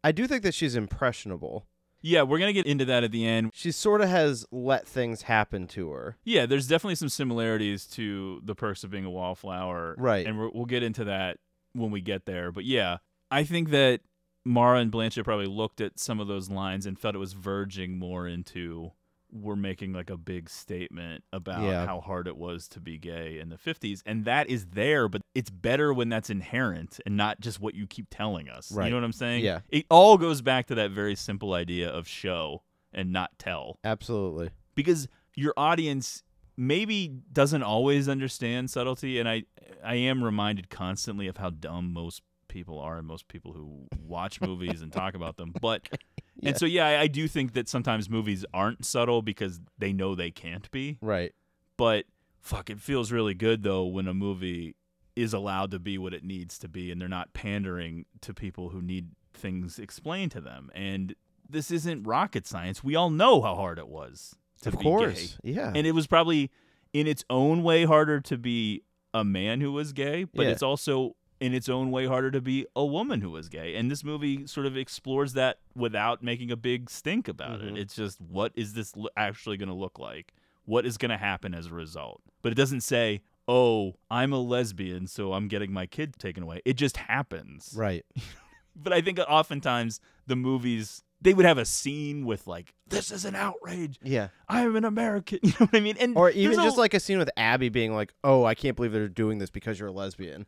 I 0.05 0.13
do 0.13 0.27
think 0.27 0.43
that 0.45 0.55
she's 0.55 0.77
impressionable. 0.77 1.67
Yeah, 2.03 2.23
we're 2.23 2.39
going 2.39 2.49
to 2.49 2.55
get 2.55 2.67
into 2.67 2.85
that 2.87 3.05
at 3.05 3.13
the 3.13 3.27
end. 3.27 3.51
She 3.55 3.73
sort 3.73 4.01
of 4.01 4.09
has 4.09 4.47
let 4.51 4.87
things 4.87 5.23
happen 5.23 5.67
to 5.69 5.91
her. 5.91 6.17
Yeah, 6.25 6.47
there's 6.47 6.67
definitely 6.67 6.95
some 6.95 7.09
similarities 7.09 7.87
to 7.89 8.41
the 8.45 8.55
perks 8.55 8.85
of 8.85 8.91
being 8.91 9.05
a 9.05 9.11
wallflower, 9.11 9.97
Right. 9.99 10.27
And 10.27 10.39
we'll 10.39 10.65
get 10.65 10.83
into 10.83 11.05
that 11.05 11.39
when 11.75 11.91
we 11.91 12.01
get 12.01 12.27
there. 12.27 12.53
But 12.53 12.65
yeah, 12.65 12.99
I 13.31 13.45
think 13.45 13.71
that 13.71 14.01
Mara 14.45 14.79
and 14.79 14.91
Blanchett 14.91 15.25
probably 15.25 15.47
looked 15.47 15.81
at 15.81 15.99
some 15.99 16.21
of 16.21 16.29
those 16.29 16.49
lines 16.51 16.87
and 16.87 16.99
felt 16.99 17.15
it 17.15 17.19
was 17.19 17.35
verging 17.35 17.99
more 17.99 18.27
into 18.27 18.93
we're 19.33 19.57
making 19.57 19.93
like 19.93 20.11
a 20.11 20.17
big 20.17 20.49
statement 20.51 21.25
about 21.33 21.63
Yeah. 21.63 21.87
how 21.87 22.01
hard 22.01 22.27
it 22.27 22.37
was 22.37 22.67
to 22.69 22.81
be 22.81 22.99
gay 22.99 23.39
in 23.39 23.49
the 23.49 23.57
50s, 23.57 24.03
and 24.07 24.25
that 24.25 24.49
is 24.51 24.67
there, 24.67 25.09
but 25.09 25.23
it's 25.35 25.51
better 25.51 25.93
when 25.95 26.09
that's 26.09 26.31
inherent 26.31 27.01
and 27.07 27.17
not 27.17 27.41
just 27.41 27.61
what 27.61 27.75
you 27.75 27.87
keep 27.87 28.07
telling 28.11 28.49
us. 28.49 28.73
Right. 28.73 28.87
You 28.87 28.91
know 28.91 28.97
what 28.97 29.05
I'm 29.05 29.13
saying? 29.13 29.45
Yeah. 29.45 29.61
It 29.69 29.87
all 29.91 30.19
goes 30.19 30.43
back 30.43 30.67
to 30.69 30.75
that 30.77 30.91
very 30.91 31.15
simple 31.15 31.53
idea 31.55 31.89
of 31.91 32.09
show 32.09 32.63
and 32.93 33.13
not 33.13 33.31
tell 33.39 33.79
Absolutely. 33.85 34.51
because 34.75 35.07
your 35.37 35.55
audience 35.57 36.23
maybe 36.57 37.09
doesn't 37.33 37.63
always 37.63 38.09
understand 38.09 38.71
subtlety 38.71 39.19
and 39.19 39.29
I 39.29 39.45
I 39.83 39.95
am 39.95 40.23
reminded 40.23 40.69
constantly 40.69 41.27
of 41.27 41.39
how 41.39 41.51
dumb 41.51 41.93
most 41.93 42.21
people 42.51 42.79
are 42.79 42.99
and 42.99 43.07
most 43.07 43.27
people 43.29 43.53
who 43.55 43.87
watch 44.07 44.41
movies 44.51 44.83
and 44.83 44.93
talk 44.93 45.15
about 45.15 45.37
them 45.39 45.53
but 45.61 45.89
Yeah. 46.43 46.51
and 46.51 46.59
so 46.59 46.65
yeah 46.67 46.87
I, 46.87 47.01
I 47.03 47.07
do 47.07 47.29
think 47.29 47.53
that 47.55 47.69
sometimes 47.69 48.09
movies 48.09 48.45
aren't 48.55 48.85
subtle 48.87 49.21
because 49.23 49.61
they 49.79 49.93
know 49.93 50.15
they 50.15 50.31
can't 50.31 50.71
be 50.71 50.97
Right. 51.03 51.35
but 51.77 52.05
fuck 52.41 52.71
it 52.71 52.81
feels 52.81 53.13
really 53.13 53.35
good 53.35 53.63
though 53.63 53.85
when 53.85 54.07
a 54.09 54.15
movie 54.15 54.75
is 55.17 55.35
allowed 55.35 55.71
to 55.73 55.79
be 55.79 55.99
what 55.99 56.15
it 56.15 56.25
needs 56.25 56.59
to 56.61 56.69
be 56.69 56.91
and 56.91 56.99
they're 57.01 57.09
not 57.09 57.33
pandering 57.35 58.07
to 58.23 58.33
people 58.33 58.71
who 58.71 58.81
need 58.81 59.11
things 59.35 59.79
explained 59.79 60.31
to 60.33 60.41
them 60.41 60.71
and 60.75 61.15
this 61.49 61.71
isn't 61.71 62.05
rocket 62.05 62.47
science 62.47 62.83
we 62.83 62.95
all 62.97 63.11
know 63.11 63.43
how 63.43 63.55
hard 63.55 63.79
it 63.79 63.89
was 63.89 64.35
to 64.63 64.71
Of 64.71 64.77
course. 64.79 65.37
gay 65.45 65.53
Yeah. 65.53 65.73
and 65.75 65.87
it 65.87 65.93
was 65.93 66.07
probably 66.07 66.51
in 66.95 67.07
its 67.07 67.23
own 67.29 67.63
way 67.63 67.85
harder 67.85 68.21
to 68.23 68.39
be 68.39 68.83
a 69.13 69.25
man 69.25 69.61
who 69.61 69.73
was 69.73 69.93
gay 69.93 70.25
but 70.25 70.45
Yeah. 70.47 70.53
it's 70.53 70.63
also 70.63 71.17
in 71.41 71.55
its 71.55 71.69
own 71.69 71.91
way 71.91 72.07
harder 72.07 72.31
to 72.31 72.41
be 72.41 72.67
a 72.77 72.85
woman 72.85 73.21
who 73.23 73.31
was 73.31 73.49
gay. 73.49 73.75
And 73.75 73.91
this 73.91 74.05
movie 74.05 74.47
sort 74.47 74.67
of 74.67 74.77
explores 74.77 75.33
that 75.33 75.59
without 75.75 76.23
making 76.23 76.51
a 76.51 76.57
big 76.57 76.91
stink 76.91 77.29
about 77.29 77.61
Mhm. 77.61 77.71
it 77.73 77.79
it's 77.79 77.95
just 77.97 78.21
what 78.21 78.53
is 78.55 78.75
this 78.75 78.95
lo- 78.95 79.09
actually 79.17 79.57
going 79.57 79.69
to 79.71 79.75
look 79.75 79.99
like? 79.99 80.35
What 80.67 80.85
is 80.87 80.99
going 80.99 81.11
to 81.11 81.17
happen 81.17 81.55
as 81.55 81.67
a 81.67 81.75
result? 81.75 82.21
But 82.43 82.53
it 82.53 82.57
doesn't 82.57 82.83
say 82.83 83.23
oh 83.49 83.95
i'm 84.11 84.33
a 84.33 84.39
lesbian 84.39 85.07
so 85.09 85.33
i'm 85.33 85.49
getting 85.49 85.73
my 85.73 85.87
kid 85.87 86.15
taken 86.19 86.43
away. 86.43 86.61
It 86.65 86.75
just 86.75 86.99
happens. 86.99 87.73
Right. 87.77 88.05
but 88.77 88.93
i 88.93 89.01
think 89.01 89.19
oftentimes 89.19 90.01
the 90.27 90.37
movies 90.37 91.03
they 91.23 91.35
would 91.35 91.45
have 91.45 91.59
a 91.59 91.65
scene 91.65 92.25
with 92.25 92.47
like 92.47 92.75
this 92.87 93.11
is 93.11 93.25
an 93.25 93.35
outrage. 93.35 93.99
Yeah. 94.03 94.29
i'm 94.49 94.77
an 94.77 94.85
american. 94.85 95.39
You 95.43 95.51
know 95.59 95.67
what 95.67 95.75
i 95.75 95.81
mean? 95.81 95.97
And 95.99 96.17
Or 96.17 96.31
even 96.31 96.61
a- 96.61 96.63
just 96.63 96.77
like 96.79 96.95
a 96.95 97.01
scene 97.01 97.19
with 97.19 97.31
Abby 97.37 97.71
being 97.71 97.93
like, 97.95 98.13
"Oh, 98.23 98.45
I 98.45 98.55
can't 98.55 98.77
believe 98.77 98.93
they're 98.93 99.09
doing 99.09 99.39
this 99.39 99.51
because 99.51 99.79
you're 99.81 99.89
a 99.89 99.93
lesbian." 99.93 100.47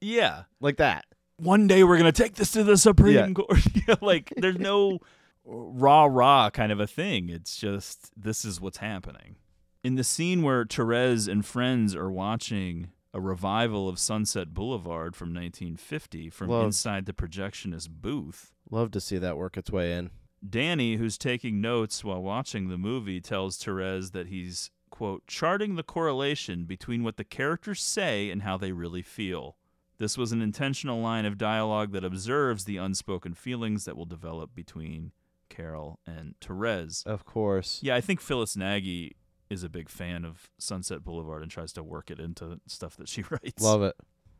Yeah 0.00 0.44
Like 0.60 0.76
that. 0.78 1.04
one 1.38 1.66
day 1.66 1.84
we're 1.84 1.96
gonna 1.98 2.12
take 2.12 2.34
this 2.34 2.52
to 2.52 2.64
the 2.64 2.76
Supreme 2.76 3.14
Yeah. 3.14 3.30
Court. 3.32 3.60
like 4.02 4.32
there's 4.36 4.58
no 4.58 4.98
rah 5.44 6.04
rah 6.06 6.50
kind 6.50 6.72
of 6.72 6.80
a 6.80 6.86
thing. 6.86 7.28
It's 7.28 7.56
just 7.56 8.10
this 8.20 8.44
is 8.44 8.60
what's 8.60 8.78
happening. 8.78 9.36
In 9.84 9.94
the 9.94 10.04
scene 10.04 10.42
where 10.42 10.64
Therese 10.64 11.28
and 11.28 11.44
friends 11.46 11.94
are 11.94 12.10
watching 12.10 12.90
a 13.14 13.20
revival 13.20 13.88
of 13.88 13.98
Sunset 13.98 14.52
Boulevard 14.52 15.14
from 15.14 15.28
1950 15.28 16.28
from 16.30 16.48
Love. 16.48 16.64
inside 16.66 17.06
the 17.06 17.12
projectionist 17.12 17.88
booth, 17.90 18.52
Love 18.70 18.90
to 18.90 19.00
see 19.00 19.16
that 19.18 19.36
work 19.36 19.56
its 19.56 19.70
way 19.70 19.92
in. 19.92 20.10
Danny, 20.48 20.96
who's 20.96 21.16
taking 21.16 21.60
notes 21.60 22.04
while 22.04 22.22
watching 22.22 22.68
the 22.68 22.76
movie, 22.76 23.20
tells 23.20 23.56
Therese 23.56 24.10
that 24.10 24.26
he's, 24.26 24.70
quote, 24.90 25.26
charting 25.26 25.76
the 25.76 25.82
correlation 25.82 26.64
between 26.64 27.02
what 27.04 27.16
the 27.16 27.24
characters 27.24 27.80
say 27.80 28.28
and 28.30 28.42
how 28.42 28.56
they 28.58 28.72
really 28.72 29.02
feel. 29.02 29.56
This 29.98 30.18
was 30.18 30.32
an 30.32 30.42
intentional 30.42 31.00
line 31.00 31.24
of 31.24 31.38
dialogue 31.38 31.92
that 31.92 32.04
observes 32.04 32.64
the 32.64 32.76
unspoken 32.76 33.34
feelings 33.34 33.84
that 33.84 33.96
will 33.96 34.04
develop 34.04 34.54
between 34.54 35.12
Carol 35.48 36.00
and 36.06 36.34
Therese. 36.40 37.02
Of 37.06 37.24
course. 37.24 37.80
Yeah, 37.82 37.96
I 37.96 38.00
think 38.00 38.20
Phyllis 38.20 38.56
Nagy 38.56 39.16
is 39.48 39.62
a 39.62 39.68
big 39.68 39.88
fan 39.88 40.24
of 40.24 40.50
Sunset 40.58 41.04
Boulevard 41.04 41.42
and 41.42 41.50
tries 41.50 41.72
to 41.74 41.82
work 41.82 42.10
it 42.10 42.18
into 42.18 42.60
stuff 42.66 42.96
that 42.96 43.08
she 43.08 43.22
writes. 43.30 43.62
Love 43.62 43.82
it. 43.82 43.96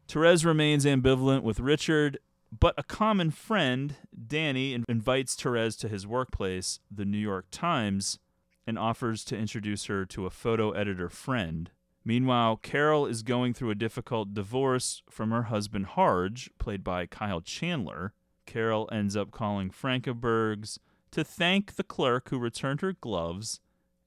Therese 0.09 0.45
remains 0.45 0.85
ambivalent 0.85 1.43
with 1.43 1.59
Richard, 1.59 2.19
but 2.57 2.75
a 2.79 2.83
common 2.83 3.31
friend, 3.31 3.97
Danny, 4.27 4.75
invites 4.89 5.35
Therese 5.35 5.77
to 5.77 5.89
his 5.89 6.07
workplace, 6.07 6.81
the 6.91 7.05
New 7.05 7.19
York 7.19 7.47
Times, 7.51 8.19
and 8.67 8.79
offers 8.79 9.25
to 9.25 9.37
introduce 9.37 9.87
her 9.87 10.05
to 10.07 10.27
a 10.27 10.31
photo 10.31 10.71
editor 10.73 11.09
friend. 11.09 11.71
Meanwhile, 12.07 12.59
Carol 12.59 13.05
is 13.05 13.25
going 13.25 13.53
through 13.53 13.71
a 13.71 13.75
difficult 13.75 14.33
divorce 14.33 15.03
from 15.11 15.33
her 15.33 15.43
husband 15.45 15.87
Harge, 15.87 16.49
played 16.57 16.85
by 16.85 17.05
Kyle 17.07 17.41
Chandler. 17.41 18.13
Carol 18.47 18.89
ends 18.93 19.17
up 19.17 19.33
calling 19.33 19.71
Frankenberg's 19.71 20.79
to 21.11 21.25
thank 21.25 21.75
the 21.75 21.83
clerk 21.83 22.29
who 22.31 22.39
returned 22.39 22.81
her 22.81 22.93
gloves 22.93 23.59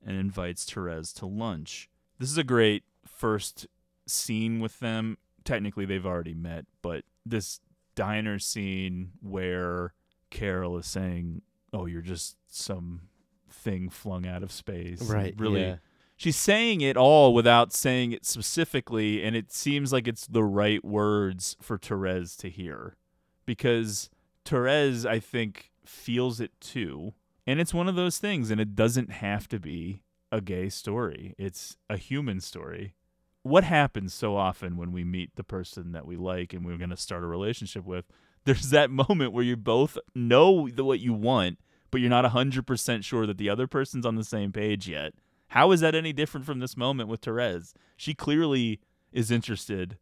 and 0.02 0.16
invites 0.16 0.64
Therese 0.64 1.12
to 1.12 1.26
lunch. 1.26 1.90
This 2.20 2.32
is 2.32 2.38
a 2.38 2.44
great 2.46 2.84
first 3.06 3.68
scene 4.08 4.62
with 4.62 4.80
them. 4.80 5.18
Technically, 5.44 5.86
they've 5.86 6.06
already 6.06 6.34
met, 6.34 6.68
but 6.82 7.04
this 7.26 7.60
diner 7.96 8.40
scene 8.40 9.12
where 9.22 9.94
Carol 10.30 10.78
is 10.78 10.86
saying, 10.88 11.42
"Oh, 11.74 11.86
you're 11.86 12.02
just 12.02 12.38
some 12.48 13.10
thing 13.50 13.90
flung 13.90 14.26
out 14.26 14.42
of 14.42 14.54
space." 14.54 15.02
Right, 15.02 15.36
Really. 15.38 15.62
yeah. 15.62 15.78
She's 16.20 16.36
saying 16.36 16.82
it 16.82 16.98
all 16.98 17.34
without 17.34 17.72
saying 17.72 18.12
it 18.12 18.26
specifically, 18.26 19.24
and 19.24 19.38
it 19.38 19.54
seems 19.54 19.94
like 19.94 20.06
it's 20.06 20.28
the 20.28 20.44
right 20.44 20.84
words 20.84 21.56
for 21.62 21.78
Therese 21.78 22.36
to 22.36 22.50
hear. 22.50 22.98
Because 23.46 24.10
Therese, 24.44 25.06
I 25.06 25.20
think, 25.20 25.72
feels 25.86 26.42
it 26.42 26.52
too. 26.60 27.14
And 27.48 27.62
it's 27.62 27.74
one 27.74 27.88
of 27.88 27.96
those 27.96 28.18
things, 28.18 28.52
and 28.52 28.60
it 28.60 28.76
doesn't 28.76 29.12
have 29.12 29.48
to 29.48 29.62
be 29.62 30.04
a 30.30 30.42
gay 30.42 30.68
story. 30.68 31.36
It's 31.38 31.78
a 31.90 31.96
human 31.96 32.42
story. 32.42 32.96
What 33.44 33.64
happens 33.64 34.14
so 34.14 34.36
often 34.36 34.76
when 34.76 34.92
we 34.92 35.06
meet 35.06 35.38
the 35.38 35.46
person 35.46 35.94
that 35.94 36.06
we 36.06 36.18
like 36.18 36.52
and 36.52 36.66
we're 36.66 36.76
going 36.76 36.90
to 36.90 36.98
start 36.98 37.24
a 37.24 37.28
relationship 37.28 37.86
with? 37.86 38.04
There's 38.44 38.72
that 38.72 38.92
moment 38.92 39.32
where 39.32 39.46
you 39.46 39.56
both 39.56 39.98
know 40.14 40.68
what 40.68 41.00
you 41.00 41.14
want, 41.14 41.60
but 41.92 42.02
you're 42.02 42.10
not 42.10 42.30
100% 42.30 43.06
sure 43.06 43.26
that 43.26 43.38
the 43.38 43.50
other 43.50 43.68
person's 43.68 44.06
on 44.06 44.16
the 44.16 44.26
same 44.26 44.52
page 44.52 44.86
yet. 44.90 45.14
How 45.50 45.72
is 45.72 45.82
that 45.82 45.96
any 45.96 46.14
different 46.14 46.46
from 46.46 46.60
this 46.60 46.78
moment 46.78 47.10
with 47.10 47.22
Therese? 47.22 47.74
She 47.98 48.14
clearly 48.14 48.80
is 49.12 49.32
interested 49.32 49.98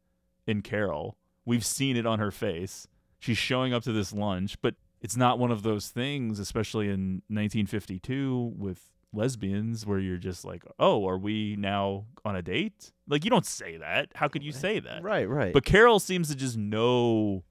in 0.45 0.61
Carol. 0.61 1.17
We've 1.45 1.65
seen 1.65 1.95
it 1.95 2.05
on 2.05 2.19
her 2.19 2.31
face. 2.31 2.87
She's 3.19 3.37
showing 3.37 3.73
up 3.73 3.83
to 3.83 3.93
this 3.93 4.13
lunch, 4.13 4.61
but 4.61 4.75
it's 5.01 5.15
not 5.15 5.39
one 5.39 5.51
of 5.51 5.63
those 5.63 5.89
things, 5.89 6.39
especially 6.39 6.87
in 6.87 7.21
1952 7.29 8.53
with 8.57 8.91
lesbians, 9.13 9.85
where 9.85 9.99
you're 9.99 10.17
just 10.17 10.43
like, 10.43 10.63
oh, 10.79 11.07
are 11.07 11.17
we 11.17 11.55
now 11.57 12.05
on 12.25 12.35
a 12.35 12.41
date? 12.41 12.91
Like, 13.07 13.23
you 13.23 13.29
don't 13.29 13.45
say 13.45 13.77
that. 13.77 14.09
How 14.15 14.27
could 14.27 14.43
you 14.43 14.51
say 14.51 14.79
that? 14.79 15.01
Right, 15.01 15.27
right. 15.29 15.53
But 15.53 15.65
Carol 15.65 15.99
seems 15.99 16.27
to 16.29 16.35
just 16.35 16.57
know 16.57 17.43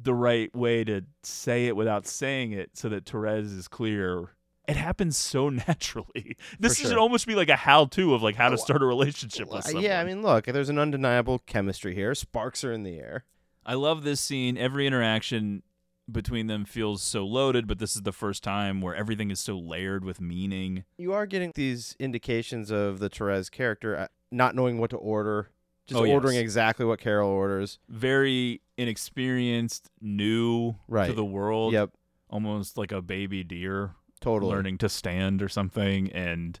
the 0.00 0.14
right 0.14 0.54
way 0.54 0.84
to 0.84 1.02
say 1.22 1.66
it 1.66 1.76
without 1.76 2.06
saying 2.06 2.52
it 2.52 2.70
so 2.74 2.88
that 2.88 3.04
Therese 3.04 3.46
is 3.46 3.68
clear. 3.68 4.30
It 4.68 4.76
happens 4.76 5.16
so 5.16 5.48
naturally. 5.68 6.36
This 6.60 6.78
sure. 6.78 6.90
should 6.90 6.98
almost 6.98 7.26
be 7.26 7.34
like 7.34 7.48
a 7.48 7.56
how-to 7.56 8.14
of 8.14 8.22
like 8.22 8.36
how 8.36 8.48
to 8.48 8.58
start 8.58 8.82
a 8.82 8.86
relationship 8.86 9.50
with 9.50 9.64
someone. 9.64 9.82
yeah, 9.84 10.00
I 10.00 10.04
mean, 10.04 10.22
look, 10.22 10.44
there's 10.46 10.68
an 10.68 10.78
undeniable 10.78 11.40
chemistry 11.40 11.94
here. 11.94 12.14
Sparks 12.14 12.62
are 12.64 12.72
in 12.72 12.82
the 12.82 12.98
air. 12.98 13.24
I 13.66 13.74
love 13.74 14.02
this 14.04 14.20
scene. 14.20 14.56
Every 14.56 14.86
interaction 14.86 15.62
between 16.10 16.46
them 16.48 16.64
feels 16.64 17.02
so 17.02 17.24
loaded, 17.24 17.66
but 17.66 17.78
this 17.78 17.94
is 17.96 18.02
the 18.02 18.12
first 18.12 18.42
time 18.42 18.80
where 18.80 18.94
everything 18.94 19.30
is 19.30 19.40
so 19.40 19.56
layered 19.58 20.04
with 20.04 20.20
meaning. 20.20 20.84
You 20.98 21.12
are 21.12 21.26
getting 21.26 21.52
these 21.54 21.94
indications 21.98 22.70
of 22.70 22.98
the 22.98 23.08
Therese 23.08 23.48
character 23.50 23.96
uh, 23.96 24.06
not 24.30 24.54
knowing 24.54 24.78
what 24.78 24.90
to 24.90 24.96
order, 24.96 25.50
just 25.86 26.00
Oh, 26.00 26.04
yes. 26.04 26.12
ordering 26.14 26.36
exactly 26.38 26.84
what 26.84 26.98
Carol 27.00 27.30
orders. 27.30 27.78
Very 27.88 28.62
inexperienced, 28.76 29.90
new 30.00 30.74
to 30.92 31.12
the 31.12 31.24
world. 31.24 31.72
Yep, 31.72 31.90
Almost 32.30 32.78
like 32.78 32.92
a 32.92 33.02
baby 33.02 33.44
deer 33.44 33.94
totally. 34.22 34.52
learning 34.52 34.78
to 34.78 34.88
stand 34.88 35.42
or 35.42 35.48
something 35.48 36.10
and 36.12 36.60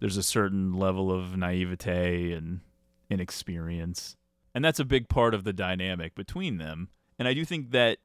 there's 0.00 0.16
a 0.16 0.22
certain 0.22 0.72
level 0.74 1.10
of 1.10 1.36
naivete 1.36 2.32
and 2.32 2.60
inexperience 3.08 4.16
and 4.54 4.64
that's 4.64 4.80
a 4.80 4.84
big 4.84 5.08
part 5.08 5.34
of 5.34 5.44
the 5.44 5.52
dynamic 5.52 6.14
between 6.14 6.58
them 6.58 6.88
and 7.18 7.28
i 7.28 7.34
do 7.34 7.44
think 7.44 7.70
that 7.70 7.98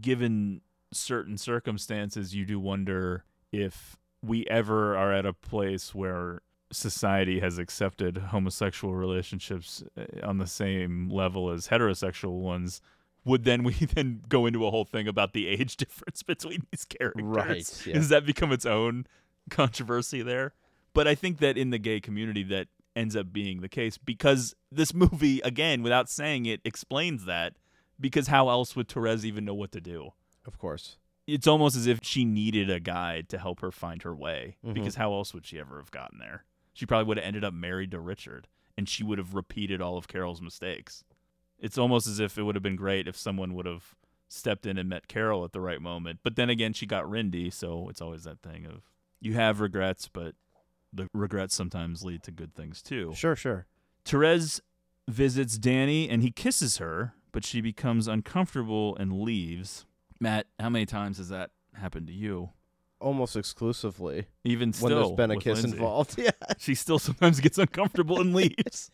given 0.00 0.60
certain 0.92 1.38
circumstances 1.38 2.34
you 2.34 2.44
do 2.44 2.60
wonder 2.60 3.24
if 3.50 3.96
we 4.22 4.46
ever 4.46 4.96
are 4.96 5.12
at 5.12 5.26
a 5.26 5.32
place 5.32 5.94
where 5.94 6.42
society 6.70 7.40
has 7.40 7.58
accepted 7.58 8.16
homosexual 8.16 8.94
relationships 8.94 9.82
uh, 9.96 10.26
on 10.26 10.38
the 10.38 10.46
same 10.46 11.08
level 11.08 11.50
as 11.50 11.68
heterosexual 11.68 12.40
ones 12.40 12.80
would 13.24 13.44
then 13.44 13.62
we 13.62 13.72
then 13.94 14.22
go 14.28 14.46
into 14.46 14.66
a 14.66 14.70
whole 14.70 14.84
thing 14.84 15.06
about 15.08 15.32
the 15.32 15.46
age 15.48 15.76
difference 15.84 16.22
between 16.22 16.66
these 16.70 16.84
characters 16.84 17.24
Right, 17.24 17.86
yeah. 17.86 17.94
does 17.94 18.08
that 18.10 18.26
become 18.26 18.52
its 18.52 18.66
own 18.66 19.06
controversy 19.50 20.22
there 20.22 20.54
but 20.94 21.06
i 21.08 21.14
think 21.14 21.38
that 21.38 21.58
in 21.58 21.70
the 21.70 21.78
gay 21.78 22.00
community 22.00 22.42
that 22.44 22.68
ends 22.94 23.16
up 23.16 23.32
being 23.32 23.60
the 23.60 23.68
case 23.68 23.98
because 23.98 24.54
this 24.70 24.92
movie 24.94 25.40
again 25.40 25.82
without 25.82 26.08
saying 26.08 26.46
it 26.46 26.60
explains 26.64 27.24
that 27.24 27.54
because 28.00 28.26
how 28.28 28.48
else 28.48 28.74
would 28.76 28.88
Therese 28.88 29.24
even 29.24 29.44
know 29.44 29.54
what 29.54 29.72
to 29.72 29.80
do 29.80 30.10
Of 30.46 30.58
course. 30.58 30.96
it's 31.26 31.46
almost 31.46 31.76
as 31.76 31.86
if 31.86 32.00
she 32.02 32.24
needed 32.24 32.68
a 32.70 32.80
guide 32.80 33.28
to 33.30 33.38
help 33.38 33.60
her 33.60 33.70
find 33.72 34.02
her 34.02 34.14
way 34.14 34.56
Mhm. 34.64 34.74
because 34.74 34.94
how 34.96 35.12
else 35.12 35.32
would 35.34 35.46
she 35.46 35.58
ever 35.58 35.78
have 35.78 35.90
gotten 35.90 36.18
there 36.18 36.44
she 36.72 36.86
probably 36.86 37.06
would 37.06 37.16
have 37.18 37.26
ended 37.26 37.44
up 37.44 37.54
married 37.54 37.90
to 37.92 38.00
richard 38.00 38.46
and 38.76 38.88
she 38.88 39.02
would 39.04 39.18
have 39.18 39.34
repeated 39.34 39.80
all 39.80 39.96
of 39.98 40.06
carol's 40.08 40.40
mistakes 40.42 41.02
it's 41.62 41.78
almost 41.78 42.06
as 42.06 42.20
if 42.20 42.36
it 42.36 42.42
would 42.42 42.54
have 42.56 42.62
been 42.62 42.76
great 42.76 43.08
if 43.08 43.16
someone 43.16 43.54
would 43.54 43.64
have 43.66 43.94
stepped 44.28 44.66
in 44.66 44.76
and 44.76 44.88
met 44.88 45.08
carol 45.08 45.44
at 45.44 45.52
the 45.52 45.60
right 45.60 45.80
moment 45.80 46.18
but 46.22 46.36
then 46.36 46.50
again 46.50 46.72
she 46.74 46.84
got 46.86 47.04
rindy 47.04 47.50
so 47.52 47.88
it's 47.88 48.00
always 48.02 48.24
that 48.24 48.40
thing 48.42 48.66
of 48.66 48.82
you 49.20 49.32
have 49.34 49.60
regrets 49.60 50.08
but 50.08 50.34
the 50.92 51.08
regrets 51.14 51.54
sometimes 51.54 52.02
lead 52.04 52.22
to 52.22 52.30
good 52.30 52.54
things 52.54 52.82
too 52.82 53.12
Sure, 53.14 53.34
sure. 53.36 53.66
Therese 54.04 54.60
visits 55.08 55.56
Danny 55.58 56.08
and 56.08 56.22
he 56.22 56.30
kisses 56.30 56.78
her, 56.78 57.14
but 57.32 57.44
she 57.44 57.60
becomes 57.60 58.06
uncomfortable 58.08 58.96
and 58.96 59.20
leaves. 59.22 59.86
Matt, 60.20 60.46
how 60.58 60.68
many 60.70 60.86
times 60.86 61.18
has 61.18 61.28
that 61.30 61.50
happened 61.74 62.06
to 62.08 62.12
you? 62.12 62.50
Almost 63.00 63.36
exclusively 63.36 64.26
Even 64.44 64.72
still, 64.72 64.88
when 64.88 64.96
there's 64.96 65.12
been 65.16 65.30
a 65.30 65.36
kiss 65.40 65.62
Lindsay. 65.62 65.78
involved. 65.78 66.14
Yeah. 66.18 66.30
She 66.58 66.74
still 66.74 66.98
sometimes 66.98 67.40
gets 67.40 67.58
uncomfortable 67.58 68.20
and 68.20 68.34
leaves. 68.34 68.90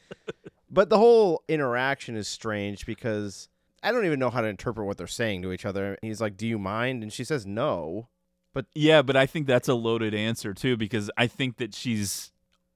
But 0.71 0.91
the 0.91 0.99
whole 0.99 1.43
interaction 1.49 2.17
is 2.17 2.29
strange 2.29 2.85
because 2.87 3.49
I 3.83 3.91
don't 3.93 4.05
even 4.05 4.19
know 4.19 4.31
how 4.31 4.41
to 4.41 4.49
interpret 4.49 4.87
what 4.87 4.99
they're 4.99 5.07
saying 5.07 5.43
to 5.43 5.53
each 5.53 5.65
other. 5.65 5.97
He's 6.03 6.21
like, 6.21 6.37
"Do 6.37 6.47
you 6.47 6.59
mind?" 6.59 7.03
and 7.03 7.13
she 7.13 7.25
says, 7.25 7.47
"No." 7.47 8.09
But 8.53 8.67
yeah, 8.75 9.03
but 9.03 9.17
I 9.17 9.27
think 9.27 9.47
that's 9.47 9.69
a 9.69 9.75
loaded 9.75 10.15
answer 10.15 10.53
too 10.53 10.77
because 10.77 11.11
I 11.17 11.27
think 11.27 11.59
that 11.59 11.75
she's 11.75 12.33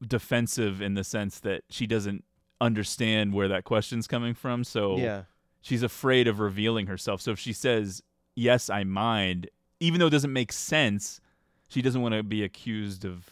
defensive 0.06 0.80
in 0.82 0.94
the 0.94 1.04
sense 1.04 1.40
that 1.40 1.62
she 1.70 1.86
doesn't 1.86 2.24
understand 2.60 3.32
where 3.32 3.48
that 3.48 3.64
question's 3.64 4.06
coming 4.06 4.34
from. 4.34 4.64
So 4.64 4.96
Yeah. 4.98 5.24
she's 5.60 5.82
afraid 5.82 6.28
of 6.28 6.38
revealing 6.40 6.86
herself. 6.86 7.20
So 7.20 7.32
if 7.32 7.38
she 7.38 7.52
says, 7.52 8.02
"Yes, 8.34 8.70
I 8.70 8.84
mind," 8.84 9.48
even 9.80 9.98
though 10.00 10.06
it 10.06 10.10
doesn't 10.10 10.32
make 10.32 10.52
sense, 10.52 11.20
she 11.68 11.82
doesn't 11.82 12.00
want 12.00 12.14
to 12.14 12.22
be 12.22 12.44
accused 12.44 13.04
of 13.04 13.31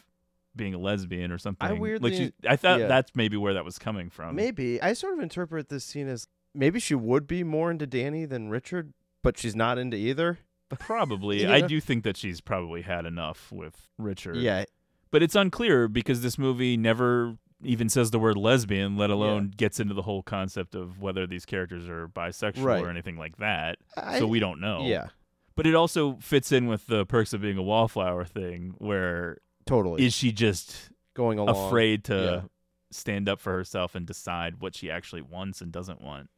being 0.55 0.73
a 0.73 0.77
lesbian 0.77 1.31
or 1.31 1.37
something. 1.37 1.67
I 1.67 1.73
weirdly- 1.73 2.11
like 2.11 2.17
she, 2.17 2.33
I 2.47 2.55
thought 2.55 2.79
yeah. 2.81 2.87
that's 2.87 3.11
maybe 3.15 3.37
where 3.37 3.53
that 3.53 3.65
was 3.65 3.77
coming 3.79 4.09
from. 4.09 4.35
Maybe 4.35 4.81
I 4.81 4.93
sort 4.93 5.13
of 5.13 5.19
interpret 5.19 5.69
this 5.69 5.83
scene 5.85 6.07
as 6.07 6.27
maybe 6.53 6.79
she 6.79 6.95
would 6.95 7.27
be 7.27 7.43
more 7.43 7.71
into 7.71 7.87
Danny 7.87 8.25
than 8.25 8.49
Richard, 8.49 8.93
but 9.23 9.37
she's 9.37 9.55
not 9.55 9.77
into 9.77 9.95
either. 9.97 10.39
Probably, 10.79 11.41
You 11.43 11.51
I 11.51 11.61
do 11.61 11.79
think 11.81 12.03
that 12.03 12.17
she's 12.17 12.41
probably 12.41 12.81
had 12.81 13.05
enough 13.05 13.51
with 13.51 13.87
Richard. 13.97 14.37
Yeah, 14.37 14.65
but 15.11 15.21
it's 15.23 15.35
unclear 15.35 15.87
because 15.87 16.21
this 16.21 16.37
movie 16.37 16.77
never 16.77 17.37
even 17.63 17.89
says 17.89 18.09
the 18.11 18.17
word 18.19 18.37
lesbian, 18.37 18.97
let 18.97 19.09
alone 19.11 19.51
gets 19.55 19.79
into 19.79 19.93
the 19.93 20.01
whole 20.01 20.23
concept 20.23 20.73
of 20.73 20.99
whether 20.99 21.27
these 21.27 21.45
characters 21.45 21.87
are 21.87 22.07
bisexual 22.07 22.63
Right. 22.63 22.83
or 22.83 22.89
anything 22.89 23.17
like 23.17 23.37
that. 23.37 23.77
I- 23.95 24.17
so 24.19 24.25
we 24.27 24.39
don't 24.39 24.59
know. 24.59 24.87
yeah, 24.87 25.09
But 25.55 25.67
it 25.67 25.75
also 25.75 26.15
fits 26.21 26.51
in 26.51 26.65
with 26.67 26.87
the 26.87 27.05
perks 27.05 27.33
of 27.33 27.41
being 27.41 27.57
a 27.59 27.61
wallflower 27.61 28.25
thing, 28.25 28.73
where 28.79 29.37
totally. 29.65 30.05
is 30.05 30.13
she 30.13 30.31
just 30.31 30.89
going 31.13 31.39
along. 31.39 31.67
afraid 31.67 32.03
to 32.05 32.15
Yeah. 32.43 32.47
stand 32.91 33.27
up 33.29 33.39
for 33.39 33.51
herself 33.53 33.95
and 33.95 34.05
decide 34.05 34.61
what 34.61 34.75
she 34.75 34.89
actually 34.91 35.21
wants 35.21 35.61
and 35.61 35.71
doesn't 35.71 36.01
want. 36.01 36.29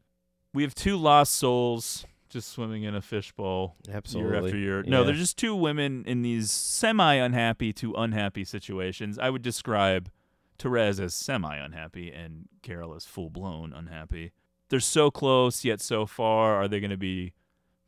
We 0.54 0.64
have 0.64 0.76
two 0.76 0.98
lost 0.98 1.34
souls 1.34 2.06
just 2.30 2.50
swimming 2.50 2.84
in 2.84 2.96
a 2.96 3.02
fishbowl 3.02 3.76
year 3.88 4.36
after 4.36 4.58
year. 4.58 4.84
No, 4.84 5.00
Yeah. 5.00 5.06
they're 5.06 5.16
just 5.16 5.38
two 5.38 5.56
women 5.56 6.04
in 6.06 6.22
these 6.24 6.52
semi 6.52 7.14
unhappy 7.16 7.72
to 7.74 7.94
unhappy 7.94 8.44
situations. 8.44 9.20
I 9.20 9.30
would 9.30 9.42
describe 9.44 10.10
Therese 10.58 11.00
as 11.00 11.14
semi 11.14 11.56
unhappy 11.56 12.12
and 12.12 12.48
Carol 12.62 12.96
as 12.96 13.06
full 13.06 13.30
blown 13.30 13.74
unhappy. 13.74 14.32
They're 14.70 14.80
so 14.80 15.12
close 15.12 15.64
yet 15.64 15.82
so 15.82 16.06
far. 16.08 16.56
Are 16.56 16.68
they 16.68 16.80
going 16.80 16.90
to 16.92 16.98
be 16.98 17.34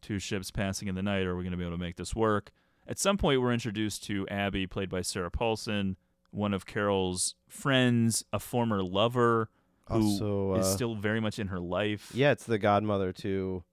two 0.02 0.20
ships 0.20 0.52
passing 0.52 0.88
in 0.88 0.94
the 0.96 1.02
night? 1.02 1.26
Or 1.26 1.32
are 1.32 1.36
we 1.36 1.44
going 1.44 1.52
to 1.52 1.58
be 1.58 1.64
able 1.64 1.78
to 1.78 1.82
make 1.82 1.96
this 1.96 2.16
work? 2.16 2.52
At 2.88 3.00
some 3.00 3.18
point, 3.18 3.42
we're 3.42 3.54
introduced 3.54 4.04
to 4.06 4.28
Abby, 4.28 4.68
played 4.68 4.90
by 4.90 5.02
Sarah 5.02 5.32
Paulson, 5.32 5.98
one 6.32 6.54
of 6.54 6.66
Carol's 6.66 7.36
friends, 7.48 8.24
a 8.32 8.40
former 8.40 8.84
lover 8.84 9.50
who 9.90 10.00
is 10.00 10.22
Also, 10.22 10.52
uh, 10.54 10.64
still 10.64 10.96
very 10.96 11.20
much 11.20 11.40
in 11.40 11.48
her 11.48 11.60
life. 11.60 12.12
Yeah, 12.14 12.32
it's 12.32 12.44
the 12.44 12.58
godmother 12.60 13.12
to 13.14 13.64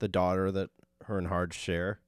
the 0.00 0.08
daughter 0.08 0.50
that 0.52 0.70
her 1.04 1.18
and 1.18 1.28
Harge 1.28 1.54
share. 1.54 2.00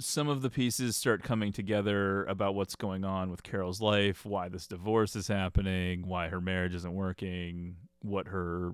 some 0.00 0.26
of 0.28 0.42
the 0.42 0.50
pieces 0.50 0.96
start 0.96 1.22
coming 1.22 1.52
together 1.52 2.24
about 2.24 2.54
what's 2.56 2.74
going 2.74 3.04
on 3.04 3.30
with 3.30 3.44
Carol's 3.44 3.80
life, 3.80 4.24
why 4.24 4.48
this 4.48 4.66
divorce 4.66 5.14
is 5.14 5.28
happening, 5.28 6.08
why 6.08 6.28
her 6.28 6.40
marriage 6.40 6.74
isn't 6.74 6.94
working, 6.94 7.76
what 8.00 8.28
her 8.28 8.72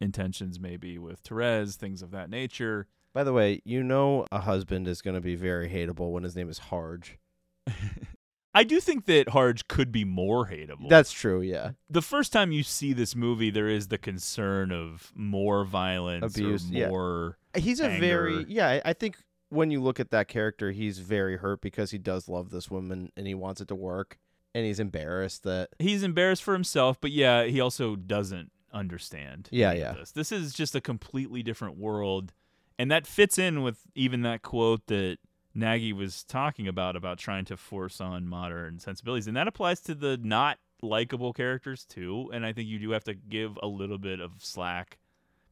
intentions 0.00 0.58
may 0.58 0.78
be 0.78 0.96
with 0.98 1.18
Therese, 1.20 1.76
things 1.76 2.00
of 2.00 2.12
that 2.12 2.30
nature. 2.30 2.86
By 3.12 3.24
the 3.24 3.32
way, 3.32 3.60
you 3.64 3.82
know 3.82 4.26
a 4.30 4.40
husband 4.40 4.86
is 4.86 5.02
going 5.02 5.14
to 5.14 5.20
be 5.20 5.34
very 5.34 5.68
hateable 5.68 6.12
when 6.12 6.22
his 6.22 6.36
name 6.36 6.48
is 6.48 6.58
Harge. 6.58 7.18
I 8.54 8.64
do 8.64 8.80
think 8.80 9.06
that 9.06 9.28
Harge 9.28 9.68
could 9.68 9.92
be 9.92 10.04
more 10.04 10.48
hateable. 10.48 10.88
That's 10.88 11.12
true, 11.12 11.40
yeah. 11.40 11.72
the 11.88 12.02
first 12.02 12.32
time 12.32 12.50
you 12.50 12.64
see 12.64 12.92
this 12.92 13.14
movie, 13.14 13.50
there 13.50 13.68
is 13.68 13.88
the 13.88 13.98
concern 13.98 14.72
of 14.72 15.12
more 15.14 15.64
violence 15.64 16.36
Abuse, 16.36 16.68
or 16.68 16.74
yeah. 16.74 16.88
more. 16.88 17.38
He's 17.54 17.80
a 17.80 17.88
very 17.88 18.44
yeah. 18.48 18.68
I- 18.68 18.82
I 18.86 18.92
think 18.92 19.18
when 19.50 19.70
you 19.70 19.80
look 19.80 20.00
at 20.00 20.10
that 20.10 20.28
character, 20.28 20.70
he's 20.72 20.98
very 20.98 21.36
hurt 21.36 21.60
because 21.60 21.90
he 21.90 21.98
does 21.98 22.28
love 22.28 22.50
this 22.50 22.70
woman 22.70 23.10
and 23.16 23.26
he 23.26 23.34
wants 23.34 23.60
it 23.60 23.68
to 23.68 23.74
work, 23.74 24.18
and 24.54 24.64
he's 24.64 24.80
embarrassed 24.80 25.44
that 25.44 25.70
He's 25.78 26.02
embarrassed 26.02 26.42
for 26.42 26.54
himself, 26.54 27.00
but 27.00 27.12
yeah, 27.12 27.44
he 27.44 27.60
also 27.60 27.94
doesn't 27.94 28.50
understand. 28.72 29.48
Yeah, 29.52 29.72
yeah. 29.72 29.92
This. 29.92 30.12
this 30.12 30.32
is 30.32 30.52
just 30.52 30.74
a 30.74 30.80
completely 30.80 31.42
different 31.42 31.76
world, 31.78 32.32
and 32.80 32.90
that 32.90 33.06
fits 33.06 33.36
in 33.38 33.62
with 33.62 33.80
even 33.94 34.22
that 34.22 34.40
quote 34.42 34.86
that 34.86 35.18
Nagy 35.54 35.92
was 35.92 36.24
talking 36.24 36.66
about 36.66 36.96
about 36.96 37.18
trying 37.18 37.44
to 37.46 37.56
force 37.56 38.00
on 38.00 38.26
modern 38.26 38.78
sensibilities, 38.78 39.26
and 39.26 39.36
that 39.36 39.46
applies 39.48 39.80
to 39.82 39.94
the 39.94 40.16
not 40.16 40.58
likable 40.82 41.32
characters 41.34 41.84
too. 41.84 42.30
And 42.32 42.46
I 42.46 42.52
think 42.54 42.68
you 42.68 42.78
do 42.78 42.90
have 42.92 43.04
to 43.04 43.14
give 43.14 43.58
a 43.62 43.66
little 43.66 43.98
bit 43.98 44.18
of 44.20 44.32
slack 44.38 44.98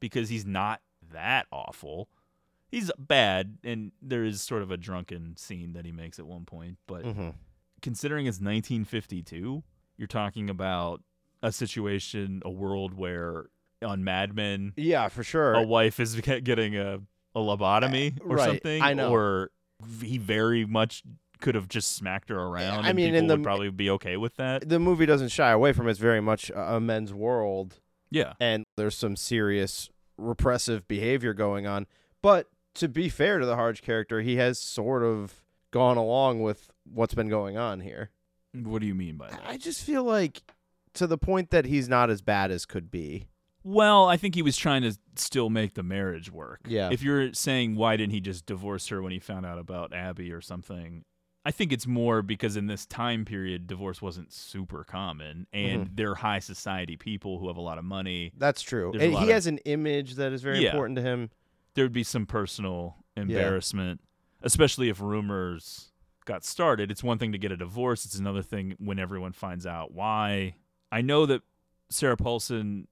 because 0.01 0.29
he's 0.31 0.47
not 0.47 0.81
that 1.13 1.47
awful. 1.53 2.09
He's 2.71 2.91
bad, 2.99 3.59
and 3.65 3.93
there 4.01 4.25
is 4.25 4.41
sort 4.41 4.63
of 4.63 4.71
a 4.71 4.77
drunken 4.77 5.37
scene 5.37 5.73
that 5.75 5.85
he 5.85 5.93
makes 5.93 6.19
at 6.19 6.27
one 6.27 6.45
point, 6.45 6.79
but 6.87 7.03
Mhm. 7.05 7.35
considering 7.83 8.27
it's 8.27 8.41
1952, 8.41 9.63
you're 9.97 10.07
talking 10.07 10.49
about 10.51 11.03
a 11.43 11.51
situation, 11.53 12.41
a 12.45 12.51
world 12.51 12.95
where 12.95 13.47
on 13.83 14.03
Mad 14.05 14.35
Men, 14.35 14.73
yeah, 14.77 15.09
for 15.09 15.23
sure. 15.23 15.55
a 15.55 15.63
wife 15.63 16.01
is 16.01 16.15
getting 16.21 16.77
a, 16.77 17.01
a 17.39 17.57
lobotomy 17.57 18.17
eh, 18.17 18.25
or 18.25 18.37
right, 18.37 18.47
something, 18.49 18.83
I 18.83 18.95
know. 18.95 19.11
or 19.13 19.51
he 20.03 20.19
very 20.19 20.65
much 20.67 21.03
could 21.41 21.55
have 21.55 21.69
just 21.69 21.93
smacked 21.95 22.29
her 22.31 22.39
eh, 22.39 22.43
around. 22.43 22.85
I 22.85 22.89
and 22.89 22.97
mean, 22.97 23.07
people 23.09 23.19
in 23.21 23.27
the- 23.29 23.37
would 23.37 23.45
probably 23.45 23.71
be 23.71 23.91
okay 23.91 24.17
with 24.17 24.37
that. 24.37 24.69
the 24.69 24.79
movie 24.79 25.07
doesn't 25.07 25.29
shy 25.29 25.51
away 25.51 25.73
from 25.73 25.87
it. 25.87 25.91
it's 25.93 26.01
very 26.01 26.21
much 26.21 26.51
a 26.51 26.75
a 26.77 26.81
men's 26.81 27.15
world, 27.15 27.81
Yeah, 28.11 28.33
and 28.41 28.65
there's 28.77 28.97
some 28.97 29.15
serious 29.17 29.89
repressive 30.17 30.87
behavior 30.89 31.33
going 31.35 31.67
on. 31.67 31.87
But 32.23 32.49
to 32.75 32.89
be 32.89 33.09
fair 33.09 33.39
to 33.39 33.47
the 33.47 33.55
Harge 33.57 33.83
character, 33.83 34.21
he 34.21 34.37
has 34.37 34.59
sort 34.59 35.03
of 35.05 35.35
gone 35.71 35.97
along 35.97 36.41
with 36.43 36.71
what's 36.85 37.15
been 37.15 37.29
going 37.29 37.57
on 37.57 37.81
here. 37.81 38.11
what 38.55 38.81
do 38.81 38.87
you 38.87 38.95
mean 38.95 39.17
by 39.17 39.29
that? 39.31 39.43
I 39.47 39.57
just 39.59 39.85
feel 39.85 40.03
like 40.03 40.43
to 40.95 41.07
the 41.07 41.19
point 41.19 41.51
that 41.51 41.67
he's 41.67 41.89
not 41.89 42.11
as 42.11 42.23
bad 42.23 42.51
as 42.51 42.67
could 42.67 42.91
be. 42.91 43.29
Well, 43.71 44.07
I 44.07 44.17
think 44.17 44.35
he 44.35 44.41
was 44.43 44.57
trying 44.57 44.81
to 44.83 44.97
still 45.17 45.51
make 45.51 45.75
the 45.75 45.83
marriage 45.83 46.31
work. 46.33 46.61
Yeah. 46.67 46.89
If 46.91 47.03
you're 47.03 47.35
saying 47.35 47.77
why 47.77 47.97
didn't 47.99 48.13
he 48.15 48.21
just 48.21 48.47
divorce 48.47 48.89
her 48.89 49.03
when 49.03 49.13
he 49.13 49.19
found 49.19 49.45
out 49.45 49.59
about 49.59 49.93
Abby 49.93 50.33
or 50.33 50.41
something, 50.41 51.05
I 51.45 51.51
think 51.51 51.71
it's 51.73 51.87
more 51.87 52.23
because 52.23 52.57
in 52.57 52.67
this 52.67 52.87
time 52.87 53.27
period, 53.27 53.67
divorce 53.67 54.01
wasn't 54.01 54.33
super 54.33 54.85
common, 54.85 55.47
and 55.53 55.83
Mm-hmm. 55.85 55.95
they're 55.97 56.15
high 56.15 56.39
society 56.39 56.97
people 56.97 57.39
who 57.39 57.49
have 57.49 57.59
a 57.59 57.61
lot 57.61 57.77
of 57.79 57.85
money. 57.85 58.33
That's 58.39 58.63
true. 58.63 58.91
There's 58.93 59.05
And 59.05 59.13
he 59.13 59.25
of- 59.25 59.29
has 59.35 59.47
an 59.47 59.59
image 59.59 60.15
that 60.15 60.33
is 60.33 60.41
very 60.43 60.61
Yeah. 60.61 60.71
important 60.71 60.97
to 60.97 61.03
him. 61.03 61.31
There 61.75 61.85
would 61.85 61.93
be 61.93 62.05
some 62.05 62.25
personal 62.27 62.97
embarrassment, 63.17 64.01
especially 64.43 64.89
if 64.89 64.99
rumors 65.01 65.93
got 66.25 66.43
started. 66.45 66.91
It's 66.91 67.03
one 67.05 67.19
thing 67.19 67.33
to 67.33 67.39
get 67.39 67.53
a 67.53 67.57
divorce; 67.57 68.05
it's 68.07 68.19
another 68.19 68.43
thing 68.43 68.77
when 68.79 68.99
everyone 68.99 69.33
finds 69.33 69.67
out 69.67 69.93
why. 69.93 70.55
I 70.91 71.03
know 71.03 71.27
that 71.27 71.43
Sarah 71.91 72.17
Paulson 72.17 72.89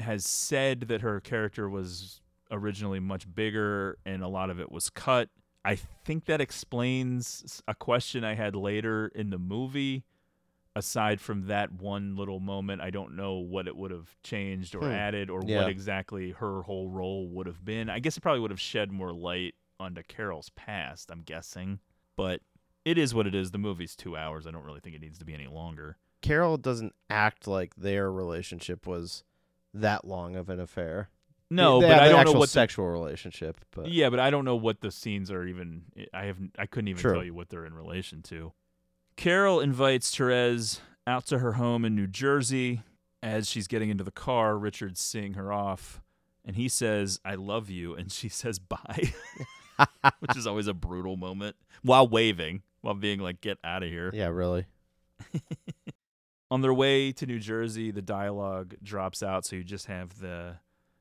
has 0.00 0.24
said 0.24 0.82
that 0.82 1.00
her 1.02 1.20
character 1.20 1.68
was 1.68 2.20
originally 2.50 3.00
much 3.00 3.32
bigger 3.34 3.98
and 4.06 4.22
a 4.22 4.28
lot 4.28 4.50
of 4.50 4.58
it 4.60 4.70
was 4.70 4.90
cut. 4.90 5.28
I 5.64 5.74
think 5.76 6.24
that 6.26 6.40
explains 6.40 7.62
a 7.68 7.74
question 7.74 8.24
I 8.24 8.34
had 8.34 8.54
later 8.54 9.08
in 9.14 9.30
the 9.30 9.38
movie. 9.38 10.04
Aside 10.76 11.20
from 11.20 11.48
that 11.48 11.72
one 11.72 12.14
little 12.14 12.38
moment, 12.38 12.80
I 12.80 12.90
don't 12.90 13.16
know 13.16 13.34
what 13.38 13.66
it 13.66 13.74
would 13.76 13.90
have 13.90 14.16
changed 14.22 14.76
or 14.76 14.82
Hmm. 14.82 14.92
added 14.92 15.28
or 15.30 15.42
Yeah. 15.44 15.62
what 15.62 15.68
exactly 15.68 16.30
her 16.30 16.62
whole 16.62 16.88
role 16.88 17.28
would 17.30 17.46
have 17.48 17.64
been. 17.64 17.90
I 17.90 17.98
guess 17.98 18.16
it 18.16 18.20
probably 18.20 18.40
would 18.40 18.52
have 18.52 18.60
shed 18.60 18.92
more 18.92 19.12
light 19.12 19.56
onto 19.80 20.02
Carol's 20.04 20.50
past, 20.50 21.10
I'm 21.10 21.22
guessing. 21.22 21.80
But 22.16 22.42
it 22.84 22.96
is 22.96 23.12
what 23.12 23.26
it 23.26 23.34
is. 23.34 23.50
The 23.50 23.58
movie's 23.58 23.96
two 23.96 24.16
hours. 24.16 24.46
I 24.46 24.52
don't 24.52 24.64
really 24.64 24.80
think 24.80 24.94
it 24.94 25.00
needs 25.00 25.18
to 25.18 25.24
be 25.24 25.34
any 25.34 25.48
longer. 25.48 25.98
Carol 26.22 26.56
doesn't 26.58 26.94
act 27.10 27.48
like 27.48 27.74
their 27.74 28.12
relationship 28.12 28.86
was 28.86 29.24
that 29.74 30.04
long 30.04 30.36
of 30.36 30.48
an 30.48 30.60
affair. 30.60 31.10
No, 31.50 31.80
They 31.80 31.88
but 31.88 32.00
I 32.00 32.08
don't 32.08 32.26
know 32.26 32.32
what 32.32 32.48
the, 32.48 32.52
sexual 32.52 32.86
relationship. 32.86 33.64
But 33.70 33.90
Yeah, 33.90 34.10
but 34.10 34.20
I 34.20 34.30
don't 34.30 34.44
know 34.44 34.56
what 34.56 34.80
the 34.80 34.90
scenes 34.90 35.30
are 35.30 35.46
even. 35.46 35.84
I 36.12 36.26
haven't. 36.26 36.54
I 36.58 36.66
couldn't 36.66 36.88
even 36.88 37.02
tell 37.02 37.24
you 37.24 37.32
what 37.32 37.48
they're 37.48 37.64
in 37.64 37.74
relation 37.74 38.22
to. 38.24 38.52
Carol 39.16 39.60
invites 39.60 40.14
Therese 40.14 40.80
out 41.06 41.26
to 41.26 41.38
her 41.38 41.54
home 41.54 41.84
in 41.84 41.94
New 41.96 42.06
Jersey. 42.06 42.82
As 43.20 43.48
she's 43.48 43.66
getting 43.66 43.90
into 43.90 44.04
the 44.04 44.12
car, 44.12 44.56
Richard's 44.56 45.00
seeing 45.00 45.34
her 45.34 45.52
off, 45.52 46.00
and 46.44 46.54
he 46.54 46.68
says, 46.68 47.18
"I 47.24 47.34
love 47.34 47.68
you," 47.70 47.94
and 47.96 48.12
she 48.12 48.28
says, 48.28 48.58
"Bye," 48.58 49.12
which 50.20 50.36
is 50.36 50.46
always 50.46 50.68
a 50.68 50.74
brutal 50.74 51.16
moment 51.16 51.56
while 51.82 52.06
waving, 52.06 52.62
while 52.82 52.94
being 52.94 53.18
like, 53.20 53.40
"Get 53.40 53.58
out 53.64 53.82
of 53.82 53.88
here." 53.88 54.10
yeah, 54.14 54.28
really. 54.28 54.66
On 56.50 56.62
their 56.62 56.72
way 56.74 57.12
to 57.12 57.26
New 57.26 57.38
Jersey, 57.38 57.90
the 57.90 58.00
dialogue 58.02 58.74
drops 58.82 59.22
out, 59.22 59.44
so 59.44 59.56
you 59.56 59.64
just 59.64 59.86
have 59.86 60.18
the 60.20 60.56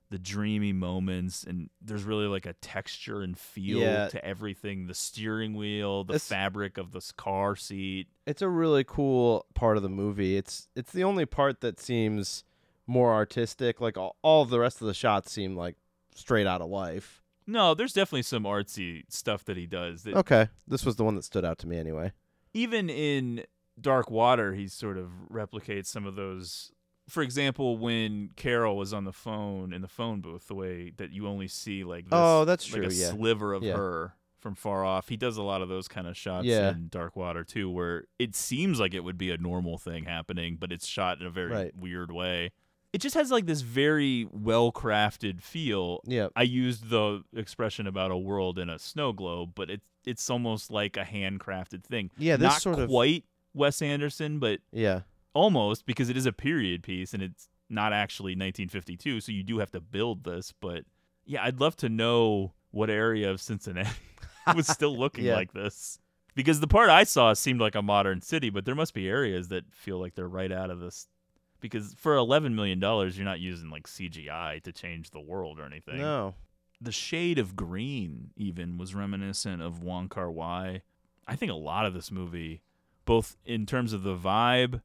the 0.09 0.17
dreamy 0.17 0.71
moments, 0.71 1.43
and 1.43 1.69
there's 1.81 2.03
really 2.05 2.27
like 2.27 2.45
a 2.45 2.53
texture 2.53 3.21
and 3.21 3.37
feel 3.37 3.79
Yeah. 3.79 4.07
to 4.07 4.23
everything. 4.23 4.87
The 4.87 4.93
steering 4.93 5.53
wheel, 5.53 6.05
the 6.05 6.13
It's- 6.13 6.29
fabric 6.29 6.77
of 6.77 6.93
this 6.93 7.11
car 7.11 7.57
seat. 7.57 8.07
It's 8.25 8.41
a 8.41 8.47
really 8.47 8.85
cool 8.85 9.45
part 9.53 9.75
of 9.75 9.83
the 9.83 9.89
movie. 9.89 10.37
It's 10.37 10.69
it's 10.75 10.93
the 10.93 11.03
only 11.03 11.25
part 11.25 11.59
that 11.59 11.77
seems 11.79 12.45
more 12.85 13.13
artistic. 13.13 13.81
Like 13.81 13.97
all, 13.97 14.15
all 14.21 14.43
of 14.43 14.49
the 14.49 14.59
rest 14.59 14.79
of 14.81 14.87
the 14.87 14.93
shots 14.93 15.29
seem 15.31 15.57
like 15.57 15.75
straight 16.15 16.47
out 16.47 16.61
of 16.61 16.69
life. 16.69 17.21
No, 17.45 17.73
there's 17.73 17.91
definitely 17.93 18.23
some 18.23 18.43
artsy 18.43 19.03
stuff 19.09 19.43
that 19.45 19.57
he 19.57 19.67
does. 19.67 20.03
That 20.03 20.15
Okay, 20.15 20.47
this 20.67 20.85
was 20.85 20.95
the 20.95 21.03
one 21.03 21.15
that 21.15 21.23
stood 21.23 21.43
out 21.43 21.57
to 21.59 21.67
me 21.67 21.77
anyway. 21.77 22.13
even 22.53 22.89
in 22.89 23.43
Dark 23.79 24.09
Water, 24.09 24.53
he 24.53 24.67
sort 24.67 24.97
of 24.97 25.09
replicates 25.31 25.87
some 25.87 26.05
of 26.05 26.15
those. 26.15 26.71
For 27.07 27.23
example, 27.23 27.77
when 27.77 28.31
Carol 28.35 28.75
was 28.75 28.93
on 28.93 29.05
the 29.05 29.13
phone 29.13 29.71
in 29.71 29.81
the 29.81 29.87
phone 29.87 30.19
booth, 30.21 30.47
the 30.47 30.55
way 30.55 30.91
that 30.97 31.11
you 31.11 31.27
only 31.27 31.47
see 31.47 31.83
like 31.83 32.05
this, 32.05 32.09
Oh, 32.13 32.43
that's 32.45 32.71
like 32.71 32.81
true, 32.81 32.89
a 32.91 32.93
yeah. 32.93 33.11
sliver 33.11 33.53
of 33.53 33.63
Yeah. 33.63 33.77
her 33.77 34.13
from 34.39 34.55
far 34.55 34.83
off. 34.83 35.09
He 35.09 35.15
does 35.17 35.37
a 35.37 35.41
lot 35.43 35.61
of 35.61 35.69
those 35.69 35.87
kind 35.87 36.05
of 36.07 36.17
shots 36.17 36.45
Yeah. 36.45 36.71
in 36.71 36.89
Dark 36.89 37.15
Water 37.15 37.43
too, 37.43 37.69
where 37.69 38.05
it 38.19 38.35
seems 38.35 38.79
like 38.79 38.93
it 38.93 39.03
would 39.03 39.17
be 39.17 39.31
a 39.31 39.37
normal 39.37 39.77
thing 39.77 40.03
happening, 40.03 40.57
but 40.59 40.71
it's 40.71 40.85
shot 40.85 41.19
in 41.21 41.25
a 41.25 41.29
very 41.31 41.51
Right. 41.51 41.75
weird 41.75 42.11
way. 42.11 42.51
It 42.93 42.99
just 42.99 43.15
has 43.15 43.31
like 43.31 43.45
this 43.45 43.61
very 43.61 44.27
well 44.31 44.71
crafted 44.71 45.41
feel. 45.41 46.01
Yeah, 46.05 46.27
I 46.35 46.43
used 46.43 46.89
the 46.89 47.23
expression 47.35 47.85
about 47.87 48.11
a 48.11 48.17
world 48.17 48.57
in 48.59 48.69
a 48.69 48.79
snow 48.79 49.13
globe, 49.13 49.51
but 49.55 49.69
it's 49.69 49.85
it's 50.05 50.29
almost 50.29 50.71
like 50.71 50.95
a 50.95 51.03
handcrafted 51.03 51.83
thing. 51.83 52.09
Yeah, 52.17 52.37
this 52.37 52.43
not 52.47 52.61
sort 52.61 52.79
of- 52.79 52.87
quite 52.89 53.25
Wes 53.53 53.81
Anderson, 53.81 54.39
but 54.39 54.59
yeah. 54.71 55.01
almost 55.33 55.85
because 55.85 56.09
it 56.09 56.17
is 56.17 56.25
a 56.25 56.33
period 56.33 56.83
piece 56.83 57.13
and 57.13 57.21
it's 57.23 57.47
not 57.69 57.91
actually 57.93 58.31
1952, 58.31 59.19
so 59.21 59.31
you 59.31 59.43
do 59.43 59.59
have 59.59 59.71
to 59.71 59.81
build 59.81 60.23
this. 60.23 60.53
But 60.59 60.83
yeah, 61.25 61.43
I'd 61.43 61.59
love 61.59 61.75
to 61.77 61.89
know 61.89 62.53
what 62.71 62.89
area 62.89 63.29
of 63.31 63.41
Cincinnati 63.41 63.89
was 64.55 64.67
still 64.67 64.95
looking 64.97 65.25
Yeah. 65.25 65.35
like 65.35 65.53
this. 65.53 65.99
because 66.35 66.59
the 66.59 66.67
part 66.67 66.89
I 66.89 67.03
saw 67.03 67.33
seemed 67.33 67.59
like 67.59 67.75
a 67.75 67.81
modern 67.81 68.21
city, 68.21 68.49
but 68.49 68.63
there 68.65 68.75
must 68.75 68.93
be 68.93 69.09
areas 69.09 69.47
that 69.49 69.63
feel 69.73 69.99
like 69.99 70.13
they're 70.15 70.27
right 70.27 70.51
out 70.51 70.69
of 70.69 70.79
this. 70.79 71.07
Because 71.59 71.95
for 71.97 72.15
eleven 72.15 72.55
million 72.55 72.79
dollars, 72.79 73.17
you're 73.17 73.25
not 73.25 73.39
using 73.39 73.71
like 73.71 73.87
CGI 73.87 74.61
to 74.61 74.71
change 74.71 75.09
the 75.09 75.19
world 75.19 75.59
or 75.59 75.65
anything. 75.65 75.97
No. 75.97 76.35
The 76.79 76.91
shade 76.91 77.39
of 77.39 77.55
green 77.55 78.29
even 78.35 78.77
was 78.77 78.93
reminiscent 78.93 79.63
of 79.63 79.81
Wong 79.81 80.07
Kar 80.07 80.29
Wai. 80.29 80.83
I 81.27 81.35
think 81.35 81.51
a 81.51 81.55
lot 81.55 81.87
of 81.87 81.95
this 81.95 82.11
movie, 82.11 82.61
both 83.07 83.35
in 83.45 83.65
terms 83.65 83.91
of 83.93 84.03
the 84.03 84.15
vibe, 84.15 84.81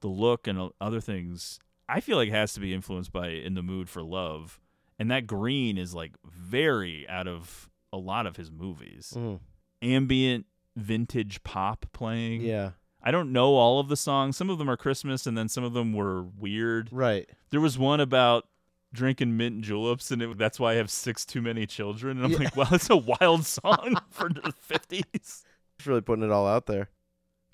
the 0.00 0.08
look, 0.08 0.48
and 0.48 0.70
other 0.80 1.00
things, 1.00 1.60
I 1.88 2.00
feel 2.00 2.16
like 2.16 2.28
it 2.28 2.32
has 2.34 2.52
to 2.54 2.60
be 2.60 2.74
influenced 2.74 3.12
by 3.12 3.28
In 3.28 3.54
the 3.54 3.62
Mood 3.62 3.88
for 3.88 4.02
Love. 4.02 4.58
And 4.98 5.08
that 5.12 5.28
green 5.28 5.78
is 5.78 5.94
like 5.94 6.14
very 6.24 7.08
out 7.08 7.28
of 7.28 7.70
a 7.92 7.96
lot 7.96 8.26
of 8.26 8.36
his 8.36 8.50
movies. 8.50 9.14
Mhm. 9.16 9.38
Ambient 9.80 10.46
vintage 10.76 11.42
pop 11.44 11.86
playing. 11.92 12.40
Yeah. 12.42 12.72
I 13.00 13.10
don't 13.12 13.32
know 13.32 13.54
all 13.54 13.78
of 13.78 13.88
the 13.88 13.96
songs. 13.96 14.36
Some 14.36 14.50
of 14.50 14.58
them 14.58 14.68
are 14.68 14.76
Christmas 14.76 15.26
and 15.26 15.38
then 15.38 15.48
some 15.48 15.62
of 15.64 15.72
them 15.72 15.92
were 15.92 16.22
weird. 16.24 16.88
Right. 16.90 17.28
There 17.50 17.60
was 17.60 17.78
one 17.78 18.00
about 18.00 18.48
drinking 18.92 19.36
mint 19.36 19.60
juleps 19.62 20.10
and 20.10 20.20
it, 20.22 20.36
that's 20.38 20.58
why 20.58 20.72
I 20.72 20.74
have 20.76 20.90
six 20.90 21.24
too 21.24 21.40
many 21.40 21.64
children. 21.66 22.16
And 22.16 22.26
I'm 22.26 22.32
Yeah. 22.32 22.38
like, 22.38 22.56
wow, 22.56 22.64
that's 22.64 22.90
a 22.90 22.96
wild 22.96 23.44
song 23.46 23.96
for 24.10 24.28
the 24.28 24.52
50s. 24.68 25.04
It's 25.14 25.44
really 25.86 26.00
putting 26.00 26.24
it 26.24 26.30
all 26.32 26.46
out 26.46 26.66
there. 26.66 26.90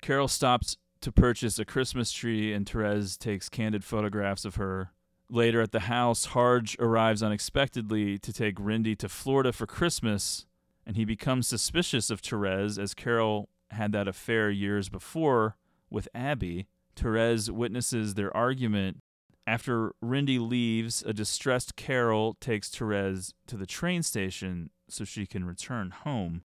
Carol 0.05 0.27
stops 0.27 0.77
to 1.01 1.11
purchase 1.11 1.57
a 1.57 1.65
Christmas 1.65 2.11
tree, 2.11 2.53
and 2.53 2.69
Therese 2.69 3.17
takes 3.17 3.49
candid 3.49 3.83
photographs 3.83 4.45
of 4.45 4.53
her. 4.53 4.91
Later 5.31 5.61
at 5.61 5.71
the 5.71 5.79
house, 5.79 6.25
Harge 6.25 6.77
arrives 6.77 7.23
unexpectedly 7.23 8.19
to 8.19 8.31
take 8.31 8.57
Rindy 8.57 8.95
to 8.99 9.09
Florida 9.09 9.51
for 9.51 9.65
Christmas, 9.65 10.45
and 10.85 10.95
he 10.95 11.05
becomes 11.05 11.47
suspicious 11.47 12.11
of 12.11 12.19
Therese 12.19 12.77
as 12.77 12.93
Carol 12.93 13.49
had 13.71 13.93
that 13.93 14.07
affair 14.07 14.51
years 14.51 14.89
before 14.89 15.55
with 15.89 16.07
Abby. 16.13 16.67
Therese 16.95 17.49
witnesses 17.49 18.13
their 18.13 18.35
argument. 18.37 19.01
After 19.47 19.95
Rindy 20.03 20.37
leaves, 20.37 21.01
a 21.01 21.13
distressed 21.13 21.75
Carol 21.75 22.37
takes 22.39 22.69
Therese 22.69 23.33
to 23.47 23.57
the 23.57 23.65
train 23.65 24.03
station 24.03 24.69
so 24.87 25.03
she 25.03 25.25
can 25.25 25.45
return 25.45 25.89
home. 25.89 26.43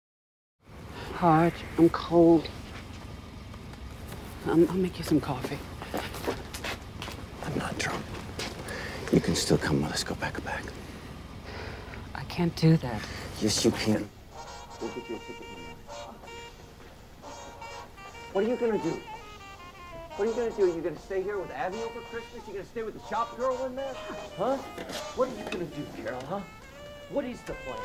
Harge. 1.15 1.55
I'm 1.77 1.89
cold. 1.89 2.49
Um, 4.47 4.67
I'll 4.71 4.77
make 4.77 4.99
you 4.99 5.05
some 5.05 5.21
coffee. 5.21 5.59
I'm 7.45 7.59
not 7.59 7.77
drunk. 7.79 8.03
You 9.13 9.21
can 9.21 9.35
still 9.35 9.59
come 9.59 9.83
with 9.83 9.93
us. 9.93 10.05
Go 10.05 10.15
back, 10.17 10.39
a 10.39 10.41
back. 10.43 10.65
I 12.15 12.23
can't 12.25 12.55
do 12.57 12.77
that. 12.79 13.03
Yes, 13.41 13.65
you 13.65 13.71
can. 13.73 14.09
We'll 14.81 14.91
get 14.91 15.09
you 15.09 15.17
a 15.17 15.19
ticket. 15.19 15.47
What 18.33 18.45
are 18.45 18.49
you 18.49 18.57
gonna 18.57 18.79
do? 18.79 19.01
What 20.17 20.29
are 20.29 20.31
you 20.31 20.37
gonna 20.37 20.51
do? 20.51 20.65
Are 20.65 20.77
you 20.77 20.83
gonna 20.83 20.99
stay 20.99 21.23
here 21.23 21.39
with 21.39 21.51
Abby 21.51 21.79
over 21.79 22.01
Christmas? 22.11 22.47
You 22.47 22.53
gonna 22.55 22.65
stay 22.65 22.83
with 22.83 23.01
the 23.01 23.09
shop 23.09 23.37
girl 23.37 23.65
in 23.67 23.75
there? 23.75 23.95
Huh? 24.37 24.57
What 25.17 25.29
are 25.29 25.33
you 25.33 25.45
gonna 25.51 25.65
do, 25.65 25.87
Carol, 25.97 26.23
huh? 26.29 26.41
What 27.11 27.25
is 27.25 27.41
the 27.43 27.55
plan? 27.55 27.79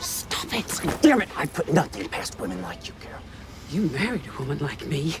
Stop 0.00 0.52
it! 0.52 1.00
Damn 1.02 1.22
it! 1.22 1.28
I 1.36 1.46
put 1.46 1.72
nothing 1.72 2.08
past 2.08 2.38
women 2.40 2.60
like 2.62 2.88
you, 2.88 2.94
Carol. 3.00 3.22
You 3.70 3.82
married 3.90 4.22
a 4.26 4.38
woman 4.38 4.58
like 4.58 4.84
me. 4.86 5.16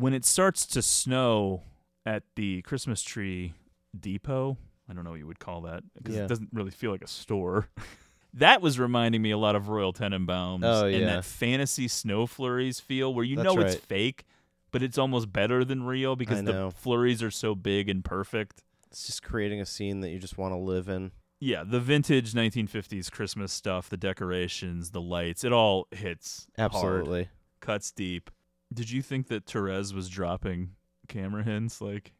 When 0.00 0.14
it 0.14 0.24
starts 0.24 0.66
to 0.66 0.82
snow 0.82 1.62
at 2.06 2.22
the 2.36 2.62
Christmas 2.62 3.02
tree 3.02 3.52
depot, 3.98 4.56
I 4.88 4.92
don't 4.92 5.04
know 5.04 5.10
what 5.10 5.18
you 5.18 5.26
would 5.26 5.38
call 5.38 5.62
that 5.62 5.82
because 5.94 6.16
Yeah. 6.16 6.22
it 6.24 6.28
doesn't 6.28 6.48
really 6.52 6.70
feel 6.70 6.90
like 6.90 7.02
a 7.02 7.06
store. 7.08 7.68
that 8.34 8.62
was 8.62 8.78
reminding 8.78 9.22
me 9.22 9.30
a 9.30 9.38
lot 9.38 9.56
of 9.56 9.68
Royal 9.68 9.92
Tenenbaums 9.92 10.64
Oh, 10.64 10.86
and 10.86 11.06
that 11.08 11.24
fantasy 11.24 11.88
snow 11.88 12.26
flurries 12.26 12.80
feel 12.80 13.12
where 13.12 13.24
you 13.24 13.36
That's 13.36 13.44
know 13.54 13.60
it's 13.60 13.74
fake, 13.76 14.24
but 14.70 14.82
it's 14.82 14.98
almost 14.98 15.32
better 15.32 15.64
than 15.64 15.82
real 15.84 16.16
because 16.16 16.42
the 16.42 16.72
flurries 16.74 17.22
are 17.22 17.30
so 17.30 17.54
big 17.54 17.88
and 17.88 18.04
perfect. 18.04 18.62
It's 18.90 19.06
just 19.06 19.22
creating 19.22 19.60
a 19.60 19.66
scene 19.66 20.00
that 20.00 20.10
you 20.10 20.18
just 20.18 20.38
want 20.38 20.52
to 20.52 20.58
live 20.58 20.88
in. 20.88 21.12
Yeah, 21.38 21.64
the 21.64 21.80
vintage 21.80 22.32
1950s 22.34 23.10
Christmas 23.10 23.52
stuff, 23.52 23.88
the 23.88 23.96
decorations, 23.96 24.90
the 24.90 25.00
lights, 25.00 25.42
it 25.44 25.52
all 25.52 25.86
hits 25.90 26.46
hard, 26.58 26.72
Absolutely. 26.72 27.28
cuts 27.60 27.90
deep. 27.92 28.30
Did 28.72 28.90
you 28.90 29.02
think 29.02 29.28
that 29.28 29.46
Therese 29.46 29.92
was 29.92 30.08
dropping 30.08 30.70
camera 31.08 31.42
hints? 31.42 31.80
Like, 31.80 32.12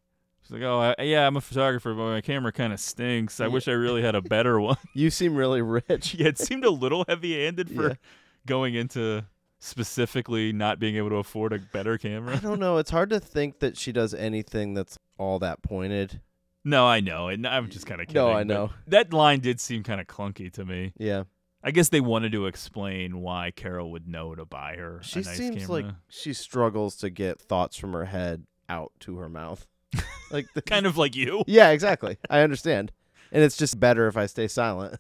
she's 0.43 0.51
like, 0.51 0.63
"Oh, 0.63 0.95
I, 0.99 1.03
yeah, 1.03 1.27
I'm 1.27 1.37
a 1.37 1.41
photographer, 1.41 1.95
but 1.95 2.03
my 2.11 2.21
camera 2.21 2.53
kind 2.53 2.73
of 2.73 2.81
stinks. 2.81 3.41
I 3.41 3.47
wish 3.47 3.69
I 3.69 3.73
really 3.73 4.03
had 4.03 4.15
a 4.15 4.23
better 4.37 4.61
one." 4.61 4.77
You 4.95 5.11
seem 5.11 5.35
really 5.37 5.63
rich. 5.63 6.15
yeah, 6.19 6.29
it 6.29 6.39
seemed 6.39 6.65
a 6.65 6.71
little 6.71 7.05
heavy-handed 7.09 7.71
for 7.75 7.89
Yeah. 7.91 7.95
going 8.47 8.75
into 8.75 9.25
specifically 9.61 10.53
not 10.53 10.79
being 10.79 10.97
able 10.97 11.11
to 11.11 11.17
afford 11.17 11.53
a 11.53 11.59
better 11.59 11.97
camera. 11.99 12.35
I 12.35 12.39
don't 12.41 12.59
know. 12.59 12.79
It's 12.79 12.91
hard 12.91 13.11
to 13.11 13.21
think 13.21 13.61
that 13.61 13.77
she 13.77 13.93
does 13.93 14.13
anything 14.15 14.75
that's 14.75 14.97
all 15.19 15.39
that 15.41 15.63
pointed. 15.63 16.21
No, 16.65 16.87
I 16.87 17.01
know, 17.01 17.29
and 17.29 17.47
I'm 17.47 17.71
just 17.71 17.87
kind 17.87 18.01
of 18.01 18.07
kidding. 18.09 18.21
No, 18.23 18.33
I 18.33 18.43
know. 18.43 18.71
that 18.89 19.13
line 19.13 19.41
did 19.41 19.61
seem 19.61 19.83
kind 19.83 20.01
of 20.01 20.07
clunky 20.07 20.53
to 20.55 20.65
me. 20.65 20.93
Yeah. 20.99 21.25
I 21.63 21.71
guess 21.73 21.91
they 21.91 22.01
wanted 22.01 22.33
to 22.33 22.47
explain 22.47 23.21
why 23.21 23.51
Carol 23.55 23.91
would 23.91 24.09
know 24.09 24.35
to 24.35 24.45
buy 24.47 24.77
her 24.77 25.01
She 25.03 25.21
nice 25.21 25.37
seems 25.37 25.67
camera. 25.67 25.83
like 25.83 25.95
she 26.09 26.33
struggles 26.33 26.97
to 26.97 27.11
get 27.11 27.41
thoughts 27.41 27.77
from 27.77 27.93
her 27.93 28.07
head 28.07 28.47
out 28.69 28.93
to 29.01 29.19
her 29.19 29.29
mouth. 29.29 29.67
like 30.31 30.47
the, 30.55 30.63
kind 30.63 30.87
of 30.87 30.97
like 30.97 31.15
you. 31.15 31.45
Yeah, 31.47 31.71
exactly. 31.71 32.17
I 32.31 32.41
understand. 32.41 32.93
And 33.33 33.43
it's 33.45 33.57
just 33.57 33.79
better 33.79 34.07
if 34.07 34.17
I 34.17 34.27
stay 34.27 34.49
silent. 34.49 34.97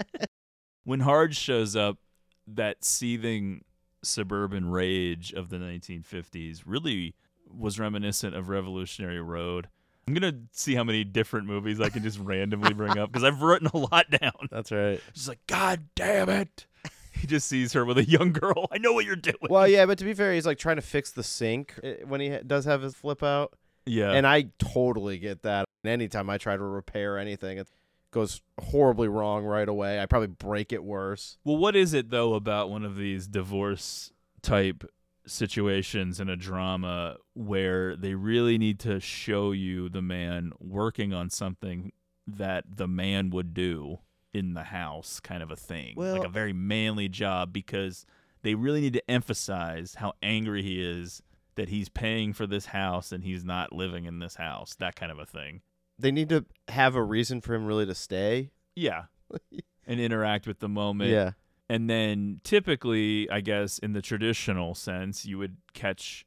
when 0.84 1.00
Harge 1.00 1.36
shows 1.36 1.76
up, 1.76 1.98
that 2.46 2.84
seething 2.84 3.62
suburban 4.02 4.70
rage 4.70 5.32
of 5.32 5.50
the 5.50 5.58
1950s 5.58 6.62
really 6.64 7.14
was 7.50 7.78
reminiscent 7.78 8.34
of 8.34 8.48
Revolutionary 8.48 9.20
Road. 9.20 9.68
I'm 10.08 10.14
gonna 10.14 10.38
see 10.52 10.74
how 10.74 10.84
many 10.84 11.04
different 11.04 11.46
movies 11.46 11.82
I 11.82 11.90
can 11.90 12.02
just 12.02 12.18
randomly 12.18 12.72
bring 12.72 12.96
up 12.96 13.12
because 13.12 13.24
I've 13.24 13.42
written 13.42 13.68
a 13.74 13.76
lot 13.76 14.06
down. 14.22 14.48
That's 14.50 14.72
right. 14.72 15.02
She's 15.12 15.28
like, 15.28 15.46
God 15.46 15.84
damn 15.94 16.30
it! 16.30 16.64
He 17.12 17.26
just 17.26 17.46
sees 17.46 17.74
her 17.74 17.84
with 17.84 17.98
a 17.98 18.08
young 18.08 18.32
girl. 18.32 18.68
I 18.72 18.78
know 18.78 18.94
what 18.94 19.04
you're 19.04 19.16
doing. 19.16 19.36
well, 19.50 19.68
yeah, 19.68 19.84
but 19.84 19.98
to 19.98 20.06
be 20.06 20.14
fair, 20.14 20.32
he's 20.32 20.46
like 20.46 20.56
trying 20.56 20.76
to 20.76 20.82
fix 20.82 21.10
the 21.10 21.22
sink 21.22 21.74
eh, 21.82 21.96
when 22.06 22.22
he 22.22 22.30
does 22.46 22.64
have 22.64 22.80
his 22.80 22.94
flip 22.94 23.22
out. 23.22 23.52
Yeah. 23.84 24.12
And 24.12 24.26
I 24.26 24.46
totally 24.58 25.18
get 25.18 25.42
that. 25.42 25.66
Anytime 25.84 26.30
I 26.30 26.38
try 26.38 26.56
to 26.56 26.62
repair 26.62 27.18
anything, 27.18 27.58
it 27.58 27.68
goes 28.10 28.40
horribly 28.58 29.08
wrong 29.08 29.44
right 29.44 29.68
away. 29.68 30.00
I 30.00 30.06
probably 30.06 30.28
break 30.28 30.72
it 30.72 30.82
worse. 30.82 31.36
Well, 31.44 31.58
what 31.58 31.76
is 31.76 31.92
it 31.92 32.08
though 32.08 32.32
about 32.32 32.70
one 32.70 32.84
of 32.86 32.96
these 32.96 33.26
divorce 33.26 34.10
type 34.40 34.90
situations 35.28 36.20
in 36.20 36.28
a 36.28 36.36
drama 36.36 37.16
where 37.34 37.96
they 37.96 38.14
really 38.14 38.58
need 38.58 38.78
to 38.80 39.00
show 39.00 39.52
you 39.52 39.88
the 39.88 40.02
man 40.02 40.52
working 40.58 41.12
on 41.12 41.30
something 41.30 41.92
that 42.26 42.64
the 42.76 42.88
man 42.88 43.30
would 43.30 43.54
do 43.54 43.98
in 44.32 44.54
the 44.54 44.64
house 44.64 45.20
kind 45.20 45.42
of 45.42 45.50
a 45.50 45.56
thing. 45.56 45.94
like 45.96 46.24
a 46.24 46.28
very 46.28 46.52
manly 46.52 47.08
job 47.08 47.52
because 47.52 48.04
they 48.42 48.54
really 48.54 48.80
need 48.80 48.92
to 48.92 49.10
emphasize 49.10 49.94
how 49.96 50.12
angry 50.22 50.62
he 50.62 50.80
is 50.80 51.22
that 51.56 51.68
he's 51.68 51.88
paying 51.88 52.32
for 52.32 52.46
this 52.46 52.66
house 52.66 53.10
and 53.10 53.24
he's 53.24 53.44
not 53.44 53.72
living 53.72 54.04
in 54.04 54.20
this 54.20 54.36
house. 54.36 54.76
That 54.78 54.94
kind 54.94 55.10
of 55.10 55.18
a 55.18 55.26
thing. 55.26 55.62
They 55.98 56.12
need 56.12 56.28
to 56.28 56.44
have 56.68 56.94
a 56.94 57.02
reason 57.02 57.40
for 57.40 57.54
him 57.54 57.66
really 57.66 57.86
to 57.86 57.94
stay. 57.94 58.50
Yeah. 58.76 59.04
and 59.86 59.98
interact 59.98 60.46
with 60.46 60.60
the 60.60 60.68
moment. 60.68 61.10
Yeah. 61.10 61.32
And 61.68 61.88
then 61.88 62.40
typically, 62.44 63.28
I 63.30 63.40
guess, 63.40 63.78
in 63.78 63.92
the 63.92 64.02
traditional 64.02 64.74
sense, 64.74 65.26
you 65.26 65.38
would 65.38 65.58
catch 65.74 66.26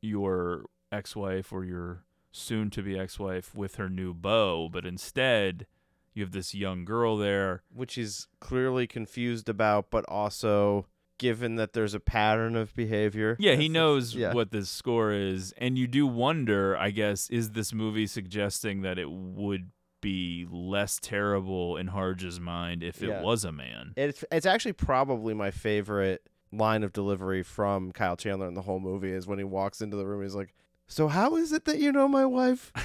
your 0.00 0.64
ex 0.90 1.14
wife 1.14 1.52
or 1.52 1.64
your 1.64 2.04
soon 2.32 2.70
to 2.70 2.82
be 2.82 2.98
ex 2.98 3.18
wife 3.18 3.54
with 3.54 3.76
her 3.76 3.88
new 3.88 4.14
beau, 4.14 4.68
but 4.72 4.86
instead, 4.86 5.66
you 6.14 6.22
have 6.22 6.32
this 6.32 6.54
young 6.54 6.84
girl 6.84 7.16
there. 7.16 7.62
Which 7.72 7.94
he's 7.94 8.28
clearly 8.40 8.86
confused 8.86 9.48
about, 9.48 9.90
but 9.90 10.04
also 10.08 10.86
given 11.18 11.56
that 11.56 11.72
there's 11.72 11.94
a 11.94 12.00
pattern 12.00 12.56
of 12.56 12.74
behavior. 12.74 13.36
Yeah, 13.38 13.56
he 13.56 13.68
knows 13.68 14.14
yeah. 14.14 14.32
what 14.32 14.52
this 14.52 14.70
score 14.70 15.12
is. 15.12 15.52
And 15.58 15.76
you 15.76 15.86
do 15.86 16.06
wonder, 16.06 16.76
I 16.76 16.90
guess, 16.90 17.28
is 17.28 17.50
this 17.50 17.72
movie 17.72 18.06
suggesting 18.06 18.82
that 18.82 18.98
it 18.98 19.10
would 19.10 19.70
be 20.00 20.46
less 20.50 20.98
terrible 21.00 21.76
in 21.76 21.88
Harge's 21.88 22.38
mind 22.40 22.82
if 22.82 23.02
it 23.02 23.08
Yeah. 23.08 23.22
was 23.22 23.44
a 23.44 23.52
man? 23.52 23.92
It's 23.96 24.24
it's 24.30 24.46
actually 24.46 24.74
probably 24.74 25.34
my 25.34 25.50
favorite 25.50 26.22
line 26.52 26.82
of 26.82 26.92
delivery 26.92 27.42
from 27.42 27.92
Kyle 27.92 28.16
Chandler 28.16 28.48
in 28.48 28.54
the 28.54 28.62
whole 28.62 28.80
movie 28.80 29.12
is 29.12 29.26
when 29.26 29.38
he 29.38 29.44
walks 29.44 29.80
into 29.80 29.96
the 29.96 30.06
room. 30.06 30.22
He's 30.22 30.34
like, 30.34 30.54
"So 30.86 31.08
how 31.08 31.36
is 31.36 31.52
it 31.52 31.64
that 31.66 31.78
you 31.78 31.92
know 31.92 32.08
my 32.08 32.24
wife?" 32.26 32.72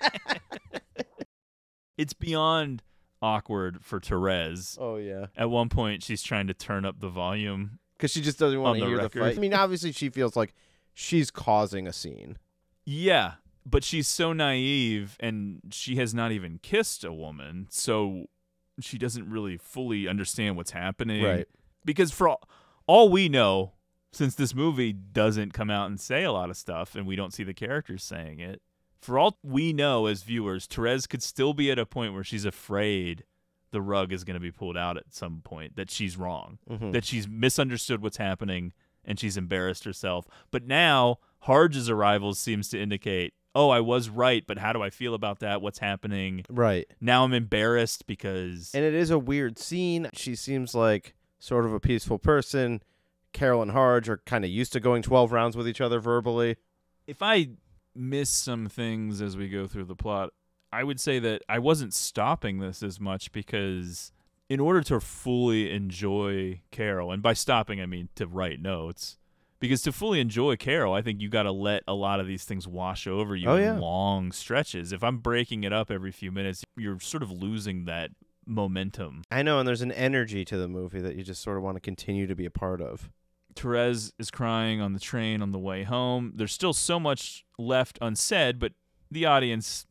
It's 1.98 2.12
beyond 2.12 2.82
awkward 3.22 3.78
for 3.82 3.98
Therese. 4.00 4.76
oh 4.78 4.96
yeah, 4.96 5.26
At 5.34 5.48
one 5.48 5.70
point, 5.70 6.02
she's 6.02 6.22
trying 6.22 6.46
to 6.48 6.54
turn 6.54 6.84
up 6.84 7.00
the 7.00 7.08
volume. 7.08 7.78
because 7.96 8.10
she 8.10 8.20
just 8.20 8.38
doesn't 8.38 8.60
want 8.60 8.78
to 8.78 8.84
the 8.84 8.88
hear 8.90 8.96
the 8.98 9.02
record. 9.04 9.20
fight. 9.22 9.36
I 9.36 9.40
mean, 9.40 9.54
obviously 9.54 9.92
she 9.92 10.10
feels 10.10 10.36
like 10.36 10.52
she's 10.92 11.30
causing 11.30 11.86
a 11.86 11.94
scene. 11.94 12.36
Yeah, 12.84 13.34
but 13.68 13.82
she's 13.84 14.06
so 14.06 14.32
naive 14.32 15.16
and 15.18 15.60
she 15.70 15.96
has 15.96 16.14
not 16.14 16.30
even 16.32 16.58
kissed 16.62 17.02
a 17.04 17.12
woman, 17.12 17.66
so 17.68 18.26
she 18.80 18.96
doesn't 18.96 19.28
really 19.28 19.56
fully 19.56 20.06
understand 20.06 20.56
what's 20.56 20.70
happening. 20.70 21.22
Right. 21.24 21.48
Because 21.84 22.12
for 22.12 22.28
all, 22.28 22.48
all 22.86 23.08
we 23.08 23.28
know, 23.28 23.72
since 24.12 24.34
this 24.34 24.54
movie 24.54 24.92
doesn't 24.92 25.52
come 25.52 25.70
out 25.70 25.88
and 25.88 26.00
say 26.00 26.22
a 26.24 26.32
lot 26.32 26.48
of 26.50 26.56
stuff 26.56 26.94
and 26.94 27.06
we 27.06 27.16
don't 27.16 27.34
see 27.34 27.42
the 27.42 27.52
characters 27.54 28.02
saying 28.04 28.38
it, 28.40 28.62
for 29.00 29.18
all 29.18 29.38
we 29.42 29.72
know 29.72 30.06
as 30.06 30.22
viewers, 30.22 30.66
Therese 30.66 31.06
could 31.06 31.22
still 31.22 31.52
be 31.52 31.70
at 31.70 31.78
a 31.78 31.84
point 31.86 32.14
where 32.14 32.24
she's 32.24 32.44
afraid 32.44 33.24
the 33.72 33.82
rug 33.82 34.12
is 34.12 34.24
going 34.24 34.34
to 34.34 34.40
be 34.40 34.50
pulled 34.52 34.76
out 34.76 34.96
at 34.96 35.12
some 35.12 35.40
point, 35.44 35.76
that 35.76 35.90
she's 35.90 36.16
wrong, 36.16 36.58
Mhm. 36.70 36.92
that 36.92 37.04
she's 37.04 37.26
misunderstood 37.28 38.00
what's 38.00 38.16
happening 38.16 38.72
and 39.04 39.18
she's 39.20 39.36
embarrassed 39.36 39.84
herself. 39.84 40.26
But 40.50 40.64
now, 40.66 41.18
Harge's 41.40 41.90
arrival 41.90 42.34
seems 42.34 42.68
to 42.70 42.80
indicate, 42.80 43.34
oh, 43.56 43.70
I 43.70 43.80
was 43.80 44.10
right, 44.10 44.46
but 44.46 44.58
how 44.58 44.74
do 44.74 44.82
I 44.82 44.90
feel 44.90 45.14
about 45.14 45.40
that? 45.40 45.62
What's 45.62 45.78
happening? 45.78 46.44
Right. 46.50 46.86
Now 47.00 47.24
I'm 47.24 47.32
embarrassed 47.32 48.06
because. 48.06 48.70
And 48.74 48.84
it 48.84 48.94
is 48.94 49.10
a 49.10 49.18
weird 49.18 49.58
scene. 49.58 50.08
She 50.12 50.36
seems 50.36 50.74
like 50.74 51.14
sort 51.38 51.64
of 51.64 51.72
a 51.72 51.80
peaceful 51.80 52.18
person. 52.18 52.82
Carol 53.32 53.62
and 53.62 53.70
Harge 53.70 54.08
are 54.10 54.18
kind 54.18 54.44
of 54.44 54.50
used 54.50 54.74
to 54.74 54.80
going 54.80 55.02
12 55.02 55.32
rounds 55.32 55.56
with 55.56 55.66
each 55.66 55.80
other 55.80 56.00
verbally. 56.00 56.56
if 57.06 57.22
I 57.22 57.48
miss 57.94 58.28
some 58.28 58.68
things 58.68 59.22
as 59.22 59.36
we 59.36 59.48
go 59.48 59.66
through 59.66 59.84
the 59.86 59.96
plot, 59.96 60.30
I 60.70 60.84
would 60.84 61.00
say 61.00 61.18
that 61.20 61.42
I 61.48 61.58
wasn't 61.58 61.94
stopping 61.94 62.58
this 62.58 62.82
as 62.82 63.00
much 63.00 63.32
because 63.32 64.12
in 64.50 64.60
order 64.60 64.82
to 64.82 65.00
fully 65.00 65.72
enjoy 65.72 66.60
Carol, 66.70 67.10
and 67.10 67.22
by 67.22 67.32
stopping 67.32 67.80
I 67.80 67.86
mean 67.86 68.10
to 68.16 68.26
write 68.26 68.60
notes, 68.60 69.16
because 69.58 69.82
to 69.82 69.92
fully 69.92 70.20
enjoy 70.20 70.56
Carol, 70.56 70.92
I 70.94 71.02
think 71.02 71.20
you 71.20 71.28
got 71.28 71.44
to 71.44 71.52
let 71.52 71.82
a 71.88 71.94
lot 71.94 72.20
of 72.20 72.26
these 72.26 72.44
things 72.44 72.66
wash 72.68 73.06
over 73.06 73.34
you 73.36 73.48
Oh, 73.48 73.56
in 73.56 73.62
yeah. 73.62 73.78
long 73.78 74.32
stretches. 74.32 74.92
If 74.92 75.02
I'm 75.02 75.18
breaking 75.18 75.64
it 75.64 75.72
up 75.72 75.90
every 75.90 76.12
few 76.12 76.30
minutes, 76.32 76.64
you're 76.76 77.00
sort 77.00 77.22
of 77.22 77.30
losing 77.30 77.84
that 77.86 78.10
momentum. 78.46 79.22
I 79.30 79.42
know, 79.42 79.58
and 79.58 79.66
there's 79.66 79.82
an 79.82 79.92
energy 79.92 80.44
to 80.44 80.56
the 80.56 80.68
movie 80.68 81.00
that 81.00 81.16
you 81.16 81.22
just 81.24 81.42
sort 81.42 81.56
of 81.56 81.62
want 81.62 81.76
to 81.76 81.80
continue 81.80 82.26
to 82.26 82.34
be 82.36 82.44
a 82.46 82.50
part 82.50 82.80
of. 82.80 83.10
Therese 83.54 84.12
is 84.18 84.30
crying 84.30 84.80
on 84.80 84.92
the 84.92 85.00
train 85.00 85.40
on 85.42 85.50
the 85.50 85.58
way 85.58 85.82
home. 85.82 86.32
There's 86.36 86.52
still 86.52 86.72
so 86.74 87.00
much 87.00 87.44
left 87.58 87.98
unsaid, 88.02 88.58
but 88.58 88.72
the 89.10 89.24
audience 89.24 89.86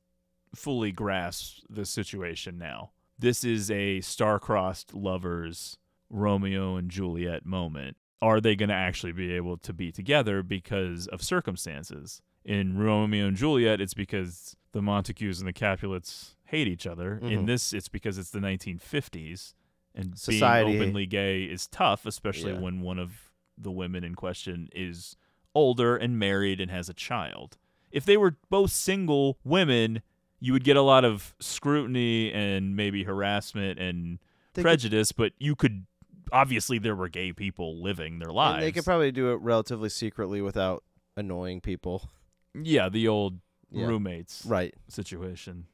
fully 0.53 0.91
grasps 0.91 1.61
the 1.69 1.85
situation 1.85 2.57
now. 2.57 2.91
This 3.17 3.43
is 3.43 3.71
a 3.71 4.01
star-crossed 4.01 4.93
lovers 4.93 5.77
Romeo 6.09 6.75
and 6.75 6.89
Juliet 6.91 7.45
moment. 7.45 7.97
Are 8.25 8.41
they 8.41 8.55
going 8.55 8.69
to 8.69 8.75
actually 8.75 9.11
be 9.11 9.31
able 9.33 9.57
to 9.57 9.71
be 9.71 9.91
together 9.91 10.41
because 10.41 11.05
of 11.07 11.21
circumstances? 11.21 12.21
In 12.43 12.75
Romeo 12.77 13.27
and 13.27 13.37
Juliet, 13.37 13.79
it's 13.79 13.93
because 13.93 14.55
the 14.71 14.81
Montagues 14.81 15.39
and 15.39 15.47
the 15.47 15.53
Capulets 15.53 16.35
hate 16.45 16.67
each 16.67 16.87
other. 16.87 17.17
In 17.19 17.41
Mhm. 17.43 17.45
this, 17.45 17.71
it's 17.71 17.87
because 17.87 18.17
it's 18.17 18.31
the 18.31 18.39
1950s 18.39 19.53
and 19.93 20.17
Society- 20.17 20.71
being 20.71 20.81
openly 20.81 21.05
gay 21.05 21.43
is 21.43 21.67
tough, 21.67 22.05
especially 22.07 22.53
Yeah. 22.53 22.59
when 22.59 22.81
one 22.81 22.97
of 22.99 23.31
the 23.57 23.71
women 23.71 24.03
in 24.03 24.15
question 24.15 24.69
is 24.73 25.15
older 25.53 25.95
and 25.95 26.17
married 26.19 26.59
and 26.59 26.69
has 26.71 26.89
a 26.89 26.93
child. 26.93 27.57
If 27.91 28.05
they 28.05 28.17
were 28.17 28.37
both 28.49 28.71
single 28.71 29.37
women, 29.43 30.01
you 30.39 30.51
would 30.53 30.63
get 30.63 30.75
a 30.77 30.81
lot 30.81 31.05
of 31.05 31.35
scrutiny 31.39 32.31
and 32.33 32.75
maybe 32.75 33.03
harassment 33.03 33.79
and 33.79 34.19
They 34.53 34.61
could- 34.61 34.67
prejudice, 34.67 35.11
but 35.11 35.33
you 35.39 35.55
could 35.55 35.85
obviously 36.31 36.79
there 36.79 36.95
were 36.95 37.09
gay 37.09 37.31
people 37.33 37.81
living 37.81 38.19
their 38.19 38.31
lives. 38.31 38.55
And 38.57 38.63
they 38.63 38.71
could 38.71 38.85
probably 38.85 39.11
do 39.11 39.31
it 39.31 39.35
relatively 39.41 39.89
secretly 39.89 40.41
without 40.41 40.83
annoying 41.17 41.61
people. 41.61 42.09
yeah, 42.53 42.89
the 42.89 43.07
old 43.07 43.39
Yeah. 43.71 43.85
roommates 43.87 44.45
Right. 44.45 44.73
situation. 44.87 45.67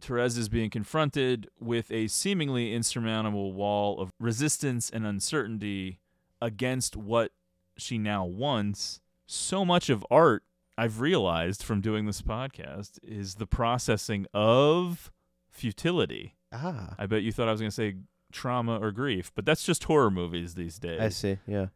Therese 0.00 0.36
is 0.36 0.48
being 0.48 0.70
confronted 0.70 1.48
with 1.58 1.90
a 1.90 2.06
seemingly 2.06 2.72
insurmountable 2.72 3.52
wall 3.52 4.00
of 4.00 4.12
resistance 4.20 4.88
and 4.90 5.04
uncertainty 5.04 5.98
against 6.40 6.96
what 6.96 7.32
she 7.76 7.98
now 7.98 8.24
wants. 8.24 9.00
So 9.26 9.64
much 9.64 9.90
of 9.90 10.06
art, 10.10 10.44
I've 10.76 11.00
realized 11.00 11.64
from 11.64 11.80
doing 11.80 12.06
this 12.06 12.22
podcast, 12.22 13.00
is 13.02 13.34
the 13.36 13.46
processing 13.46 14.26
of 14.32 15.10
futility. 15.50 16.36
Ah. 16.52 16.94
I 16.96 17.06
bet 17.06 17.22
you 17.22 17.32
thought 17.32 17.48
I 17.48 17.52
was 17.52 17.60
going 17.60 17.70
to 17.70 17.74
say 17.74 17.96
trauma 18.32 18.78
or 18.78 18.90
grief, 18.92 19.32
but 19.34 19.44
that's 19.44 19.62
just 19.64 19.84
horror 19.84 20.10
movies 20.10 20.54
these 20.54 20.78
days 20.78 21.00
I 21.00 21.08
see. 21.08 21.38
Yeah. 21.46 21.66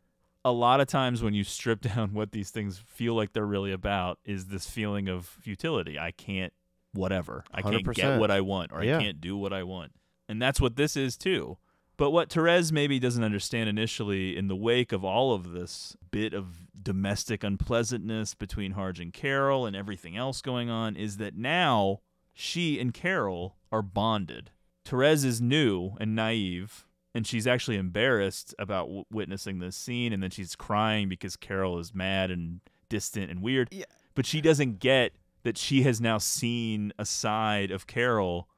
a 0.45 0.53
lot 0.53 0.81
of 0.81 0.87
times 0.87 1.23
when 1.23 1.35
you 1.35 1.45
strip 1.45 1.81
down 1.95 2.15
what 2.15 2.33
these 2.33 2.51
things 2.51 2.79
feel 2.87 3.15
like 3.15 3.33
they're 3.33 3.47
really 3.47 3.73
about 3.73 4.19
is 4.25 4.47
this 4.47 4.69
feeling 4.69 5.09
of 5.09 5.27
futility. 5.27 5.99
I 5.99 6.11
can't 6.11 6.53
whatever. 6.95 7.45
I 7.53 7.63
can't 7.63 7.95
get 7.95 8.21
what 8.21 8.31
I 8.31 8.43
want 8.43 8.71
or 8.73 8.85
Yeah. 8.85 8.99
I 8.99 9.03
can't 9.03 9.21
do 9.21 9.37
what 9.37 9.53
I 9.53 9.63
want. 9.63 9.93
And 10.29 10.41
that's 10.41 10.61
what 10.61 10.77
this 10.77 10.97
is 10.97 11.17
too. 11.17 11.57
But 11.97 12.11
what 12.11 12.31
Therese 12.31 12.73
maybe 12.73 12.99
doesn't 12.99 13.23
understand 13.23 13.69
initially 13.69 14.37
in 14.37 14.49
the 14.49 14.57
wake 14.57 14.93
of 14.93 15.05
all 15.05 15.33
of 15.33 15.53
this 15.53 15.97
bit 16.11 16.35
of 16.35 16.67
domestic 16.83 17.45
unpleasantness 17.45 18.35
between 18.35 18.73
Harge 18.73 18.99
and 18.99 19.13
Carol 19.13 19.67
and 19.67 19.77
everything 19.77 20.17
else 20.17 20.43
going 20.43 20.69
on 20.69 20.97
is 20.97 21.19
that 21.19 21.37
now 21.37 22.01
she 22.33 22.81
and 22.81 22.93
Carol 22.93 23.57
are 23.71 23.83
bonded. 23.83 24.51
Therese 24.85 25.25
is 25.25 25.41
new 25.41 25.93
and 26.01 26.15
naive, 26.15 26.87
and 27.15 27.27
she's 27.27 27.47
actually 27.47 27.77
embarrassed 27.77 28.55
about 28.59 28.87
w- 28.87 29.05
witnessing 29.11 29.59
this 29.59 29.77
scene, 29.77 30.13
and 30.13 30.23
then 30.23 30.31
she's 30.31 30.57
crying 30.57 31.09
because 31.09 31.37
Carol 31.37 31.79
is 31.79 31.95
mad 31.95 32.31
and 32.31 32.61
distant 32.89 33.31
and 33.31 33.43
weird. 33.43 33.69
Yeah. 33.71 33.85
But 34.15 34.27
she 34.27 34.41
doesn't 34.41 34.79
get 34.79 35.13
that 35.45 35.57
she 35.59 35.83
has 35.83 36.01
now 36.01 36.19
seen 36.19 36.93
a 36.99 37.05
side 37.05 37.71
of 37.71 37.87
Carol 37.87 38.49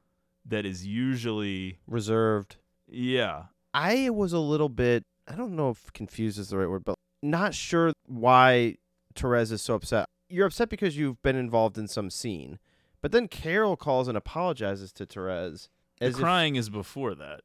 that 0.47 0.67
is 0.67 0.87
usually, 0.87 1.79
Reserved. 1.87 2.57
yeah, 2.89 3.45
I 3.73 4.11
was 4.11 4.33
a 4.33 4.39
little 4.39 4.69
bit, 4.69 5.03
I 5.27 5.35
don't 5.37 5.57
know 5.57 5.71
if 5.71 5.93
confused 5.93 6.39
is 6.39 6.51
the 6.51 6.59
right 6.59 6.69
word, 6.69 6.85
but 6.85 6.97
not 7.23 7.55
sure 7.55 7.93
why 8.07 8.77
Therese 9.15 9.51
is 9.51 9.63
so 9.63 9.75
upset. 9.75 10.07
You're 10.29 10.47
upset 10.47 10.69
because 10.69 10.97
you've 10.97 11.23
been 11.23 11.37
involved 11.37 11.79
in 11.79 11.89
some 11.89 12.11
scene. 12.11 12.59
But 13.01 13.13
then 13.13 13.29
Carol 13.29 13.77
calls 13.77 14.09
and 14.09 14.17
apologizes 14.17 14.93
to 14.95 15.07
Therese. 15.07 15.69
The 16.05 16.09
As 16.11 16.15
if- 16.15 16.21
crying 16.21 16.57
is 16.57 16.69
before 16.71 17.15
that 17.15 17.41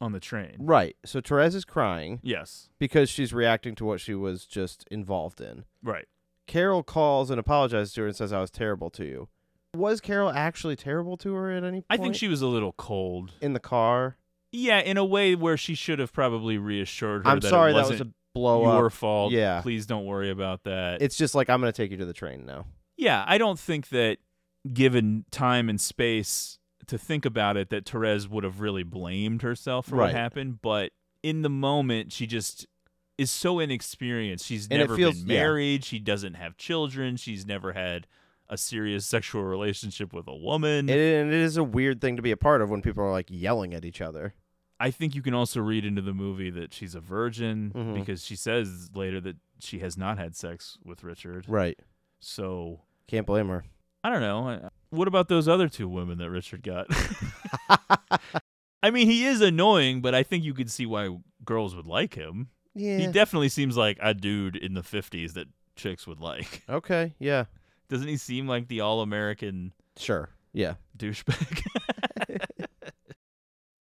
on 0.00 0.12
the 0.12 0.20
train. 0.20 0.56
right. 0.58 0.96
So 1.04 1.20
Therese 1.20 1.54
is 1.54 1.64
crying 1.64 2.20
Yes, 2.22 2.70
because 2.78 3.08
she's 3.10 3.32
reacting 3.34 3.74
to 3.76 3.84
what 3.84 4.00
she 4.00 4.14
was 4.14 4.46
just 4.46 4.84
involved 4.90 5.40
in. 5.40 5.64
right. 5.82 6.06
Carol 6.46 6.82
calls 6.82 7.30
and 7.30 7.38
apologizes 7.38 7.94
to 7.94 8.00
her 8.00 8.06
and 8.08 8.16
says, 8.16 8.32
I 8.32 8.40
was 8.40 8.50
terrible 8.50 8.90
to 8.90 9.04
you. 9.04 9.28
Was 9.76 10.00
Carol 10.00 10.30
actually 10.30 10.74
terrible 10.74 11.16
to 11.18 11.32
her 11.34 11.52
at 11.52 11.62
any 11.62 11.82
point? 11.82 11.86
I 11.90 11.96
think 11.96 12.16
she 12.16 12.26
was 12.26 12.42
a 12.42 12.48
little 12.48 12.72
cold. 12.72 13.34
In 13.40 13.52
the 13.52 13.60
car? 13.60 14.16
Yeah, 14.50 14.80
in 14.80 14.96
a 14.96 15.04
way 15.04 15.36
where 15.36 15.56
she 15.56 15.76
should 15.76 16.00
have 16.00 16.12
probably 16.12 16.58
reassured 16.58 17.24
her 17.24 17.30
I'm 17.30 17.38
that 17.38 17.48
sorry 17.48 17.70
it 17.70 17.74
that 17.74 17.82
wasn't 17.82 18.00
was 18.00 18.08
a 18.08 18.12
blow 18.34 18.64
up. 18.64 18.78
your 18.78 18.86
up. 18.86 18.92
fault. 18.92 19.32
Yeah. 19.32 19.60
Please 19.60 19.86
don't 19.86 20.06
worry 20.06 20.28
about 20.30 20.64
that. 20.64 21.02
It's 21.02 21.16
just 21.16 21.36
like, 21.36 21.48
I'm 21.48 21.60
going 21.60 21.72
to 21.72 21.76
take 21.76 21.92
you 21.92 21.98
to 21.98 22.06
the 22.06 22.12
train 22.12 22.46
now. 22.46 22.66
yeah, 22.96 23.22
I 23.28 23.38
don't 23.38 23.58
think 23.60 23.90
that 23.90 24.18
given 24.72 25.24
time 25.30 25.68
and 25.68 25.80
space 25.80 26.58
to 26.86 26.98
think 26.98 27.24
about 27.24 27.56
it, 27.56 27.70
that 27.70 27.88
Therese 27.88 28.28
would 28.28 28.44
have 28.44 28.60
really 28.60 28.82
blamed 28.82 29.42
herself 29.42 29.86
for 29.86 29.96
Right. 29.96 30.06
what 30.06 30.14
happened. 30.14 30.60
But 30.62 30.92
in 31.22 31.42
the 31.42 31.50
moment, 31.50 32.12
she 32.12 32.26
just 32.26 32.66
is 33.18 33.30
so 33.30 33.58
inexperienced. 33.58 34.46
She's 34.46 34.64
And 34.64 34.74
it 34.74 34.78
never 34.78 34.96
feels- 34.96 35.20
been 35.20 35.28
yeah. 35.36 35.42
married. 35.42 35.84
She 35.84 35.98
doesn't 35.98 36.34
have 36.34 36.56
children. 36.56 37.16
She's 37.16 37.44
never 37.46 37.72
had 37.74 38.06
a 38.48 38.56
serious 38.56 39.06
sexual 39.06 39.44
relationship 39.44 40.12
with 40.12 40.26
a 40.26 40.34
woman. 40.34 40.88
It, 40.88 40.98
and 40.98 41.28
it 41.32 41.38
is 41.40 41.56
a 41.56 41.62
weird 41.62 42.00
thing 42.00 42.16
to 42.16 42.22
be 42.22 42.30
a 42.32 42.36
part 42.36 42.62
of 42.62 42.70
when 42.70 42.82
people 42.82 43.04
are 43.04 43.10
like 43.12 43.26
yelling 43.30 43.74
at 43.74 43.84
each 43.84 44.00
other. 44.00 44.34
I 44.80 44.90
think 44.90 45.14
you 45.14 45.20
can 45.22 45.34
also 45.34 45.60
read 45.60 45.84
into 45.84 46.00
the 46.00 46.14
movie 46.14 46.48
that 46.50 46.72
she's 46.72 46.94
a 46.94 47.00
virgin 47.00 47.70
Mhm. 47.74 47.94
because 47.94 48.24
she 48.24 48.34
says 48.34 48.90
later 48.94 49.20
that 49.20 49.36
she 49.60 49.80
has 49.80 49.98
not 49.98 50.16
had 50.16 50.34
sex 50.34 50.78
with 50.82 51.04
Richard. 51.04 51.44
Right. 51.46 51.78
So 52.18 52.80
Can't 53.06 53.26
blame 53.26 53.48
her. 53.48 53.64
I 54.02 54.08
don't 54.10 54.22
know. 54.22 54.48
I- 54.48 54.68
What 54.90 55.08
about 55.08 55.28
those 55.28 55.48
other 55.48 55.68
two 55.68 55.88
women 55.88 56.18
that 56.18 56.30
Richard 56.30 56.62
got? 56.62 56.86
I 58.82 58.90
mean, 58.90 59.06
he 59.06 59.24
is 59.26 59.40
annoying, 59.40 60.00
but 60.00 60.14
I 60.14 60.22
think 60.22 60.44
you 60.44 60.54
could 60.54 60.70
see 60.70 60.86
why 60.86 61.16
girls 61.44 61.74
would 61.76 61.86
like 61.86 62.14
him. 62.14 62.48
Yeah. 62.74 62.98
He 62.98 63.06
definitely 63.08 63.48
seems 63.50 63.76
like 63.76 63.98
a 64.00 64.14
dude 64.14 64.56
in 64.56 64.74
the 64.74 64.82
50s 64.82 65.34
that 65.34 65.48
chicks 65.76 66.06
would 66.06 66.20
like. 66.20 66.62
okay. 66.68 67.14
Yeah. 67.18 67.44
Doesn't 67.88 68.08
he 68.08 68.16
seem 68.16 68.46
like 68.46 68.68
the 68.68 68.80
all 68.80 69.00
American 69.00 69.72
Sure. 69.96 70.30
Yeah. 70.52 70.74
douchebag? 70.96 71.64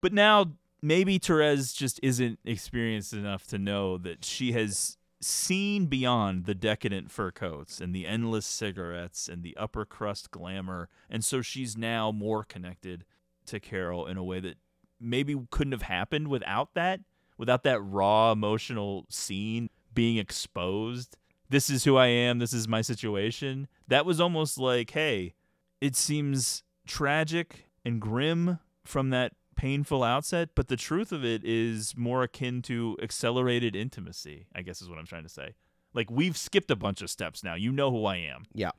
but 0.03 0.13
now 0.13 0.53
maybe 0.83 1.19
Therese 1.19 1.73
just 1.73 1.99
isn't 2.03 2.39
experienced 2.45 3.13
enough 3.13 3.47
to 3.49 3.59
know 3.59 3.99
that 3.99 4.25
she 4.25 4.53
has 4.53 4.97
seen 5.25 5.87
beyond 5.87 6.45
the 6.45 6.55
decadent 6.55 7.11
fur 7.11 7.31
coats 7.31 7.81
and 7.81 7.95
the 7.95 8.07
endless 8.07 8.47
cigarettes 8.47 9.29
and 9.29 9.43
the 9.43 9.57
upper 9.57 9.85
crust 9.85 10.31
glamour. 10.31 10.89
And 11.11 11.25
so 11.25 11.43
she's 11.43 11.77
now 11.77 12.13
more 12.13 12.45
connected 12.45 13.05
to 13.47 13.61
Carol 13.61 14.07
in 14.07 14.17
a 14.17 14.25
way 14.25 14.41
that 14.41 14.57
maybe 15.01 15.37
couldn't 15.51 15.73
have 15.73 15.83
happened 15.83 16.29
without 16.29 16.75
that, 16.75 17.01
without 17.37 17.63
that 17.65 17.81
raw 17.81 18.33
emotional 18.33 19.07
scene 19.09 19.71
being 19.93 20.17
exposed. 20.17 21.17
This 21.49 21.69
is 21.69 21.85
who 21.85 21.97
I 21.97 22.07
am. 22.07 22.39
This 22.39 22.53
is 22.53 22.67
my 22.67 22.81
situation. 22.81 23.69
That 23.87 24.07
was 24.07 24.21
almost 24.21 24.59
like, 24.59 24.91
hey, 24.91 25.35
it 25.81 25.95
seems 25.95 26.63
tragic 26.87 27.67
and 27.85 28.01
grim 28.01 28.59
from 28.85 29.11
that 29.11 29.33
painful 29.55 30.03
outset, 30.03 30.51
but 30.55 30.69
the 30.69 30.77
truth 30.77 31.13
of 31.13 31.25
it 31.25 31.43
is 31.45 31.97
more 31.97 32.23
akin 32.23 32.63
to 32.63 32.97
accelerated 33.03 33.75
intimacy, 33.75 34.47
I 34.55 34.63
guess 34.63 34.83
is 34.83 34.89
what 34.89 34.99
I'm 34.99 35.07
trying 35.07 35.23
to 35.23 35.29
say. 35.29 35.55
Like 35.95 36.11
we've 36.11 36.37
skipped 36.37 36.71
a 36.71 36.77
bunch 36.77 37.03
of 37.03 37.11
steps 37.11 37.43
now. 37.43 37.55
You 37.55 37.73
know 37.73 37.91
who 37.91 38.05
I 38.05 38.17
am. 38.17 38.45
Yeah. 38.53 38.73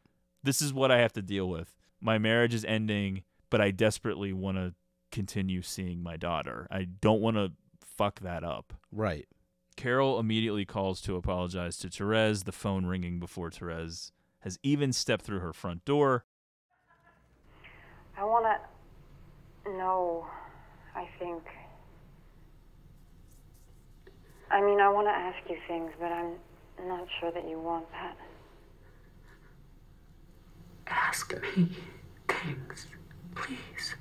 This 0.43 0.61
is 0.61 0.73
what 0.73 0.91
I 0.91 0.99
have 0.99 1.13
to 1.13 1.21
deal 1.21 1.49
with. 1.49 1.75
My 1.99 2.17
marriage 2.17 2.53
is 2.53 2.65
ending, 2.65 3.23
but 3.49 3.61
I 3.61 3.71
desperately 3.71 4.33
want 4.33 4.57
to 4.57 4.73
continue 5.11 5.61
seeing 5.61 6.03
my 6.03 6.17
daughter. 6.17 6.67
I 6.69 6.83
don't 6.83 7.21
want 7.21 7.37
to 7.37 7.53
fuck 7.81 8.19
that 8.19 8.43
up. 8.43 8.73
Right. 8.91 9.27
Carol 9.75 10.19
immediately 10.19 10.65
calls 10.65 11.01
to 11.01 11.15
apologize 11.15 11.77
to 11.79 11.89
Therese, 11.89 12.43
the 12.43 12.51
phone 12.51 12.85
ringing 12.85 13.19
before 13.19 13.49
Therese 13.49 14.11
has 14.39 14.59
even 14.61 14.93
stepped 14.93 15.25
through 15.25 15.39
her 15.39 15.53
front 15.53 15.83
door. 15.85 16.25
I 18.17 18.23
want 18.23 18.45
to 19.65 19.77
know, 19.77 20.27
I 20.95 21.07
think. 21.19 21.43
I 24.49 24.61
mean, 24.61 24.79
I 24.79 24.87
want 24.89 25.07
to 25.07 25.11
ask 25.11 25.37
you 25.49 25.57
things, 25.67 25.91
but 25.99 26.11
I'm 26.11 26.33
not 26.87 27.07
sure 27.19 27.31
that 27.31 27.49
you 27.49 27.59
want 27.59 27.85
that. 27.91 28.15
Ask 30.87 31.33
me 31.57 31.69
things, 32.27 32.87
please. 33.33 33.95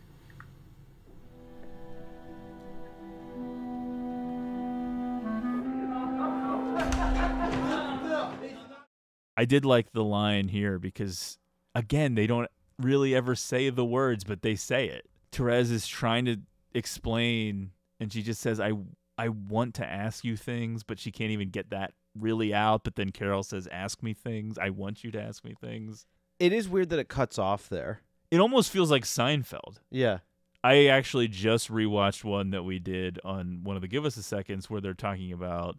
I 9.37 9.45
did 9.45 9.65
like 9.65 9.93
the 9.93 10.05
line 10.05 10.49
here 10.49 10.79
because, 10.79 11.39
again, 11.75 12.15
they 12.15 12.29
don't 12.29 12.49
really 12.79 13.15
ever 13.17 13.35
say 13.35 13.69
the 13.71 13.85
words, 13.85 14.23
but 14.23 14.43
they 14.43 14.55
say 14.55 14.87
it. 14.87 15.07
Therese 15.33 15.71
is 15.71 15.89
trying 15.89 16.25
to 16.27 16.39
explain, 16.75 17.71
and 18.01 18.13
she 18.13 18.23
just 18.23 18.41
says, 18.41 18.61
"I 18.61 18.73
I 19.17 19.29
want 19.29 19.75
to 19.77 19.87
ask 19.87 20.25
you 20.25 20.37
things," 20.37 20.83
but 20.83 20.99
she 20.99 21.11
can't 21.11 21.31
even 21.31 21.51
get 21.51 21.71
that 21.71 21.95
really 22.19 22.53
out. 22.53 22.85
But 22.85 22.97
then 22.97 23.11
Carol 23.11 23.43
says, 23.43 23.67
"Ask 23.71 24.03
me 24.03 24.13
things. 24.15 24.59
I 24.59 24.71
want 24.71 25.05
you 25.05 25.11
to 25.13 25.21
ask 25.23 25.45
me 25.45 25.55
things." 25.61 26.07
It 26.39 26.53
is 26.53 26.69
weird 26.69 26.91
that 26.91 26.99
it 26.99 27.09
cuts 27.09 27.39
off 27.39 27.69
there. 27.69 28.03
It 28.31 28.39
almost 28.41 28.71
feels 28.71 28.91
like 28.91 29.05
Seinfeld. 29.05 29.79
Yeah. 29.91 30.19
I 30.65 30.87
actually 30.87 31.29
just 31.29 31.71
rewatched 31.71 32.25
one 32.25 32.51
that 32.51 32.63
we 32.65 32.79
did 32.79 33.21
on 33.23 33.61
one 33.63 33.77
of 33.77 33.83
the 33.83 33.89
Give 33.89 34.05
Us 34.05 34.17
a 34.17 34.23
Seconds 34.23 34.69
where 34.71 34.81
they're 34.81 34.95
talking 34.95 35.31
about 35.33 35.77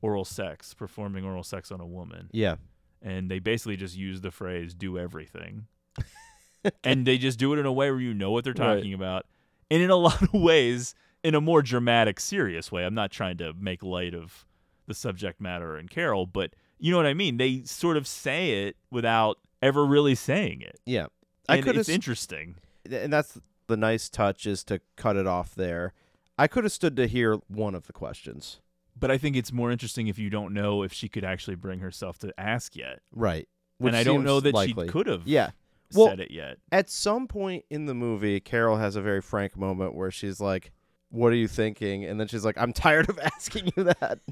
oral 0.00 0.24
sex, 0.24 0.74
performing 0.74 1.24
oral 1.24 1.42
sex 1.44 1.70
on 1.70 1.80
a 1.80 1.86
woman. 1.86 2.30
Yeah. 2.32 2.56
And 3.02 3.30
they 3.30 3.38
basically 3.40 3.76
just 3.76 3.94
use 3.96 4.22
the 4.22 4.30
phrase 4.30 4.74
do 4.74 4.98
everything. 4.98 5.66
and 6.84 7.06
they 7.06 7.18
just 7.18 7.38
do 7.38 7.52
it 7.52 7.58
in 7.58 7.66
a 7.66 7.72
way 7.72 7.90
where 7.90 8.00
you 8.00 8.14
know 8.14 8.30
what 8.30 8.44
they're 8.44 8.54
Right. 8.56 8.76
talking 8.76 8.94
about. 8.94 9.26
And 9.72 9.82
in 9.82 9.90
a 9.90 9.96
lot 10.08 10.20
of 10.22 10.34
ways, 10.34 10.94
in 11.24 11.34
a 11.34 11.40
more 11.40 11.62
dramatic, 11.62 12.20
serious 12.20 12.70
way. 12.70 12.84
I'm 12.84 12.94
not 12.94 13.10
trying 13.10 13.38
to 13.38 13.52
make 13.54 13.82
light 13.82 14.14
of 14.14 14.44
the 14.86 14.94
subject 14.94 15.40
matter 15.40 15.78
in 15.78 15.88
Carol, 15.88 16.26
but 16.26 16.54
you 16.78 16.90
know 16.90 16.96
what 16.96 17.06
I 17.06 17.14
mean? 17.14 17.36
They 17.36 17.62
sort 17.64 17.96
of 17.96 18.06
say 18.06 18.64
it 18.66 18.76
without 18.90 19.38
ever 19.62 19.86
really 19.86 20.14
saying 20.14 20.60
it. 20.60 20.80
Yeah. 20.84 21.06
I 21.48 21.60
could 21.60 21.76
it's 21.76 21.88
interesting. 21.88 22.56
and 22.90 23.12
that's 23.12 23.38
the 23.68 23.76
nice 23.76 24.08
touch 24.08 24.46
is 24.46 24.64
to 24.64 24.80
cut 24.96 25.16
it 25.16 25.26
off 25.26 25.54
there. 25.54 25.92
I 26.38 26.48
could 26.48 26.64
have 26.64 26.72
stood 26.72 26.96
to 26.96 27.06
hear 27.06 27.38
one 27.48 27.74
of 27.74 27.86
the 27.86 27.92
questions. 27.92 28.60
But 28.98 29.10
I 29.10 29.18
think 29.18 29.36
it's 29.36 29.52
more 29.52 29.70
interesting 29.70 30.08
if 30.08 30.18
you 30.18 30.28
don't 30.28 30.52
know 30.52 30.82
if 30.82 30.92
she 30.92 31.08
could 31.08 31.24
actually 31.24 31.54
bring 31.56 31.78
herself 31.78 32.18
to 32.18 32.32
ask 32.38 32.76
yet. 32.76 33.00
Right. 33.12 33.48
and 33.80 33.96
I 33.96 34.04
don't 34.04 34.24
know 34.24 34.40
that 34.40 34.54
likely. 34.54 34.86
she 34.86 34.92
could 34.92 35.06
have 35.06 35.26
Yeah. 35.26 35.50
Said 35.94 36.20
it 36.20 36.30
yet. 36.30 36.58
At 36.70 36.90
some 36.90 37.26
point 37.26 37.64
in 37.70 37.86
the 37.86 37.94
movie, 37.94 38.40
Carol 38.40 38.76
has 38.76 38.96
a 38.96 39.02
very 39.02 39.20
frank 39.20 39.56
moment 39.56 39.94
where 39.94 40.10
she's 40.10 40.40
like, 40.40 40.72
"What 41.10 41.32
are 41.32 41.36
you 41.36 41.48
thinking?" 41.48 42.04
And 42.04 42.18
then 42.20 42.28
she's 42.28 42.44
like, 42.44 42.58
"I'm 42.58 42.72
tired 42.72 43.08
of 43.08 43.18
asking 43.22 43.72
you 43.76 43.84
that." 43.84 44.20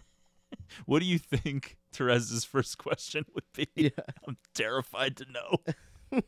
What 0.84 0.98
do 0.98 1.06
you 1.06 1.18
think 1.18 1.78
Therese's 1.96 2.44
first 2.44 2.76
question 2.76 3.24
would 3.34 3.44
be? 3.54 3.68
Yeah. 3.76 3.90
I'm 4.26 4.36
terrified 4.52 5.16
to 5.18 5.26
know. 5.30 6.20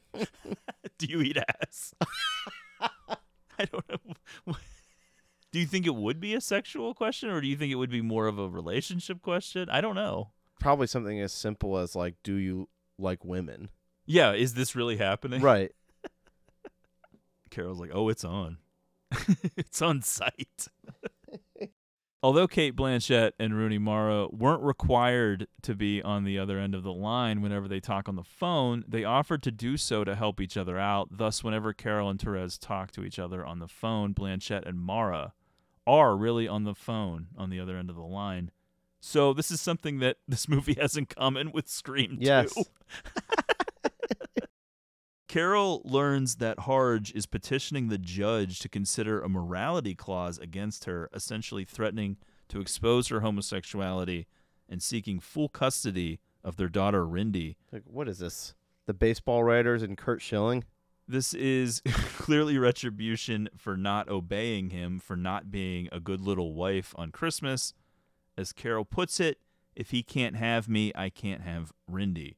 do 0.99 1.07
you 1.07 1.23
eat 1.23 1.37
ass? 1.37 1.93
I 2.81 3.65
don't 3.65 3.85
know. 3.89 4.55
Do 5.53 5.59
you 5.59 5.67
think 5.67 5.87
it 5.87 5.95
would 5.95 6.19
be 6.19 6.35
a 6.35 6.41
sexual 6.41 6.95
question 6.95 7.29
or 7.31 7.41
do 7.41 7.47
you 7.47 7.57
think 7.57 7.73
it 7.73 7.77
would 7.77 7.91
be 7.91 8.01
more 8.01 8.27
of 8.27 8.39
a 8.39 8.49
relationship 8.49 9.23
question? 9.23 9.69
I 9.69 9.81
don't 9.81 9.95
know. 9.95 10.31
Probably 10.61 10.87
something 10.87 11.21
as 11.21 11.33
simple 11.33 11.77
as 11.77 11.95
like, 11.95 12.15
"Do 12.23 12.35
you 12.37 12.69
like 12.99 13.25
women?" 13.25 13.69
Yeah, 14.13 14.33
is 14.33 14.53
this 14.53 14.77
really 14.77 14.99
happening? 14.99 15.41
Right. 15.41 15.73
Carol's 17.51 17.81
like, 17.81 17.93
"Oh, 17.95 18.11
it's 18.11 18.25
on. 18.25 18.59
it's 19.57 19.81
on 19.81 20.03
site." 20.03 20.69
Although 22.23 22.47
Cate 22.47 22.77
Blanchett 22.77 23.33
and 23.41 23.57
Rooney 23.57 23.79
Mara 23.79 24.29
weren't 24.29 24.63
required 24.63 25.49
to 25.63 25.75
be 25.75 26.03
on 26.03 26.25
the 26.25 26.39
other 26.39 26.59
end 26.59 26.75
of 26.75 26.83
the 26.83 26.93
line 26.93 27.41
whenever 27.41 27.67
they 27.67 27.81
talk 27.81 28.07
on 28.07 28.17
the 28.17 28.23
phone, 28.23 28.85
they 28.87 29.03
offered 29.03 29.43
to 29.45 29.51
do 29.51 29.79
so 29.79 30.05
to 30.05 30.15
help 30.15 30.43
each 30.43 30.59
other 30.59 30.79
out. 30.79 31.09
Thus, 31.11 31.43
whenever 31.43 31.73
Carol 31.73 32.11
and 32.11 32.21
Therese 32.21 32.59
talk 32.59 32.93
to 32.93 33.05
each 33.05 33.19
other 33.19 33.45
on 33.45 33.61
the 33.61 33.67
phone, 33.67 34.15
Blanchett 34.15 34.69
and 34.69 34.79
Mara 34.79 35.33
are 35.87 36.17
really 36.17 36.47
on 36.47 36.65
the 36.65 36.75
phone 36.75 37.29
on 37.37 37.49
the 37.49 37.59
other 37.59 37.79
end 37.79 37.89
of 37.89 37.97
the 37.97 38.03
line. 38.03 38.51
So 39.01 39.33
this 39.33 39.51
is 39.51 39.61
something 39.61 39.99
that 40.01 40.19
this 40.29 40.49
movie 40.49 40.77
has 40.79 40.99
in 40.99 41.07
common 41.07 41.51
with 41.51 41.67
Scream 41.67 42.19
2. 42.21 42.63
Carol 45.33 45.81
learns 45.87 46.37
that 46.37 46.59
Harge 46.59 47.11
is 47.15 47.25
petitioning 47.25 47.89
the 47.89 47.97
judge 47.97 48.59
to 48.59 48.69
consider 48.69 49.23
a 49.23 49.31
morality 49.31 49.95
clause 49.95 50.37
against 50.37 50.85
her, 50.85 51.09
essentially 51.15 51.65
threatening 51.65 52.19
to 52.49 52.61
expose 52.61 53.09
her 53.09 53.21
homosexuality 53.21 54.27
and 54.69 54.83
seeking 54.83 55.21
full 55.21 55.49
custody 55.49 56.21
of 56.45 56.57
their 56.57 56.69
daughter, 56.69 57.07
Rindy. 57.07 57.57
Like, 57.73 57.85
what 57.87 58.11
is 58.11 58.19
this? 58.19 58.53
The 58.85 58.93
baseball 58.93 59.43
writers 59.43 59.83
and 59.83 59.97
Curt 59.97 60.21
Schilling? 60.21 60.65
This 61.09 61.33
is 61.33 61.81
clearly 62.19 62.59
retribution 62.59 63.49
for 63.57 63.75
not 63.75 64.11
obeying 64.11 64.69
him, 64.69 64.99
for 64.99 65.17
not 65.17 65.51
being 65.51 65.89
a 65.91 65.99
good 65.99 66.21
little 66.21 66.53
wife 66.53 66.95
on 66.99 67.11
Christmas. 67.11 67.73
As 68.37 68.53
Carol 68.53 68.85
puts 68.85 69.19
it, 69.19 69.39
if 69.75 69.93
he 69.93 70.03
can't 70.03 70.37
have 70.37 70.69
me, 70.69 70.93
I 70.95 71.09
can't 71.09 71.41
have 71.41 71.73
Rindy. 71.91 72.35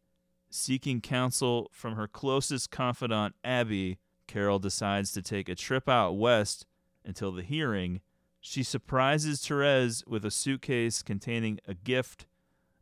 Seeking 0.57 1.01
counsel 1.01 1.69
from 1.73 1.97
her 1.97 2.07
closest 2.07 2.71
confidant, 2.71 3.35
Abby, 3.43 3.99
Carol 4.29 4.61
decides 4.61 5.11
to 5.11 5.21
take 5.21 5.49
a 5.49 5.57
trip 5.57 5.89
out 5.89 6.13
west 6.13 6.65
until 7.05 7.33
the 7.33 7.43
hearing. 7.43 8.01
She 8.39 8.63
surprises 8.63 9.45
Therese 9.45 10.05
with 10.07 10.25
a 10.25 10.31
suitcase 10.31 11.03
containing 11.03 11.59
a 11.67 11.75
gift 11.75 12.27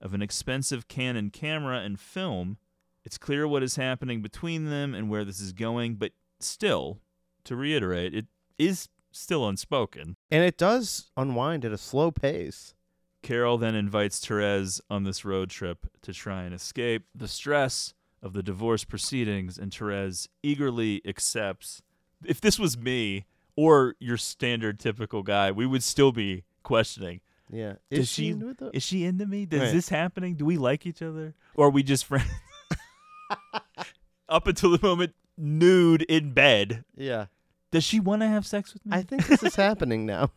of 0.02 0.12
an 0.12 0.20
expensive 0.20 0.86
Canon 0.86 1.30
camera 1.30 1.78
and 1.78 1.98
film. 1.98 2.58
It's 3.06 3.16
clear 3.16 3.48
what 3.48 3.62
is 3.62 3.76
happening 3.76 4.20
between 4.20 4.66
them 4.66 4.94
and 4.94 5.08
where 5.08 5.24
this 5.24 5.40
is 5.40 5.54
going, 5.54 5.94
but 5.94 6.12
still, 6.40 7.00
to 7.44 7.56
reiterate, 7.56 8.14
it 8.14 8.26
is 8.58 8.90
still 9.12 9.48
unspoken. 9.48 10.16
And 10.30 10.44
it 10.44 10.58
does 10.58 11.10
unwind 11.16 11.64
at 11.64 11.72
a 11.72 11.78
slow 11.78 12.10
pace. 12.10 12.74
Carol 13.22 13.56
then 13.58 13.74
invites 13.74 14.18
Therese 14.24 14.80
on 14.90 15.04
this 15.04 15.24
road 15.24 15.48
trip 15.50 15.86
to 16.02 16.12
try 16.12 16.42
and 16.42 16.52
escape 16.54 17.04
the 17.14 17.28
stress 17.28 17.94
of 18.22 18.32
the 18.32 18.42
divorce 18.42 18.84
proceedings, 18.84 19.58
and 19.58 19.72
Therese 19.72 20.28
eagerly 20.42 21.00
accepts. 21.06 21.82
If 22.24 22.40
this 22.40 22.58
was 22.58 22.76
me 22.78 23.26
or 23.56 23.94
your 23.98 24.16
standard 24.16 24.78
typical 24.80 25.22
guy, 25.22 25.50
we 25.50 25.66
would 25.66 25.82
still 25.82 26.12
be 26.12 26.44
questioning. 26.62 27.20
Yeah. 27.50 27.74
Does 27.90 28.00
Is 28.00 28.08
she 28.08 28.22
she 28.22 28.28
into 28.30 28.48
it, 28.48 28.58
though? 28.58 28.70
is 28.72 28.82
she 28.82 29.04
into 29.04 29.26
me? 29.26 29.44
Does 29.46 29.60
Right. 29.60 29.72
this 29.72 29.88
happening? 29.88 30.36
Do 30.36 30.44
we 30.44 30.56
like 30.56 30.86
each 30.86 31.02
other? 31.02 31.34
Or 31.54 31.66
are 31.66 31.70
we 31.70 31.82
just 31.82 32.04
friends? 32.06 32.28
Up 34.28 34.46
until 34.46 34.70
the 34.70 34.78
moment 34.82 35.14
nude 35.36 36.02
in 36.02 36.32
bed. 36.32 36.84
Yeah. 36.96 37.26
Does 37.70 37.84
she 37.84 38.00
want 38.00 38.22
to 38.22 38.28
have 38.28 38.46
sex 38.46 38.72
with 38.72 38.84
me? 38.86 38.96
I 38.96 39.02
think 39.02 39.26
this 39.26 39.42
is 39.42 39.54
happening 39.56 40.06
now. 40.06 40.30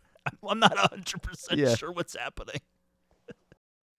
I'm 0.47 0.59
not 0.59 0.75
100% 0.75 1.55
Yeah. 1.57 1.75
sure 1.75 1.91
what's 1.91 2.15
happening. 2.17 2.59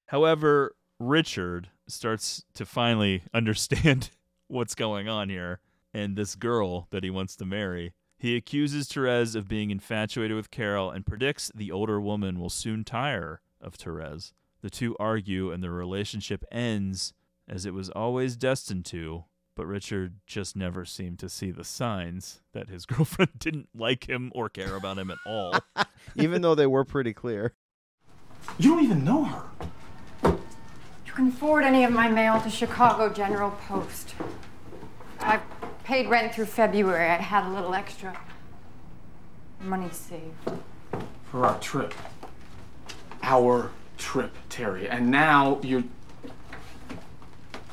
However, 0.06 0.74
Richard 0.98 1.68
starts 1.88 2.44
to 2.54 2.64
finally 2.64 3.22
understand 3.34 4.10
what's 4.48 4.74
going 4.74 5.08
on 5.08 5.28
here 5.28 5.60
and 5.92 6.16
this 6.16 6.34
girl 6.34 6.86
that 6.90 7.04
he 7.04 7.10
wants 7.10 7.36
to 7.36 7.44
marry. 7.44 7.94
He 8.18 8.36
accuses 8.36 8.88
Therese 8.88 9.34
of 9.34 9.48
being 9.48 9.70
infatuated 9.70 10.36
with 10.36 10.50
Carol 10.50 10.90
and 10.90 11.04
predicts 11.04 11.50
the 11.54 11.70
older 11.70 12.00
woman 12.00 12.40
will 12.40 12.50
soon 12.50 12.84
tire 12.84 13.40
of 13.60 13.74
Therese. 13.74 14.32
The 14.62 14.70
two 14.70 14.96
argue 14.98 15.50
and 15.50 15.62
their 15.62 15.70
relationship 15.70 16.44
ends 16.50 17.12
as 17.48 17.66
it 17.66 17.74
was 17.74 17.90
always 17.90 18.36
destined 18.36 18.84
to, 18.86 19.24
but 19.54 19.66
Richard 19.66 20.14
just 20.26 20.56
never 20.56 20.84
seemed 20.84 21.18
to 21.20 21.28
see 21.28 21.50
the 21.50 21.64
signs 21.64 22.40
that 22.52 22.68
his 22.68 22.86
girlfriend 22.86 23.38
didn't 23.38 23.68
like 23.74 24.08
him 24.08 24.32
or 24.34 24.48
care 24.48 24.76
about 24.76 24.98
him 24.98 25.10
at 25.10 25.18
all. 25.26 25.54
Even 26.14 26.42
though 26.42 26.54
they 26.54 26.66
were 26.66 26.84
pretty 26.84 27.12
clear. 27.12 27.54
You 28.58 28.70
don't 28.70 28.84
even 28.84 29.04
know 29.04 29.24
her. 29.24 29.42
Can 31.16 31.32
forward 31.32 31.64
any 31.64 31.82
of 31.84 31.92
my 31.92 32.08
mail 32.08 32.38
to 32.42 32.50
Chicago 32.50 33.08
General 33.08 33.50
Post. 33.66 34.14
I've 35.18 35.40
paid 35.82 36.10
rent 36.10 36.34
through 36.34 36.44
February. 36.44 37.08
I 37.08 37.16
had 37.16 37.46
a 37.46 37.52
little 37.54 37.74
extra 37.74 38.14
money 39.62 39.88
saved. 39.92 40.60
For 41.30 41.46
our 41.46 41.58
trip. 41.60 41.94
Our 43.22 43.70
trip, 43.96 44.30
Terry. 44.50 44.90
And 44.90 45.10
now 45.10 45.58
you're. 45.62 45.84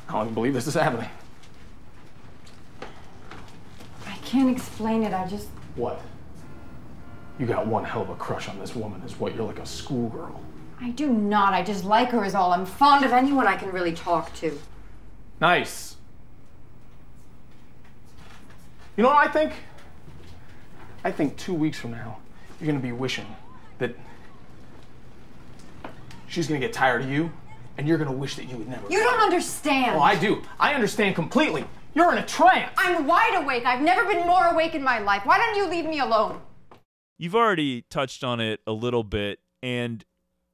don't 0.08 0.22
even 0.22 0.32
believe 0.32 0.54
this 0.54 0.66
is 0.66 0.72
happening. 0.72 1.10
I 4.06 4.16
can't 4.24 4.48
explain 4.48 5.02
it. 5.02 5.12
I 5.12 5.28
just. 5.28 5.48
What? 5.76 6.00
You 7.38 7.44
got 7.44 7.66
one 7.66 7.84
hell 7.84 8.00
of 8.00 8.08
a 8.08 8.14
crush 8.14 8.48
on 8.48 8.58
this 8.58 8.74
woman, 8.74 9.02
is 9.02 9.20
what? 9.20 9.34
You're 9.34 9.46
like 9.46 9.58
a 9.58 9.66
schoolgirl. 9.66 10.40
I 10.80 10.90
do 10.90 11.08
not. 11.08 11.54
I 11.54 11.62
just 11.62 11.84
like 11.84 12.10
her, 12.10 12.24
is 12.24 12.34
all. 12.34 12.52
I'm 12.52 12.66
fond 12.66 13.04
of 13.04 13.12
anyone 13.12 13.46
I 13.46 13.56
can 13.56 13.70
really 13.70 13.92
talk 13.92 14.34
to. 14.36 14.58
Nice. 15.40 15.96
You 18.96 19.02
know 19.02 19.08
what 19.08 19.26
I 19.26 19.30
think? 19.30 19.52
I 21.02 21.10
think 21.10 21.36
two 21.36 21.54
weeks 21.54 21.78
from 21.78 21.90
now, 21.90 22.18
you're 22.60 22.66
gonna 22.66 22.78
be 22.78 22.92
wishing 22.92 23.26
that 23.78 23.94
she's 26.28 26.46
gonna 26.46 26.60
get 26.60 26.72
tired 26.72 27.02
of 27.02 27.10
you, 27.10 27.30
and 27.76 27.86
you're 27.88 27.98
gonna 27.98 28.12
wish 28.12 28.36
that 28.36 28.44
you 28.44 28.56
would 28.56 28.68
never. 28.68 28.86
You 28.88 29.00
don't 29.00 29.20
understand. 29.20 29.96
Oh, 29.96 30.00
I 30.00 30.16
do. 30.16 30.42
I 30.58 30.74
understand 30.74 31.14
completely. 31.14 31.64
You're 31.94 32.10
in 32.12 32.18
a 32.18 32.26
trance. 32.26 32.72
I'm 32.76 33.06
wide 33.06 33.42
awake. 33.42 33.64
I've 33.66 33.82
never 33.82 34.04
been 34.04 34.26
more 34.26 34.46
awake 34.46 34.74
in 34.74 34.82
my 34.82 34.98
life. 34.98 35.24
Why 35.24 35.38
don't 35.38 35.56
you 35.56 35.68
leave 35.68 35.84
me 35.84 36.00
alone? 36.00 36.40
You've 37.18 37.36
already 37.36 37.82
touched 37.82 38.24
on 38.24 38.40
it 38.40 38.60
a 38.66 38.72
little 38.72 39.04
bit, 39.04 39.40
and 39.62 40.04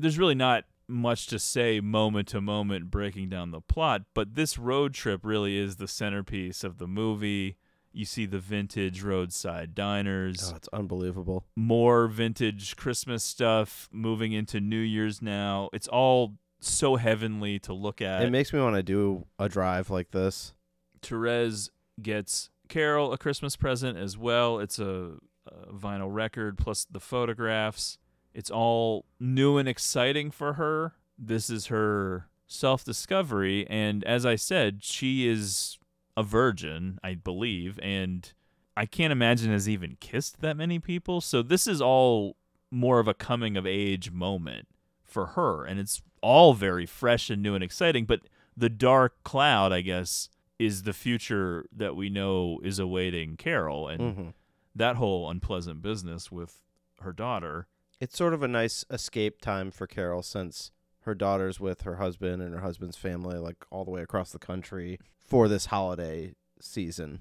there's 0.01 0.19
really 0.19 0.35
not 0.35 0.65
much 0.89 1.27
to 1.29 1.39
say 1.39 1.81
moment 1.81 2.29
to 2.29 2.41
moment 2.41 2.91
breaking 2.91 3.29
down 3.29 3.51
the 3.51 3.61
plot, 3.61 4.03
but 4.15 4.35
this 4.35 4.59
road 4.59 4.93
trip 4.95 5.21
really 5.25 5.57
is 5.57 5.77
the 5.77 5.89
centerpiece 5.89 6.65
of 6.65 6.79
the 6.79 6.87
movie. 6.89 7.57
You 7.93 8.05
see 8.05 8.27
the 8.27 8.39
vintage 8.39 9.03
roadside 9.03 9.75
diners. 9.75 10.53
Oh, 10.53 10.57
it's 10.57 10.69
unbelievable. 10.73 11.45
More 11.57 12.07
vintage 12.07 12.77
Christmas 12.77 13.25
stuff 13.25 13.89
moving 13.93 14.33
into 14.33 14.61
New 14.61 14.81
Year's 14.81 15.21
now. 15.21 15.71
It's 15.73 15.89
all 15.89 16.35
so 16.61 16.97
heavenly 16.97 17.59
to 17.61 17.73
look 17.73 18.01
at. 18.01 18.23
It 18.23 18.31
makes 18.31 18.53
me 18.53 18.61
want 18.61 18.77
to 18.77 18.83
do 18.83 19.27
a 19.39 19.49
drive 19.49 19.91
like 19.91 20.13
this. 20.13 20.55
Therese 21.03 21.71
gets 22.01 22.51
Carol 22.69 23.13
a 23.13 23.19
Christmas 23.19 23.57
present 23.57 23.99
as 23.99 24.17
well. 24.17 24.61
It's 24.61 24.79
a, 24.79 25.15
a 25.47 25.73
vinyl 25.73 26.13
record 26.13 26.59
plus 26.59 26.87
the 26.89 27.01
photographs. 27.01 27.99
It's 28.35 28.51
all 28.51 29.05
new 29.19 29.59
and 29.59 29.69
exciting 29.69 30.31
for 30.31 30.55
her. 30.55 30.95
This 31.19 31.51
is 31.51 31.67
her 31.67 32.29
self 32.47 32.85
discovery. 32.85 33.67
And 33.69 34.05
as 34.05 34.25
I 34.27 34.37
said, 34.37 34.83
she 34.83 35.27
is 35.29 35.79
a 36.17 36.23
virgin, 36.23 36.99
I 37.03 37.15
believe. 37.15 37.79
And 37.83 38.33
I 38.77 38.87
can't 38.87 39.13
imagine 39.13 39.51
has 39.53 39.69
even 39.69 39.97
kissed 40.01 40.41
that 40.41 40.57
many 40.57 40.79
people. 40.79 41.21
So 41.21 41.43
this 41.43 41.67
is 41.67 41.81
all 41.83 42.37
more 42.71 43.01
of 43.01 43.09
a 43.09 43.15
coming 43.15 43.57
of 43.57 43.67
age 43.67 44.11
moment 44.11 44.69
for 45.05 45.27
her. 45.27 45.65
And 45.65 45.79
it's 45.81 46.03
all 46.23 46.55
very 46.55 46.87
fresh 46.87 47.31
and 47.31 47.43
new 47.43 47.55
and 47.55 47.65
exciting. 47.65 48.05
But 48.05 48.21
the 48.57 48.69
dark 48.69 49.23
cloud, 49.25 49.73
I 49.73 49.81
guess, 49.81 50.29
is 50.59 50.83
the 50.83 50.93
future 50.93 51.67
that 51.75 51.97
we 51.97 52.11
know 52.11 52.61
is 52.63 52.79
awaiting 52.79 53.37
Carol 53.37 53.89
and 53.89 54.01
Mhm. 54.01 54.35
that 54.75 54.97
whole 54.97 55.29
unpleasant 55.31 55.83
business 55.83 56.31
with 56.31 56.63
her 57.01 57.13
daughter. 57.13 57.67
It's 58.01 58.17
sort 58.17 58.33
of 58.33 58.43
a 58.43 58.49
nice 58.49 58.85
escape 58.91 59.41
time 59.41 59.71
for 59.71 59.87
Carol 59.87 60.23
since 60.23 60.73
her 61.03 61.15
daughter's 61.15 61.61
with 61.61 61.83
her 61.83 61.97
husband 61.97 62.43
and 62.43 62.55
her 62.55 62.61
husband's 62.61 62.97
family, 62.97 63.39
like 63.39 63.65
all 63.71 63.85
the 63.85 63.91
way 63.91 64.03
across 64.03 64.33
the 64.33 64.39
country 64.39 64.99
for 65.27 65.49
this 65.49 65.67
holiday 65.67 66.35
season. 66.61 67.21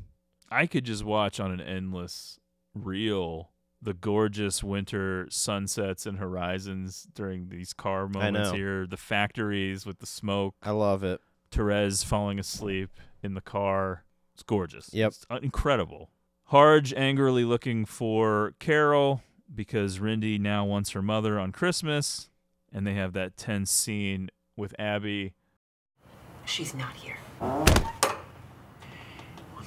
I 0.49 0.67
could 0.67 0.85
just 0.85 1.03
watch 1.03 1.39
on 1.39 1.51
an 1.51 1.61
endless 1.61 2.39
reel 2.73 3.51
the 3.81 3.93
gorgeous 3.93 4.63
winter 4.63 5.27
sunsets 5.29 6.05
and 6.05 6.17
horizons 6.17 7.07
during 7.13 7.49
these 7.49 7.73
car 7.73 8.07
moments 8.07 8.51
here, 8.51 8.85
the 8.85 8.97
factories 8.97 9.85
with 9.85 9.99
the 9.99 10.05
smoke, 10.05 10.55
I 10.61 10.71
love 10.71 11.03
it. 11.03 11.21
Therese 11.51 12.03
falling 12.03 12.39
asleep 12.39 12.89
in 13.23 13.33
the 13.33 13.41
car. 13.41 14.03
It's 14.33 14.43
gorgeous. 14.43 14.93
Yep. 14.93 15.07
It's 15.07 15.25
uh, 15.29 15.39
incredible. 15.41 16.09
Harge 16.45 16.93
angrily 16.93 17.43
looking 17.43 17.85
for 17.85 18.53
Carol 18.59 19.21
because 19.53 19.99
Rindy 19.99 20.39
now 20.39 20.65
wants 20.65 20.91
her 20.91 21.01
mother 21.01 21.39
on 21.39 21.51
Christmas, 21.51 22.29
and 22.71 22.85
they 22.85 22.93
have 22.93 23.13
that 23.13 23.37
tense 23.37 23.71
scene 23.71 24.29
with 24.55 24.75
Abby. 24.79 25.33
She's 26.45 26.73
not 26.73 26.93
here. 26.93 27.17
Well, 27.41 27.65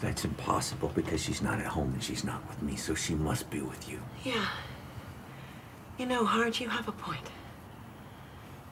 that's 0.01 0.25
impossible 0.25 0.91
because 0.95 1.23
she's 1.23 1.43
not 1.43 1.59
at 1.59 1.67
home 1.67 1.93
and 1.95 2.03
she's 2.03 2.25
not 2.25 2.47
with 2.49 2.63
me, 2.63 2.77
so 2.77 2.95
she 2.95 3.15
must 3.15 3.51
be 3.51 3.61
with 3.61 3.89
you. 3.89 4.01
Yeah. 4.25 4.49
You 5.99 6.07
know, 6.07 6.25
Harge, 6.25 6.61
you 6.61 6.69
have 6.69 6.89
a 6.89 6.93
point. 6.93 7.31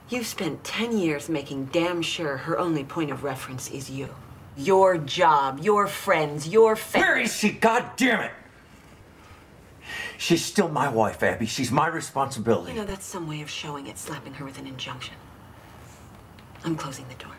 You've 0.09 0.27
spent 0.27 0.65
10 0.65 0.99
years 0.99 1.29
making 1.29 1.67
damn 1.67 2.03
sure 2.03 2.37
her 2.37 2.59
only 2.59 2.83
point 2.83 3.13
of 3.13 3.23
reference 3.23 3.71
is 3.71 3.89
you. 3.89 4.09
Your 4.57 4.99
job, 4.99 5.61
your 5.63 5.87
friends, 5.87 6.49
your 6.49 6.75
family. 6.75 7.09
Where 7.09 7.19
is 7.19 7.37
she? 7.37 7.53
God 7.53 7.91
damn 7.97 8.21
it! 8.21 8.33
She's 10.21 10.45
still 10.45 10.69
my 10.69 10.87
wife, 10.87 11.23
Abby. 11.23 11.47
She's 11.47 11.73
my 11.73 11.87
responsibility. 11.89 12.73
You 12.73 12.81
know, 12.81 12.85
that's 12.85 13.07
some 13.07 13.27
way 13.27 13.41
of 13.41 13.49
showing 13.49 13.87
it, 13.87 13.97
slapping 13.97 14.35
her 14.35 14.45
with 14.45 14.59
an 14.59 14.67
injunction. 14.67 15.15
I'm 16.63 16.77
closing 16.77 17.07
the 17.09 17.15
door. 17.15 17.33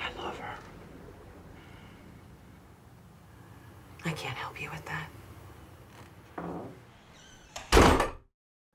I 0.00 0.10
love 0.20 0.36
her. 0.36 0.54
I 4.04 4.10
can't 4.14 4.36
help 4.36 4.60
you 4.60 4.68
with 4.70 4.84
that. 4.86 5.08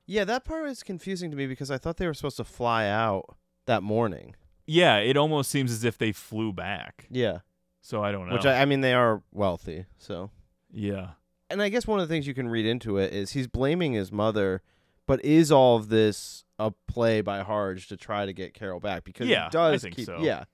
Yeah, 0.06 0.24
that 0.24 0.46
part 0.46 0.64
was 0.64 0.84
confusing 0.84 1.32
to 1.32 1.36
me 1.36 1.48
because 1.48 1.70
I 1.70 1.78
thought 1.78 1.98
they 1.98 2.08
were 2.08 2.14
supposed 2.14 2.38
to 2.38 2.46
fly 2.46 2.88
out 2.88 3.36
that 3.66 3.84
morning. 3.84 4.38
Yeah, 4.66 5.00
it 5.00 5.18
almost 5.18 5.52
seems 5.52 5.74
as 5.74 5.84
if 5.84 5.98
they 5.98 6.14
flew 6.14 6.54
back. 6.54 7.08
Yeah. 7.12 7.40
So 7.86 8.04
I 8.04 8.12
don't 8.12 8.28
know. 8.28 8.34
Which 8.34 8.48
I, 8.48 8.64
I 8.64 8.66
mean, 8.66 8.82
they 8.82 8.96
are 8.96 9.22
wealthy, 9.32 9.86
so. 10.00 10.32
yeah. 10.74 11.10
And 11.52 11.62
I 11.62 11.70
guess 11.70 11.86
one 11.86 12.00
of 12.00 12.08
the 12.08 12.12
things 12.12 12.26
you 12.26 12.34
can 12.34 12.50
read 12.50 12.66
into 12.66 12.98
it 12.98 13.14
is 13.14 13.34
he's 13.34 13.46
blaming 13.46 13.94
his 13.94 14.12
mother, 14.12 14.64
but 15.06 15.24
is 15.24 15.52
all 15.52 15.76
of 15.78 15.90
this 15.90 16.44
a 16.58 16.72
play 16.88 17.22
by 17.22 17.42
Harge 17.42 17.88
to 17.90 17.96
try 17.96 18.26
to 18.26 18.34
get 18.34 18.56
Carol 18.56 18.80
back? 18.80 19.04
Because 19.04 19.28
yeah, 19.28 19.46
he 19.46 19.50
does 19.52 19.76
I 19.76 19.78
think 19.78 19.98
keep, 19.98 20.08
so. 20.08 20.18
yeah, 20.22 20.46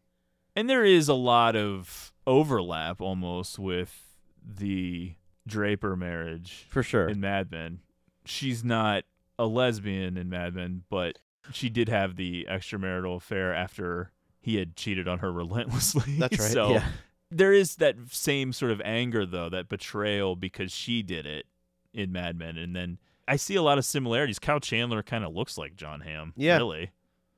And 0.58 0.70
there 0.70 0.84
is 0.84 1.08
a 1.08 1.14
lot 1.14 1.56
of 1.56 2.12
overlap 2.28 3.00
almost 3.00 3.58
with 3.58 4.18
the 4.46 5.14
Draper 5.48 5.96
marriage 5.96 6.66
for 6.70 6.84
sure. 6.84 7.08
in 7.08 7.22
Mad 7.22 7.50
Men. 7.50 7.80
She's 8.26 8.62
not 8.62 9.06
a 9.40 9.46
lesbian 9.46 10.18
in 10.18 10.30
Mad 10.30 10.54
Men, 10.54 10.84
but 10.90 11.20
she 11.54 11.70
did 11.70 11.88
have 11.88 12.18
the 12.18 12.46
extramarital 12.52 13.16
affair 13.16 13.54
after 13.54 14.12
he 14.42 14.58
had 14.58 14.76
cheated 14.76 15.08
on 15.08 15.20
her 15.20 15.32
relentlessly. 15.32 16.16
That's 16.20 16.38
right, 16.38 16.52
So 16.52 16.72
yeah. 16.74 16.84
There 17.32 17.54
is 17.54 17.78
that 17.78 17.96
same 18.12 18.52
sort 18.54 18.72
of 18.72 18.82
anger 18.84 19.26
though, 19.26 19.50
that 19.50 19.70
betrayal 19.70 20.36
because 20.36 20.72
she 20.72 21.02
did 21.02 21.26
it 21.26 21.46
in 21.94 22.12
Mad 22.12 22.38
Men 22.38 22.58
and 22.58 22.76
then 22.76 22.98
I 23.28 23.38
see 23.38 23.56
a 23.56 23.62
lot 23.62 23.78
of 23.78 23.86
similarities. 23.86 24.40
Kyle 24.40 24.60
Chandler 24.60 25.02
kind 25.04 25.24
of 25.24 25.34
looks 25.34 25.58
like 25.58 25.76
Jon 25.76 26.02
Hamm. 26.02 26.34
Yeah. 26.36 26.58
Really. 26.58 26.92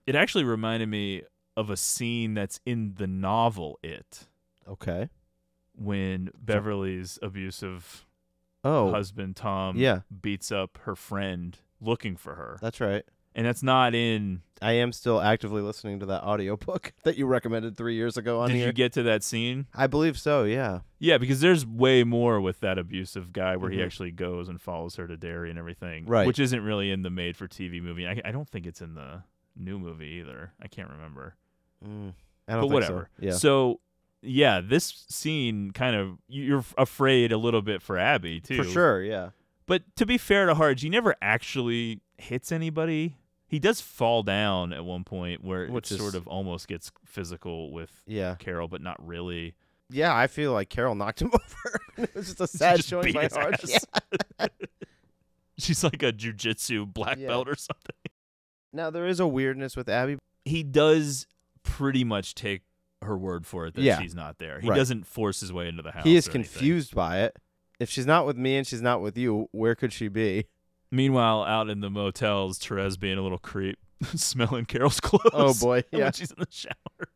It 0.07 0.15
actually 0.15 0.43
reminded 0.43 0.89
me 0.89 1.21
of 1.55 1.69
a 1.69 1.77
scene 1.77 2.33
that's 2.33 2.59
in 2.65 2.95
the 2.97 3.05
novel 3.07 3.77
It 3.83 4.27
Okay. 4.67 5.09
when 5.75 6.31
Beverly's 6.39 7.19
abusive 7.21 8.05
Oh, 8.63 8.91
husband 8.91 9.35
Tom 9.35 9.75
yeah. 9.77 9.99
beats 10.21 10.51
up 10.51 10.79
her 10.83 10.95
friend 10.95 11.57
looking 11.81 12.15
for 12.15 12.35
her. 12.35 12.57
that's 12.61 12.79
right. 12.81 13.05
And 13.35 13.45
that's 13.45 13.63
not 13.63 13.95
in 13.95 14.41
I 14.61 14.73
am 14.73 14.91
still 14.93 15.19
actively 15.19 15.61
listening 15.61 15.99
to 15.99 16.05
that 16.05 16.23
audiobook 16.23 16.93
that 17.03 17.17
you 17.17 17.25
recommended 17.25 17.75
three 17.75 17.95
years 17.95 18.15
ago 18.15 18.39
on 18.41 18.49
Did 18.49 18.57
here. 18.57 18.67
you 18.67 18.73
get 18.73 18.93
to 18.93 19.03
that 19.03 19.23
scene? 19.23 19.65
I 19.73 19.87
believe 19.87 20.17
so. 20.17 20.43
Yeah. 20.43 20.79
Yeah, 20.99 21.17
because 21.17 21.41
there's 21.41 21.65
way 21.65 22.03
more 22.05 22.39
with 22.39 22.59
that 22.61 22.77
abusive 22.77 23.33
guy 23.33 23.57
where 23.57 23.69
he 23.71 23.77
Mhm. 23.79 23.85
actually 23.85 24.11
goes 24.11 24.47
and 24.47 24.61
follows 24.61 24.95
her 24.95 25.07
to 25.07 25.17
Derry 25.17 25.49
and 25.49 25.59
everything. 25.59 26.05
Right. 26.05 26.25
Which 26.25 26.39
isn't 26.39 26.63
really 26.63 26.91
in 26.91 27.01
the 27.01 27.09
made 27.09 27.35
for 27.35 27.47
TV 27.47 27.81
movie. 27.81 28.07
I, 28.07 28.21
I 28.23 28.31
don't 28.31 28.47
think 28.49 28.65
it's 28.65 28.81
in 28.81 28.93
the 28.95 29.23
new 29.55 29.77
movie 29.79 30.19
either. 30.21 30.53
I 30.61 30.67
can't 30.67 30.89
remember. 30.89 31.35
Mm, 31.85 32.13
I 32.47 32.61
but 32.61 32.67
whatever. 32.67 33.09
So. 33.19 33.25
Yeah. 33.25 33.31
So 33.33 33.79
yeah, 34.21 34.61
this 34.63 35.05
scene 35.09 35.71
kind 35.71 35.95
of 35.97 36.17
you're 36.29 36.63
afraid 36.77 37.33
a 37.33 37.37
little 37.37 37.61
bit 37.61 37.81
for 37.81 37.97
Abby 37.97 38.39
too. 38.39 38.63
For 38.63 38.69
sure. 38.69 39.03
Yeah. 39.03 39.31
But 39.65 39.83
to 39.97 40.05
be 40.05 40.17
fair 40.17 40.45
to 40.45 40.55
Harge, 40.55 40.81
he 40.81 40.89
never 40.89 41.15
actually 41.21 41.99
hits 42.17 42.51
anybody. 42.51 43.17
He 43.53 43.59
does 43.59 43.79
fall 43.81 44.23
down 44.23 44.73
at 44.73 44.83
one 44.83 45.03
point 45.03 45.43
where 45.43 45.67
Which 45.67 45.91
it 45.91 45.95
is- 45.95 45.99
sort 46.01 46.15
of 46.15 46.25
almost 46.27 46.67
gets 46.67 46.91
physical 47.05 47.71
with 47.71 47.91
Yeah. 48.07 48.33
Carol, 48.39 48.67
but 48.67 48.81
not 48.81 48.97
really. 49.05 49.53
Yeah. 49.91 50.15
I 50.15 50.25
feel 50.25 50.53
like 50.53 50.69
Carol 50.69 50.95
knocked 50.95 51.21
him 51.21 51.29
over. 51.33 51.79
it 51.99 52.15
was 52.15 52.25
just 52.29 52.41
a 52.41 52.47
sad 52.47 52.77
Just 52.77 52.89
showing 52.89 53.13
by 53.13 53.25
ass. 53.25 53.77
Yeah. 54.39 54.47
She's 55.59 55.83
like 55.83 56.01
a 56.01 56.11
jujitsu 56.11 56.91
black 56.91 57.19
Yeah. 57.19 57.27
belt 57.27 57.47
or 57.47 57.55
something. 57.55 57.95
Now 58.73 58.89
there 58.89 59.05
is 59.05 59.19
a 59.19 59.27
weirdness 59.27 59.77
with 59.77 59.87
Abby. 59.87 60.17
He 60.45 60.63
does 60.63 61.27
pretty 61.61 62.03
much 62.03 62.33
take 62.33 62.63
her 63.03 63.15
word 63.15 63.45
for 63.45 63.67
it 63.67 63.75
that 63.75 63.83
Yeah. 63.83 63.99
she's 64.01 64.15
not 64.15 64.39
there. 64.39 64.61
He 64.61 64.69
Right. 64.69 64.75
doesn't 64.75 65.05
force 65.05 65.41
his 65.41 65.53
way 65.53 65.67
into 65.67 65.83
the 65.83 65.91
house. 65.91 66.05
He 66.05 66.15
is 66.15 66.27
anything. 66.27 66.41
confused 66.41 66.95
by 66.95 67.19
it. 67.21 67.37
If 67.79 67.91
she's 67.91 68.07
not 68.07 68.25
with 68.25 68.35
me 68.35 68.57
and 68.57 68.65
she's 68.65 68.81
not 68.81 68.99
with 69.01 69.15
you, 69.15 69.47
where 69.51 69.75
could 69.75 69.93
she 69.93 70.07
be? 70.07 70.47
Meanwhile, 70.93 71.43
out 71.45 71.69
in 71.71 71.79
the 71.81 71.89
motels, 71.89 72.59
Therese 72.59 72.97
being 72.97 73.17
a 73.17 73.21
little 73.23 73.39
creep 73.39 73.79
smelling 74.15 74.65
Carol's 74.65 74.99
clothes. 74.99 75.31
Oh, 75.33 75.53
boy, 75.59 75.83
yeah. 75.91 76.03
when 76.03 76.13
she's 76.13 76.29
in 76.31 76.37
the 76.39 76.47
shower. 76.51 77.09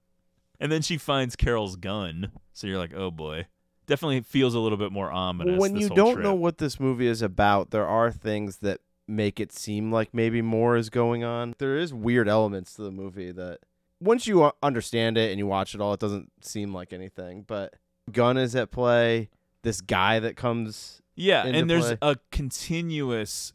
And 0.59 0.71
then 0.71 0.81
she 0.81 0.97
finds 0.97 1.35
Carol's 1.35 1.75
gun. 1.75 2.31
So 2.53 2.65
you're 2.65 2.79
like, 2.79 2.95
oh 2.95 3.11
boy. 3.11 3.45
Definitely 3.85 4.21
feels 4.21 4.55
a 4.55 4.59
little 4.59 4.79
bit 4.79 4.91
more 4.91 5.11
ominous. 5.11 5.59
when 5.59 5.75
you 5.75 5.89
don't 5.89 6.15
trip. 6.15 6.23
know 6.23 6.33
what 6.33 6.57
this 6.57 6.79
movie 6.79 7.05
is 7.07 7.21
about, 7.21 7.69
there 7.69 7.85
are 7.87 8.11
things 8.11 8.57
that 8.57 8.79
make 9.07 9.39
it 9.39 9.53
seem 9.53 9.91
like 9.91 10.11
maybe 10.11 10.41
more 10.41 10.75
is 10.75 10.89
going 10.89 11.23
on. 11.23 11.53
There 11.59 11.77
is 11.77 11.93
weird 11.93 12.27
elements 12.27 12.73
to 12.73 12.81
the 12.81 12.91
movie 12.91 13.31
that 13.31 13.59
once 14.01 14.25
you 14.25 14.51
understand 14.63 15.17
it 15.19 15.29
and 15.29 15.37
you 15.37 15.45
watch 15.45 15.75
it 15.75 15.81
all, 15.81 15.93
it 15.93 15.99
doesn't 15.99 16.31
seem 16.41 16.73
like 16.73 16.91
anything. 16.91 17.43
But 17.47 17.75
gun 18.11 18.37
is 18.37 18.55
at 18.55 18.71
play. 18.71 19.29
This 19.61 19.81
guy 19.81 20.19
that 20.19 20.35
comes 20.35 21.01
Yeah, 21.15 21.45
and 21.45 21.69
there's 21.69 21.85
play. 21.85 21.97
a 22.01 22.15
continuous 22.31 23.53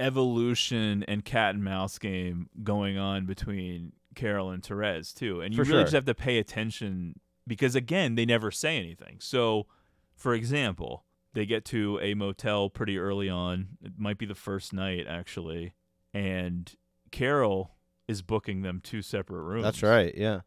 evolution 0.00 1.04
and 1.08 1.24
cat 1.24 1.54
and 1.54 1.64
mouse 1.64 1.98
game 1.98 2.48
going 2.62 2.98
on 2.98 3.26
between 3.26 3.92
Carol 4.14 4.50
and 4.50 4.64
Therese 4.64 5.12
too. 5.12 5.40
And 5.40 5.54
you 5.54 5.56
For 5.64 5.68
really 5.68 5.78
sure. 5.80 5.84
just 5.84 5.94
have 5.94 6.04
to 6.06 6.14
pay 6.14 6.38
attention 6.38 7.20
because 7.46 7.74
again, 7.74 8.14
they 8.14 8.24
never 8.26 8.50
say 8.50 8.76
anything. 8.76 9.16
So, 9.20 9.66
for 10.14 10.34
example, 10.34 11.04
they 11.34 11.46
get 11.46 11.64
to 11.66 11.98
a 12.02 12.14
motel 12.14 12.68
pretty 12.70 12.98
early 12.98 13.28
on. 13.28 13.78
It 13.82 13.92
might 13.98 14.18
be 14.18 14.26
the 14.26 14.34
first 14.34 14.72
night 14.72 15.06
actually, 15.08 15.74
and 16.12 16.72
Carol 17.10 17.72
is 18.08 18.22
booking 18.22 18.62
them 18.62 18.80
two 18.82 19.02
separate 19.02 19.42
rooms. 19.42 19.64
That's 19.64 19.82
right. 19.82 20.14
Yeah. 20.16 20.40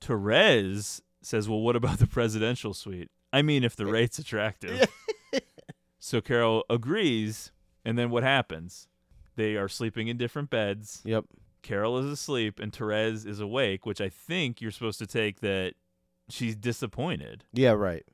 Therese 0.00 1.00
says, 1.22 1.48
"Well, 1.48 1.60
what 1.60 1.76
about 1.76 1.98
the 1.98 2.06
presidential 2.06 2.74
suite? 2.74 3.10
I 3.32 3.42
mean, 3.42 3.62
if 3.64 3.76
the 3.76 3.86
rate's 3.98 4.18
attractive." 4.18 4.86
so 5.98 6.20
Carol 6.20 6.64
agrees, 6.68 7.52
and 7.84 7.96
then 7.96 8.10
what 8.10 8.22
happens? 8.24 8.88
They 9.36 9.56
are 9.56 9.68
sleeping 9.68 10.08
in 10.08 10.16
different 10.16 10.50
beds. 10.50 11.02
Yep. 11.04 11.24
Carol 11.62 11.98
is 11.98 12.06
asleep 12.06 12.58
and 12.58 12.72
Therese 12.72 13.24
is 13.24 13.40
awake, 13.40 13.86
which 13.86 14.00
I 14.00 14.08
think 14.08 14.60
you're 14.60 14.70
supposed 14.70 14.98
to 14.98 15.06
take 15.06 15.40
that 15.40 15.74
she's 16.28 16.56
disappointed. 16.56 17.44
Yeah. 17.52 17.72
Right. 17.72 18.04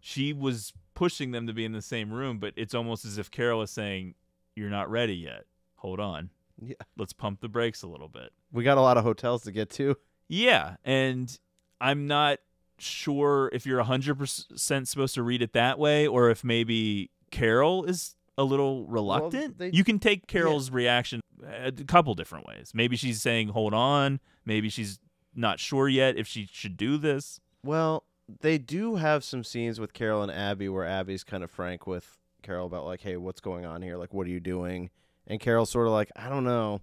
She 0.00 0.32
was 0.32 0.72
pushing 0.94 1.30
them 1.30 1.46
to 1.46 1.52
be 1.52 1.64
in 1.64 1.72
the 1.72 1.82
same 1.82 2.12
room, 2.12 2.38
but 2.38 2.52
it's 2.56 2.74
almost 2.74 3.04
as 3.04 3.18
if 3.18 3.30
Carol 3.30 3.62
is 3.62 3.70
saying, 3.70 4.14
"You're 4.54 4.70
not 4.70 4.90
ready 4.90 5.16
yet. 5.16 5.44
Hold 5.76 6.00
on. 6.00 6.30
Yeah. 6.58 6.74
Let's 6.96 7.12
pump 7.12 7.40
the 7.40 7.48
brakes 7.48 7.82
a 7.82 7.86
little 7.86 8.08
bit." 8.08 8.32
We 8.52 8.64
got 8.64 8.78
a 8.78 8.82
lot 8.82 8.96
of 8.96 9.04
hotels 9.04 9.42
to 9.44 9.52
get 9.52 9.70
to. 9.70 9.96
Yeah, 10.28 10.76
and 10.84 11.38
I'm 11.80 12.06
not 12.06 12.38
sure 12.78 13.50
if 13.52 13.66
you're 13.66 13.80
100% 13.82 14.88
supposed 14.88 15.14
to 15.14 15.22
read 15.22 15.42
it 15.42 15.52
that 15.52 15.78
way 15.78 16.06
or 16.06 16.30
if 16.30 16.44
maybe 16.44 17.10
Carol 17.30 17.84
is 17.84 18.14
a 18.40 18.44
little 18.44 18.86
reluctant. 18.86 19.58
they- 19.58 19.70
you 19.72 19.84
can 19.84 19.98
take 19.98 20.26
Carol's 20.26 20.70
reaction 20.70 21.20
a 21.46 21.70
couple 21.72 22.14
different 22.14 22.46
ways. 22.46 22.72
Maybe 22.74 22.96
she's 22.96 23.20
saying, 23.22 23.48
hold 23.48 23.74
on. 23.74 24.20
Maybe 24.44 24.68
she's 24.68 24.98
not 25.34 25.60
sure 25.60 25.88
yet 25.88 26.16
if 26.16 26.26
she 26.26 26.48
should 26.50 26.76
do 26.76 26.96
this. 26.96 27.40
Well, 27.64 28.04
they 28.40 28.58
do 28.58 28.96
have 28.96 29.24
some 29.24 29.44
scenes 29.44 29.78
with 29.80 29.92
Carol 29.92 30.22
and 30.22 30.30
Abby 30.32 30.68
where 30.68 30.84
Abby's 30.86 31.24
kind 31.24 31.42
of 31.44 31.50
frank 31.50 31.86
with 31.86 32.18
Carol 32.42 32.66
about 32.66 32.84
like, 32.86 33.00
"Hey, 33.02 33.16
what's 33.16 33.40
going 33.40 33.64
on 33.66 33.82
here? 33.82 33.96
Like, 33.96 34.14
what 34.14 34.26
are 34.26 34.30
you 34.30 34.40
doing?" 34.40 34.90
And 35.26 35.38
Carol's 35.40 35.70
sort 35.70 35.86
of 35.86 35.92
like, 35.92 36.10
"I 36.16 36.28
don't 36.28 36.44
know." 36.44 36.80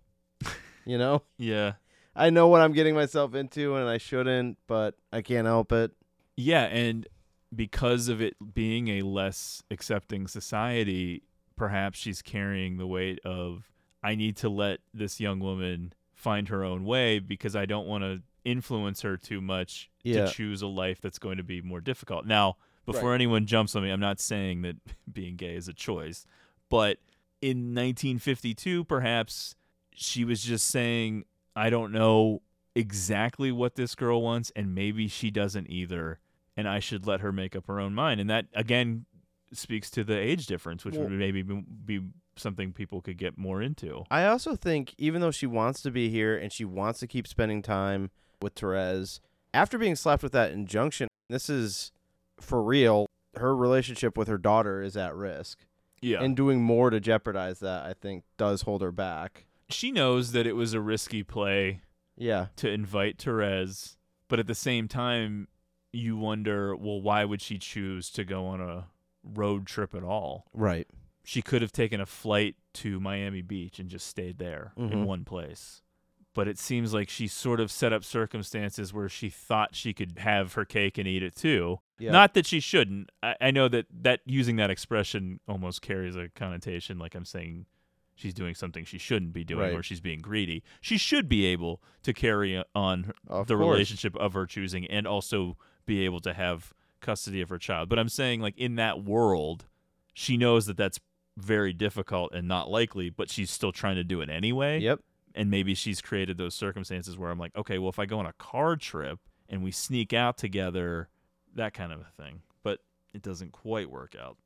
you 0.85 0.97
know? 0.97 1.23
Yeah. 1.37 1.73
I 2.15 2.29
know 2.31 2.47
what 2.47 2.61
I'm 2.61 2.71
getting 2.73 2.95
myself 2.95 3.35
into 3.35 3.75
and 3.75 3.87
I 3.87 3.97
shouldn't, 3.99 4.57
but 4.67 4.95
I 5.13 5.21
can't 5.21 5.45
help 5.45 5.71
it. 5.71 5.91
Yeah, 6.35 6.63
and 6.63 7.07
because 7.55 8.07
of 8.07 8.21
it 8.21 8.35
being 8.55 8.87
a 8.87 9.01
less 9.03 9.61
accepting 9.69 10.27
society, 10.27 11.21
perhaps 11.57 11.99
she's 11.99 12.21
carrying 12.21 12.77
the 12.77 12.87
weight 12.87 13.19
of 13.25 13.69
I 14.01 14.15
need 14.15 14.37
to 14.37 14.47
let 14.49 14.79
this 14.93 15.19
young 15.19 15.39
woman 15.41 15.91
find 16.13 16.47
her 16.49 16.63
own 16.63 16.85
way 16.85 17.19
because 17.19 17.55
I 17.55 17.65
don't 17.65 17.87
want 17.87 18.03
to 18.03 18.21
influence 18.45 19.01
her 19.01 19.17
too 19.17 19.41
much 19.41 19.89
Yeah. 20.03 20.27
to 20.27 20.31
choose 20.31 20.61
a 20.61 20.67
life 20.67 21.01
that's 21.01 21.19
going 21.19 21.37
to 21.37 21.43
be 21.43 21.61
more 21.61 21.81
difficult. 21.81 22.25
Now, 22.25 22.55
before 22.85 23.09
Right. 23.09 23.15
anyone 23.15 23.45
jumps 23.45 23.75
on 23.75 23.83
me, 23.83 23.89
I'm 23.89 23.99
not 23.99 24.19
saying 24.21 24.61
that 24.61 24.77
being 25.11 25.35
gay 25.35 25.55
is 25.55 25.67
a 25.67 25.73
choice, 25.73 26.25
but 26.69 26.99
in 27.41 27.73
1952, 27.75 28.83
perhaps 28.85 29.55
she 29.93 30.23
was 30.23 30.43
just 30.43 30.67
saying, 30.67 31.25
I 31.55 31.69
don't 31.69 31.91
know 31.91 32.41
exactly 32.75 33.51
what 33.51 33.75
this 33.75 33.95
girl 33.95 34.21
wants, 34.21 34.51
and 34.55 34.73
maybe 34.73 35.07
she 35.07 35.29
doesn't 35.31 35.69
either, 35.69 36.19
and 36.55 36.67
I 36.67 36.79
should 36.79 37.05
let 37.07 37.19
her 37.21 37.31
make 37.31 37.55
up 37.55 37.65
her 37.67 37.79
own 37.79 37.93
mind. 37.93 38.21
And 38.21 38.29
that, 38.29 38.45
again, 38.53 39.05
speaks 39.53 39.89
to 39.91 40.03
the 40.03 40.17
age 40.17 40.45
difference, 40.47 40.83
which 40.85 40.95
Well- 40.95 41.05
would 41.09 41.13
maybe 41.17 41.41
be 41.41 42.01
something 42.35 42.71
people 42.73 43.01
could 43.01 43.17
get 43.17 43.37
more 43.37 43.61
into. 43.61 44.03
I 44.11 44.25
also 44.25 44.55
think 44.55 44.93
even 44.97 45.21
though 45.21 45.31
she 45.31 45.47
wants 45.47 45.81
to 45.81 45.91
be 45.91 46.09
here 46.09 46.37
and 46.37 46.51
she 46.51 46.65
wants 46.65 46.99
to 46.99 47.07
keep 47.07 47.25
spending 47.27 47.61
time 47.61 48.11
with 48.41 48.53
Therese, 48.53 49.19
after 49.53 49.77
being 49.77 49.95
slapped 49.95 50.21
with 50.21 50.33
that 50.33 50.51
injunction, 50.51 51.07
this 51.29 51.49
is 51.49 51.91
for 52.39 52.61
real. 52.61 53.07
Her 53.35 53.55
relationship 53.55 54.17
with 54.17 54.27
her 54.27 54.37
daughter 54.37 54.81
is 54.81 54.95
at 54.97 55.15
risk. 55.15 55.65
Yeah. 56.01 56.21
And 56.23 56.35
doing 56.35 56.61
more 56.61 56.89
to 56.91 56.99
jeopardize 56.99 57.59
that, 57.59 57.85
I 57.85 57.93
think, 57.93 58.23
does 58.37 58.63
hold 58.63 58.81
her 58.83 58.91
back. 58.91 59.45
She 59.69 59.91
knows 59.91 60.31
that 60.33 60.45
it 60.45 60.53
was 60.53 60.73
a 60.73 60.81
risky 60.81 61.23
play 61.23 61.81
Yeah. 62.15 62.47
to 62.57 62.69
invite 62.69 63.17
Therese, 63.17 63.97
but 64.27 64.37
at 64.39 64.45
the 64.47 64.53
same 64.55 64.87
time, 64.87 65.47
you 65.91 66.15
wonder, 66.17 66.75
well, 66.75 67.01
why 67.01 67.25
would 67.25 67.41
she 67.41 67.57
choose 67.57 68.11
to 68.11 68.23
go 68.23 68.45
on 68.45 68.61
a 68.61 68.85
road 69.33 69.65
trip 69.67 69.93
at 69.95 70.03
all? 70.03 70.45
Right. 70.53 70.87
She 71.23 71.41
could 71.41 71.61
have 71.61 71.71
taken 71.71 71.99
a 71.99 72.05
flight 72.05 72.55
to 72.75 72.99
Miami 72.99 73.41
Beach 73.41 73.79
and 73.79 73.89
just 73.89 74.07
stayed 74.07 74.37
there 74.37 74.71
in 74.77 74.89
Mhm. 74.89 75.05
one 75.05 75.25
place. 75.25 75.81
But 76.33 76.47
it 76.47 76.59
seems 76.59 76.93
like 76.93 77.09
she 77.09 77.27
sort 77.27 77.59
of 77.59 77.71
set 77.71 77.91
up 77.91 78.03
circumstances 78.03 78.93
where 78.93 79.09
she 79.09 79.29
thought 79.29 79.73
she 79.75 79.91
could 79.93 80.19
have 80.19 80.53
her 80.53 80.65
cake 80.65 80.97
and 80.99 81.07
eat 81.07 81.23
it 81.23 81.35
too. 81.35 81.79
Yeah. 81.97 82.11
Not 82.11 82.35
that 82.35 82.45
she 82.45 82.59
shouldn't. 82.59 83.09
I, 83.23 83.35
I 83.41 83.51
know 83.51 83.67
that, 83.69 83.87
that 84.03 84.19
using 84.25 84.55
that 84.57 84.69
expression 84.69 85.39
almost 85.47 85.81
carries 85.81 86.15
a 86.15 86.29
connotation 86.29 86.99
like 86.99 87.15
I'm 87.15 87.25
saying 87.25 87.65
she's 88.13 88.35
doing 88.35 88.53
something 88.53 88.85
she 88.85 88.99
shouldn't 88.99 89.33
be 89.33 89.43
doing 89.43 89.61
Right. 89.61 89.73
or 89.73 89.81
she's 89.83 89.99
being 89.99 90.19
greedy. 90.19 90.63
She 90.79 90.97
should 90.97 91.27
be 91.27 91.45
able 91.47 91.81
to 92.03 92.13
carry 92.13 92.63
on 92.75 93.03
her- 93.05 93.13
the 93.27 93.55
course. 93.55 93.59
relationship 93.59 94.15
of 94.17 94.33
her 94.33 94.45
choosing 94.45 94.85
and 94.85 95.07
also 95.07 95.57
be 95.87 96.05
able 96.05 96.19
to 96.19 96.33
have 96.33 96.71
custody 97.07 97.41
of 97.41 97.49
her 97.49 97.57
child. 97.57 97.87
But 97.87 97.99
I'm 97.99 98.09
saying 98.09 98.41
like 98.41 98.57
in 98.57 98.75
that 98.75 99.03
world, 99.03 99.65
she 100.13 100.35
knows 100.35 100.65
that 100.65 100.77
that's 100.77 100.99
very 101.37 101.71
difficult 101.71 102.33
and 102.33 102.47
not 102.47 102.69
likely, 102.69 103.09
but 103.09 103.29
she's 103.29 103.49
still 103.49 103.71
trying 103.71 103.95
to 103.95 104.03
do 104.03 104.19
it 104.21 104.29
anyway. 104.29 104.79
Yep. 104.79 104.99
And 105.33 105.49
maybe 105.49 105.73
she's 105.73 106.01
created 106.01 106.37
those 106.37 106.53
circumstances 106.53 107.17
where 107.17 107.31
I'm 107.31 107.39
like, 107.39 107.55
okay, 107.55 107.77
well 107.77 107.89
if 107.89 107.97
I 107.99 108.05
go 108.05 108.19
on 108.19 108.25
a 108.25 108.33
car 108.33 108.75
trip 108.75 109.19
and 109.47 109.63
we 109.63 109.71
sneak 109.71 110.11
out 110.11 110.37
together, 110.37 111.07
that 111.55 111.73
kind 111.73 111.93
of 111.93 112.01
a 112.01 112.21
thing. 112.21 112.41
But 112.61 112.79
it 113.13 113.21
doesn't 113.21 113.53
quite 113.53 113.89
work 113.89 114.15
out. 114.19 114.37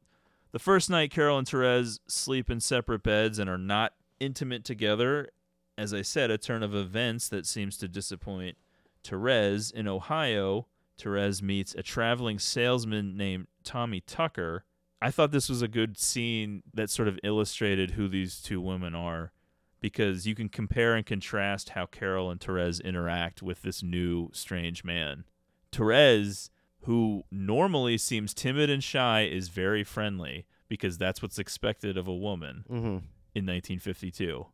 The 0.51 0.59
first 0.59 0.89
night, 0.89 1.11
Carol 1.11 1.37
and 1.37 1.47
Therese 1.47 1.99
sleep 2.07 2.51
in 2.51 2.59
separate 2.59 3.03
beds 3.03 3.39
and 3.39 3.49
are 3.49 3.57
not 3.57 3.93
intimate 4.19 4.63
together. 4.63 5.29
As 5.77 5.93
I 5.93 6.03
said, 6.03 6.29
a 6.29 6.37
turn 6.37 6.61
of 6.61 6.75
events 6.75 7.27
that 7.29 7.45
seems 7.47 7.77
to 7.77 7.87
disappoint 7.87 8.57
Therese. 9.03 9.71
In 9.71 9.87
Ohio, 9.87 10.67
Therese 11.01 11.41
meets 11.41 11.73
a 11.75 11.83
traveling 11.83 12.39
salesman 12.39 13.17
named 13.17 13.47
Tommy 13.63 14.01
Tucker. 14.01 14.65
I 15.01 15.09
thought 15.11 15.31
this 15.31 15.49
was 15.49 15.61
a 15.61 15.67
good 15.67 15.97
scene 15.97 16.61
that 16.73 16.89
sort 16.89 17.07
of 17.07 17.19
illustrated 17.23 17.91
who 17.91 18.07
these 18.07 18.39
two 18.41 18.61
women 18.61 18.93
are 18.93 19.31
because 19.79 20.27
you 20.27 20.35
can 20.35 20.47
compare 20.47 20.93
and 20.95 21.05
contrast 21.05 21.69
how 21.69 21.87
Carol 21.87 22.29
and 22.29 22.39
Therese 22.39 22.79
interact 22.79 23.41
with 23.41 23.63
this 23.63 23.81
new 23.81 24.29
strange 24.31 24.83
man. 24.83 25.23
Therese, 25.71 26.51
who 26.81 27.23
normally 27.31 27.97
seems 27.97 28.33
timid 28.33 28.69
and 28.69 28.83
shy, 28.83 29.21
is 29.23 29.47
very 29.49 29.83
friendly 29.83 30.45
because 30.67 30.97
that's 30.99 31.21
what's 31.21 31.39
expected 31.39 31.97
of 31.97 32.07
a 32.07 32.15
woman 32.15 32.63
Mhm. 32.69 33.01
in 33.33 33.45
1952. 33.45 34.45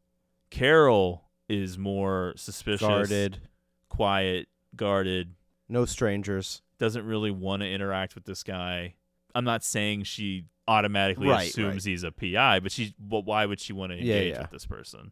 Carol 0.50 1.26
is 1.50 1.78
more 1.78 2.34
suspicious, 2.38 2.88
Guarded. 2.88 3.42
quiet, 3.90 4.48
guarded, 4.76 5.36
No 5.70 5.86
strangers. 5.86 6.62
doesn't 6.80 7.06
really 7.06 7.32
want 7.32 7.62
to 7.64 7.68
interact 7.70 8.16
with 8.16 8.26
this 8.26 8.44
guy. 8.44 8.96
I'm 9.34 9.44
not 9.44 9.64
saying 9.64 10.04
she 10.04 10.46
automatically 10.68 11.28
Right, 11.28 11.50
assumes 11.50 11.86
right. 11.86 11.92
he's 11.92 12.04
a 12.04 12.12
PI, 12.12 12.60
but 12.60 12.72
she 12.72 12.94
but 13.00 13.26
why 13.26 13.46
would 13.46 13.60
she 13.60 13.74
want 13.74 13.92
to 13.92 13.98
engage 13.98 14.34
yeah. 14.34 14.42
with 14.42 14.52
this 14.52 14.66
person? 14.66 15.12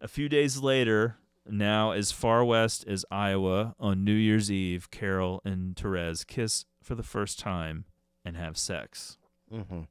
A 0.00 0.08
few 0.08 0.28
days 0.28 0.58
later, 0.58 1.16
now 1.46 1.92
as 1.92 2.10
far 2.12 2.44
west 2.44 2.84
as 2.86 3.04
Iowa, 3.10 3.74
on 3.78 4.04
New 4.04 4.14
Year's 4.14 4.50
Eve, 4.50 4.90
Carol 4.90 5.40
and 5.44 5.76
Therese 5.76 6.24
kiss 6.24 6.64
for 6.82 6.94
the 6.94 7.02
first 7.02 7.38
time 7.38 7.84
and 8.24 8.36
have 8.36 8.56
sex. 8.58 9.18
Mm-hmm. 9.52 9.82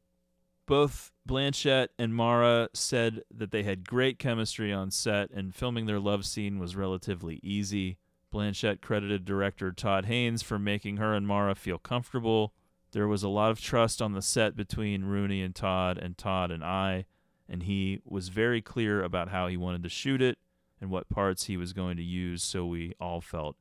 Both 0.66 1.12
Blanchett 1.28 1.90
and 2.00 2.16
Mara 2.16 2.70
said 2.74 3.24
that 3.34 3.52
they 3.52 3.64
had 3.64 3.88
great 3.88 4.18
chemistry 4.18 4.72
on 4.72 4.92
set 4.92 5.30
and 5.32 5.54
filming 5.54 5.86
their 5.88 6.00
love 6.00 6.26
scene 6.26 6.58
was 6.58 6.76
relatively 6.76 7.40
easy. 7.44 7.98
Blanchett 8.34 8.82
credited 8.82 9.26
director 9.26 9.72
Todd 9.72 10.06
Haynes 10.06 10.42
for 10.42 10.58
making 10.58 10.98
her 10.98 11.14
and 11.14 11.28
Mara 11.28 11.54
feel 11.54 11.78
comfortable. 11.78 12.54
There 12.92 13.08
was 13.08 13.24
a 13.24 13.30
lot 13.30 13.52
of 13.52 13.62
trust 13.62 14.02
on 14.02 14.14
the 14.14 14.22
set 14.22 14.56
between 14.56 15.06
Rooney 15.06 15.42
and 15.42 15.54
Todd 15.54 15.98
and 15.98 16.18
Todd 16.18 16.50
and 16.52 16.64
I, 16.64 17.06
and 17.48 17.64
he 17.64 18.02
was 18.04 18.30
very 18.30 18.62
clear 18.62 19.04
about 19.04 19.30
how 19.30 19.48
he 19.48 19.58
wanted 19.58 19.84
to 19.84 19.90
shoot 19.90 20.22
it 20.22 20.40
and 20.82 20.90
what 20.90 21.10
parts 21.10 21.46
he 21.46 21.58
was 21.58 21.74
going 21.74 21.98
to 21.98 22.04
use 22.04 22.44
so 22.44 22.66
we 22.66 22.94
all 23.00 23.22
felt 23.22 23.56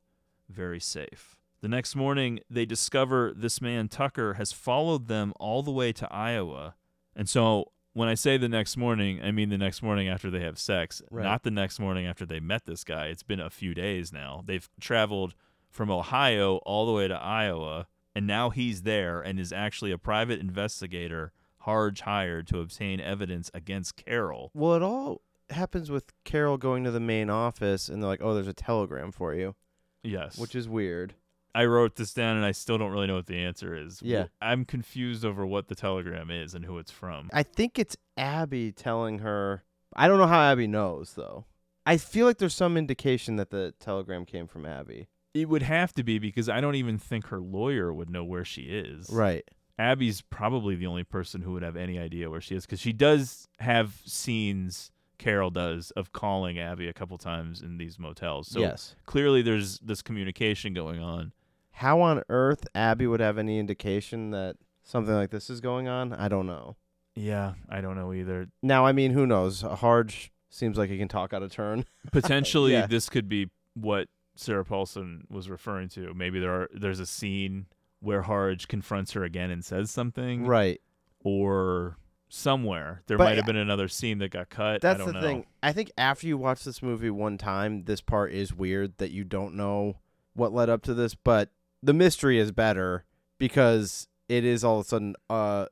very 0.49 0.79
safe. 0.79 1.35
The 1.61 1.67
next 1.69 1.95
morning, 1.95 2.39
they 2.49 2.65
discover 2.65 3.31
this 3.33 3.61
man, 3.61 3.87
Tucker, 3.87 4.33
has 4.33 4.51
followed 4.51 5.07
them 5.07 5.33
all 5.39 5.63
the 5.63 5.71
way 5.71 5.93
to 5.93 6.11
Iowa. 6.11 6.75
And 7.15 7.29
so 7.29 7.71
when 7.93 8.09
I 8.09 8.13
say 8.15 8.37
the 8.37 8.49
next 8.49 8.75
morning, 8.77 9.21
I 9.23 9.31
mean 9.31 9.49
the 9.49 9.57
next 9.57 9.81
morning 9.81 10.07
after 10.07 10.29
they 10.29 10.41
have 10.41 10.57
sex, 10.59 11.01
Right. 11.11 11.23
not 11.23 11.43
the 11.43 11.51
next 11.51 11.79
morning 11.79 12.05
after 12.05 12.25
they 12.25 12.39
met 12.39 12.65
this 12.65 12.83
guy. 12.83 13.07
It's 13.07 13.23
been 13.23 13.39
a 13.39 13.49
few 13.49 13.73
days 13.73 14.11
now. 14.11 14.43
They've 14.45 14.67
traveled 14.79 15.35
from 15.69 15.89
Ohio 15.89 16.57
all 16.57 16.85
the 16.85 16.91
way 16.91 17.07
to 17.07 17.15
Iowa, 17.15 17.87
and 18.15 18.27
now 18.27 18.49
he's 18.51 18.81
there 18.83 19.21
and 19.21 19.39
is 19.39 19.51
actually 19.53 19.91
a 19.91 19.97
private 19.97 20.39
investigator 20.39 21.31
Harge 21.59 22.01
hired 22.01 22.45
to 22.47 22.59
obtain 22.59 22.99
evidence 22.99 23.49
against 23.53 23.95
Carol. 23.95 24.51
Well, 24.53 24.73
it 24.75 24.81
all 24.81 25.21
happens 25.49 25.89
with 25.89 26.11
Carol 26.25 26.57
going 26.57 26.83
to 26.83 26.91
the 26.91 26.99
main 26.99 27.29
office, 27.29 27.87
and 27.87 28.01
they're 28.03 28.09
like, 28.09 28.21
"Oh, 28.21 28.33
there's 28.33 28.47
a 28.49 28.53
telegram 28.53 29.11
for 29.13 29.33
you," 29.33 29.55
Yes. 30.03 30.37
which 30.37 30.55
is 30.55 30.67
weird. 30.67 31.15
I 31.55 31.65
wrote 31.65 31.95
this 31.95 32.13
down 32.13 32.35
and 32.37 32.45
I 32.45 32.51
still 32.51 32.77
don't 32.77 32.91
really 32.91 33.07
know 33.07 33.15
what 33.15 33.27
the 33.27 33.37
answer 33.37 33.75
is. 33.75 34.01
Yeah. 34.01 34.25
I'm 34.41 34.65
confused 34.65 35.23
over 35.23 35.45
what 35.45 35.67
the 35.67 35.75
telegram 35.75 36.31
is 36.31 36.55
and 36.55 36.65
who 36.65 36.77
it's 36.79 36.91
from. 36.91 37.29
I 37.31 37.43
think 37.43 37.77
it's 37.77 37.95
Abby 38.17 38.71
telling 38.71 39.19
her. 39.19 39.63
I 39.95 40.07
don't 40.07 40.17
know 40.17 40.27
how 40.27 40.41
Abby 40.41 40.65
knows 40.67 41.13
though. 41.13 41.45
I 41.85 41.97
feel 41.97 42.25
like 42.25 42.37
there's 42.37 42.55
some 42.55 42.77
indication 42.77 43.35
that 43.35 43.51
the 43.51 43.73
telegram 43.79 44.25
came 44.25 44.47
from 44.47 44.65
Abby. 44.65 45.07
It 45.33 45.49
would 45.49 45.63
have 45.63 45.93
to 45.93 46.03
be 46.03 46.17
because 46.19 46.47
I 46.49 46.61
don't 46.61 46.75
even 46.75 46.97
think 46.97 47.27
her 47.27 47.39
lawyer 47.39 47.93
would 47.93 48.09
know 48.09 48.23
where 48.23 48.45
she 48.45 48.63
is. 48.63 49.09
Right. 49.11 49.43
Abby's 49.77 50.21
probably 50.21 50.75
the 50.75 50.85
only 50.85 51.03
person 51.03 51.41
who 51.41 51.53
would 51.53 51.63
have 51.63 51.75
any 51.75 51.97
idea 51.99 52.29
where 52.29 52.41
she 52.41 52.55
is 52.55 52.65
because 52.65 52.79
she 52.79 52.93
does 52.93 53.47
have 53.59 54.01
scenes. 54.05 54.91
Carol 55.19 55.51
does 55.51 55.91
of 55.91 56.11
calling 56.11 56.59
Abby 56.59 56.87
a 56.87 56.93
couple 56.93 57.17
times 57.17 57.61
in 57.61 57.77
these 57.77 57.97
motels. 57.97 58.47
So 58.49 58.59
Yes. 58.59 58.95
clearly 59.05 59.41
there's 59.41 59.79
this 59.79 60.01
communication 60.01 60.73
going 60.73 60.99
on. 60.99 61.31
How 61.73 62.01
on 62.01 62.23
earth 62.29 62.65
Abby 62.75 63.07
would 63.07 63.19
have 63.19 63.37
any 63.37 63.59
indication 63.59 64.31
that 64.31 64.55
something 64.83 65.13
like 65.13 65.31
this 65.31 65.49
is 65.49 65.59
going 65.61 65.87
on? 65.87 66.13
I 66.13 66.27
don't 66.27 66.47
know. 66.47 66.75
Yeah, 67.15 67.53
I 67.69 67.81
don't 67.81 67.95
know 67.95 68.13
either. 68.13 68.47
Now, 68.61 68.85
I 68.85 68.91
mean, 68.91 69.11
who 69.11 69.25
knows? 69.27 69.61
Harge 69.61 70.31
seems 70.49 70.77
like 70.77 70.89
he 70.89 70.97
can 70.97 71.07
talk 71.07 71.33
out 71.33 71.43
of 71.43 71.51
turn. 71.51 71.85
Potentially, 72.11 72.73
Yeah. 72.73 72.87
this 72.87 73.09
could 73.09 73.27
be 73.29 73.49
what 73.75 74.07
Sarah 74.35 74.65
Paulson 74.65 75.25
was 75.29 75.49
referring 75.49 75.89
to. 75.89 76.13
Maybe 76.13 76.39
there 76.39 76.51
are 76.53 76.69
there's 76.73 76.99
a 76.99 77.05
scene 77.05 77.67
where 77.99 78.23
Harge 78.23 78.67
confronts 78.67 79.13
her 79.13 79.23
again 79.23 79.49
and 79.51 79.63
says 79.63 79.89
something, 79.91 80.45
Right. 80.45 80.81
Or 81.23 81.97
somewhere 82.29 83.03
there 83.07 83.17
But 83.17 83.25
might 83.25 83.37
have 83.37 83.45
been 83.45 83.55
another 83.55 83.87
scene 83.87 84.17
that 84.17 84.31
got 84.31 84.49
cut. 84.49 84.81
That's 84.81 84.99
I 84.99 85.05
don't 85.05 85.13
the 85.13 85.21
know. 85.21 85.27
thing. 85.27 85.45
I 85.61 85.71
think 85.71 85.91
after 85.97 86.27
you 86.27 86.37
watch 86.37 86.63
this 86.63 86.81
movie 86.81 87.09
one 87.11 87.37
time, 87.37 87.83
this 87.85 88.01
part 88.01 88.33
is 88.33 88.53
weird 88.53 88.97
that 88.97 89.11
you 89.11 89.23
don't 89.23 89.55
know 89.55 89.97
what 90.33 90.51
led 90.51 90.67
up 90.69 90.81
to 90.83 90.93
this, 90.95 91.13
but 91.15 91.51
the 91.83 91.93
mystery 91.93 92.39
is 92.39 92.51
better 92.51 93.03
because 93.37 94.07
it 94.29 94.45
is 94.45 94.63
all 94.63 94.79
of 94.79 94.85
a 94.85 94.89
sudden 94.89 95.15
a 95.29 95.67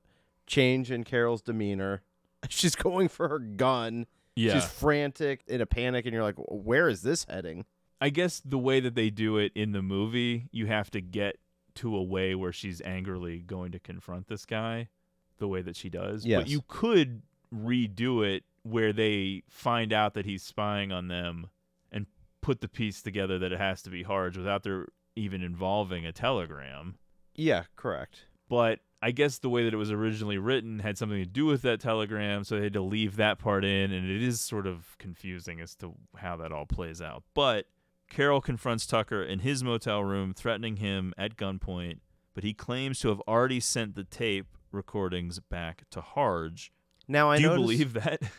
change 0.45 0.91
in 0.91 1.03
Carol's 1.03 1.41
demeanor. 1.41 2.03
She's 2.49 2.75
going 2.75 3.07
for 3.07 3.29
her 3.29 3.39
gun. 3.39 4.05
Yeah. 4.35 4.53
She's 4.53 4.65
frantic 4.65 5.41
in 5.47 5.61
a 5.61 5.65
panic 5.65 6.05
and 6.05 6.13
you're 6.13 6.23
like, 6.23 6.35
"Where 6.37 6.87
is 6.89 7.01
this 7.01 7.25
heading?" 7.29 7.65
I 7.99 8.09
guess 8.09 8.41
the 8.43 8.57
way 8.57 8.79
that 8.79 8.95
they 8.95 9.09
do 9.09 9.37
it 9.37 9.51
in 9.55 9.73
the 9.73 9.81
movie, 9.81 10.47
you 10.51 10.65
have 10.67 10.89
to 10.91 11.01
get 11.01 11.37
to 11.75 11.95
a 11.95 12.03
way 12.03 12.35
where 12.35 12.51
she's 12.51 12.81
angrily 12.81 13.39
going 13.39 13.71
to 13.71 13.79
confront 13.79 14.27
this 14.27 14.45
guy 14.45 14.89
the 15.37 15.47
way 15.47 15.61
that 15.61 15.75
she 15.75 15.89
does. 15.89 16.25
Yes. 16.25 16.41
But 16.41 16.49
you 16.49 16.63
could 16.67 17.21
redo 17.53 18.25
it 18.25 18.43
where 18.63 18.91
they 18.93 19.43
find 19.49 19.93
out 19.93 20.13
that 20.15 20.25
he's 20.25 20.43
spying 20.43 20.91
on 20.91 21.07
them 21.07 21.49
and 21.91 22.05
put 22.41 22.61
the 22.61 22.67
piece 22.67 23.01
together 23.01 23.37
that 23.39 23.51
it 23.51 23.59
has 23.59 23.81
to 23.83 23.89
be 23.89 24.03
Harge 24.03 24.37
without 24.37 24.63
there 24.63 24.87
even 25.15 25.41
involving 25.41 26.05
a 26.05 26.11
telegram. 26.11 26.95
Yeah, 27.35 27.63
correct. 27.75 28.25
But 28.49 28.79
I 29.01 29.11
guess 29.11 29.39
the 29.39 29.49
way 29.49 29.63
that 29.63 29.73
it 29.73 29.77
was 29.77 29.91
originally 29.91 30.37
written 30.37 30.79
had 30.79 30.97
something 30.97 31.17
to 31.17 31.25
do 31.25 31.45
with 31.45 31.61
that 31.63 31.79
telegram, 31.79 32.43
so 32.43 32.55
they 32.57 32.63
had 32.63 32.73
to 32.73 32.81
leave 32.81 33.15
that 33.15 33.39
part 33.39 33.63
in, 33.65 33.91
and 33.91 34.09
it 34.09 34.21
is 34.21 34.39
sort 34.41 34.67
of 34.67 34.95
confusing 34.99 35.59
as 35.61 35.75
to 35.75 35.95
how 36.17 36.35
that 36.37 36.51
all 36.51 36.65
plays 36.65 37.01
out. 37.01 37.23
But 37.33 37.65
Carol 38.09 38.41
confronts 38.41 38.85
Tucker 38.85 39.23
in 39.23 39.39
his 39.39 39.63
motel 39.63 40.03
room, 40.03 40.33
threatening 40.33 40.77
him 40.77 41.13
at 41.17 41.37
gunpoint, 41.37 41.99
but 42.33 42.43
he 42.43 42.53
claims 42.53 42.99
to 42.99 43.07
have 43.09 43.21
already 43.21 43.59
sent 43.59 43.95
the 43.95 44.03
tape 44.03 44.47
recordings 44.71 45.39
back 45.39 45.83
to 45.91 46.01
Harge. 46.01 46.71
Now 47.07 47.29
I 47.31 47.37
Do 47.37 47.43
you 47.43 47.49
noticed- 47.49 47.63
believe 47.63 47.93
that? 47.93 48.21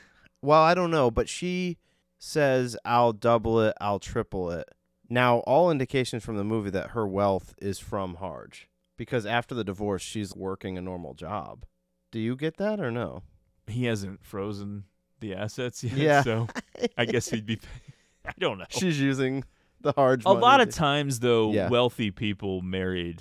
Well, 0.44 0.60
I 0.60 0.74
don't 0.74 0.90
know, 0.90 1.08
but 1.08 1.28
she 1.28 1.78
says 2.18 2.76
I'll 2.84 3.12
double 3.12 3.60
it, 3.60 3.76
I'll 3.80 4.00
triple 4.00 4.50
it. 4.50 4.68
Now, 5.12 5.38
all 5.40 5.70
indications 5.70 6.24
from 6.24 6.36
the 6.38 6.44
movie 6.44 6.70
that 6.70 6.92
her 6.92 7.06
wealth 7.06 7.54
is 7.60 7.78
from 7.78 8.14
Harge 8.14 8.66
because 8.96 9.26
after 9.26 9.54
the 9.54 9.62
divorce 9.62 10.00
she's 10.00 10.34
working 10.34 10.78
a 10.78 10.80
normal 10.80 11.12
job. 11.12 11.66
Do 12.10 12.18
you 12.18 12.34
get 12.34 12.56
that 12.56 12.80
or 12.80 12.90
no? 12.90 13.22
He 13.66 13.84
hasn't 13.84 14.24
frozen 14.24 14.84
the 15.20 15.34
assets 15.34 15.84
yet, 15.84 15.96
Yeah. 15.98 16.22
so 16.22 16.48
I 16.98 17.04
guess 17.04 17.28
he'd 17.28 17.44
be. 17.44 17.58
I 18.24 18.32
don't 18.38 18.56
know. 18.56 18.64
She's 18.70 18.98
using 18.98 19.44
the 19.82 19.92
Harge 19.92 20.24
A 20.24 20.32
lot 20.32 20.60
of 20.62 20.70
to- 20.70 20.76
times, 20.76 21.20
though, 21.20 21.52
Yeah. 21.52 21.68
wealthy 21.68 22.10
people 22.10 22.62
married 22.62 23.20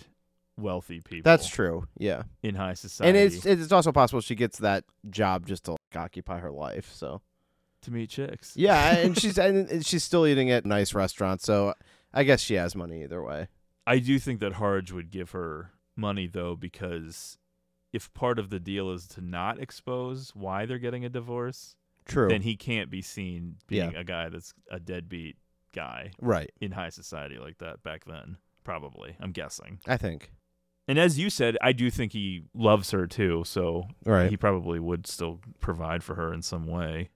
wealthy 0.58 1.02
people. 1.02 1.30
That's 1.30 1.48
true. 1.48 1.88
Yeah. 1.98 2.24
In 2.44 2.56
high 2.56 2.76
society. 2.76 3.18
And 3.20 3.34
it's 3.34 3.46
it's 3.46 3.72
also 3.74 3.92
possible 3.92 4.22
she 4.22 4.36
gets 4.36 4.60
that 4.60 4.86
job 5.10 5.46
just 5.46 5.66
to 5.66 5.72
like, 5.72 5.80
occupy 5.98 6.40
her 6.40 6.52
life, 6.52 6.90
so 6.94 7.22
to 7.82 7.92
meet 7.92 8.10
chicks. 8.10 8.54
Yeah, 8.56 8.98
and 8.98 9.18
she's 9.20 9.38
and 9.38 9.86
she's 9.86 10.04
still 10.04 10.26
eating 10.28 10.50
at 10.52 10.66
nice 10.66 10.94
restaurants, 10.94 11.46
so 11.46 11.74
I 12.14 12.24
guess 12.24 12.42
she 12.42 12.56
has 12.56 12.76
money 12.76 13.04
either 13.04 13.22
way. 13.24 13.48
I 13.88 14.00
do 14.00 14.20
think 14.20 14.40
that 14.42 14.54
Harge 14.54 14.92
would 14.92 15.10
give 15.12 15.32
her 15.32 15.72
money 15.96 16.28
though, 16.28 16.56
because 16.56 17.38
if 17.94 18.14
part 18.14 18.40
of 18.40 18.50
the 18.50 18.60
deal 18.60 18.92
is 18.92 19.08
to 19.10 19.22
not 19.22 19.60
expose 19.60 20.32
why 20.36 20.66
they're 20.66 20.80
getting 20.80 21.04
a 21.04 21.10
divorce, 21.10 21.76
True. 22.06 22.30
then 22.30 22.42
he 22.44 22.56
can't 22.56 22.90
be 22.90 23.02
seen 23.02 23.58
being 23.68 23.92
Yeah. 23.92 24.00
a 24.00 24.04
guy 24.04 24.30
that's 24.30 24.54
a 24.70 24.80
deadbeat 24.80 25.36
guy, 25.74 26.12
Right. 26.22 26.52
in 26.62 26.72
high 26.72 26.90
society 26.90 27.38
like 27.38 27.58
that 27.58 27.84
back 27.84 28.06
then. 28.06 28.38
Probably, 28.64 29.16
I'm 29.20 29.32
guessing. 29.32 29.80
I 29.88 29.98
think. 29.98 30.32
And 30.88 30.98
as 31.00 31.18
you 31.20 31.30
said, 31.30 31.58
I 31.62 31.72
do 31.74 31.90
think 31.90 32.12
he 32.14 32.44
loves 32.54 32.92
her 32.92 33.08
too, 33.08 33.44
so 33.46 33.88
Right. 34.06 34.30
he 34.30 34.38
probably 34.38 34.80
would 34.80 35.08
still 35.08 35.40
provide 35.60 36.04
for 36.04 36.16
her 36.16 36.34
in 36.34 36.42
some 36.42 36.68
way. 36.68 37.10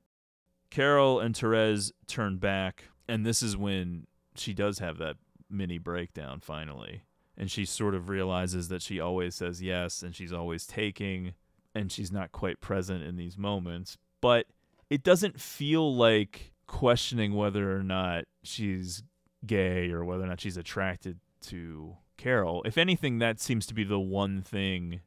Carol 0.75 1.21
and 1.21 1.37
Therese 1.37 1.93
turn 2.05 2.35
back, 2.35 2.89
and 3.07 3.25
this 3.25 3.41
is 3.41 3.55
when 3.55 4.07
she 4.35 4.53
does 4.53 4.79
have 4.79 4.97
that 4.97 5.15
mini 5.49 5.77
breakdown 5.77 6.41
finally. 6.41 7.03
And 7.37 7.49
she 7.49 7.63
sort 7.63 7.95
of 7.95 8.09
realizes 8.09 8.67
that 8.67 8.81
she 8.81 8.99
always 8.99 9.35
says 9.35 9.61
yes 9.61 10.03
and 10.03 10.13
she's 10.13 10.33
always 10.33 10.67
taking, 10.67 11.33
and 11.73 11.89
she's 11.93 12.11
not 12.11 12.33
quite 12.33 12.59
present 12.59 13.03
in 13.03 13.15
these 13.15 13.37
moments. 13.37 13.97
But 14.19 14.47
it 14.89 15.01
doesn't 15.01 15.39
feel 15.39 15.95
like 15.95 16.51
questioning 16.67 17.35
whether 17.35 17.73
or 17.73 17.83
not 17.83 18.25
she's 18.43 19.01
gay 19.45 19.91
or 19.91 20.03
whether 20.03 20.25
or 20.25 20.27
not 20.27 20.41
she's 20.41 20.57
attracted 20.57 21.19
to 21.43 21.95
Carol. 22.17 22.63
If 22.65 22.77
anything, 22.77 23.19
that 23.19 23.39
seems 23.39 23.65
to 23.67 23.73
be 23.73 23.85
the 23.85 23.99
one 23.99 24.41
thing 24.41 24.99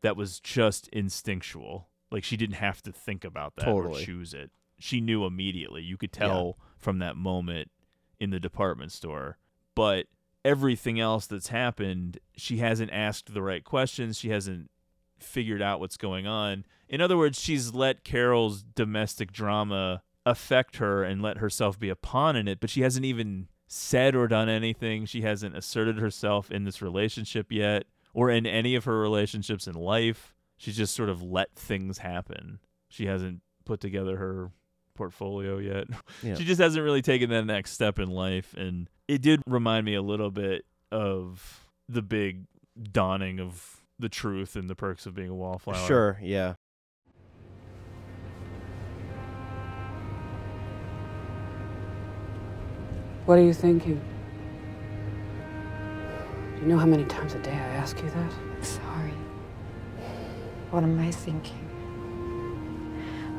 that 0.00 0.16
was 0.16 0.40
just 0.40 0.88
instinctual. 0.88 1.86
Like 2.10 2.24
she 2.24 2.36
didn't 2.36 2.56
have 2.56 2.82
to 2.82 2.90
think 2.92 3.24
about 3.24 3.54
that 3.54 3.66
Totally. 3.66 4.02
or 4.02 4.04
choose 4.04 4.34
it. 4.34 4.50
She 4.82 5.00
knew 5.00 5.24
immediately. 5.24 5.82
You 5.82 5.96
could 5.96 6.12
tell 6.12 6.58
from 6.76 6.98
that 6.98 7.16
moment 7.16 7.70
in 8.18 8.30
the 8.30 8.40
department 8.40 8.90
store. 8.90 9.38
But 9.76 10.06
everything 10.44 10.98
else 10.98 11.26
that's 11.26 11.48
happened, 11.48 12.18
she 12.36 12.58
hasn't 12.58 12.90
asked 12.92 13.32
the 13.32 13.42
right 13.42 13.62
questions. 13.62 14.18
She 14.18 14.30
hasn't 14.30 14.70
figured 15.20 15.62
out 15.62 15.78
what's 15.78 15.96
going 15.96 16.26
on. 16.26 16.66
In 16.88 17.00
other 17.00 17.16
words, 17.16 17.40
she's 17.40 17.72
let 17.72 18.02
Carol's 18.02 18.64
domestic 18.64 19.32
drama 19.32 20.02
affect 20.26 20.78
her 20.78 21.04
and 21.04 21.22
let 21.22 21.38
herself 21.38 21.78
be 21.78 21.88
a 21.88 21.96
pawn 21.96 22.34
in 22.34 22.48
it, 22.48 22.58
but 22.60 22.70
she 22.70 22.82
hasn't 22.82 23.06
even 23.06 23.48
said 23.68 24.16
or 24.16 24.26
done 24.26 24.48
anything. 24.48 25.06
She 25.06 25.22
hasn't 25.22 25.56
asserted 25.56 25.98
herself 25.98 26.50
in 26.50 26.64
this 26.64 26.82
relationship 26.82 27.52
yet 27.52 27.84
or 28.12 28.30
in 28.30 28.46
any 28.46 28.74
of 28.74 28.84
her 28.84 28.98
relationships 28.98 29.68
in 29.68 29.74
life. 29.74 30.34
She's 30.56 30.76
just 30.76 30.94
sort 30.94 31.08
of 31.08 31.22
let 31.22 31.54
things 31.54 31.98
happen. 31.98 32.58
She 32.88 33.06
hasn't 33.06 33.42
put 33.64 33.80
together 33.80 34.16
her 34.16 34.50
portfolio 34.94 35.58
yet. 35.58 35.86
Yeah. 36.22 36.34
She 36.34 36.44
just 36.44 36.60
hasn't 36.60 36.84
really 36.84 37.02
taken 37.02 37.30
that 37.30 37.44
next 37.46 37.72
step 37.72 37.98
in 37.98 38.08
life 38.08 38.54
and 38.56 38.88
it 39.08 39.22
did 39.22 39.42
remind 39.46 39.84
me 39.84 39.94
a 39.94 40.02
little 40.02 40.30
bit 40.30 40.64
of 40.92 41.68
the 41.88 42.02
big 42.02 42.44
dawning 42.92 43.40
of 43.40 43.80
the 43.98 44.08
truth 44.08 44.56
and 44.56 44.70
the 44.70 44.74
perks 44.74 45.04
of 45.06 45.14
being 45.14 45.28
a 45.28 45.34
wallflower. 45.34 45.86
Sure, 45.86 46.18
yeah. 46.22 46.54
What 53.26 53.38
are 53.38 53.42
you 53.42 53.54
thinking? 53.54 54.00
Do 56.56 56.62
you 56.62 56.66
know 56.66 56.78
how 56.78 56.86
many 56.86 57.04
times 57.04 57.34
a 57.34 57.38
day 57.38 57.52
I 57.52 57.74
ask 57.74 57.96
you 58.02 58.10
that? 58.10 58.32
Sorry. 58.64 59.12
What 60.70 60.82
am 60.82 60.98
I 60.98 61.10
thinking? 61.10 61.61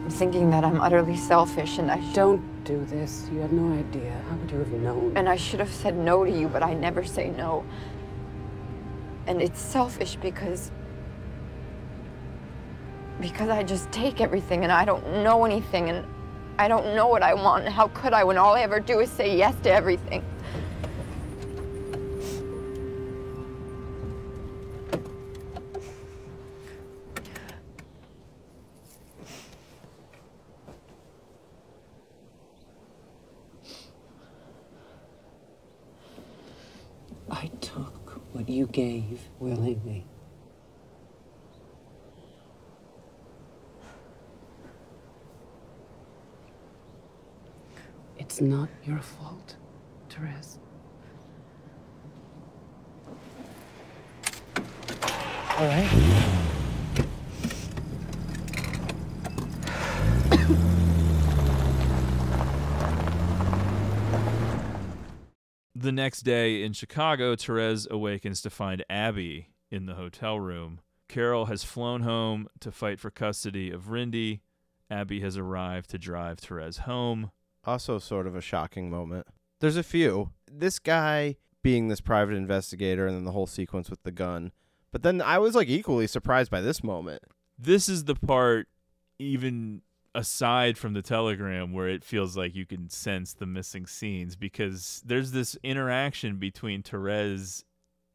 I'm 0.04 0.10
thinking 0.10 0.50
that 0.50 0.66
I'm 0.66 0.82
utterly 0.82 1.16
selfish 1.16 1.78
and 1.78 1.90
I 1.90 1.98
Don't 2.14 2.42
do 2.66 2.84
this. 2.86 3.30
You 3.32 3.40
have 3.40 3.54
no 3.54 3.74
idea. 3.78 4.12
How 4.30 4.36
would 4.36 4.52
you 4.52 4.58
have 4.60 4.72
known? 4.72 5.14
and 5.16 5.30
I 5.30 5.38
should 5.38 5.60
have 5.60 5.72
said 5.72 5.96
no 5.98 6.26
to 6.26 6.32
you, 6.32 6.48
but 6.50 6.62
I 6.62 6.74
never 6.74 7.06
say 7.06 7.30
no. 7.30 7.64
And 9.28 9.42
it's 9.42 9.62
selfish 9.62 10.18
because 10.18 10.72
because 13.22 13.48
I 13.48 13.64
just 13.64 13.90
take 13.92 14.20
everything 14.20 14.64
and 14.64 14.72
I 14.72 14.84
don't 14.84 15.24
know 15.24 15.46
anything 15.46 15.90
and 15.90 16.06
I 16.58 16.68
don't 16.68 16.96
know 16.96 17.08
what 17.08 17.24
I 17.24 17.34
want. 17.34 17.64
And 17.64 17.74
how 17.74 17.88
could 17.90 18.12
I 18.12 18.26
when 18.26 18.38
all 18.38 18.56
I 18.56 18.62
ever 18.62 18.82
do 18.82 19.00
is 19.00 19.10
say 19.10 19.38
yes 19.38 19.56
to 19.64 19.72
everything? 19.72 20.24
Gave 38.74 39.30
willingly. 39.40 40.04
It's 48.18 48.41
not 48.41 48.70
your 48.84 49.00
fault, 49.00 49.56
Therese. 50.10 50.58
All 55.60 55.68
right. 55.68 56.24
The 65.76 65.91
next 65.91 66.22
day 66.22 66.62
in 66.62 66.74
Chicago, 66.74 67.36
Therese 67.36 67.88
awakens 67.90 68.41
to 68.41 68.52
find 68.52 68.86
Abby 68.91 69.50
in 69.72 69.88
the 69.88 69.95
hotel 69.95 70.40
room. 70.40 70.82
Carol 71.10 71.48
has 71.48 71.64
flown 71.64 72.02
home 72.02 72.48
to 72.60 72.72
fight 72.72 73.00
for 73.00 73.10
custody 73.10 73.72
of 73.72 73.86
Rindy. 73.86 74.41
Abby 74.91 75.22
has 75.22 75.36
arrived 75.36 75.90
to 75.90 75.98
drive 75.98 76.38
Therese 76.38 76.78
home. 76.78 77.32
Also, 77.64 77.98
sort 77.98 78.28
of 78.28 78.36
a 78.36 78.41
shocking 78.41 78.91
moment. 78.91 79.26
There's 79.62 79.78
a 79.78 79.84
few. 79.84 80.30
This 80.52 80.78
guy 80.78 81.38
being 81.64 81.88
this 81.88 82.02
private 82.02 82.36
investigator, 82.36 83.08
and 83.08 83.16
then 83.16 83.24
the 83.24 83.32
whole 83.32 83.48
sequence 83.48 83.90
with 83.90 84.04
the 84.04 84.12
gun. 84.12 84.52
But 84.91 85.02
then 85.02 85.22
I 85.22 85.40
was 85.40 85.56
like 85.56 85.70
equally 85.70 86.06
surprised 86.06 86.52
by 86.52 86.62
this 86.62 86.84
moment. 86.84 87.24
This 87.58 87.90
is 87.90 88.04
the 88.04 88.16
part, 88.16 88.68
even 89.18 89.82
aside 90.15 90.77
from 90.77 90.94
the 90.94 91.02
telegram, 91.02 91.73
where 91.73 91.88
it 91.88 92.03
feels 92.03 92.38
like 92.38 92.56
you 92.56 92.65
can 92.65 92.90
sense 92.90 93.34
the 93.34 93.45
missing 93.45 93.85
scenes 93.88 94.35
because 94.35 95.02
there's 95.06 95.31
this 95.31 95.57
interaction 95.64 96.38
between 96.38 96.84
Therese 96.84 97.64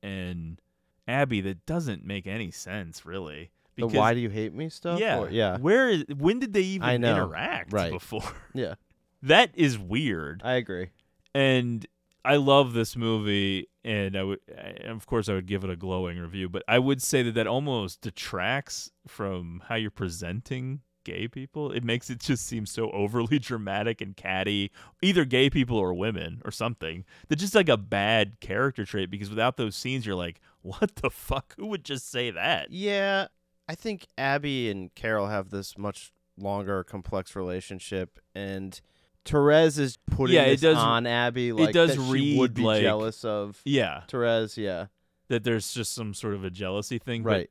and 0.02 0.60
Abby 1.06 1.40
that 1.40 1.66
doesn't 1.66 2.04
make 2.04 2.26
any 2.26 2.50
sense, 2.50 3.04
really. 3.04 3.50
The 3.76 3.86
why 3.86 4.12
do 4.14 4.20
you 4.20 4.28
hate 4.30 4.52
me 4.54 4.68
stuff? 4.68 4.98
Yeah, 4.98 5.18
Or- 5.20 5.30
yeah. 5.30 5.56
Where 5.58 5.88
is? 5.88 6.04
When 6.16 6.38
did 6.40 6.52
they 6.52 6.62
even 6.62 7.04
interact 7.04 7.72
Right. 7.72 7.92
before? 7.92 8.22
Yeah. 8.54 8.74
that 9.22 9.50
is 9.54 9.78
weird. 9.78 10.42
I 10.44 10.54
agree. 10.54 10.88
And 11.34 11.86
I 12.24 12.36
love 12.36 12.72
this 12.72 12.96
movie, 12.96 13.68
and 13.84 14.16
I 14.16 14.22
would, 14.24 14.40
I- 14.56 14.88
of 14.88 15.06
course, 15.06 15.28
I 15.28 15.34
would 15.34 15.46
give 15.46 15.62
it 15.64 15.70
a 15.70 15.76
glowing 15.76 16.18
review. 16.18 16.48
But 16.48 16.62
I 16.68 16.78
would 16.80 17.00
say 17.00 17.22
that 17.22 17.32
that 17.34 17.46
almost 17.46 18.00
detracts 18.00 18.90
from 19.06 19.62
how 19.68 19.76
you're 19.76 19.90
presenting 19.92 20.80
gay 21.04 21.28
people. 21.28 21.70
It 21.72 21.84
makes 21.84 22.10
it 22.10 22.20
just 22.20 22.46
seem 22.46 22.66
so 22.66 22.90
overly 22.90 23.38
dramatic 23.40 24.00
and 24.00 24.16
catty, 24.16 24.70
either 25.02 25.24
gay 25.24 25.48
people 25.50 25.76
or 25.76 25.94
women 25.94 26.42
or 26.44 26.50
something. 26.50 27.04
That's 27.28 27.40
just 27.40 27.54
like 27.54 27.68
a 27.68 27.76
bad 27.76 28.40
character 28.40 28.84
trait 28.84 29.10
because 29.10 29.30
without 29.30 29.56
those 29.56 29.76
scenes, 29.76 30.06
you're 30.06 30.14
like, 30.16 30.40
what 30.62 30.96
the 30.96 31.10
fuck? 31.10 31.54
Who 31.56 31.66
would 31.66 31.84
just 31.84 32.10
say 32.10 32.30
that? 32.30 32.70
Yeah, 32.70 33.28
I 33.68 33.74
think 33.74 34.06
Abby 34.16 34.70
and 34.70 34.94
Carol 34.94 35.28
have 35.28 35.50
this 35.50 35.76
much 35.78 36.12
longer, 36.36 36.84
complex 36.84 37.34
relationship, 37.36 38.18
and 38.34 38.80
Therese 39.24 39.76
is 39.78 39.98
putting 40.10 40.36
Yeah, 40.36 40.42
it 40.44 40.50
this 40.52 40.60
does- 40.62 40.76
on 40.78 41.06
Abby. 41.06 41.52
Like, 41.52 41.70
it 41.70 41.72
does 41.72 41.96
that 41.96 42.16
she 42.16 42.36
would 42.38 42.50
read 42.50 42.54
be 42.54 42.62
like- 42.62 42.82
jealous 42.82 43.24
of. 43.24 43.60
Yeah. 43.64 44.02
Therese. 44.08 44.56
Yeah, 44.56 44.86
that 45.28 45.44
there's 45.44 45.72
just 45.74 45.94
some 45.94 46.14
sort 46.14 46.34
of 46.34 46.44
a 46.44 46.50
jealousy 46.50 46.98
thing. 46.98 47.22
but 47.22 47.30
Right. 47.30 47.50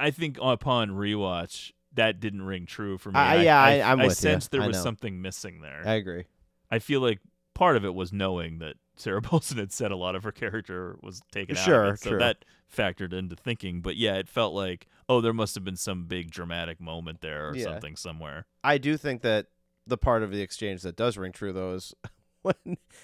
I 0.00 0.10
think 0.10 0.38
upon 0.42 0.90
rewatch, 0.90 1.72
that 1.94 2.20
didn't 2.20 2.42
ring 2.42 2.66
true 2.66 2.98
for 2.98 3.10
me. 3.12 3.18
I- 3.18 3.34
And 3.36 3.44
yeah, 3.44 3.60
I, 3.62 3.70
I- 3.80 3.92
I'm 3.92 4.00
I 4.00 4.08
sensed 4.08 4.50
there 4.50 4.62
I 4.62 4.66
was 4.66 4.80
something 4.82 5.20
missing 5.22 5.60
there. 5.60 5.82
I 5.84 5.94
agree. 5.94 6.24
I 6.70 6.78
feel 6.78 7.00
like 7.00 7.20
part 7.54 7.76
of 7.76 7.84
it 7.84 7.94
was 7.94 8.12
knowing 8.12 8.58
that 8.58 8.76
Sarah 8.96 9.22
Paulson 9.22 9.58
had 9.58 9.72
said 9.72 9.90
a 9.90 9.96
lot 9.96 10.14
of 10.16 10.22
her 10.24 10.32
character 10.32 10.96
was 11.02 11.20
taken 11.32 11.56
out. 11.56 11.64
Sure, 11.64 11.84
of 11.84 11.94
it, 11.94 12.00
so 12.00 12.10
true. 12.10 12.18
that 12.18 12.44
factored 12.74 13.12
into 13.12 13.36
thinking. 13.36 13.80
But 13.80 13.96
yeah, 13.96 14.14
it 14.14 14.28
felt 14.28 14.54
like 14.54 14.86
oh, 15.08 15.20
there 15.20 15.34
must 15.34 15.54
have 15.54 15.62
been 15.64 15.76
some 15.76 16.04
big 16.06 16.30
dramatic 16.30 16.80
moment 16.80 17.20
there 17.20 17.50
or 17.50 17.56
Yeah. 17.56 17.64
something 17.64 17.94
somewhere. 17.94 18.46
I 18.64 18.78
do 18.78 18.96
think 18.96 19.20
that 19.22 19.46
the 19.86 19.98
part 19.98 20.22
of 20.22 20.30
the 20.30 20.40
exchange 20.40 20.80
that 20.82 20.96
does 20.96 21.18
ring 21.18 21.30
true 21.32 21.52
though 21.52 21.74
is 21.74 21.94
when 22.42 22.54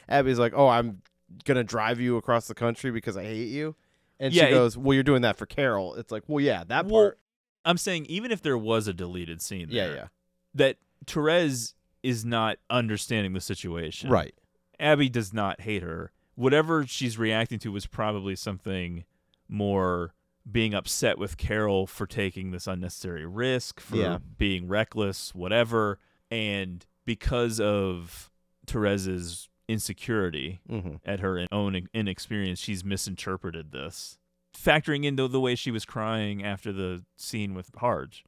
Abby's 0.08 0.38
like, 0.38 0.52
"Oh, 0.56 0.66
I'm 0.68 1.02
gonna 1.44 1.62
drive 1.64 2.00
you 2.00 2.16
across 2.16 2.48
the 2.48 2.54
country 2.54 2.90
because 2.90 3.16
I 3.16 3.22
hate 3.24 3.48
you," 3.50 3.76
and 4.18 4.32
Yeah, 4.32 4.44
she 4.46 4.48
it- 4.50 4.54
goes, 4.54 4.76
"Well, 4.78 4.94
you're 4.94 5.02
doing 5.02 5.22
that 5.22 5.36
for 5.36 5.46
Carol." 5.46 5.94
It's 5.94 6.10
like, 6.10 6.24
well, 6.26 6.42
yeah, 6.42 6.64
that 6.68 6.86
Well, 6.86 7.02
part. 7.02 7.18
I'm 7.64 7.76
saying 7.78 8.06
even 8.06 8.30
if 8.30 8.42
there 8.42 8.58
was 8.58 8.88
a 8.88 8.92
deleted 8.92 9.40
scene, 9.42 9.68
Yeah, 9.70 9.86
there, 9.86 9.96
yeah. 9.96 10.06
that 10.54 10.76
Therese 11.06 11.74
is 12.02 12.24
not 12.24 12.58
understanding 12.70 13.32
the 13.34 13.40
situation. 13.40 14.10
Right. 14.10 14.34
Abby 14.78 15.08
does 15.08 15.32
not 15.32 15.60
hate 15.62 15.82
her. 15.82 16.12
Whatever 16.34 16.86
she's 16.86 17.18
reacting 17.18 17.58
to 17.60 17.72
was 17.72 17.86
probably 17.86 18.34
something 18.34 19.04
more 19.48 20.14
being 20.50 20.72
upset 20.72 21.18
with 21.18 21.36
Carol 21.36 21.86
for 21.86 22.06
taking 22.06 22.50
this 22.50 22.66
unnecessary 22.66 23.26
risk, 23.26 23.78
for 23.78 23.96
Yeah. 23.96 24.18
being 24.38 24.66
reckless, 24.68 25.34
whatever. 25.34 25.98
And 26.30 26.86
because 27.04 27.60
of 27.60 28.30
Therese's 28.66 29.48
insecurity 29.68 30.60
Mhm. 30.68 31.00
at 31.04 31.20
her 31.20 31.46
own 31.52 31.88
inexperience, 31.92 32.58
she's 32.58 32.84
misinterpreted 32.84 33.72
this. 33.72 34.18
Factoring 34.56 35.04
into 35.04 35.28
the 35.28 35.40
way 35.40 35.54
she 35.54 35.70
was 35.70 35.84
crying 35.84 36.44
after 36.44 36.72
the 36.72 37.04
scene 37.16 37.54
with 37.54 37.70
Harge, 37.76 38.24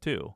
too, 0.00 0.34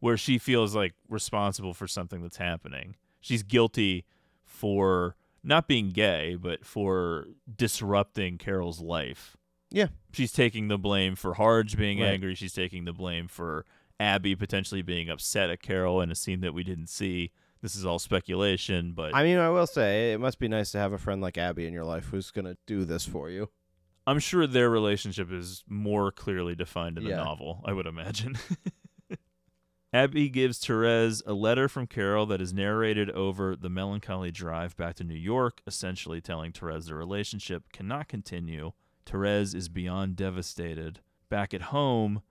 where 0.00 0.16
she 0.16 0.38
feels 0.38 0.74
like 0.76 0.94
responsible 1.08 1.74
for 1.74 1.86
something 1.88 2.22
that's 2.22 2.36
happening. 2.36 2.96
She's 3.20 3.42
guilty 3.42 4.04
for 4.44 5.16
not 5.42 5.66
being 5.66 5.90
gay, 5.90 6.36
but 6.40 6.64
for 6.64 7.26
disrupting 7.56 8.38
Carol's 8.38 8.80
life. 8.80 9.36
Yeah. 9.70 9.88
She's 10.12 10.32
taking 10.32 10.68
the 10.68 10.78
blame 10.78 11.16
for 11.16 11.34
Harge 11.34 11.76
being 11.76 11.98
Right. 12.00 12.08
angry. 12.12 12.34
She's 12.34 12.52
taking 12.52 12.84
the 12.84 12.92
blame 12.92 13.26
for 13.28 13.64
Abby 13.98 14.36
potentially 14.36 14.82
being 14.82 15.08
upset 15.08 15.50
at 15.50 15.62
Carol 15.62 16.00
in 16.00 16.10
a 16.10 16.14
scene 16.14 16.40
that 16.40 16.54
we 16.54 16.62
didn't 16.62 16.88
see. 16.88 17.32
This 17.62 17.74
is 17.74 17.84
all 17.86 17.98
speculation, 17.98 18.92
but 18.92 19.14
I 19.14 19.22
mean, 19.24 19.38
I 19.38 19.48
will 19.48 19.66
say 19.66 20.12
it 20.12 20.20
must 20.20 20.38
be 20.38 20.46
nice 20.46 20.70
to 20.72 20.78
have 20.78 20.92
a 20.92 20.98
friend 20.98 21.20
like 21.20 21.38
Abby 21.38 21.66
in 21.66 21.72
your 21.72 21.84
life 21.84 22.06
who's 22.10 22.30
gonna 22.30 22.56
do 22.66 22.84
this 22.84 23.04
for 23.06 23.30
you. 23.30 23.50
I'm 24.06 24.18
sure 24.20 24.46
their 24.46 24.70
relationship 24.70 25.32
is 25.32 25.64
more 25.68 26.12
clearly 26.12 26.54
defined 26.54 26.96
in 26.98 27.04
the 27.04 27.10
Yeah. 27.10 27.16
novel, 27.16 27.62
I 27.64 27.72
would 27.72 27.86
imagine. 27.86 28.38
Abby 29.92 30.28
gives 30.28 30.58
Therese 30.58 31.22
a 31.26 31.32
letter 31.32 31.68
from 31.68 31.86
Carol 31.86 32.26
that 32.26 32.40
is 32.40 32.52
narrated 32.52 33.10
over 33.10 33.56
the 33.56 33.70
melancholy 33.70 34.30
drive 34.30 34.76
back 34.76 34.96
to 34.96 35.04
New 35.04 35.14
York, 35.14 35.62
essentially 35.66 36.20
telling 36.20 36.52
Therese 36.52 36.86
the 36.86 36.94
relationship 36.94 37.72
cannot 37.72 38.08
continue. 38.08 38.72
Therese 39.06 39.54
is 39.54 39.68
beyond 39.68 40.16
devastated. 40.16 41.00
Back 41.30 41.54
at 41.54 41.62
home, 41.62 42.22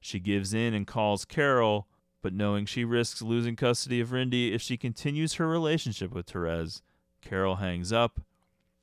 she 0.00 0.18
gives 0.18 0.54
in 0.54 0.72
and 0.72 0.86
calls 0.86 1.24
Carol, 1.24 1.88
but 2.22 2.32
knowing 2.32 2.64
she 2.64 2.84
risks 2.84 3.20
losing 3.20 3.54
custody 3.56 4.00
of 4.00 4.10
Rindy 4.10 4.52
if 4.52 4.62
she 4.62 4.76
continues 4.76 5.34
her 5.34 5.46
relationship 5.48 6.12
with 6.12 6.26
Therese, 6.30 6.80
Carol 7.20 7.56
hangs 7.56 7.92
up. 7.92 8.20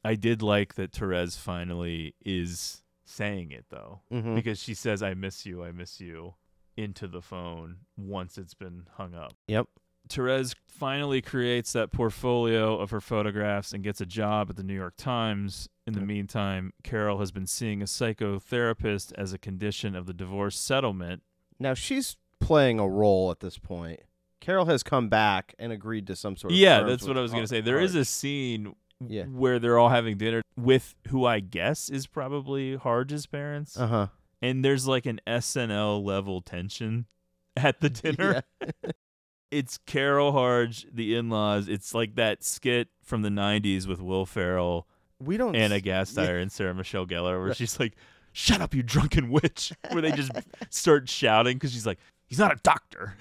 I 0.04 0.16
did 0.16 0.42
like 0.42 0.76
that 0.76 0.92
Therese 0.94 1.36
finally 1.38 2.16
is 2.24 2.84
saying 3.06 3.52
it 3.52 3.66
though, 3.70 4.02
Mhm. 4.12 4.36
because 4.36 4.60
she 4.62 4.74
says, 4.74 5.02
"I 5.02 5.14
miss 5.14 5.46
you, 5.46 5.64
I 5.64 5.72
miss 5.72 6.00
you," 6.00 6.36
into 6.76 7.08
the 7.08 7.22
phone 7.22 7.78
once 7.98 8.38
it's 8.38 8.54
been 8.54 8.88
hung 8.94 9.14
up. 9.16 9.34
Yep. 9.48 9.68
Therese 10.10 10.56
finally 10.68 11.22
creates 11.22 11.74
that 11.74 11.92
portfolio 11.92 12.80
of 12.80 12.92
her 12.92 13.02
photographs 13.02 13.74
and 13.74 13.84
gets 13.84 14.00
a 14.00 14.06
job 14.06 14.50
at 14.50 14.56
the 14.56 14.64
New 14.64 14.76
York 14.76 14.96
Times. 14.96 15.68
In 15.86 15.94
the 15.94 16.02
meantime, 16.02 16.72
Carol 16.84 17.20
has 17.20 17.32
been 17.32 17.48
seeing 17.48 17.82
a 17.82 17.86
psychotherapist 17.86 19.14
as 19.18 19.34
a 19.34 19.38
condition 19.38 19.96
of 19.96 20.06
the 20.06 20.14
divorce 20.14 20.58
settlement. 20.58 21.24
Now 21.60 21.74
she's 21.74 22.18
playing 22.40 22.80
a 22.80 22.88
role 22.88 23.32
at 23.32 23.40
this 23.40 23.58
point. 23.58 24.02
Carol 24.40 24.66
has 24.66 24.84
come 24.84 25.10
back 25.10 25.56
and 25.58 25.72
agreed 25.74 26.08
to 26.08 26.16
some 26.16 26.36
sort 26.38 26.54
of 26.54 26.58
yeah, 26.60 26.84
that's 26.84 27.06
what 27.08 27.18
I 27.18 27.22
was 27.22 27.32
going 27.32 27.44
to 27.44 27.48
say. 27.48 27.60
There 27.62 27.80
is 27.80 27.96
a 27.96 28.06
scene 28.06 28.76
Yeah. 29.06 29.26
where 29.26 29.60
they're 29.60 29.78
all 29.78 29.90
having 29.90 30.18
dinner 30.18 30.42
with 30.56 30.96
who 31.10 31.26
I 31.26 31.40
guess 31.40 31.90
is 31.90 32.08
probably 32.08 32.76
Harge's 32.76 33.26
parents. 33.28 33.78
Uh-huh. 33.80 34.08
And 34.42 34.64
there's 34.66 34.88
like 34.88 35.06
an 35.06 35.20
SNL 35.28 36.04
level 36.04 36.42
tension 36.42 37.06
at 37.56 37.80
the 37.82 37.90
dinner. 37.90 38.44
it's 39.52 39.78
Carol 39.86 40.32
Harge, 40.32 40.88
the 40.92 41.16
in-laws. 41.16 41.68
It's 41.68 41.94
like 41.94 42.16
that 42.16 42.44
skit 42.44 42.90
from 43.04 43.22
the 43.22 43.30
'90s 43.30 43.88
with 43.88 44.02
Will 44.02 44.26
Ferrell, 44.26 44.88
We 45.20 45.38
don't 45.38 45.56
Anna 45.56 45.80
Gasteyer, 45.80 46.42
and 46.42 46.52
Sarah 46.52 46.74
Michelle 46.74 47.06
Gellar, 47.08 47.42
where 47.42 47.54
she's 47.54 47.80
like, 47.80 47.96
"Shut 48.34 48.62
up, 48.62 48.74
you 48.74 48.84
drunken 48.84 49.30
witch!" 49.30 49.72
Where 49.92 50.02
they 50.02 50.12
just 50.12 50.32
start 50.70 51.10
shouting 51.10 51.58
because 51.58 51.72
she's 51.72 51.86
like, 51.86 52.00
"He's 52.28 52.40
not 52.40 52.52
a 52.52 52.60
doctor." 52.64 53.16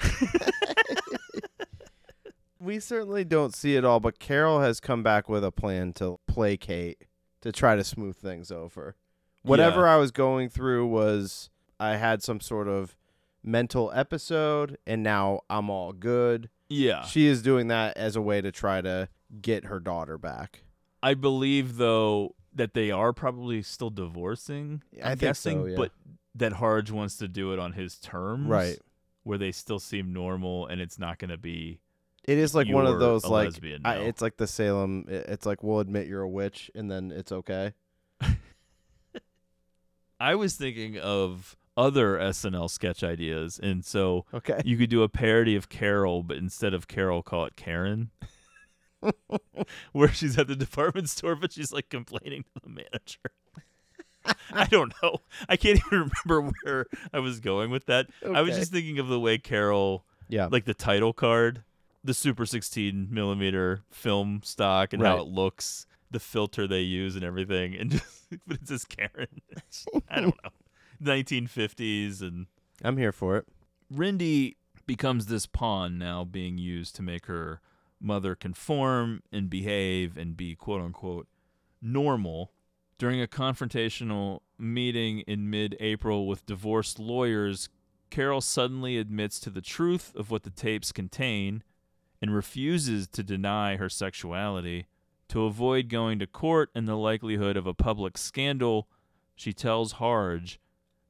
We 2.66 2.80
certainly 2.80 3.24
don't 3.24 3.54
see 3.54 3.76
it 3.76 3.84
all, 3.84 4.00
but 4.00 4.18
Carol 4.18 4.60
has 4.60 4.80
come 4.80 5.02
back 5.02 5.28
with 5.28 5.44
a 5.44 5.52
plan 5.52 5.92
to 5.94 6.18
placate, 6.26 7.04
to 7.42 7.52
try 7.52 7.76
to 7.76 7.84
smooth 7.84 8.16
things 8.16 8.50
over. 8.50 8.96
Whatever 9.42 9.82
Yeah. 9.82 9.94
I 9.94 9.96
was 9.98 10.10
going 10.10 10.48
through 10.48 10.86
was 10.88 11.48
I 11.78 11.96
had 11.96 12.22
some 12.24 12.40
sort 12.40 12.66
of 12.66 12.96
mental 13.42 13.92
episode, 13.94 14.78
and 14.86 15.02
now 15.04 15.42
I'm 15.48 15.70
all 15.70 15.92
good. 15.92 16.50
Yeah. 16.68 17.04
She 17.04 17.26
is 17.26 17.40
doing 17.42 17.68
that 17.68 17.96
as 17.96 18.16
a 18.16 18.20
way 18.20 18.40
to 18.40 18.50
try 18.50 18.80
to 18.80 19.08
get 19.40 19.66
her 19.66 19.78
daughter 19.78 20.18
back. 20.18 20.62
I 21.02 21.14
believe 21.14 21.76
though 21.76 22.34
that 22.52 22.74
they 22.74 22.90
are 22.90 23.12
probably 23.12 23.62
still 23.62 23.90
divorcing. 23.90 24.82
I 25.00 25.02
I'm 25.02 25.08
think 25.10 25.20
guessing, 25.20 25.60
so, 25.62 25.66
yeah. 25.66 25.76
but 25.76 25.92
that 26.34 26.54
Harge 26.54 26.90
wants 26.90 27.16
to 27.18 27.28
do 27.28 27.52
it 27.52 27.60
on 27.60 27.74
his 27.74 27.96
terms, 27.98 28.48
Right. 28.48 28.78
Where 29.22 29.38
they 29.38 29.52
still 29.52 29.78
seem 29.78 30.12
normal, 30.12 30.66
and 30.66 30.80
it's 30.80 30.98
not 30.98 31.18
going 31.18 31.30
to 31.30 31.36
be. 31.38 31.78
It 32.26 32.38
is 32.38 32.54
like 32.54 32.68
one 32.68 32.86
of 32.86 32.98
those 32.98 33.24
like 33.24 33.46
lesbian, 33.50 33.82
I, 33.84 33.96
it's 33.98 34.20
like 34.20 34.36
the 34.36 34.46
Salem. 34.46 35.04
It's 35.08 35.46
like 35.46 35.62
we'll 35.62 35.80
admit 35.80 36.08
you're 36.08 36.22
a 36.22 36.28
witch, 36.28 36.70
and 36.74 36.90
then 36.90 37.12
it's 37.12 37.30
okay. 37.32 37.72
I 40.18 40.34
was 40.34 40.56
thinking 40.56 40.98
of 40.98 41.56
other 41.76 42.16
SNL 42.18 42.70
sketch 42.70 43.04
ideas, 43.04 43.60
and 43.62 43.84
so 43.84 44.24
Okay. 44.32 44.60
you 44.64 44.76
could 44.78 44.88
do 44.90 45.02
a 45.02 45.08
parody 45.08 45.56
of 45.56 45.68
Carol, 45.68 46.22
but 46.22 46.38
instead 46.38 46.72
of 46.72 46.88
Carol, 46.88 47.22
call 47.22 47.44
it 47.44 47.54
Karen. 47.56 48.10
Where 49.92 50.08
she's 50.08 50.38
at 50.38 50.48
the 50.48 50.56
department 50.56 51.10
store, 51.10 51.36
but 51.36 51.52
she's 51.52 51.72
like 51.72 51.90
complaining 51.90 52.44
to 52.54 52.60
the 52.62 52.68
manager. 52.70 53.18
I 54.52 54.64
don't 54.66 54.92
know. 55.02 55.18
I 55.48 55.56
can't 55.56 55.78
even 55.86 56.10
remember 56.26 56.52
where 56.64 56.86
I 57.12 57.18
was 57.20 57.38
going 57.40 57.70
with 57.70 57.86
that. 57.86 58.06
I 58.28 58.40
was 58.42 58.56
just 58.56 58.72
thinking 58.72 58.98
of 58.98 59.08
the 59.08 59.20
way 59.20 59.38
Carol, 59.38 60.04
Yeah. 60.28 60.48
like 60.50 60.64
the 60.64 60.74
title 60.74 61.12
card, 61.12 61.62
the 62.06 62.14
Super 62.14 62.46
16 62.46 63.08
millimeter 63.10 63.82
film 63.90 64.40
stock, 64.44 64.92
and 64.92 65.02
how 65.02 65.18
it 65.18 65.26
looks, 65.26 65.86
the 66.10 66.20
filter 66.20 66.66
they 66.66 66.80
use, 66.80 67.16
and 67.16 67.24
everything, 67.24 67.74
and 67.74 67.90
just 67.90 68.24
but 68.46 68.58
it's 68.60 68.70
just 68.70 68.88
Karen. 68.88 69.42
I 70.08 70.20
don't 70.20 70.38
know, 70.42 70.50
1950s, 71.02 72.22
and 72.22 72.46
I'm 72.82 72.96
here 72.96 73.12
for 73.12 73.36
it. 73.36 73.46
Rindy 73.92 74.54
becomes 74.86 75.26
this 75.26 75.46
pawn 75.46 75.98
now 75.98 76.24
being 76.24 76.58
used 76.58 76.94
to 76.96 77.02
make 77.02 77.26
her 77.26 77.60
mother 78.00 78.34
conform 78.34 79.22
and 79.32 79.50
behave 79.50 80.16
and 80.16 80.36
be 80.36 80.54
quote 80.54 80.80
unquote 80.80 81.26
normal. 81.82 82.52
During 82.98 83.20
a 83.20 83.26
confrontational 83.26 84.40
meeting 84.58 85.20
in 85.20 85.50
mid 85.50 85.76
April 85.80 86.26
with 86.26 86.46
divorced 86.46 86.98
lawyers, 86.98 87.68
Carol 88.10 88.40
suddenly 88.40 88.96
admits 88.96 89.38
to 89.40 89.50
the 89.50 89.60
truth 89.60 90.12
of 90.14 90.30
what 90.30 90.44
the 90.44 90.50
tapes 90.50 90.92
contain 90.92 91.62
and 92.26 92.34
refuses 92.34 93.06
to 93.06 93.22
deny 93.22 93.76
her 93.76 93.88
sexuality. 93.88 94.86
To 95.28 95.44
avoid 95.44 95.88
going 95.88 96.18
to 96.18 96.26
court 96.26 96.70
and 96.74 96.88
the 96.88 96.96
likelihood 96.96 97.56
of 97.56 97.68
a 97.68 97.74
public 97.74 98.18
scandal, 98.18 98.88
she 99.36 99.52
tells 99.52 99.92
Harge 99.92 100.58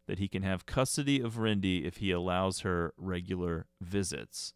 that 0.07 0.19
he 0.19 0.29
can 0.29 0.43
have 0.43 0.67
custody 0.67 1.21
of 1.21 1.37
Rindy 1.37 1.87
if 1.87 1.97
he 1.97 2.11
allows 2.11 2.61
her 2.61 2.93
regular 2.99 3.65
visits. 3.81 4.53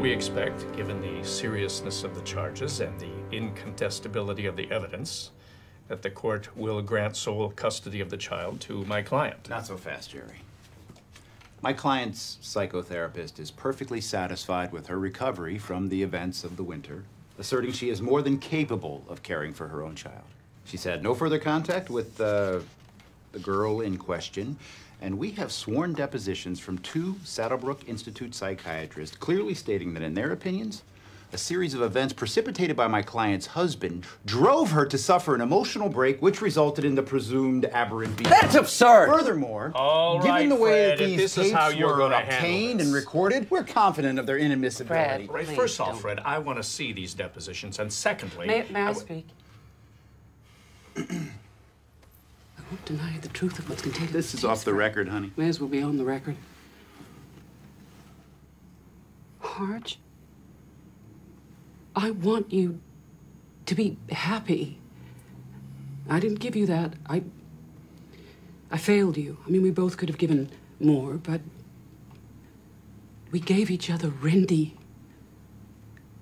We 0.00 0.10
expect, 0.10 0.74
given 0.74 1.02
the 1.02 1.22
seriousness 1.22 2.04
of 2.04 2.14
the 2.14 2.22
charges 2.22 2.80
and 2.80 2.98
the 2.98 3.36
incontestability 3.36 4.48
of 4.48 4.56
the 4.56 4.70
evidence, 4.70 5.32
that 5.88 6.00
the 6.00 6.10
court 6.10 6.56
will 6.56 6.80
grant 6.80 7.16
sole 7.16 7.50
custody 7.50 8.00
of 8.00 8.08
the 8.08 8.16
child 8.16 8.62
to 8.62 8.86
my 8.86 9.02
client. 9.02 9.50
Not 9.50 9.66
so 9.66 9.76
fast, 9.76 10.10
Jerry. 10.10 10.40
My 11.60 11.72
client's 11.72 12.38
psychotherapist 12.40 13.40
is 13.40 13.50
perfectly 13.50 14.00
satisfied 14.00 14.70
with 14.70 14.86
her 14.86 14.98
recovery 14.98 15.58
from 15.58 15.88
the 15.88 16.04
events 16.04 16.44
of 16.44 16.56
the 16.56 16.62
winter, 16.62 17.02
asserting 17.36 17.72
she 17.72 17.90
is 17.90 18.00
more 18.00 18.22
than 18.22 18.38
capable 18.38 19.04
of 19.08 19.24
caring 19.24 19.52
for 19.52 19.66
her 19.66 19.82
own 19.82 19.96
child. 19.96 20.22
She's 20.64 20.84
had 20.84 21.02
no 21.02 21.16
further 21.16 21.40
contact 21.40 21.90
with 21.90 22.20
uh, 22.20 22.60
the 23.32 23.40
girl 23.40 23.80
in 23.80 23.96
question, 23.96 24.56
and 25.00 25.18
we 25.18 25.32
have 25.32 25.50
sworn 25.50 25.94
depositions 25.94 26.60
from 26.60 26.78
two 26.78 27.16
Saddlebrook 27.24 27.88
Institute 27.88 28.36
psychiatrists 28.36 29.16
clearly 29.16 29.54
stating 29.54 29.94
that, 29.94 30.04
in 30.04 30.14
their 30.14 30.30
opinions, 30.30 30.84
a 31.32 31.36
series 31.38 31.74
of 31.74 31.82
events 31.82 32.14
precipitated 32.14 32.74
by 32.76 32.86
my 32.86 33.02
client's 33.02 33.46
husband 33.48 34.06
drove 34.24 34.70
her 34.70 34.86
to 34.86 34.96
suffer 34.96 35.34
an 35.34 35.40
emotional 35.42 35.88
break, 35.88 36.22
which 36.22 36.40
resulted 36.40 36.84
in 36.84 36.94
the 36.94 37.02
presumed 37.02 37.66
aberrant 37.66 38.16
behavior. 38.16 38.38
That's 38.40 38.54
absurd. 38.54 39.08
Furthermore, 39.08 39.72
All 39.74 40.18
given 40.18 40.30
right, 40.30 40.48
the 40.48 40.54
way 40.56 40.88
Fred, 40.96 40.98
that 40.98 41.04
these 41.04 41.34
this 41.34 41.52
how 41.52 41.68
tapes 41.68 41.78
you're 41.78 41.96
were 41.96 42.12
obtained 42.12 42.80
and 42.80 42.94
recorded, 42.94 43.50
we're 43.50 43.62
confident 43.64 44.18
of 44.18 44.26
their 44.26 44.38
inadmissibility. 44.38 45.30
Right, 45.30 45.46
first 45.46 45.78
off, 45.80 46.00
Fred, 46.00 46.20
I 46.24 46.38
want 46.38 46.58
to 46.58 46.62
see 46.62 46.92
these 46.92 47.12
depositions, 47.12 47.78
and 47.78 47.92
secondly, 47.92 48.46
May, 48.46 48.64
may 48.70 48.80
I 48.82 48.92
w- 48.92 49.00
speak? 49.00 49.26
I 50.96 51.02
won't 52.70 52.84
deny 52.86 53.18
the 53.20 53.28
truth 53.28 53.58
of 53.58 53.68
what's 53.68 53.82
contained. 53.82 54.10
This 54.10 54.32
is 54.34 54.44
off 54.44 54.64
the 54.64 54.70
Fred. 54.70 54.78
record, 54.78 55.08
honey. 55.08 55.32
May 55.36 55.48
as 55.48 55.60
well 55.60 55.68
be 55.68 55.82
on 55.82 55.98
the 55.98 56.04
record. 56.04 56.36
Harge, 59.40 59.98
I 61.98 62.12
want 62.12 62.52
you 62.52 62.80
to 63.66 63.74
be 63.74 63.98
happy. 64.12 64.78
I 66.08 66.20
didn't 66.20 66.38
give 66.38 66.54
you 66.54 66.64
that. 66.66 66.94
I. 67.08 67.24
I 68.70 68.78
failed 68.78 69.16
you. 69.16 69.38
I 69.44 69.50
mean, 69.50 69.62
we 69.62 69.70
both 69.70 69.96
could 69.96 70.08
have 70.08 70.18
given 70.18 70.48
more, 70.78 71.14
but 71.14 71.40
we 73.32 73.40
gave 73.40 73.68
each 73.68 73.90
other 73.90 74.10
Rindy. 74.10 74.74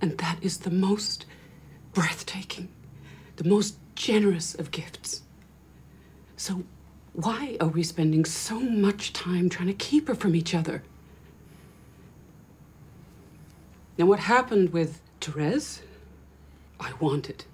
And 0.01 0.17
that 0.19 0.39
is 0.41 0.59
the 0.59 0.71
most 0.71 1.27
breathtaking, 1.93 2.69
the 3.37 3.45
most 3.45 3.77
generous 3.97 4.55
of 4.55 4.71
gifts. 4.71 5.23
So, 6.37 6.65
why 7.13 7.57
are 7.61 7.69
we 7.69 7.83
spending 7.83 8.25
so 8.25 8.61
much 8.61 9.13
time 9.13 9.51
trying 9.51 9.69
to 9.69 9.75
keep 9.75 10.09
her 10.09 10.15
from 10.15 10.35
each 10.35 10.55
other? 10.55 10.83
Now, 13.99 14.07
what 14.07 14.21
happened 14.21 14.71
with 14.73 15.01
Therese, 15.21 15.83
I 16.79 16.93
want 17.01 17.29
it. 17.29 17.47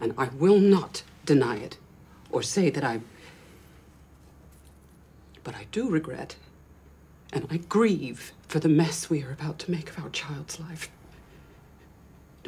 And 0.00 0.14
I 0.16 0.28
will 0.28 0.58
not 0.58 1.02
deny 1.24 1.56
it 1.56 1.76
or 2.30 2.42
say 2.42 2.70
that 2.70 2.84
I. 2.84 3.00
But 5.44 5.54
I 5.54 5.66
do 5.72 5.88
regret 5.88 6.36
and 7.32 7.46
I 7.50 7.58
grieve 7.58 8.32
for 8.48 8.58
the 8.58 8.68
mess 8.68 9.08
we 9.08 9.22
are 9.22 9.32
about 9.32 9.58
to 9.60 9.70
make 9.70 9.90
of 9.90 10.02
our 10.02 10.10
child's 10.10 10.58
life. 10.58 10.90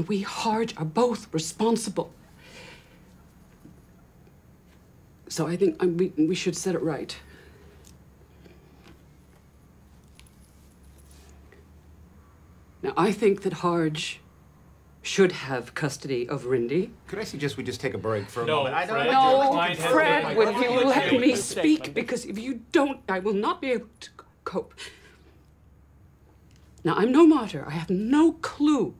We 0.06 0.22
Harge 0.22 0.76
are 0.78 0.84
both 0.84 1.32
responsible. 1.32 2.12
So 5.28 5.46
I 5.46 5.56
think 5.56 5.80
we, 5.80 6.12
we 6.16 6.34
should 6.34 6.56
set 6.56 6.74
it 6.74 6.82
right. 6.82 7.16
Now, 12.82 12.92
I 12.96 13.12
think 13.12 13.42
that 13.42 13.52
Harge 13.54 14.18
should 15.02 15.32
have 15.32 15.74
custody 15.74 16.28
of 16.28 16.44
Rindy. 16.44 16.90
Could 17.08 17.18
I 17.18 17.24
suggest 17.24 17.56
we 17.56 17.64
just 17.64 17.80
take 17.80 17.94
a 17.94 17.98
break 17.98 18.28
for 18.28 18.42
a 18.42 18.46
No, 18.46 18.58
moment? 18.58 18.74
I 18.76 18.86
Fred, 18.86 19.04
don't 19.06 19.12
your 19.12 19.52
No, 19.74 19.74
Fred, 19.74 20.26
been- 20.28 20.36
will 20.36 20.62
you 20.62 20.84
let 20.86 21.12
me 21.20 21.34
speak? 21.34 21.92
Because 21.92 22.24
if 22.24 22.38
you 22.38 22.60
don't, 22.70 23.00
I 23.08 23.18
will 23.18 23.34
not 23.34 23.60
be 23.60 23.72
able 23.72 23.88
to 24.00 24.10
cope. 24.44 24.74
Now, 26.84 26.94
I'm 26.94 27.10
no 27.12 27.26
martyr. 27.26 27.64
I 27.66 27.72
have 27.72 27.90
no 27.90 28.32
clue 28.34 28.94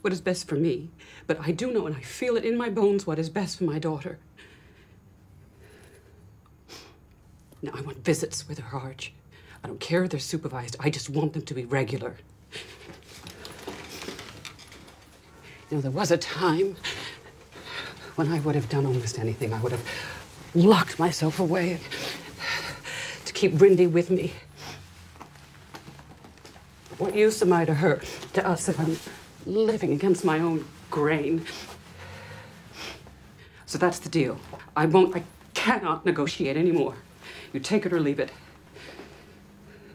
what 0.00 0.12
is 0.12 0.20
best 0.20 0.48
for 0.48 0.54
me, 0.54 0.90
but 1.26 1.38
I 1.40 1.50
do 1.52 1.72
know 1.72 1.86
and 1.86 1.94
I 1.96 2.00
feel 2.00 2.36
it 2.36 2.44
in 2.44 2.56
my 2.56 2.70
bones 2.70 3.06
what 3.06 3.18
is 3.18 3.28
best 3.28 3.58
for 3.58 3.64
my 3.64 3.78
daughter. 3.78 4.18
Now, 7.62 7.72
I 7.74 7.80
want 7.82 8.04
visits 8.04 8.48
with 8.48 8.58
her 8.58 8.78
Harge. 8.78 9.12
I 9.62 9.66
don't 9.68 9.80
care 9.80 10.02
if 10.04 10.10
they're 10.10 10.20
supervised, 10.20 10.76
I 10.80 10.90
just 10.90 11.10
want 11.10 11.34
them 11.34 11.42
to 11.42 11.54
be 11.54 11.64
regular. 11.66 12.16
Know, 15.70 15.80
there 15.80 15.90
was 15.92 16.10
a 16.10 16.18
time 16.18 16.74
when 18.16 18.32
I 18.32 18.40
would 18.40 18.56
have 18.56 18.68
done 18.68 18.86
almost 18.86 19.20
anything. 19.20 19.52
I 19.52 19.60
would 19.60 19.70
have 19.70 19.84
locked 20.52 20.98
myself 20.98 21.38
away 21.38 21.78
to 23.24 23.32
keep 23.32 23.52
Rindy 23.52 23.88
with 23.90 24.10
me. 24.10 24.32
What 26.98 27.14
use 27.14 27.40
am 27.40 27.52
I 27.52 27.64
to 27.64 27.74
her, 27.74 28.00
to 28.32 28.46
us, 28.46 28.68
if 28.68 28.80
I'm 28.80 28.98
living 29.46 29.92
against 29.92 30.24
my 30.24 30.40
own 30.40 30.66
grain? 30.90 31.46
So 33.66 33.78
that's 33.78 34.00
the 34.00 34.08
deal. 34.08 34.40
I 34.76 34.86
won't, 34.86 35.14
I 35.14 35.22
cannot 35.54 36.04
negotiate 36.04 36.56
anymore. 36.56 36.96
You 37.52 37.60
take 37.60 37.86
it 37.86 37.92
or 37.92 38.00
leave 38.00 38.18
it. 38.18 38.32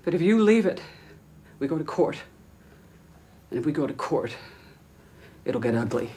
But 0.06 0.14
if 0.14 0.22
you 0.22 0.42
leave 0.42 0.66
it, 0.66 0.82
we 1.60 1.68
go 1.68 1.78
to 1.78 1.84
court. 1.84 2.18
And 3.50 3.60
if 3.60 3.66
we 3.66 3.74
go 3.74 3.86
to 3.86 3.94
court, 3.94 4.36
it'll 5.46 5.62
get 5.62 5.76
ugly. 5.76 6.10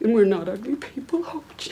And 0.00 0.12
we're 0.12 0.24
not 0.24 0.48
ugly 0.48 0.76
people, 0.76 1.20
oh, 1.24 1.42
Harge. 1.48 1.70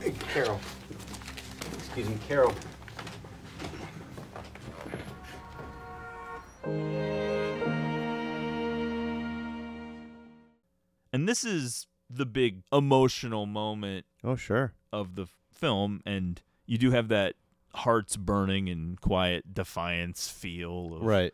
Hey, 0.00 0.12
Carol. 0.32 0.60
Excuse 1.78 2.08
me, 2.08 2.18
Carol. 2.28 2.54
And 11.12 11.28
this 11.28 11.44
is 11.44 11.86
the 12.08 12.26
big 12.26 12.62
emotional 12.72 13.46
moment 13.46 14.06
Oh, 14.24 14.36
sure. 14.36 14.72
of 14.92 15.14
the 15.14 15.26
film 15.52 16.00
and 16.04 16.40
you 16.66 16.78
do 16.78 16.90
have 16.90 17.08
that 17.08 17.34
hearts 17.74 18.16
burning 18.16 18.68
and 18.68 19.00
quiet 19.00 19.54
defiance 19.54 20.28
feel 20.28 20.94
of 20.96 21.02
Right. 21.02 21.32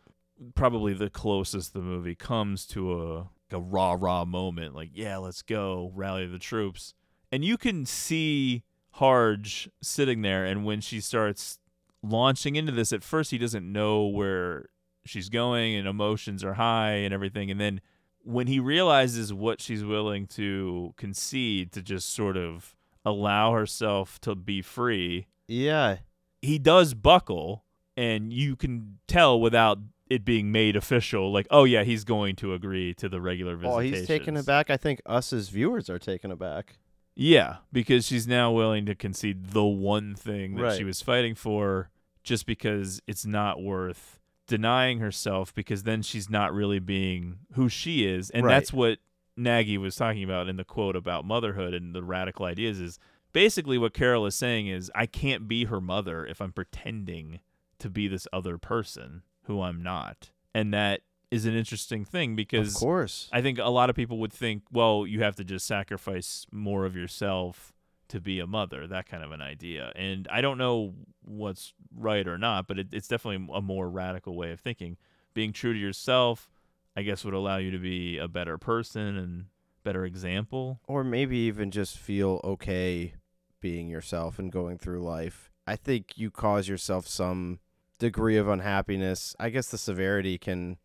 probably 0.55 0.93
the 0.93 1.09
closest 1.09 1.73
the 1.73 1.81
movie 1.81 2.15
comes 2.15 2.65
to 2.67 3.01
a 3.01 3.29
a 3.51 3.59
rah 3.59 3.97
rah 3.99 4.23
moment 4.25 4.75
like 4.75 4.91
yeah 4.93 5.17
let's 5.17 5.41
go 5.41 5.91
rally 5.95 6.25
the 6.27 6.37
troops 6.39 6.93
and 7.31 7.43
you 7.43 7.57
can 7.57 7.85
see 7.85 8.63
Harge 8.91 9.69
sitting 9.81 10.21
there 10.21 10.45
and 10.45 10.65
when 10.65 10.81
she 10.81 10.99
starts 11.01 11.57
launching 12.03 12.55
into 12.55 12.71
this 12.71 12.93
at 12.93 13.03
first 13.03 13.31
he 13.31 13.37
doesn't 13.37 13.69
know 13.71 14.05
where 14.05 14.67
she's 15.05 15.29
going 15.29 15.75
and 15.75 15.87
emotions 15.87 16.43
are 16.43 16.53
high 16.55 16.91
and 16.91 17.13
everything 17.13 17.49
and 17.49 17.59
then 17.59 17.81
when 18.23 18.47
he 18.47 18.59
realizes 18.59 19.33
what 19.33 19.59
she's 19.61 19.83
willing 19.83 20.27
to 20.27 20.93
concede 20.97 21.71
to 21.71 21.81
just 21.81 22.13
sort 22.13 22.37
of 22.37 22.75
allow 23.05 23.53
herself 23.53 24.19
to 24.21 24.35
be 24.35 24.61
free 24.61 25.25
Yeah. 25.47 25.97
He 26.41 26.57
does 26.59 26.93
buckle 26.93 27.63
and 27.97 28.31
you 28.33 28.55
can 28.55 28.99
tell 29.07 29.39
without 29.39 29.77
it 30.09 30.23
being 30.25 30.51
made 30.51 30.75
official 30.75 31.31
like 31.31 31.45
oh 31.51 31.63
yeah 31.65 31.83
he's 31.83 32.03
going 32.03 32.35
to 32.35 32.53
agree 32.53 32.93
to 32.95 33.07
the 33.09 33.21
regular 33.21 33.53
Oh, 33.53 33.57
visitation 33.77 33.93
he's 33.99 34.07
taken 34.07 34.37
aback. 34.37 34.69
I 34.69 34.77
think 34.77 35.01
us 35.05 35.31
as 35.33 35.49
viewers 35.49 35.89
are 35.89 35.99
taken 35.99 36.31
aback. 36.31 36.77
yeah 37.15 37.57
because 37.71 38.05
she's 38.07 38.27
now 38.27 38.51
willing 38.51 38.85
to 38.87 38.95
concede 38.95 39.49
the 39.51 39.65
one 39.65 40.15
thing 40.15 40.55
that 40.55 40.73
she 40.77 40.83
Right. 40.83 40.87
was 40.87 41.01
fighting 41.01 41.35
for 41.35 41.89
just 42.23 42.45
because 42.45 43.01
it's 43.07 43.25
not 43.25 43.61
worth 43.61 44.19
denying 44.47 44.99
herself 44.99 45.53
because 45.53 45.83
then 45.83 46.01
she's 46.01 46.29
not 46.29 46.53
really 46.53 46.79
being 46.79 47.39
who 47.53 47.69
she 47.69 48.05
is 48.07 48.29
and 48.31 48.45
Right. 48.45 48.55
that's 48.55 48.73
what 48.73 48.97
Nagy 49.37 49.77
was 49.77 49.95
talking 49.95 50.23
about 50.23 50.49
in 50.49 50.55
the 50.57 50.63
quote 50.65 50.95
about 50.95 51.23
motherhood 51.23 51.73
and 51.73 51.93
the 51.95 52.03
radical 52.03 52.45
ideas 52.45 52.79
is 52.79 52.97
basically 53.39 53.77
what 53.77 53.93
Carol 53.93 54.25
is 54.25 54.35
saying 54.35 54.67
is 54.67 54.91
I 54.93 55.05
can't 55.05 55.47
be 55.47 55.63
her 55.63 55.79
mother 55.79 56.25
if 56.25 56.41
I'm 56.41 56.51
pretending 56.51 57.39
to 57.77 57.89
be 57.89 58.09
this 58.09 58.27
other 58.33 58.57
person 58.57 59.21
who 59.43 59.61
I'm 59.61 59.81
not. 59.81 60.31
And 60.53 60.73
that 60.73 61.03
is 61.31 61.45
an 61.45 61.55
interesting 61.55 62.03
thing 62.03 62.35
because 62.35 62.75
Of 62.75 62.81
course. 62.81 63.29
I 63.31 63.41
think 63.41 63.57
a 63.57 63.69
lot 63.69 63.89
of 63.89 63.95
people 63.95 64.17
would 64.17 64.33
think, 64.33 64.63
well, 64.73 65.07
you 65.07 65.23
have 65.23 65.37
to 65.37 65.45
just 65.45 65.65
sacrifice 65.65 66.47
more 66.51 66.85
of 66.85 66.97
yourself 66.97 67.71
to 68.09 68.19
be 68.19 68.41
a 68.41 68.47
mother, 68.47 68.85
that 68.87 69.07
kind 69.07 69.23
of 69.23 69.31
an 69.31 69.41
idea. 69.41 69.93
And 69.95 70.27
I 70.29 70.41
don't 70.41 70.57
know 70.57 70.95
what's 71.21 71.73
right 71.95 72.27
or 72.27 72.37
not, 72.37 72.67
but 72.67 72.77
it, 72.77 72.87
it's 72.91 73.07
definitely 73.07 73.47
a 73.53 73.61
more 73.61 73.89
radical 73.89 74.35
way 74.35 74.51
of 74.51 74.59
thinking. 74.59 74.97
Being 75.33 75.53
true 75.53 75.71
to 75.71 75.79
yourself, 75.79 76.49
I 76.93 77.03
guess, 77.03 77.23
would 77.23 77.33
allow 77.33 77.55
you 77.55 77.71
to 77.71 77.79
be 77.79 78.17
a 78.17 78.27
better 78.27 78.57
person 78.57 79.15
and 79.15 79.45
better 79.85 80.03
example. 80.03 80.81
Or 80.87 81.05
maybe 81.05 81.37
even 81.37 81.71
just 81.71 81.97
feel 81.97 82.41
okay 82.43 83.13
being 83.61 83.87
yourself 83.89 84.39
and 84.39 84.51
going 84.51 84.77
through 84.77 85.01
life. 85.01 85.49
I 85.67 85.75
think 85.75 86.17
you 86.17 86.31
cause 86.31 86.67
yourself 86.67 87.07
some 87.07 87.59
degree 87.99 88.37
of 88.37 88.47
unhappiness. 88.47 89.35
I 89.39 89.49
guess 89.49 89.67
the 89.69 89.77
severity 89.77 90.37
can 90.37 90.77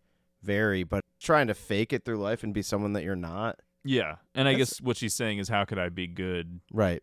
vary, 0.43 0.83
but 0.85 1.03
trying 1.21 1.47
to 1.47 1.55
fake 1.55 1.93
it 1.93 2.05
through 2.05 2.19
life 2.19 2.43
and 2.43 2.53
be 2.53 2.63
someone 2.63 2.93
that 2.93 3.03
you're 3.05 3.17
not. 3.17 3.61
Yeah. 3.85 4.17
And 4.35 4.49
I 4.49 4.55
guess 4.55 4.81
what 4.81 4.97
she's 4.97 5.15
saying 5.15 5.39
is, 5.39 5.49
how 5.49 5.65
could 5.65 5.79
I 5.79 5.89
be 5.89 6.07
good 6.07 6.61
Right. 6.73 7.03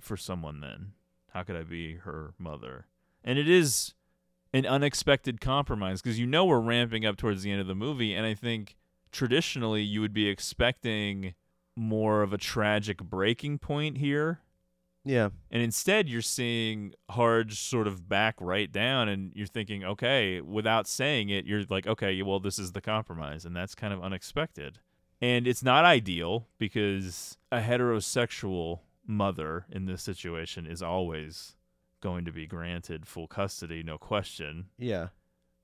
for 0.00 0.16
someone 0.16 0.60
then? 0.60 0.92
How 1.32 1.42
could 1.42 1.56
I 1.56 1.62
be 1.62 1.94
her 1.96 2.34
mother? 2.38 2.86
And 3.24 3.38
it 3.38 3.48
is 3.48 3.94
an 4.52 4.66
unexpected 4.66 5.40
compromise 5.40 6.02
because 6.02 6.18
you 6.18 6.26
know 6.26 6.44
we're 6.44 6.60
ramping 6.60 7.06
up 7.06 7.16
towards 7.16 7.42
the 7.42 7.50
end 7.50 7.60
of 7.60 7.66
the 7.66 7.74
movie, 7.74 8.12
and 8.14 8.26
I 8.26 8.34
think 8.34 8.76
traditionally 9.10 9.82
you 9.82 10.00
would 10.02 10.12
be 10.12 10.28
expecting 10.28 11.34
more 11.76 12.22
of 12.22 12.32
a 12.34 12.38
tragic 12.38 12.98
breaking 13.02 13.58
point 13.58 13.96
here. 13.98 14.40
Yeah. 15.04 15.30
And 15.50 15.62
instead, 15.62 16.08
you're 16.08 16.22
seeing 16.22 16.94
Harge 17.10 17.58
sort 17.58 17.86
of 17.86 18.08
back 18.08 18.36
right 18.40 18.70
down, 18.70 19.08
and 19.08 19.32
you're 19.34 19.46
thinking, 19.46 19.84
okay, 19.84 20.40
without 20.40 20.86
saying 20.86 21.28
it, 21.28 21.44
you're 21.44 21.64
like, 21.68 21.86
okay, 21.86 22.20
well, 22.22 22.40
this 22.40 22.58
is 22.58 22.72
the 22.72 22.80
compromise. 22.80 23.44
And 23.44 23.56
that's 23.56 23.74
kind 23.74 23.92
of 23.92 24.02
unexpected. 24.02 24.78
And 25.20 25.46
it's 25.46 25.62
not 25.62 25.84
ideal 25.84 26.48
because 26.58 27.38
a 27.50 27.60
heterosexual 27.60 28.80
mother 29.06 29.66
in 29.70 29.86
this 29.86 30.02
situation 30.02 30.66
is 30.66 30.82
always 30.82 31.56
going 32.00 32.24
to 32.24 32.32
be 32.32 32.46
granted 32.46 33.06
full 33.06 33.28
custody, 33.28 33.82
no 33.82 33.98
question. 33.98 34.66
Yeah. 34.78 35.08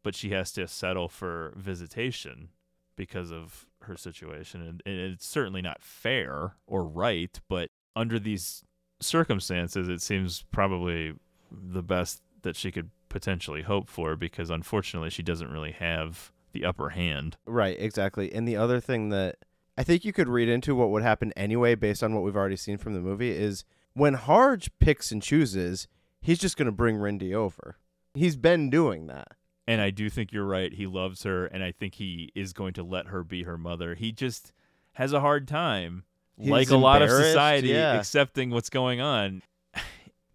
But 0.03 0.15
she 0.15 0.31
has 0.31 0.53
to 0.53 0.69
settle 0.69 1.09
for 1.09 1.53
visitation 1.57 2.51
because 2.97 3.33
of 3.33 3.67
her 3.83 3.97
situation. 3.97 4.63
And, 4.63 4.83
and 4.87 4.97
it's 4.97 5.27
certainly 5.27 5.63
not 5.63 5.83
fair 5.83 6.55
or 6.67 6.85
right, 6.85 7.39
but 7.49 7.71
under 7.97 8.19
these 8.19 8.65
circumstances, 9.01 9.89
it 9.89 10.01
seems 10.03 10.45
probably 10.51 11.15
the 11.51 11.83
best 11.83 12.23
that 12.43 12.57
she 12.57 12.71
could 12.71 12.91
potentially 13.09 13.63
hope 13.63 13.89
for 13.89 14.17
because 14.17 14.51
unfortunately 14.51 15.11
she 15.11 15.23
doesn't 15.23 15.51
really 15.51 15.73
have 15.73 16.33
the 16.53 16.65
upper 16.65 16.91
hand. 16.91 17.37
Right, 17.47 17.77
exactly. 17.79 18.33
And 18.33 18.47
the 18.47 18.57
other 18.57 18.81
thing 18.81 19.09
that 19.11 19.37
I 19.77 19.85
think 19.85 20.05
you 20.05 20.13
could 20.13 20.29
read 20.29 20.49
into 20.49 20.75
what 20.75 20.91
would 20.91 21.03
happen 21.03 21.33
anyway, 21.37 21.75
based 21.75 22.03
on 22.03 22.15
what 22.15 22.25
we've 22.25 22.37
already 22.37 22.57
seen 22.57 22.79
from 22.79 22.95
the 22.95 23.01
movie, 23.01 23.31
is 23.31 23.65
when 23.95 24.15
Harge 24.15 24.71
picks 24.79 25.13
and 25.13 25.23
chooses, 25.23 25.89
he's 26.21 26.39
just 26.39 26.57
going 26.57 26.67
to 26.67 26.73
bring 26.73 26.97
Rindy 26.97 27.33
over. 27.33 27.77
He's 28.15 28.37
been 28.37 28.71
doing 28.71 29.07
that. 29.07 29.29
And 29.67 29.81
I 29.81 29.91
do 29.91 30.09
think 30.09 30.33
you're 30.33 30.47
right. 30.47 30.73
He 30.73 30.87
loves 30.87 31.25
her, 31.25 31.45
and 31.47 31.63
I 31.63 31.73
think 31.73 31.97
he 31.97 32.33
is 32.35 32.53
going 32.53 32.73
to 32.73 32.83
let 32.83 33.09
her 33.09 33.23
be 33.23 33.43
her 33.43 33.59
mother. 33.59 33.95
He 33.95 34.13
just 34.13 34.53
has 34.95 35.13
a 35.13 35.21
hard 35.21 35.47
time, 35.47 36.05
He's 36.39 36.51
like 36.51 36.71
a 36.71 36.77
lot 36.77 37.03
of 37.03 37.11
society, 37.11 37.69
yeah. 37.69 37.95
accepting 37.95 38.51
what's 38.51 38.71
going 38.71 39.01
on. 39.01 39.43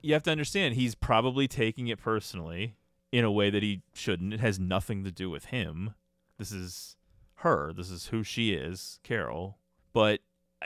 You 0.05 0.11
have 0.11 0.23
to 0.23 0.31
understand, 0.31 0.75
he's 0.75 0.95
probably 0.95 1.47
taking 1.47 1.87
it 1.87 1.97
personally 1.97 2.75
in 3.13 3.23
a 3.23 3.31
way 3.31 3.49
that 3.49 3.63
he 3.63 3.83
shouldn't. 3.93 4.33
It 4.33 4.41
has 4.41 4.59
nothing 4.59 5.05
to 5.05 5.11
do 5.11 5.29
with 5.29 5.45
him. 5.45 5.93
This 6.37 6.51
is 6.51 6.97
her. 7.35 7.71
This 7.71 7.89
is 7.89 8.07
who 8.07 8.21
she 8.21 8.51
is, 8.51 8.99
Carol. 9.03 9.59
But 9.93 10.19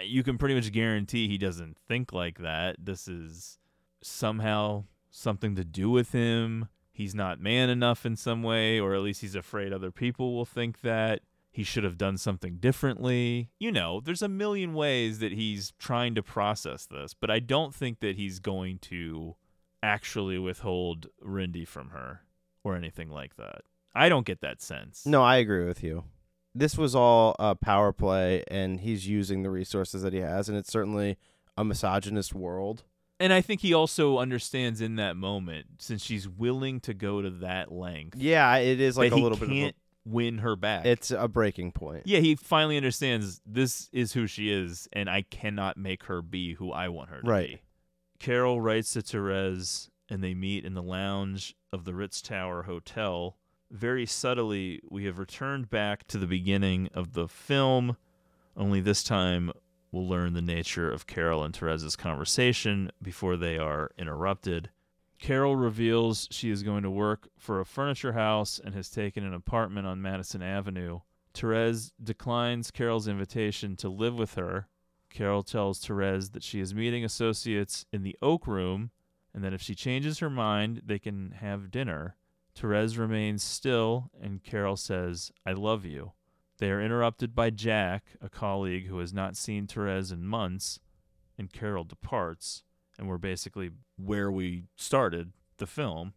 you 0.03 0.23
can 0.23 0.39
pretty 0.39 0.55
much 0.55 0.71
guarantee 0.71 1.27
he 1.27 1.37
doesn't 1.37 1.77
think 1.77 2.11
like 2.11 2.39
that. 2.39 2.77
This 2.79 3.07
is 3.07 3.59
somehow 4.01 4.85
something 5.11 5.55
to 5.55 5.63
do 5.63 5.89
with 5.89 6.13
him. 6.13 6.69
He's 6.91 7.13
not 7.13 7.39
man 7.39 7.69
enough 7.69 8.05
in 8.05 8.15
some 8.15 8.41
way, 8.41 8.79
or 8.79 8.95
at 8.95 9.01
least 9.01 9.21
he's 9.21 9.35
afraid 9.35 9.71
other 9.71 9.91
people 9.91 10.35
will 10.35 10.45
think 10.45 10.81
that. 10.81 11.21
He 11.57 11.63
should 11.63 11.83
have 11.83 11.97
done 11.97 12.19
something 12.19 12.57
differently. 12.57 13.49
You 13.57 13.71
know, 13.71 13.99
there's 13.99 14.21
a 14.21 14.27
million 14.27 14.75
ways 14.75 15.17
that 15.17 15.31
he's 15.31 15.73
trying 15.79 16.13
to 16.13 16.21
process 16.21 16.85
this, 16.85 17.15
but 17.15 17.31
I 17.31 17.39
don't 17.39 17.73
think 17.73 17.99
that 18.01 18.15
he's 18.15 18.37
going 18.37 18.77
to 18.83 19.35
actually 19.81 20.37
withhold 20.37 21.07
Rindy 21.19 21.67
from 21.67 21.89
her 21.89 22.21
or 22.63 22.75
anything 22.75 23.09
like 23.09 23.37
that. 23.37 23.61
I 23.95 24.07
don't 24.07 24.23
get 24.23 24.41
that 24.41 24.61
sense. 24.61 25.03
No, 25.07 25.23
I 25.23 25.37
agree 25.37 25.65
with 25.65 25.83
you. 25.83 26.03
This 26.53 26.77
was 26.77 26.93
all 26.93 27.35
a 27.39 27.55
power 27.55 27.91
play, 27.91 28.43
and 28.49 28.79
he's 28.81 29.07
using 29.07 29.41
the 29.41 29.49
resources 29.49 30.03
that 30.03 30.13
he 30.13 30.19
has, 30.19 30.49
and 30.49 30.55
it's 30.59 30.71
certainly 30.71 31.17
a 31.57 31.63
misogynist 31.65 32.35
world. 32.35 32.83
And 33.19 33.33
I 33.33 33.41
think 33.41 33.61
he 33.61 33.73
also 33.73 34.19
understands 34.19 34.79
in 34.79 34.95
that 34.97 35.17
moment, 35.17 35.65
since 35.79 36.03
she's 36.03 36.29
willing 36.29 36.81
to 36.81 36.93
go 36.93 37.23
to 37.23 37.31
that 37.31 37.71
length. 37.71 38.15
Yeah, 38.19 38.57
it 38.57 38.79
is 38.79 38.95
like 38.95 39.11
a 39.11 39.15
little 39.15 39.39
bit 39.39 39.47
of 39.47 39.51
a- 39.51 39.55
can't 39.55 39.75
win 40.07 40.39
her 40.39 40.55
back. 40.55 40.85
It's 40.85 41.11
a 41.11 41.27
breaking 41.27 41.73
point. 41.73 42.03
yeah, 42.05 42.19
he 42.19 42.35
finally 42.35 42.77
understands 42.77 43.41
this 43.45 43.89
is 43.91 44.13
who 44.13 44.27
she 44.27 44.51
is, 44.51 44.87
and 44.93 45.09
I 45.09 45.23
cannot 45.23 45.77
make 45.77 46.03
her 46.03 46.21
be 46.21 46.53
who 46.53 46.71
I 46.71 46.87
want 46.89 47.09
her 47.09 47.17
to 47.17 47.23
be. 47.23 47.29
Right. 47.29 47.49
be. 47.49 47.61
Carol 48.19 48.61
writes 48.61 48.93
to 48.93 49.01
Therese, 49.01 49.89
and 50.09 50.23
they 50.23 50.33
meet 50.33 50.65
in 50.65 50.73
the 50.73 50.81
lounge 50.81 51.55
of 51.71 51.83
the 51.85 51.93
Ritz 51.93 52.21
Tower 52.21 52.63
Hotel. 52.63 53.37
Very 53.69 54.05
subtly, 54.05 54.81
we 54.89 55.05
have 55.05 55.19
returned 55.19 55.69
back 55.69 56.07
to 56.07 56.17
the 56.17 56.27
beginning 56.27 56.89
of 56.93 57.13
the 57.13 57.27
film, 57.27 57.97
only 58.55 58.79
this 58.79 59.03
time 59.03 59.51
we'll 59.91 60.07
learn 60.07 60.33
the 60.33 60.41
nature 60.41 60.91
of 60.91 61.07
Carol 61.07 61.43
and 61.43 61.53
Therese's 61.53 61.95
conversation 61.95 62.91
before 63.01 63.37
they 63.37 63.57
are 63.57 63.91
interrupted. 63.97 64.69
Carol 65.19 65.55
reveals 65.55 66.27
she 66.31 66.49
is 66.51 66.63
going 66.63 66.83
to 66.83 66.91
work 66.91 67.29
for 67.37 67.59
a 67.59 67.65
furniture 67.65 68.13
house 68.13 68.59
and 68.63 68.75
has 68.75 68.89
taken 68.89 69.25
an 69.25 69.33
apartment 69.33 69.87
on 69.87 70.01
Madison 70.01 70.41
Avenue. 70.41 70.99
Therese 71.33 71.91
declines 72.01 72.71
Carol's 72.71 73.07
invitation 73.07 73.75
to 73.77 73.89
live 73.89 74.17
with 74.17 74.35
her, 74.35 74.67
Carol 75.09 75.43
tells 75.43 75.79
Therese 75.79 76.29
that 76.29 76.43
she 76.43 76.59
is 76.59 76.75
meeting 76.75 77.03
associates 77.03 77.85
in 77.91 78.03
the 78.03 78.15
Oak 78.21 78.45
Room 78.47 78.91
and 79.33 79.43
that 79.43 79.53
if 79.53 79.61
she 79.61 79.75
changes 79.75 80.19
her 80.19 80.29
mind, 80.29 80.81
they 80.85 80.99
can 80.99 81.31
have 81.39 81.71
dinner. 81.71 82.15
Therese 82.55 82.97
remains 82.97 83.43
still, 83.43 84.09
and 84.19 84.43
Carol 84.43 84.75
says, 84.75 85.31
I 85.45 85.53
love 85.53 85.85
you. 85.85 86.13
They 86.57 86.71
are 86.71 86.81
interrupted 86.81 87.35
by 87.35 87.51
Jack, 87.51 88.05
a 88.19 88.29
colleague 88.29 88.87
who 88.87 88.97
has 88.97 89.13
not 89.13 89.37
seen 89.37 89.67
Therese 89.67 90.11
in 90.11 90.25
months, 90.25 90.79
and 91.37 91.53
Carol 91.53 91.83
departs, 91.83 92.63
and 92.97 93.07
we're 93.07 93.19
basically 93.19 93.69
where 93.97 94.31
we 94.31 94.63
started 94.75 95.31
the 95.57 95.67
film. 95.67 96.13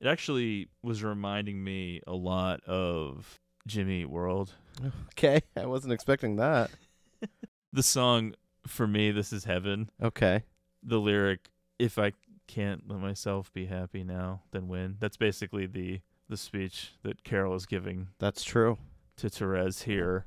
It 0.00 0.06
actually 0.06 0.68
was 0.82 1.02
reminding 1.02 1.62
me 1.62 2.00
a 2.06 2.14
lot 2.14 2.62
of 2.64 3.40
Jimmy 3.66 4.02
Eat 4.02 4.10
World. 4.10 4.52
Okay, 5.12 5.40
I 5.56 5.66
wasn't 5.66 5.92
expecting 5.92 6.36
that. 6.36 6.70
The 7.72 7.82
song 7.82 8.34
for 8.66 8.86
me, 8.86 9.10
This 9.10 9.32
Is 9.32 9.44
Heaven. 9.44 9.90
Okay. 10.02 10.44
The 10.82 10.98
lyric, 10.98 11.50
If 11.78 11.98
I 11.98 12.12
can't 12.46 12.88
let 12.88 12.98
myself 13.00 13.52
be 13.52 13.66
happy 13.66 14.04
now, 14.04 14.42
then 14.52 14.68
when. 14.68 14.96
That's 15.00 15.16
basically 15.16 15.66
the 15.66 16.00
the 16.28 16.36
speech 16.36 16.92
that 17.02 17.24
Carol 17.24 17.54
is 17.54 17.66
giving. 17.66 18.08
That's 18.18 18.42
true. 18.44 18.78
To 19.16 19.28
Therese 19.28 19.82
here. 19.82 20.26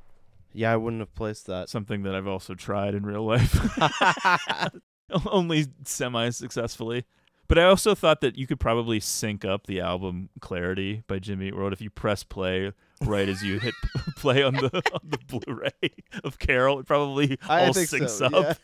Yeah, 0.53 0.73
I 0.73 0.75
wouldn't 0.75 1.01
have 1.01 1.15
placed 1.15 1.47
that. 1.47 1.69
Something 1.69 2.03
that 2.03 2.13
I've 2.15 2.27
also 2.27 2.53
tried 2.55 2.93
in 2.93 3.05
real 3.05 3.25
life. 3.25 3.57
Only 5.25 5.67
semi 5.85 6.29
successfully. 6.29 7.05
But 7.47 7.59
I 7.59 7.65
also 7.65 7.95
thought 7.95 8.21
that 8.21 8.37
you 8.37 8.47
could 8.47 8.61
probably 8.61 9.01
sync 9.01 9.43
up 9.43 9.67
the 9.67 9.81
album 9.81 10.29
Clarity 10.39 11.03
by 11.07 11.19
Jimmy 11.19 11.49
Eat 11.49 11.55
World 11.55 11.73
if 11.73 11.81
you 11.81 11.89
press 11.89 12.23
play 12.23 12.71
right 13.03 13.27
as 13.27 13.43
you 13.43 13.59
hit 13.59 13.73
play 14.15 14.41
on 14.41 14.53
the 14.53 14.67
on 14.93 15.01
the 15.03 15.17
Blu-ray 15.27 15.91
of 16.23 16.39
Carol. 16.39 16.79
It 16.79 16.85
probably 16.85 17.37
I 17.49 17.65
all 17.65 17.73
syncs 17.73 18.11
so, 18.11 18.27
up. 18.27 18.57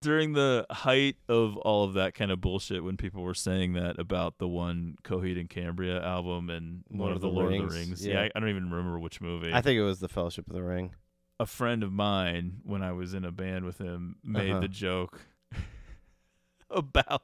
During 0.00 0.32
the 0.32 0.64
height 0.70 1.16
of 1.28 1.58
all 1.58 1.84
of 1.84 1.94
that 1.94 2.14
kind 2.14 2.30
of 2.30 2.40
bullshit, 2.40 2.82
when 2.82 2.96
people 2.96 3.22
were 3.22 3.34
saying 3.34 3.74
that 3.74 3.98
about 3.98 4.38
the 4.38 4.48
one 4.48 4.96
Coheed 5.04 5.38
and 5.38 5.50
Cambria 5.50 6.02
album 6.02 6.48
and 6.48 6.84
one, 6.88 7.12
of 7.12 7.20
the, 7.20 7.28
Lord 7.28 7.52
of 7.52 7.68
the 7.68 7.76
Rings, 7.76 8.06
yeah, 8.06 8.22
I, 8.22 8.30
I 8.34 8.40
don't 8.40 8.48
even 8.48 8.70
remember 8.70 8.98
which 8.98 9.20
movie. 9.20 9.52
I 9.52 9.60
think 9.60 9.76
it 9.76 9.82
was 9.82 10.00
the 10.00 10.08
Fellowship 10.08 10.46
of 10.46 10.54
the 10.54 10.62
Ring. 10.62 10.94
A 11.38 11.46
friend 11.46 11.82
of 11.82 11.92
mine 11.92 12.60
when 12.64 12.82
I 12.82 12.92
was 12.92 13.14
in 13.14 13.24
a 13.24 13.30
band 13.32 13.64
with 13.64 13.78
him 13.78 14.16
made 14.24 14.50
Uh-huh. 14.52 14.60
the 14.60 14.68
joke 14.68 15.20
about 16.70 17.22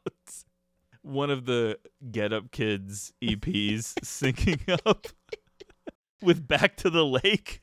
one 1.03 1.31
of 1.31 1.47
the 1.47 1.79
Get 2.11 2.33
Up 2.33 2.51
Kids 2.51 3.13
EPs 3.23 3.95
syncing 4.03 4.61
up 4.87 5.07
with 6.21 6.47
Back 6.47 6.77
to 6.79 6.91
the 6.91 7.05
Lake. 7.05 7.63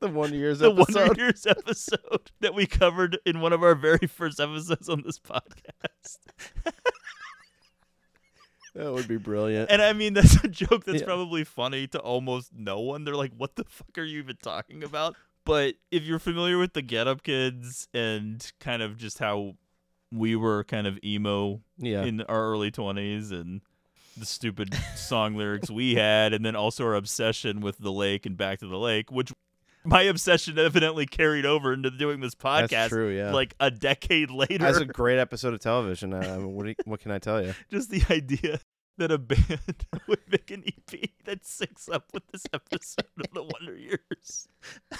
The 0.00 0.08
Wonder 0.08 0.36
Years 0.36 0.58
the 0.60 0.70
episode. 0.72 1.06
Wonder 1.08 1.22
Years 1.22 1.46
episode 1.46 2.30
that 2.40 2.54
we 2.54 2.66
covered 2.66 3.18
in 3.26 3.40
one 3.40 3.52
of 3.52 3.62
our 3.62 3.74
very 3.74 4.06
first 4.06 4.38
episodes 4.38 4.88
on 4.88 5.02
this 5.02 5.18
podcast. 5.18 6.18
That 8.74 8.92
would 8.92 9.08
be 9.08 9.16
brilliant. 9.16 9.70
And 9.72 9.82
I 9.82 9.92
mean, 9.92 10.14
that's 10.14 10.36
a 10.44 10.48
joke 10.48 10.84
that's 10.84 11.00
Yeah. 11.00 11.06
probably 11.06 11.42
funny 11.42 11.88
to 11.88 11.98
almost 11.98 12.52
no 12.54 12.78
one. 12.78 13.02
They're 13.04 13.16
like, 13.16 13.32
what 13.36 13.56
the 13.56 13.64
fuck 13.64 13.96
are 13.98 14.04
you 14.04 14.18
even 14.20 14.36
talking 14.40 14.84
about? 14.84 15.16
But 15.48 15.74
if 15.90 16.04
you're 16.04 16.18
familiar 16.18 16.58
with 16.58 16.74
the 16.74 16.82
Get 16.82 17.08
Up 17.08 17.22
Kids 17.22 17.88
and 17.94 18.52
kind 18.60 18.82
of 18.82 18.96
just 18.98 19.18
how 19.18 19.54
we 20.12 20.36
were 20.36 20.62
kind 20.64 20.86
of 20.86 20.98
emo 21.02 21.60
Yeah. 21.78 22.04
in 22.04 22.20
our 22.22 22.50
early 22.52 22.70
20s 22.70 23.32
and 23.32 23.62
the 24.16 24.26
stupid 24.26 24.74
song 24.94 25.36
lyrics 25.36 25.70
we 25.70 25.94
had, 25.94 26.32
and 26.34 26.44
then 26.44 26.54
also 26.54 26.84
our 26.84 26.94
obsession 26.94 27.60
with 27.60 27.78
the 27.78 27.90
lake 27.92 28.26
and 28.26 28.36
back 28.36 28.58
to 28.60 28.66
the 28.66 28.76
lake, 28.78 29.10
which 29.10 29.32
my 29.84 30.02
obsession 30.02 30.58
evidently 30.58 31.06
carried 31.06 31.46
over 31.46 31.72
into 31.72 31.90
doing 31.90 32.20
this 32.20 32.34
podcast 32.34 32.88
true, 32.90 33.08
yeah. 33.08 33.32
like 33.32 33.54
a 33.60 33.70
decade 33.70 34.30
later. 34.30 34.58
That's 34.58 34.78
a 34.78 34.84
great 34.84 35.18
episode 35.18 35.54
of 35.54 35.60
television. 35.60 36.12
Uh, 36.12 36.18
I 36.18 36.36
mean, 36.36 36.52
what, 36.52 36.66
you- 36.66 36.74
what 36.84 37.00
can 37.00 37.10
I 37.10 37.18
tell 37.18 37.42
you? 37.42 37.54
just 37.70 37.90
the 37.90 38.02
idea 38.10 38.60
that 38.98 39.12
a 39.12 39.18
band 39.18 39.60
would 40.08 40.20
make 40.30 40.50
an 40.50 40.64
EP 40.66 41.10
that 41.24 41.44
syncs 41.44 41.88
up 41.90 42.06
with 42.12 42.24
this 42.32 42.44
episode 42.52 43.04
of 43.18 43.32
the 43.32 43.42
Wonder 43.44 43.76
Years. 43.76 44.48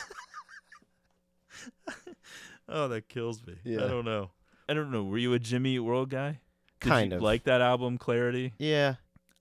oh, 2.68 2.89
that 2.89 3.09
kills 3.09 3.44
me. 3.47 3.55
Yeah. 3.64 3.85
I 3.85 3.89
don't 3.89 4.05
know. 4.05 4.30
I 4.68 4.74
don't 4.74 4.90
know. 4.90 5.05
Were 5.05 5.18
you 5.18 5.32
a 5.35 5.39
Jimmy 5.39 5.76
Eat 5.76 5.80
World 5.80 6.10
guy? 6.10 6.40
Did 6.80 6.89
Kind 6.89 7.10
you 7.12 7.16
of. 7.16 7.22
like 7.22 7.44
that 7.44 7.60
album, 7.60 7.98
Clarity. 7.98 8.52
Yeah. 8.59 8.97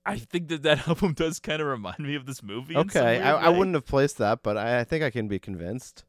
I 0.06 0.16
think 0.18 0.48
that 0.48 0.62
that 0.62 0.88
album 0.88 1.12
does 1.12 1.38
kind 1.38 1.60
of 1.60 1.68
remind 1.68 1.98
me 2.00 2.14
of 2.14 2.24
this 2.26 2.42
movie. 2.42 2.76
Okay, 2.76 3.20
I, 3.20 3.32
I 3.34 3.48
wouldn't 3.50 3.74
have 3.74 3.84
placed 3.86 4.18
that, 4.18 4.42
but 4.42 4.56
I, 4.56 4.80
I 4.80 4.84
think 4.84 5.04
I 5.04 5.10
can 5.10 5.28
be 5.28 5.38
convinced. 5.38 6.04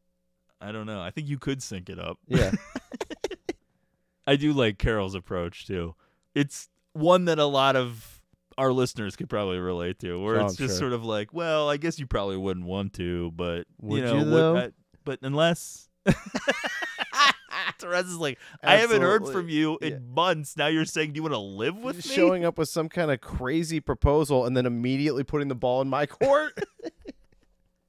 I 0.61 0.71
don't 0.71 0.85
know. 0.85 1.01
I 1.01 1.11
think 1.11 1.27
you 1.27 1.37
could 1.37 1.61
sync 1.61 1.89
it 1.89 1.99
up. 1.99 2.17
Yeah. 2.27 2.51
I 4.27 4.35
do 4.35 4.53
like 4.53 4.77
Carol's 4.77 5.15
approach 5.15 5.65
too. 5.65 5.95
It's 6.35 6.69
one 6.93 7.25
that 7.25 7.39
a 7.39 7.45
lot 7.45 7.75
of 7.75 8.21
our 8.57 8.71
listeners 8.71 9.15
could 9.15 9.29
probably 9.29 9.57
relate 9.57 9.99
to, 9.99 10.21
where 10.21 10.39
Oh, 10.39 10.45
it's 10.45 10.53
I'm 10.53 10.57
just 10.67 10.73
sure. 10.79 10.89
sort 10.89 10.93
of 10.93 11.03
like, 11.03 11.33
well, 11.33 11.69
I 11.69 11.77
guess 11.77 11.97
you 11.99 12.05
probably 12.05 12.37
wouldn't 12.37 12.65
want 12.65 12.93
to, 12.93 13.31
but 13.31 13.65
Would 13.81 13.97
you 13.97 14.05
know, 14.05 14.19
you, 14.19 14.31
what- 14.53 14.63
I- 14.65 14.71
but 15.05 15.19
unless 15.23 15.88
Therese 17.79 18.05
is 18.05 18.17
like, 18.17 18.37
I 18.63 18.75
haven't 18.77 19.01
heard 19.01 19.21
Absolutely. 19.21 19.41
from 19.41 19.49
you 19.49 19.77
in 19.81 20.13
months. 20.13 20.57
Now 20.57 20.67
you're 20.67 20.85
saying, 20.85 21.13
do 21.13 21.17
you 21.17 21.23
want 21.23 21.33
to 21.33 21.39
live 21.39 21.77
with 21.77 21.95
me? 21.97 22.01
Showing 22.01 22.45
up 22.45 22.57
with 22.57 22.69
some 22.69 22.89
kind 22.89 23.09
of 23.11 23.21
crazy 23.21 23.79
proposal 23.79 24.45
and 24.45 24.55
then 24.55 24.65
immediately 24.65 25.23
putting 25.23 25.47
the 25.47 25.55
ball 25.55 25.81
in 25.81 25.89
my 25.89 26.05
court. 26.07 26.57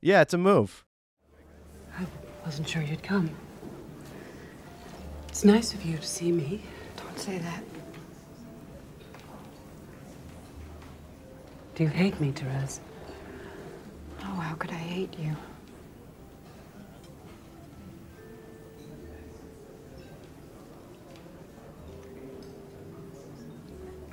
yeah, 0.01 0.21
it's 0.21 0.35
a 0.35 0.39
move. 0.39 0.85
I 1.99 2.07
wasn't 2.45 2.69
sure 2.69 2.83
you'd 2.83 3.03
come. 3.03 3.31
It's 5.29 5.45
nice 5.45 5.75
of 5.75 5.85
you 5.85 5.97
to 5.97 6.07
see 6.07 6.33
me. 6.33 6.63
Don't 6.97 7.19
say 7.19 7.39
that. 7.39 7.63
Do 11.75 11.85
you 11.85 11.89
hate 11.91 12.21
me, 12.21 12.31
Therese? 12.33 12.81
Oh, 14.23 14.35
how 14.35 14.55
could 14.55 14.71
I 14.71 14.75
hate 14.75 15.19
you? 15.19 15.35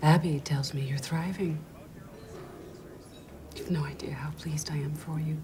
Abby 0.01 0.39
tells 0.39 0.73
me 0.73 0.81
you're 0.81 0.97
thriving. 0.97 1.57
You've 3.55 3.71
no 3.71 3.83
idea 3.83 4.13
how 4.13 4.29
pleased 4.31 4.69
I 4.71 4.75
am 4.75 4.93
for 4.93 5.19
you. 5.19 5.37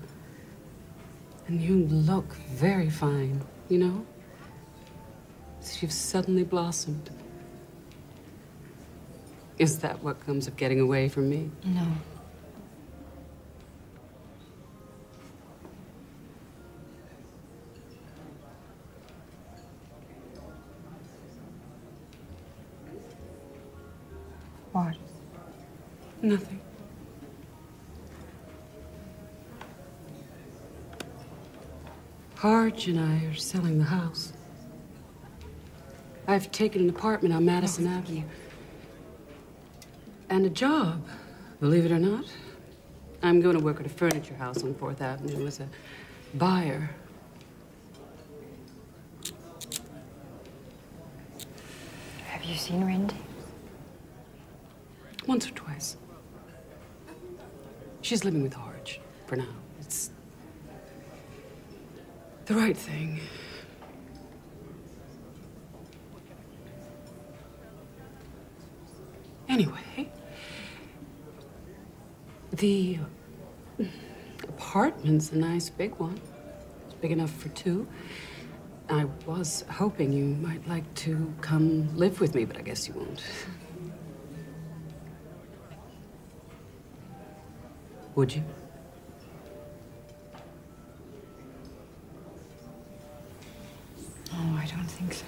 And 1.48 1.60
you 1.60 1.86
look 1.88 2.34
very 2.36 2.90
fine, 2.90 3.44
you 3.70 3.80
know? 3.80 4.06
You've 5.80 5.92
suddenly 5.92 6.44
blossomed. 6.44 7.10
Is 9.58 9.80
that 9.80 10.04
what 10.04 10.20
comes 10.26 10.48
of 10.48 10.56
getting 10.56 10.80
away 10.80 11.10
from 11.10 11.30
me? 11.30 11.50
No. 11.66 11.88
What? 24.74 24.96
Nothing. 26.24 26.60
Harge 32.36 32.88
and 32.88 33.00
I 33.00 33.26
are 33.28 33.36
selling 33.36 33.78
the 33.78 33.86
house. 33.86 34.34
I've 36.28 36.52
taken 36.52 36.82
an 36.82 36.90
apartment 36.90 37.36
on 37.36 37.46
Madison 37.46 37.88
oh, 37.88 37.92
Avenue. 37.92 38.24
And 40.30 40.46
a 40.46 40.50
job, 40.50 41.06
believe 41.60 41.86
it 41.86 41.92
or 41.92 42.00
not. 42.00 42.26
I'm 43.22 43.42
going 43.42 43.56
to 43.56 43.64
work 43.64 43.80
at 43.80 43.86
a 43.86 43.90
furniture 43.90 44.34
house 44.34 44.64
on 44.64 44.74
4th 44.74 45.02
Avenue 45.02 45.46
as 45.46 45.60
a 45.60 45.70
buyer. 46.34 46.90
Have 52.26 52.44
you 52.44 52.56
seen 52.56 52.82
Rindy? 52.82 53.16
Once 55.28 55.48
or 55.48 55.52
twice. 55.52 55.98
She's 58.02 58.26
living 58.26 58.44
with 58.44 58.54
Harge 58.54 59.00
for 59.26 59.38
now. 59.38 59.48
It's 59.80 60.12
the 62.46 62.56
right 62.56 62.76
thing. 62.76 63.22
Anyway, 69.48 70.10
the 72.52 73.00
apartment's 74.44 75.32
a 75.32 75.38
nice 75.38 75.70
big 75.70 75.96
one. 75.96 76.20
It's 76.86 76.96
big 76.96 77.12
enough 77.12 77.32
for 77.32 77.50
two. 77.50 77.88
I 78.90 79.06
was 79.26 79.64
hoping 79.70 80.12
you 80.12 80.26
might 80.26 80.68
like 80.68 80.92
to 80.96 81.34
come 81.42 81.96
live 81.96 82.20
with 82.20 82.36
me, 82.36 82.46
but 82.46 82.58
I 82.58 82.62
guess 82.62 82.88
you 82.88 82.96
won't. 82.96 83.24
Would 88.16 88.36
you? 88.36 88.44
Oh, 94.32 94.60
I 94.62 94.66
don't 94.68 94.86
think 94.86 95.14
so. 95.14 95.26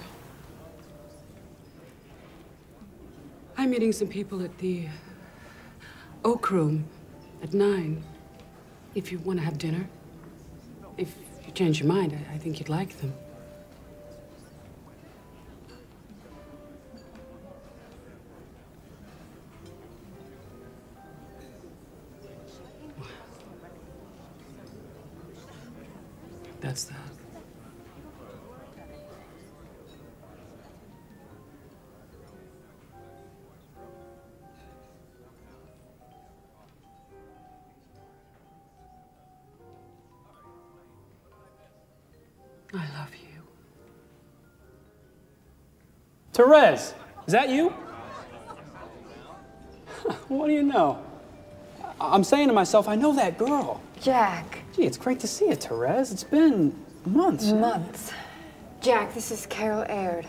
I'm 3.56 3.70
meeting 3.70 3.92
some 3.92 4.06
people 4.06 4.40
at 4.42 4.56
the 4.58 4.86
Oak 6.24 6.50
Room 6.52 6.84
at 7.42 7.52
nine. 7.52 8.04
If 8.94 9.10
you 9.10 9.18
want 9.18 9.40
to 9.40 9.44
have 9.44 9.58
dinner. 9.58 9.88
If 10.96 11.12
you 11.44 11.52
change 11.52 11.80
your 11.80 11.88
mind, 11.88 12.16
I, 12.30 12.34
I 12.34 12.38
think 12.38 12.60
you'd 12.60 12.68
like 12.68 12.96
them. 13.00 13.12
Therese, 46.50 46.94
is 47.26 47.32
that 47.32 47.48
you? 47.48 47.70
what 50.28 50.46
do 50.46 50.52
you 50.52 50.62
know? 50.62 51.02
I- 52.00 52.14
I'm 52.14 52.22
saying 52.22 52.46
to 52.48 52.54
myself, 52.54 52.86
I 52.88 52.94
know 52.94 53.12
that 53.16 53.36
girl. 53.36 53.80
Jack. 54.00 54.60
Gee, 54.76 54.84
it's 54.84 54.96
great 54.96 55.18
to 55.20 55.26
see 55.26 55.48
you, 55.48 55.56
Therese. 55.56 56.12
It's 56.12 56.22
been 56.22 56.78
months. 57.04 57.46
Months. 57.50 58.12
Jack, 58.80 59.12
this 59.14 59.32
is 59.32 59.46
Carol 59.46 59.84
Aird. 59.88 60.26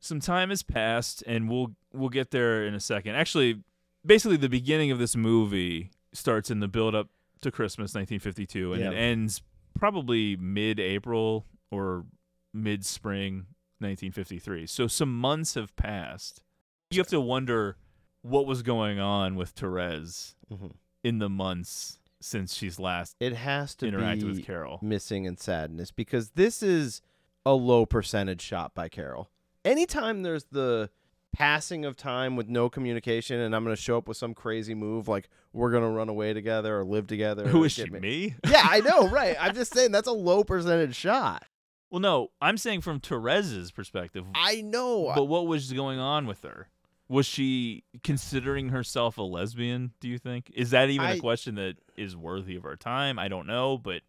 some 0.00 0.18
time 0.18 0.48
has 0.48 0.64
passed 0.64 1.22
and 1.26 1.48
we'll 1.48 1.72
we'll 1.92 2.08
get 2.08 2.32
there 2.32 2.66
in 2.66 2.74
a 2.74 2.80
second. 2.80 3.14
Actually, 3.14 3.62
basically 4.04 4.36
the 4.38 4.48
beginning 4.48 4.90
of 4.90 4.98
this 4.98 5.14
movie 5.14 5.90
starts 6.12 6.50
in 6.50 6.58
the 6.58 6.66
build 6.68 6.96
up 6.96 7.08
to 7.42 7.52
Christmas 7.52 7.94
1952 7.94 8.72
and 8.72 8.82
it 8.82 8.94
ends 8.96 9.42
probably 9.78 10.36
mid-April 10.36 11.46
or 11.70 12.04
mid-spring 12.52 13.46
1953. 13.80 14.66
So 14.66 14.86
some 14.86 15.16
months 15.16 15.54
have 15.54 15.74
passed. 15.76 16.42
You 16.90 16.98
have 17.00 17.08
to 17.08 17.20
wonder 17.20 17.76
what 18.22 18.46
was 18.46 18.62
going 18.62 18.98
on 19.00 19.34
with 19.36 19.50
Therese 19.50 20.34
Mhm. 20.52 20.72
in 21.02 21.18
the 21.18 21.28
months 21.28 21.98
since 22.20 22.54
she's 22.54 22.78
last 22.78 23.16
It 23.18 23.32
has 23.34 23.74
to 23.76 23.86
interacted 23.86 24.20
be 24.20 24.24
with 24.26 24.44
Carol. 24.44 24.78
missing 24.82 25.26
and 25.26 25.38
sadness 25.38 25.90
because 25.90 26.30
this 26.32 26.62
is 26.62 27.00
a 27.46 27.54
low 27.54 27.86
percentage 27.86 28.42
shot 28.42 28.74
by 28.74 28.88
Carol. 28.90 29.30
Anytime 29.64 30.22
there's 30.22 30.44
the 30.50 30.90
passing 31.32 31.84
of 31.86 31.96
time 31.96 32.34
with 32.36 32.48
no 32.48 32.68
communication 32.68 33.40
and 33.40 33.54
I'm 33.54 33.62
going 33.64 33.74
to 33.76 33.80
show 33.80 33.96
up 33.96 34.08
with 34.08 34.16
some 34.16 34.34
crazy 34.34 34.74
move 34.74 35.06
like 35.08 35.28
we're 35.52 35.70
going 35.70 35.84
to 35.84 35.88
run 35.88 36.08
away 36.08 36.34
together 36.34 36.80
or 36.80 36.84
live 36.84 37.06
together. 37.06 37.46
Who 37.48 37.64
is 37.64 37.72
she, 37.72 37.88
ma- 37.88 38.00
me? 38.00 38.34
Yeah, 38.46 38.66
I 38.68 38.80
know, 38.80 39.08
right. 39.10 39.36
I'm 39.40 39.54
just 39.54 39.72
saying 39.72 39.92
that's 39.92 40.08
a 40.08 40.12
low 40.12 40.42
percentage 40.44 40.96
shot. 40.96 41.44
Well, 41.90 42.00
no, 42.00 42.30
I'm 42.40 42.56
saying 42.56 42.82
from 42.82 43.00
Therese's 43.00 43.70
perspective. 43.72 44.24
I 44.34 44.60
know. 44.60 45.12
But 45.14 45.24
what 45.24 45.46
was 45.46 45.72
going 45.72 45.98
on 45.98 46.26
with 46.26 46.42
her? 46.42 46.68
Was 47.08 47.26
she 47.26 47.82
considering 48.04 48.68
herself 48.68 49.18
a 49.18 49.22
lesbian, 49.22 49.92
do 50.00 50.06
you 50.08 50.16
think? 50.18 50.50
Is 50.54 50.70
that 50.70 50.90
even 50.90 51.06
a 51.06 51.12
I- 51.14 51.18
question 51.18 51.56
that 51.56 51.76
is 51.96 52.16
worthy 52.16 52.54
of 52.54 52.64
our 52.64 52.76
time? 52.76 53.18
I 53.18 53.26
don't 53.26 53.48
know, 53.48 53.76
but 53.76 54.02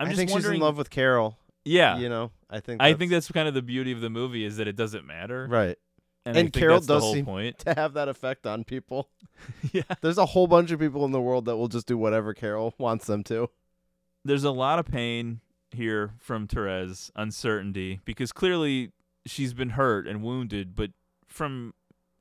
I'm 0.00 0.06
I 0.06 0.10
just 0.10 0.16
think 0.18 0.30
she's 0.30 0.34
wondering 0.34 0.56
in 0.56 0.60
love 0.62 0.76
with 0.76 0.90
Carol. 0.90 1.38
Yeah. 1.64 1.96
You 1.98 2.08
know, 2.08 2.32
I 2.50 2.58
think 2.60 2.82
I 2.82 2.94
think 2.94 3.12
that's 3.12 3.30
kind 3.30 3.46
of 3.46 3.54
the 3.54 3.62
beauty 3.62 3.92
of 3.92 4.00
the 4.00 4.10
movie 4.10 4.44
is 4.44 4.56
that 4.56 4.66
it 4.66 4.74
doesn't 4.76 5.06
matter. 5.06 5.46
Right. 5.48 5.78
And, 6.26 6.36
And, 6.36 6.52
Carol 6.52 6.80
does 6.80 7.02
whole 7.02 7.12
seem 7.14 7.24
point. 7.26 7.58
to 7.60 7.74
have 7.74 7.92
that 7.94 8.08
effect 8.08 8.46
on 8.46 8.64
people. 8.64 9.08
yeah. 9.72 9.82
There's 10.00 10.18
a 10.18 10.26
whole 10.26 10.46
bunch 10.46 10.70
of 10.70 10.80
people 10.80 11.04
in 11.04 11.12
the 11.12 11.20
world 11.20 11.44
that 11.44 11.56
will 11.56 11.68
just 11.68 11.86
do 11.86 11.96
whatever 11.98 12.32
Carol 12.34 12.74
wants 12.78 13.06
them 13.06 13.22
to. 13.24 13.50
There's 14.24 14.44
a 14.44 14.50
lot 14.50 14.78
of 14.78 14.86
pain 14.86 15.40
here 15.74 16.14
from 16.18 16.46
Therese, 16.46 17.10
uncertainty, 17.16 18.00
because 18.04 18.32
clearly 18.32 18.92
she's 19.26 19.54
been 19.54 19.70
hurt 19.70 20.06
and 20.06 20.22
wounded, 20.22 20.74
but 20.74 20.90
from 21.26 21.74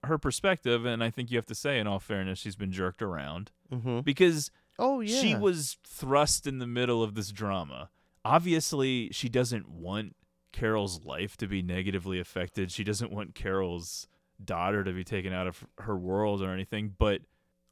her 0.06 0.18
perspective, 0.18 0.86
and 0.86 1.04
I 1.04 1.10
think 1.10 1.32
you 1.32 1.38
have 1.38 1.46
to 1.48 1.56
say, 1.56 1.80
in 1.80 1.88
all 1.88 2.00
fairness, 2.00 2.40
she's 2.40 2.56
been 2.56 2.72
jerked 2.72 3.02
around. 3.02 3.52
Mhm. 3.72 4.04
Because 4.04 4.52
Oh, 4.80 5.00
yeah, 5.02 5.22
she 5.22 5.36
was 5.36 5.78
thrust 5.86 6.46
in 6.48 6.58
the 6.60 6.68
middle 6.68 7.02
of 7.04 7.14
this 7.16 7.32
drama. 7.32 7.90
Obviously, 8.26 9.10
she 9.12 9.30
doesn't 9.30 9.70
want 9.70 10.16
Carol's 10.52 11.04
life 11.06 11.38
to 11.38 11.48
be 11.48 11.62
negatively 11.62 12.20
affected. 12.20 12.72
She 12.72 12.84
doesn't 12.84 13.12
want 13.12 13.36
Carol's 13.36 14.08
daughter 14.44 14.84
to 14.84 14.92
be 14.92 15.04
taken 15.04 15.32
out 15.32 15.46
of 15.48 15.66
her 15.80 15.96
world 15.98 16.42
or 16.42 16.52
anything. 16.52 16.96
But 16.98 17.22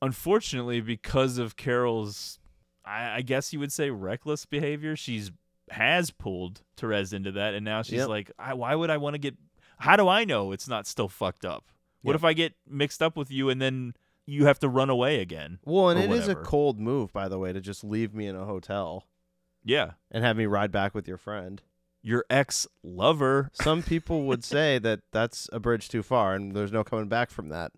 unfortunately, 0.02 0.82
because 0.82 1.38
of 1.38 1.56
Carol's, 1.56 2.40
I, 2.86 3.18
I 3.18 3.22
guess 3.22 3.54
you 3.54 3.60
would 3.60 3.72
say, 3.72 3.90
reckless 3.90 4.46
behavior, 4.46 4.96
she's 4.96 5.32
has 5.72 6.12
pulled 6.12 6.62
Therese 6.78 7.14
into 7.14 7.32
that, 7.34 7.54
and 7.54 7.66
now 7.66 7.82
she's 7.82 8.00
Yep. 8.00 8.08
like, 8.10 8.32
I, 8.38 8.54
"Why 8.54 8.76
would 8.76 8.90
I 8.90 8.98
want 8.98 9.14
to 9.16 9.20
get? 9.20 9.36
How 9.80 9.96
do 9.96 10.08
I 10.08 10.24
know 10.26 10.52
it's 10.52 10.68
not 10.68 10.86
still 10.88 11.08
fucked 11.08 11.46
up? 11.46 11.66
What 12.02 12.12
Yep. 12.14 12.20
if 12.20 12.24
I 12.26 12.34
get 12.34 12.54
mixed 12.68 13.02
up 13.02 13.16
with 13.18 13.32
you 13.32 13.50
and 13.50 13.62
then 13.62 13.94
you 14.26 14.46
have 14.46 14.60
to 14.60 14.70
run 14.70 14.90
away 14.90 15.20
again?" 15.22 15.60
Well, 15.66 15.90
and 15.90 16.00
it 16.00 16.12
is 16.12 16.28
a 16.28 16.36
cold 16.36 16.80
move, 16.80 17.12
by 17.14 17.28
the 17.28 17.40
way, 17.40 17.54
to 17.54 17.62
just 17.62 17.84
leave 17.84 18.14
me 18.14 18.28
in 18.28 18.36
a 18.36 18.46
hotel. 18.46 19.08
Yeah. 19.64 19.92
And 20.10 20.24
have 20.24 20.38
me 20.38 20.46
ride 20.46 20.72
back 20.72 20.94
with 20.96 21.08
your 21.08 21.18
friend. 21.18 21.62
Your 22.02 22.26
ex 22.32 22.68
lover. 22.84 23.50
Some 23.54 23.84
people 23.84 24.24
would 24.24 24.44
say 24.44 24.80
that 24.80 25.02
that's 25.12 25.48
a 25.54 25.60
bridge 25.60 25.88
too 25.88 26.02
far 26.04 26.34
and 26.34 26.56
there's 26.56 26.72
no 26.72 26.84
coming 26.84 27.08
back 27.08 27.30
from 27.30 27.50
that. 27.50 27.72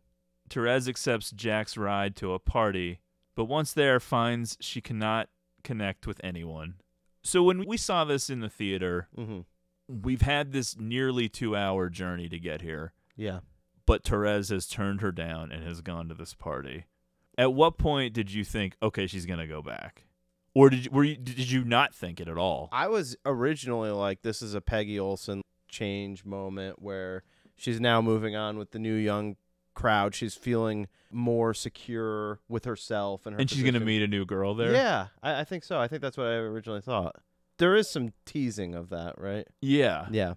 Therese 0.49 0.87
accepts 0.87 1.31
Jack's 1.31 1.75
ride 1.77 2.15
to 2.17 2.33
a 2.33 2.39
party, 2.39 2.99
but 3.35 3.45
once 3.45 3.73
there 3.73 3.99
finds 3.99 4.57
she 4.61 4.79
cannot 4.81 5.29
connect 5.63 6.07
with 6.07 6.21
anyone. 6.23 6.75
So 7.23 7.43
when 7.43 7.65
we 7.65 7.77
saw 7.77 8.03
this 8.03 8.29
in 8.29 8.41
the 8.41 8.49
theater, 8.49 9.07
Mhm. 9.17 9.45
we've 9.87 10.21
had 10.21 10.51
this 10.51 10.77
nearly 10.77 11.29
two 11.29 11.55
hour 11.55 11.89
journey 11.89 12.27
to 12.29 12.37
get 12.39 12.61
here. 12.61 12.93
Yeah. 13.15 13.39
But 13.85 14.03
Therese 14.03 14.49
has 14.49 14.67
turned 14.67 15.01
her 15.01 15.11
down 15.11 15.51
and 15.51 15.63
has 15.63 15.81
gone 15.81 16.07
to 16.09 16.15
this 16.15 16.33
party. 16.33 16.85
At 17.37 17.53
what 17.53 17.77
point 17.77 18.13
did 18.13 18.31
you 18.31 18.43
think, 18.43 18.75
okay, 18.81 19.07
she's 19.07 19.25
gonna 19.25 19.47
go 19.47 19.61
back, 19.61 20.05
or 20.53 20.69
did 20.69 20.85
you, 20.85 20.91
were 20.91 21.03
you, 21.03 21.15
did 21.17 21.49
you 21.49 21.63
not 21.63 21.93
think 21.95 22.19
it 22.19 22.27
at 22.27 22.37
all? 22.37 22.69
I 22.71 22.87
was 22.87 23.15
originally 23.25 23.89
like, 23.89 24.21
this 24.21 24.41
is 24.41 24.53
a 24.53 24.61
Peggy 24.61 24.99
Olson 24.99 25.41
change 25.67 26.23
moment 26.25 26.81
where 26.81 27.23
she's 27.55 27.79
now 27.81 28.01
moving 28.01 28.35
on 28.35 28.57
with 28.57 28.71
the 28.71 28.79
new 28.79 28.93
young 28.95 29.35
crowd. 29.73 30.15
She's 30.15 30.35
feeling 30.35 30.87
more 31.11 31.53
secure 31.53 32.39
with 32.47 32.65
herself 32.65 33.25
and 33.25 33.35
her 33.35 33.39
And 33.41 33.49
she's 33.49 33.63
gonna 33.63 33.79
meet 33.79 34.01
a 34.01 34.07
new 34.07 34.25
girl 34.25 34.53
there. 34.55 34.73
Yeah, 34.73 35.07
I, 35.21 35.41
I 35.41 35.43
think 35.43 35.63
so. 35.63 35.79
I 35.79 35.87
think 35.87 36.01
that's 36.01 36.17
what 36.17 36.27
I 36.27 36.33
originally 36.35 36.81
thought. 36.81 37.15
There 37.59 37.75
is 37.75 37.89
some 37.89 38.13
teasing 38.25 38.73
of 38.75 38.89
that, 38.89 39.19
right? 39.19 39.47
Yeah. 39.61 40.07
Yeah. 40.11 40.33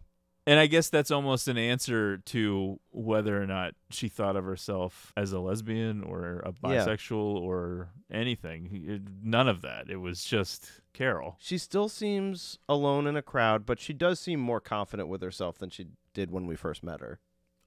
And 0.48 0.60
I 0.60 0.66
guess 0.68 0.90
that's 0.90 1.10
almost 1.10 1.48
an 1.48 1.58
answer 1.58 2.18
to 2.18 2.78
whether 2.90 3.42
or 3.42 3.46
not 3.48 3.74
she 3.90 4.08
thought 4.08 4.36
of 4.36 4.44
herself 4.44 5.12
as 5.16 5.32
a 5.32 5.40
lesbian 5.40 6.04
or 6.04 6.38
a 6.40 6.52
Yeah. 6.70 6.84
bisexual 6.84 7.16
or 7.40 7.88
anything. 8.12 8.68
It- 8.86 9.02
none 9.24 9.48
of 9.48 9.62
that. 9.62 9.90
It 9.90 9.96
was 9.96 10.22
just 10.24 10.70
Carol. 10.92 11.36
She 11.40 11.58
still 11.58 11.88
seems 11.88 12.58
alone 12.68 13.08
in 13.08 13.16
a 13.16 13.22
crowd, 13.22 13.66
but 13.66 13.80
she 13.80 13.92
does 13.92 14.20
seem 14.20 14.38
more 14.38 14.60
confident 14.60 15.08
with 15.08 15.20
herself 15.20 15.58
than 15.58 15.70
she 15.70 15.86
did 16.14 16.30
when 16.30 16.46
we 16.46 16.54
first 16.54 16.84
met 16.84 17.00
her. 17.00 17.18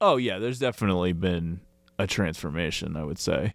Oh, 0.02 0.18
yeah, 0.18 0.40
there's 0.40 0.60
definitely 0.60 1.14
been 1.14 1.62
a 1.98 2.08
transformation, 2.08 2.96
I 2.96 3.04
would 3.04 3.20
say. 3.20 3.54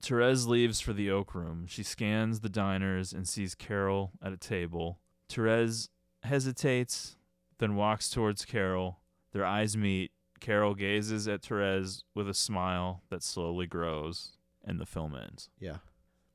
Therese 0.00 0.46
leaves 0.46 0.80
for 0.80 0.92
the 0.92 1.10
Oak 1.10 1.34
Room. 1.34 1.66
She 1.66 1.82
scans 1.82 2.40
the 2.40 2.48
diners 2.48 3.12
and 3.12 3.28
sees 3.28 3.54
Carol 3.54 4.12
at 4.22 4.32
a 4.32 4.38
table. 4.38 4.98
Therese 5.28 5.90
hesitates, 6.22 7.16
then 7.58 7.76
walks 7.76 8.08
towards 8.08 8.44
Carol. 8.44 9.00
Their 9.32 9.44
eyes 9.44 9.76
meet. 9.76 10.12
Carol 10.40 10.74
gazes 10.74 11.28
at 11.28 11.42
Therese 11.42 12.04
with 12.14 12.26
a 12.26 12.32
smile 12.32 13.02
that 13.10 13.22
slowly 13.22 13.66
grows, 13.66 14.32
and 14.64 14.80
the 14.80 14.86
film 14.86 15.14
ends. 15.14 15.50
Yeah. 15.58 15.76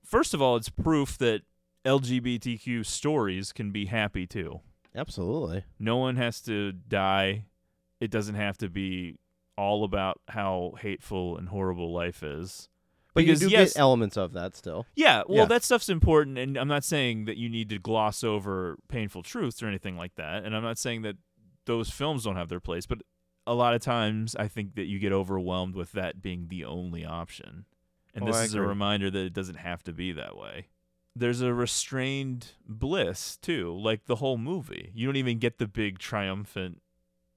First 0.03 0.35
of 0.35 0.41
all, 0.43 0.56
it's 0.56 0.69
proof 0.69 1.18
that 1.18 1.41
LGBTQ 1.84 2.85
stories 2.85 3.52
can 3.52 3.72
be 3.72 3.88
happy 3.88 4.27
too. 4.27 4.61
Absolutely. 4.95 5.64
No 5.80 5.97
one 5.97 6.18
has 6.18 6.39
to 6.41 6.72
die. 6.72 7.45
It 7.99 8.11
doesn't 8.11 8.35
have 8.35 8.57
to 8.59 8.69
be 8.69 9.17
all 9.57 9.84
about 9.84 10.19
how 10.30 10.73
hateful 10.80 11.38
and 11.38 11.49
horrible 11.49 11.93
life 11.93 12.23
is. 12.23 12.67
But 13.13 13.22
because 13.26 13.41
you 13.41 13.47
do 13.47 13.53
yes, 13.53 13.73
get 13.73 13.80
elements 13.80 14.17
of 14.17 14.34
that 14.34 14.55
still. 14.57 14.85
yeah, 14.95 15.23
well, 15.27 15.38
Yeah. 15.39 15.45
that 15.45 15.63
stuff's 15.63 15.88
important, 15.88 16.38
and 16.38 16.57
I'm 16.57 16.67
not 16.67 16.84
saying 16.84 17.23
that 17.26 17.38
you 17.38 17.47
need 17.47 17.69
to 17.69 17.80
gloss 17.80 18.23
over 18.26 18.77
painful 18.89 19.23
truths 19.23 19.63
or 19.63 19.67
anything 19.67 19.95
like 19.95 20.15
that. 20.15 20.43
And 20.43 20.53
I'm 20.53 20.63
not 20.63 20.77
saying 20.77 21.03
that 21.03 21.15
those 21.65 21.89
films 21.89 22.26
don't 22.26 22.35
have 22.35 22.49
their 22.49 22.59
place, 22.59 22.85
but 22.85 23.01
a 23.47 23.53
lot 23.53 23.73
of 23.73 23.81
times 23.81 24.35
I 24.35 24.49
think 24.49 24.76
that 24.76 24.85
you 24.88 24.99
get 24.99 25.13
overwhelmed 25.13 25.76
with 25.76 25.93
that 25.93 26.22
being 26.22 26.47
the 26.49 26.65
only 26.65 27.05
option. 27.05 27.63
And 28.13 28.23
Oh, 28.23 28.27
this 28.27 28.35
I 28.35 28.43
is 28.43 28.53
a 28.53 28.61
reminder 28.61 29.09
that 29.09 29.26
it 29.26 29.34
doesn't 29.34 29.55
have 29.59 29.81
to 29.84 29.93
be 29.93 30.11
that 30.11 30.35
way. 30.38 30.67
there's 31.17 31.39
a 31.39 31.53
restrained 31.53 32.51
bliss 32.67 33.38
too, 33.38 33.72
like 33.80 34.03
the 34.05 34.17
whole 34.17 34.38
movie. 34.38 34.91
You 34.93 35.05
don't 35.07 35.15
even 35.15 35.39
get 35.39 35.59
the 35.59 35.67
big 35.67 35.97
triumphant 35.99 36.81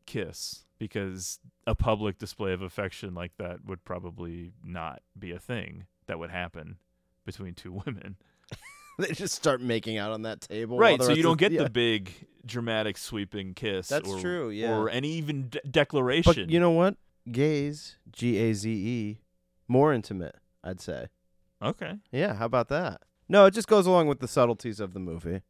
kiss 0.08 0.64
because 0.78 1.38
a 1.66 1.74
public 1.74 2.18
display 2.18 2.52
of 2.52 2.62
affection 2.62 3.14
like 3.14 3.32
that 3.36 3.64
would 3.66 3.84
probably 3.84 4.52
not 4.64 5.02
be 5.18 5.32
a 5.32 5.38
thing 5.38 5.86
that 6.06 6.18
would 6.18 6.30
happen 6.30 6.78
between 7.26 7.54
two 7.54 7.72
women. 7.86 8.16
they 8.98 9.12
just 9.12 9.34
start 9.34 9.60
making 9.60 9.98
out 9.98 10.10
on 10.10 10.22
that 10.22 10.40
table. 10.40 10.78
right, 10.78 11.00
so 11.00 11.12
you 11.12 11.22
don't 11.22 11.38
get 11.38 11.52
yeah. 11.52 11.64
the 11.64 11.70
big 11.70 12.10
dramatic 12.46 12.96
sweeping 12.96 13.52
kiss. 13.52 13.88
That's 13.88 14.08
or, 14.08 14.18
true, 14.18 14.50
yeah. 14.50 14.74
Or 14.74 14.88
any 14.88 15.10
even 15.12 15.50
de- 15.50 15.60
declaration. 15.70 16.32
But 16.32 16.50
you 16.50 16.58
know 16.58 16.70
what? 16.70 16.96
Gaze, 17.30 17.96
G 18.10 18.38
A 18.38 18.54
Z 18.54 18.70
E, 18.70 19.20
more 19.68 19.92
intimate, 19.92 20.36
I'd 20.64 20.80
say. 20.80 21.08
Okay. 21.60 21.98
Yeah, 22.10 22.34
how 22.34 22.46
about 22.46 22.68
that? 22.68 23.02
No, 23.28 23.44
it 23.44 23.52
just 23.52 23.68
goes 23.68 23.86
along 23.86 24.06
with 24.06 24.20
the 24.20 24.28
subtleties 24.28 24.80
of 24.80 24.94
the 24.94 25.00
movie. 25.00 25.42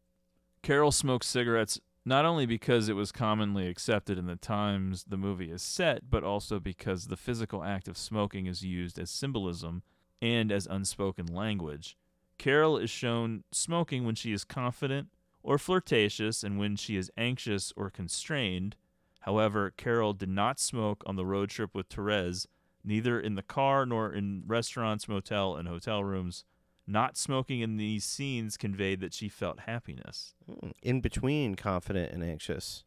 Carol 0.62 0.90
smokes 0.90 1.28
cigarettes 1.28 1.78
not 2.04 2.24
only 2.24 2.46
because 2.46 2.88
it 2.88 2.94
was 2.94 3.12
commonly 3.12 3.68
accepted 3.68 4.18
in 4.18 4.26
the 4.26 4.36
times 4.36 5.04
the 5.04 5.16
movie 5.16 5.50
is 5.50 5.62
set, 5.62 6.10
but 6.10 6.24
also 6.24 6.58
because 6.58 7.06
the 7.06 7.16
physical 7.16 7.62
act 7.62 7.88
of 7.88 7.98
smoking 7.98 8.46
is 8.46 8.62
used 8.62 8.98
as 8.98 9.10
symbolism 9.10 9.82
and 10.22 10.50
as 10.50 10.66
unspoken 10.66 11.26
language. 11.26 11.96
Carol 12.38 12.78
is 12.78 12.90
shown 12.90 13.44
smoking 13.52 14.04
when 14.04 14.14
she 14.14 14.32
is 14.32 14.44
confident 14.44 15.08
or 15.42 15.58
flirtatious 15.58 16.42
and 16.42 16.58
when 16.58 16.76
she 16.76 16.96
is 16.96 17.10
anxious 17.16 17.72
or 17.76 17.90
constrained. 17.90 18.76
However, 19.20 19.72
Carol 19.76 20.12
did 20.12 20.28
not 20.28 20.60
smoke 20.60 21.02
on 21.06 21.16
the 21.16 21.26
road 21.26 21.50
trip 21.50 21.74
with 21.74 21.88
Therese, 21.88 22.46
neither 22.84 23.20
in 23.20 23.34
the 23.34 23.42
car 23.42 23.84
nor 23.84 24.12
in 24.12 24.44
restaurants, 24.46 25.08
motel, 25.08 25.56
and 25.56 25.68
hotel 25.68 26.04
rooms. 26.04 26.44
Not 26.90 27.18
smoking 27.18 27.60
in 27.60 27.76
these 27.76 28.02
scenes 28.04 28.56
conveyed 28.56 29.00
that 29.00 29.12
she 29.12 29.28
felt 29.28 29.60
happiness. 29.60 30.34
Hmm, 30.48 30.70
In 30.82 31.02
between 31.02 31.54
confident 31.54 32.12
and 32.12 32.24
anxious. 32.24 32.82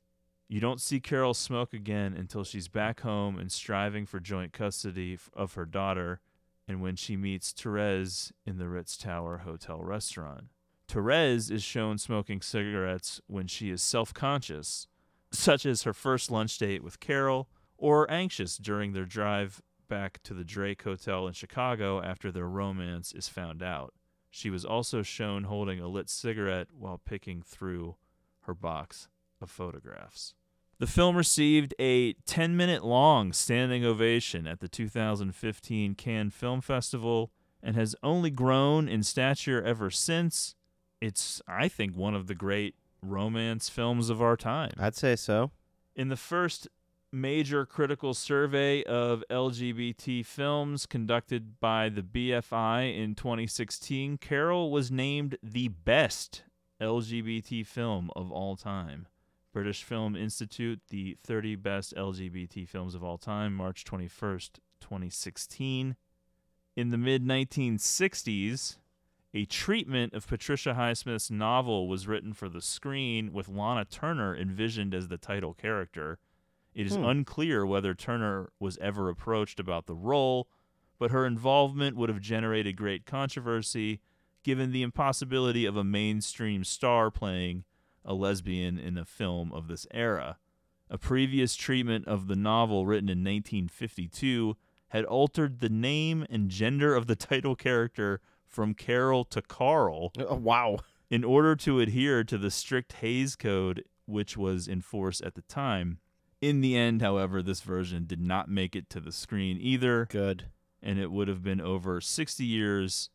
You 0.47 0.59
don't 0.59 0.81
see 0.81 0.99
Carol 0.99 1.35
smoke 1.35 1.71
again 1.71 2.13
until 2.13 2.43
she's 2.43 2.67
back 2.67 3.01
home 3.01 3.37
and 3.37 3.51
striving 3.51 4.07
for 4.07 4.19
joint 4.19 4.53
custody 4.53 5.19
of 5.33 5.53
her 5.53 5.65
daughter, 5.65 6.19
and 6.67 6.81
when 6.81 6.95
she 6.95 7.15
meets 7.15 7.51
Therese 7.51 8.33
in 8.43 8.57
the 8.57 8.67
Ritz 8.67 8.97
Tower 8.97 9.39
Hotel 9.45 9.79
restaurant. 9.83 10.45
Therese 10.87 11.51
is 11.51 11.61
shown 11.63 11.99
smoking 11.99 12.41
cigarettes 12.41 13.21
when 13.27 13.45
she 13.45 13.69
is 13.69 13.83
self 13.83 14.13
conscious, 14.15 14.87
such 15.31 15.63
as 15.65 15.83
her 15.83 15.93
first 15.93 16.31
lunch 16.31 16.57
date 16.57 16.83
with 16.83 16.99
Carol, 16.99 17.47
or 17.77 18.09
anxious 18.11 18.57
during 18.57 18.93
their 18.93 19.05
drive 19.05 19.61
back 19.91 20.23
to 20.23 20.33
the 20.33 20.45
Drake 20.45 20.83
Hotel 20.83 21.27
in 21.27 21.33
Chicago 21.33 22.01
after 22.01 22.31
their 22.31 22.47
romance 22.47 23.11
is 23.11 23.27
found 23.27 23.61
out. 23.61 23.93
She 24.29 24.49
was 24.49 24.63
also 24.63 25.01
shown 25.01 25.43
holding 25.43 25.81
a 25.81 25.89
lit 25.89 26.09
cigarette 26.09 26.69
while 26.71 27.01
picking 27.03 27.41
through 27.41 27.97
her 28.43 28.53
box 28.53 29.09
of 29.41 29.49
photographs. 29.49 30.33
The 30.79 30.87
film 30.87 31.17
received 31.17 31.75
a 31.77 32.13
10 32.25 32.55
minute 32.55 32.85
long 32.85 33.33
standing 33.33 33.83
ovation 33.83 34.47
at 34.47 34.61
the 34.61 34.69
2015 34.69 35.95
Cannes 35.95 36.29
Film 36.29 36.61
Festival 36.61 37.33
and 37.61 37.75
has 37.75 37.93
only 38.01 38.29
grown 38.29 38.87
in 38.87 39.03
stature 39.03 39.61
ever 39.61 39.91
since. 39.91 40.55
It's, 41.01 41.41
I 41.49 41.67
think, 41.67 41.97
one 41.97 42.15
of 42.15 42.27
the 42.27 42.35
great 42.35 42.75
romance 43.01 43.67
films 43.67 44.09
of 44.09 44.21
our 44.21 44.37
time. 44.37 44.71
I'd 44.79 44.95
say 44.95 45.17
so. 45.17 45.51
In 45.97 46.07
the 46.07 46.15
first 46.15 46.69
major 47.11 47.65
critical 47.65 48.13
survey 48.13 48.83
of 48.83 49.23
LGBT 49.29 50.25
films 50.25 50.85
conducted 50.85 51.59
by 51.59 51.89
the 51.89 52.01
BFI 52.01 52.97
in 52.97 53.15
2016, 53.15 54.17
Carol 54.17 54.71
was 54.71 54.91
named 54.91 55.37
the 55.43 55.67
best 55.67 56.43
LGBT 56.81 57.65
film 57.65 58.09
of 58.15 58.31
all 58.31 58.55
time. 58.55 59.07
British 59.53 59.83
Film 59.83 60.15
Institute, 60.15 60.79
the 60.89 61.17
30 61.23 61.57
best 61.57 61.93
LGBT 61.95 62.67
films 62.67 62.95
of 62.95 63.03
all 63.03 63.17
time, 63.17 63.53
March 63.53 63.83
21st, 63.83 64.59
2016. 64.79 65.97
In 66.77 66.89
the 66.89 66.97
mid 66.97 67.25
1960s, 67.25 68.77
a 69.33 69.45
treatment 69.45 70.13
of 70.13 70.27
Patricia 70.27 70.73
Highsmith's 70.77 71.29
novel 71.29 71.87
was 71.87 72.07
written 72.07 72.33
for 72.33 72.47
the 72.47 72.61
screen 72.61 73.33
with 73.33 73.49
Lana 73.49 73.85
Turner 73.85 74.35
envisioned 74.35 74.93
as 74.93 75.09
the 75.09 75.17
title 75.17 75.53
character. 75.53 76.17
It 76.73 76.85
is 76.85 76.95
Hmm. 76.95 77.03
unclear 77.05 77.65
whether 77.65 77.93
Turner 77.93 78.51
was 78.59 78.77
ever 78.77 79.09
approached 79.09 79.59
about 79.59 79.85
the 79.87 79.95
role, 79.95 80.47
but 80.97 81.11
her 81.11 81.25
involvement 81.25 81.97
would 81.97 82.09
have 82.09 82.21
generated 82.21 82.75
great 82.77 83.05
controversy 83.05 83.99
given 84.43 84.71
the 84.71 84.81
impossibility 84.81 85.65
of 85.65 85.75
a 85.75 85.83
mainstream 85.83 86.63
star 86.63 87.11
playing 87.11 87.63
a 88.05 88.13
lesbian 88.13 88.79
in 88.79 88.97
a 88.97 89.05
film 89.05 89.51
of 89.51 89.67
this 89.67 89.85
era. 89.91 90.37
A 90.89 90.97
previous 90.97 91.55
treatment 91.55 92.07
of 92.07 92.27
the 92.27 92.35
novel 92.35 92.85
written 92.85 93.09
in 93.09 93.23
1952 93.23 94.57
had 94.89 95.05
altered 95.05 95.59
the 95.59 95.69
name 95.69 96.25
and 96.29 96.49
gender 96.49 96.95
of 96.95 97.07
the 97.07 97.15
title 97.31 97.55
character 97.55 98.19
from 98.45 98.73
Carol 98.73 99.23
to 99.25 99.41
Carl. 99.41 100.11
wow. 100.17 100.77
In 101.09 101.23
order 101.23 101.55
to 101.57 101.79
adhere 101.79 102.23
to 102.23 102.37
the 102.37 102.49
strict 102.51 102.93
Hays 102.93 103.35
Code, 103.35 103.83
which 104.05 104.35
was 104.37 104.67
in 104.67 104.81
force 104.81 105.21
at 105.21 105.35
the 105.35 105.41
time. 105.43 105.99
In 106.41 106.61
the 106.61 106.75
end, 106.75 107.01
however, 107.01 107.43
this 107.43 107.61
version 107.61 108.05
did 108.05 108.19
not 108.19 108.49
make 108.49 108.75
it 108.75 108.89
to 108.89 108.99
the 108.99 109.11
screen 109.11 109.57
either. 109.61 110.07
Good. 110.09 110.45
And 110.81 110.97
it 110.97 111.11
would 111.11 111.27
have 111.27 111.43
been 111.43 111.61
over 111.61 112.01
60 112.01 112.43
years 112.43 113.11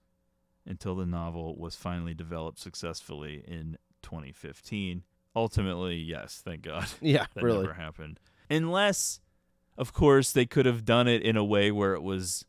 until 0.64 0.94
the 0.94 1.06
novel 1.06 1.56
was 1.56 1.74
finally 1.74 2.14
developed 2.14 2.60
successfully 2.60 3.42
in 3.46 3.78
2015. 4.02 5.02
Ultimately, 5.34 5.96
yes, 5.96 6.40
thank 6.44 6.62
God. 6.62 6.86
Yeah, 7.00 7.26
that 7.34 7.42
really. 7.42 7.62
never 7.62 7.74
happened. 7.74 8.20
Unless, 8.48 9.20
of 9.76 9.92
course, 9.92 10.30
they 10.32 10.46
could 10.46 10.66
have 10.66 10.84
done 10.84 11.08
it 11.08 11.22
in 11.22 11.36
a 11.36 11.44
way 11.44 11.72
where 11.72 11.94
it 11.94 12.02
was 12.02 12.44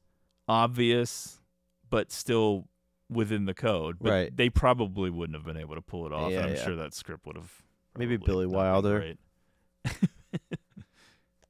obvious, 0.48 1.42
but 1.90 2.12
still 2.12 2.68
within 3.10 3.46
the 3.46 3.54
code. 3.56 3.98
But 4.00 4.12
Right. 4.12 4.36
They 4.38 4.50
probably 4.50 5.10
wouldn't 5.10 5.36
have 5.36 5.46
been 5.46 5.58
able 5.58 5.76
to 5.76 5.82
pull 5.82 6.06
it 6.06 6.14
off. 6.14 6.32
Yeah, 6.32 6.46
I'm 6.46 6.54
yeah. 6.56 6.64
sure 6.64 6.76
that 6.76 6.94
script 6.94 7.26
would 7.26 7.36
have. 7.36 7.52
Maybe 7.98 8.18
Billy 8.18 8.46
Wilder. 8.46 9.16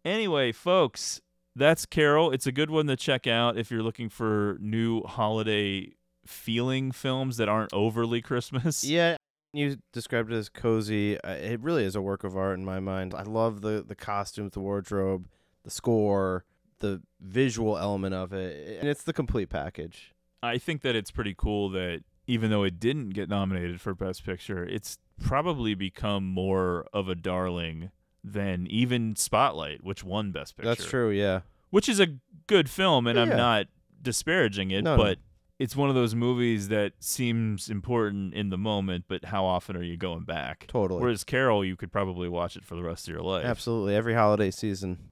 Anyway, 0.08 0.54
folks, 0.54 1.20
that's 1.54 1.86
Carol. 1.86 2.32
It's 2.32 2.48
a 2.48 2.54
good 2.54 2.70
one 2.70 2.88
to 2.88 2.96
check 2.96 3.28
out 3.28 3.58
if 3.58 3.70
you're 3.70 3.84
looking 3.84 4.08
for 4.08 4.56
new 4.62 5.04
holiday 5.04 5.92
feeling 6.26 6.94
films 6.94 7.36
that 7.36 7.50
aren't 7.50 7.74
overly 7.74 8.22
Christmas. 8.30 8.86
Yeah, 8.86 9.18
you 9.52 9.80
described 9.92 10.32
it 10.32 10.38
as 10.38 10.48
cozy. 10.48 11.20
Uh, 11.20 11.32
It 11.32 11.60
really 11.60 11.84
is 11.84 11.94
a 11.94 12.02
work 12.02 12.24
of 12.24 12.38
art 12.38 12.58
in 12.58 12.64
my 12.64 12.80
mind. 12.80 13.14
I 13.14 13.24
love 13.24 13.60
the 13.60 13.84
the 13.86 13.96
costumes, 13.96 14.54
the 14.54 14.62
wardrobe, 14.62 15.28
the 15.66 15.70
score, 15.70 16.46
the 16.80 17.02
visual 17.20 17.78
element 17.78 18.16
of 18.16 18.32
it, 18.32 18.80
and 18.80 18.88
it's 18.88 19.04
the 19.04 19.12
complete 19.14 19.50
package. 19.50 20.14
I 20.42 20.58
think 20.58 20.84
that 20.84 20.96
it's 20.96 21.12
pretty 21.12 21.36
cool 21.38 21.70
that 21.72 22.04
even 22.28 22.50
though 22.50 22.64
it 22.64 22.80
didn't 22.80 23.10
get 23.10 23.28
nominated 23.28 23.82
for 23.82 23.94
Best 23.94 24.26
Picture, 24.26 24.64
it's 24.64 25.00
probably 25.22 25.76
become 25.76 26.26
more 26.26 26.86
of 26.94 27.10
a 27.10 27.16
darling 27.16 27.92
than 28.34 28.68
even 28.68 29.16
Spotlight, 29.16 29.84
which 29.84 30.04
won 30.04 30.32
Best 30.32 30.56
Picture. 30.58 30.70
That's 30.70 30.86
true. 30.86 31.10
Yeah. 31.10 31.42
Which 31.70 31.90
is 31.90 32.00
a 32.00 32.08
good 32.48 32.70
film, 32.70 33.08
and 33.08 33.18
Yeah, 33.18 33.24
I'm 33.24 33.30
not 33.38 33.68
disparaging 34.02 34.72
it, 34.72 34.84
No, 34.84 34.96
no. 34.96 35.04
but 35.04 35.18
it's 35.60 35.76
one 35.76 35.90
of 35.90 35.96
those 35.96 36.14
movies 36.16 36.68
that 36.70 36.94
seems 37.00 37.70
important 37.70 38.34
in 38.34 38.50
the 38.50 38.58
moment, 38.58 39.06
but 39.08 39.26
how 39.26 39.44
often 39.46 39.76
are 39.76 39.82
you 39.84 39.98
going 39.98 40.24
back? 40.24 40.66
Totally. 40.68 41.02
Whereas 41.02 41.24
Carol, 41.24 41.66
you 41.66 41.76
could 41.76 41.92
probably 41.92 42.30
watch 42.30 42.56
it 42.56 42.64
for 42.64 42.76
the 42.76 42.84
rest 42.84 43.08
of 43.08 43.14
your 43.14 43.24
life. 43.24 43.44
Absolutely. 43.44 43.96
Every 43.96 44.14
holiday 44.14 44.52
season. 44.52 45.10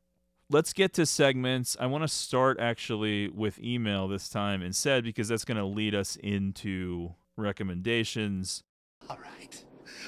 Let's 0.50 0.72
get 0.74 0.94
to 0.94 1.08
segments. 1.08 1.76
I 1.80 1.88
want 1.88 2.04
to 2.04 2.08
start 2.08 2.60
actually 2.60 3.28
with 3.30 3.60
email 3.60 4.08
this 4.08 4.30
time 4.30 4.62
instead 4.62 5.04
because 5.04 5.28
that's 5.28 5.44
going 5.46 5.58
to 5.58 5.66
lead 5.66 5.96
us 5.96 6.16
into 6.18 7.16
recommendations. 7.36 8.64
All 9.10 9.18
right. 9.18 9.64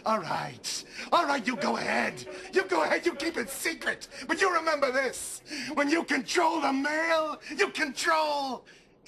All 0.06 0.20
right. 0.20 0.84
All 1.12 1.26
right, 1.26 1.46
you 1.46 1.56
go 1.56 1.78
ahead. 1.78 2.26
You 2.54 2.64
go 2.66 2.84
ahead, 2.84 3.06
you 3.06 3.14
keep 3.16 3.38
it 3.38 3.50
secret. 3.50 4.08
But 4.28 4.42
you 4.42 4.54
remember 4.54 4.92
this. 4.92 5.42
When 5.74 5.90
you 5.90 6.04
control 6.04 6.62
the 6.62 6.74
mail, 6.74 7.40
you 7.56 7.70
control 7.70 8.66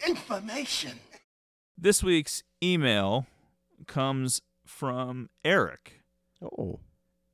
information. 0.07 0.99
This 1.77 2.03
week's 2.03 2.43
email 2.61 3.27
comes 3.87 4.41
from 4.65 5.29
Eric. 5.43 6.01
Oh. 6.41 6.79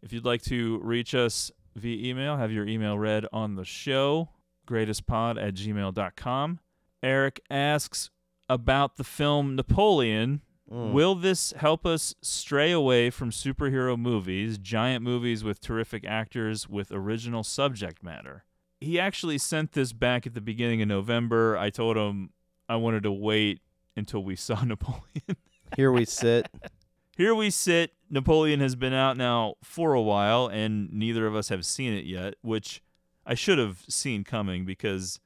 If 0.02 0.14
you'd 0.14 0.26
like 0.26 0.44
to 0.44 0.80
reach 0.84 1.16
us 1.16 1.52
via 1.76 2.10
email, 2.10 2.38
have 2.38 2.52
your 2.52 2.68
email 2.68 2.98
read 2.98 3.26
on 3.34 3.56
the 3.56 3.66
show, 3.66 4.30
greatestpod 4.68 5.42
at 5.42 5.56
gmail.com. 5.56 6.60
Eric 7.02 7.42
asks 7.50 8.12
about 8.48 8.98
the 8.98 9.04
film 9.04 9.56
Napoleon. 9.56 10.42
Mm. 10.72 10.94
Will 10.94 11.16
this 11.16 11.54
help 11.58 11.86
us 11.86 12.16
stray 12.22 12.72
away 12.72 13.10
from 13.10 13.30
superhero 13.30 13.98
movies, 13.98 14.58
giant 14.58 15.04
movies 15.04 15.44
with 15.44 15.60
terrific 15.60 16.06
actors 16.06 16.68
with 16.68 16.92
original 16.92 17.44
subject 17.44 18.04
matter? 18.04 18.46
He 18.80 19.00
actually 19.00 19.38
sent 19.38 19.74
this 19.74 19.94
back 19.94 20.26
at 20.26 20.34
the 20.34 20.42
beginning 20.42 20.82
of 20.82 20.88
November. 20.88 21.58
I 21.58 21.70
told 21.70 21.98
him 21.98 22.32
I 22.68 22.78
wanted 22.78 23.04
to 23.04 23.12
wait 23.12 23.62
until 23.96 24.24
we 24.24 24.36
saw 24.36 24.64
Napoleon. 24.64 25.38
Here 25.76 25.92
we 25.92 26.06
sit. 26.06 26.48
Here 27.18 27.34
we 27.34 27.50
sit. 27.50 27.92
Napoleon 28.10 28.60
has 28.60 28.76
been 28.76 28.94
out 28.94 29.16
now 29.18 29.56
for 29.64 29.94
a 29.94 30.02
while, 30.02 30.48
and 30.48 30.92
neither 30.92 31.26
of 31.28 31.36
us 31.36 31.50
have 31.50 31.66
seen 31.66 31.94
it 31.94 32.06
yet, 32.06 32.36
which 32.42 32.84
I 33.26 33.36
should 33.36 33.58
have 33.58 33.86
seen 33.88 34.24
coming 34.24 34.66
because, 34.66 35.22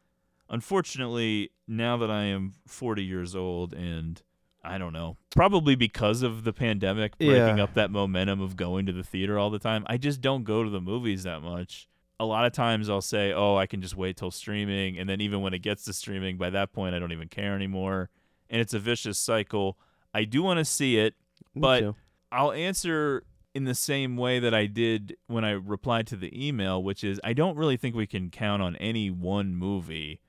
unfortunately, 0.49 1.49
now 1.67 1.97
that 1.97 2.11
I 2.11 2.25
am 2.25 2.53
40 2.67 3.03
years 3.03 3.35
old 3.35 3.73
and 3.73 4.21
I 4.63 4.77
don't 4.77 4.91
know, 4.93 5.15
probably 5.31 5.75
because 5.75 6.21
of 6.21 6.43
the 6.43 6.51
pandemic 6.53 7.17
breaking 7.17 7.57
Yeah. 7.57 7.63
up 7.63 7.73
that 7.75 7.91
momentum 7.91 8.41
of 8.41 8.55
going 8.57 8.85
to 8.87 8.91
the 8.91 9.03
theater 9.03 9.39
all 9.39 9.49
the 9.49 9.59
time, 9.59 9.85
I 9.87 9.97
just 9.97 10.19
don't 10.21 10.43
go 10.43 10.63
to 10.63 10.69
the 10.69 10.81
movies 10.81 11.23
that 11.23 11.41
much. 11.41 11.87
A 12.19 12.25
lot 12.25 12.45
of 12.45 12.51
times 12.51 12.89
I'll 12.89 13.01
say, 13.01 13.31
oh, 13.31 13.55
I 13.55 13.65
can 13.65 13.81
just 13.81 13.95
wait 13.95 14.17
till 14.17 14.31
streaming. 14.31 14.97
And 14.99 15.09
then 15.09 15.21
even 15.21 15.41
when 15.41 15.53
it 15.53 15.59
gets 15.59 15.85
to 15.85 15.93
streaming, 15.93 16.37
by 16.37 16.49
that 16.49 16.73
point, 16.73 16.93
I 16.93 16.99
don't 16.99 17.13
even 17.13 17.29
care 17.29 17.55
anymore. 17.55 18.09
And 18.49 18.59
it's 18.59 18.73
a 18.73 18.79
vicious 18.79 19.17
cycle. 19.17 19.77
I 20.13 20.25
do 20.25 20.43
want 20.43 20.57
to 20.57 20.65
see 20.65 20.97
it, 20.97 21.15
Me 21.55 21.61
but 21.61 21.79
too. 21.79 21.95
I'll 22.29 22.51
answer 22.51 23.23
in 23.55 23.63
the 23.63 23.73
same 23.75 24.17
way 24.17 24.39
that 24.39 24.53
I 24.53 24.65
did 24.65 25.15
when 25.27 25.45
I 25.45 25.51
replied 25.51 26.07
to 26.07 26.17
the 26.17 26.47
email, 26.47 26.83
which 26.83 27.03
is 27.05 27.21
I 27.23 27.31
don't 27.31 27.55
really 27.55 27.77
think 27.77 27.95
we 27.95 28.05
can 28.07 28.29
count 28.29 28.61
on 28.61 28.75
any 28.75 29.09
one 29.09 29.55
movie 29.55 30.19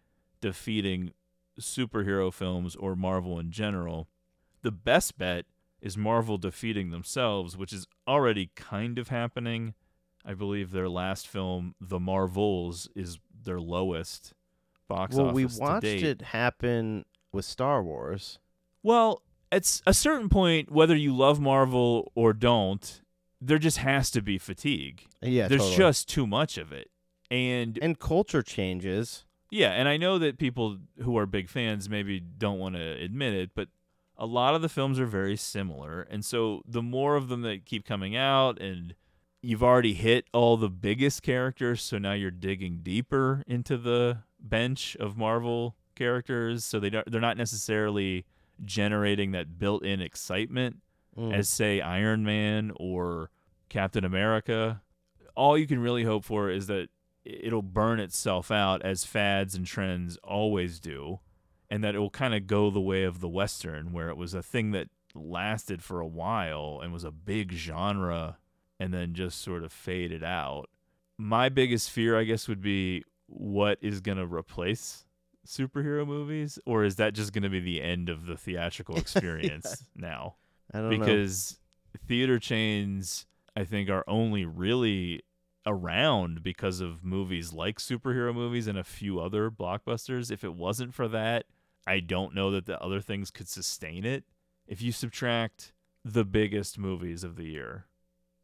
defeating 0.40 1.10
superhero 1.60 2.32
films 2.32 2.76
or 2.76 2.94
Marvel 2.96 3.38
in 3.38 3.50
general. 3.50 4.08
The 4.62 4.70
best 4.70 5.18
bet 5.18 5.46
is 5.80 5.96
Marvel 5.96 6.38
defeating 6.38 6.90
themselves, 6.90 7.56
which 7.56 7.72
is 7.72 7.86
already 8.06 8.50
kind 8.54 8.98
of 8.98 9.08
happening. 9.08 9.74
I 10.24 10.34
believe 10.34 10.70
their 10.70 10.88
last 10.88 11.26
film, 11.26 11.74
The 11.80 11.98
Marvels, 11.98 12.88
is 12.94 13.18
their 13.42 13.60
lowest 13.60 14.34
box 14.88 15.16
well, 15.16 15.26
office 15.28 15.34
we 15.34 15.46
to 15.46 15.60
watched 15.60 15.84
it 15.84 16.22
happen 16.22 17.04
with 17.32 17.44
Star 17.44 17.82
Wars. 17.82 18.38
Well, 18.82 19.22
at 19.50 19.80
a 19.86 19.94
certain 19.94 20.28
point, 20.28 20.70
whether 20.70 20.94
you 20.94 21.16
love 21.16 21.40
Marvel 21.40 22.12
or 22.14 22.32
don't, 22.32 23.00
there 23.40 23.58
just 23.58 23.78
has 23.78 24.10
to 24.10 24.20
be 24.20 24.38
fatigue. 24.38 25.06
Yeah, 25.22 25.48
there's 25.48 25.62
totally. 25.62 25.78
just 25.78 26.08
too 26.08 26.26
much 26.26 26.58
of 26.58 26.72
it, 26.72 26.90
and 27.30 27.78
and 27.80 27.98
culture 27.98 28.42
changes. 28.42 29.24
Yeah, 29.50 29.70
and 29.70 29.88
I 29.88 29.96
know 29.96 30.18
that 30.18 30.38
people 30.38 30.78
who 31.02 31.16
are 31.16 31.26
big 31.26 31.48
fans 31.48 31.88
maybe 31.88 32.20
don't 32.20 32.58
want 32.58 32.76
to 32.76 32.92
admit 33.02 33.34
it, 33.34 33.50
but 33.54 33.68
a 34.20 34.26
lot 34.26 34.54
of 34.54 34.62
the 34.62 34.68
films 34.68 35.00
are 35.00 35.06
very 35.06 35.36
similar, 35.36 36.02
and 36.02 36.24
so 36.24 36.62
the 36.64 36.82
more 36.82 37.16
of 37.16 37.28
them 37.28 37.42
that 37.42 37.64
keep 37.64 37.84
coming 37.84 38.14
out, 38.14 38.60
and 38.60 38.94
you've 39.42 39.62
already 39.62 39.94
hit 39.94 40.26
all 40.32 40.56
the 40.56 40.68
biggest 40.68 41.22
characters, 41.22 41.82
so 41.82 41.98
now 41.98 42.12
you're 42.12 42.30
digging 42.30 42.80
deeper 42.82 43.42
into 43.46 43.76
the 43.76 44.18
bench 44.38 44.96
of 45.00 45.16
Marvel 45.16 45.74
characters, 45.96 46.64
so 46.64 46.78
they 46.78 46.90
don't, 46.90 47.10
they're 47.10 47.20
not 47.20 47.36
necessarily 47.36 48.24
generating 48.64 49.32
that 49.32 49.58
built-in 49.58 50.00
excitement 50.00 50.76
Mm. 51.18 51.34
as 51.34 51.48
say 51.48 51.80
Iron 51.80 52.22
Man 52.22 52.70
or 52.76 53.30
Captain 53.68 54.04
America. 54.04 54.80
All 55.34 55.58
you 55.58 55.66
can 55.66 55.80
really 55.80 56.04
hope 56.04 56.24
for 56.24 56.48
is 56.48 56.68
that 56.68 56.88
it'll 57.24 57.62
burn 57.62 57.98
itself 57.98 58.52
out 58.52 58.80
as 58.82 59.04
fads 59.04 59.56
and 59.56 59.66
trends 59.66 60.18
always 60.18 60.78
do, 60.78 61.18
and 61.70 61.84
that 61.84 61.94
it 61.94 61.98
will 61.98 62.10
kind 62.10 62.34
of 62.34 62.46
go 62.46 62.70
the 62.70 62.80
way 62.80 63.04
of 63.04 63.20
the 63.20 63.28
Western, 63.28 63.92
where 63.92 64.08
it 64.08 64.16
was 64.16 64.34
a 64.34 64.42
thing 64.42 64.72
that 64.72 64.88
lasted 65.14 65.82
for 65.82 66.00
a 66.00 66.06
while 66.06 66.80
and 66.82 66.92
was 66.92 67.04
a 67.04 67.10
big 67.10 67.52
genre 67.52 68.38
and 68.78 68.94
then 68.94 69.14
just 69.14 69.40
sort 69.42 69.62
of 69.62 69.72
faded 69.72 70.24
out. 70.24 70.68
My 71.18 71.48
biggest 71.48 71.90
fear, 71.90 72.18
I 72.18 72.24
guess, 72.24 72.48
would 72.48 72.62
be 72.62 73.04
what 73.26 73.78
is 73.82 74.00
going 74.00 74.18
to 74.18 74.26
replace 74.26 75.04
superhero 75.46 76.06
movies, 76.06 76.58
or 76.66 76.84
is 76.84 76.96
that 76.96 77.14
just 77.14 77.32
going 77.32 77.42
to 77.42 77.48
be 77.48 77.60
the 77.60 77.82
end 77.82 78.08
of 78.08 78.26
the 78.26 78.36
theatrical 78.36 78.96
experience 78.98 79.84
now? 79.94 80.36
I 80.72 80.78
don't 80.78 80.90
know. 80.90 80.98
because 80.98 81.58
theater 82.06 82.38
chains, 82.38 83.26
I 83.56 83.64
think, 83.64 83.90
are 83.90 84.04
only 84.08 84.44
really 84.44 85.22
around 85.66 86.42
because 86.42 86.80
of 86.80 87.04
movies 87.04 87.52
like 87.52 87.78
superhero 87.78 88.34
movies 88.34 88.66
and 88.66 88.78
a 88.78 88.84
few 88.84 89.20
other 89.20 89.50
blockbusters. 89.50 90.30
If 90.30 90.42
it 90.42 90.54
wasn't 90.54 90.94
for 90.94 91.06
that, 91.08 91.44
I 91.86 92.00
don't 92.00 92.34
know 92.34 92.50
that 92.50 92.66
the 92.66 92.80
other 92.80 93.00
things 93.00 93.30
could 93.30 93.48
sustain 93.48 94.04
it. 94.04 94.24
If 94.66 94.82
you 94.82 94.92
subtract 94.92 95.72
the 96.04 96.24
biggest 96.24 96.78
movies 96.78 97.24
of 97.24 97.36
the 97.36 97.44
year 97.44 97.86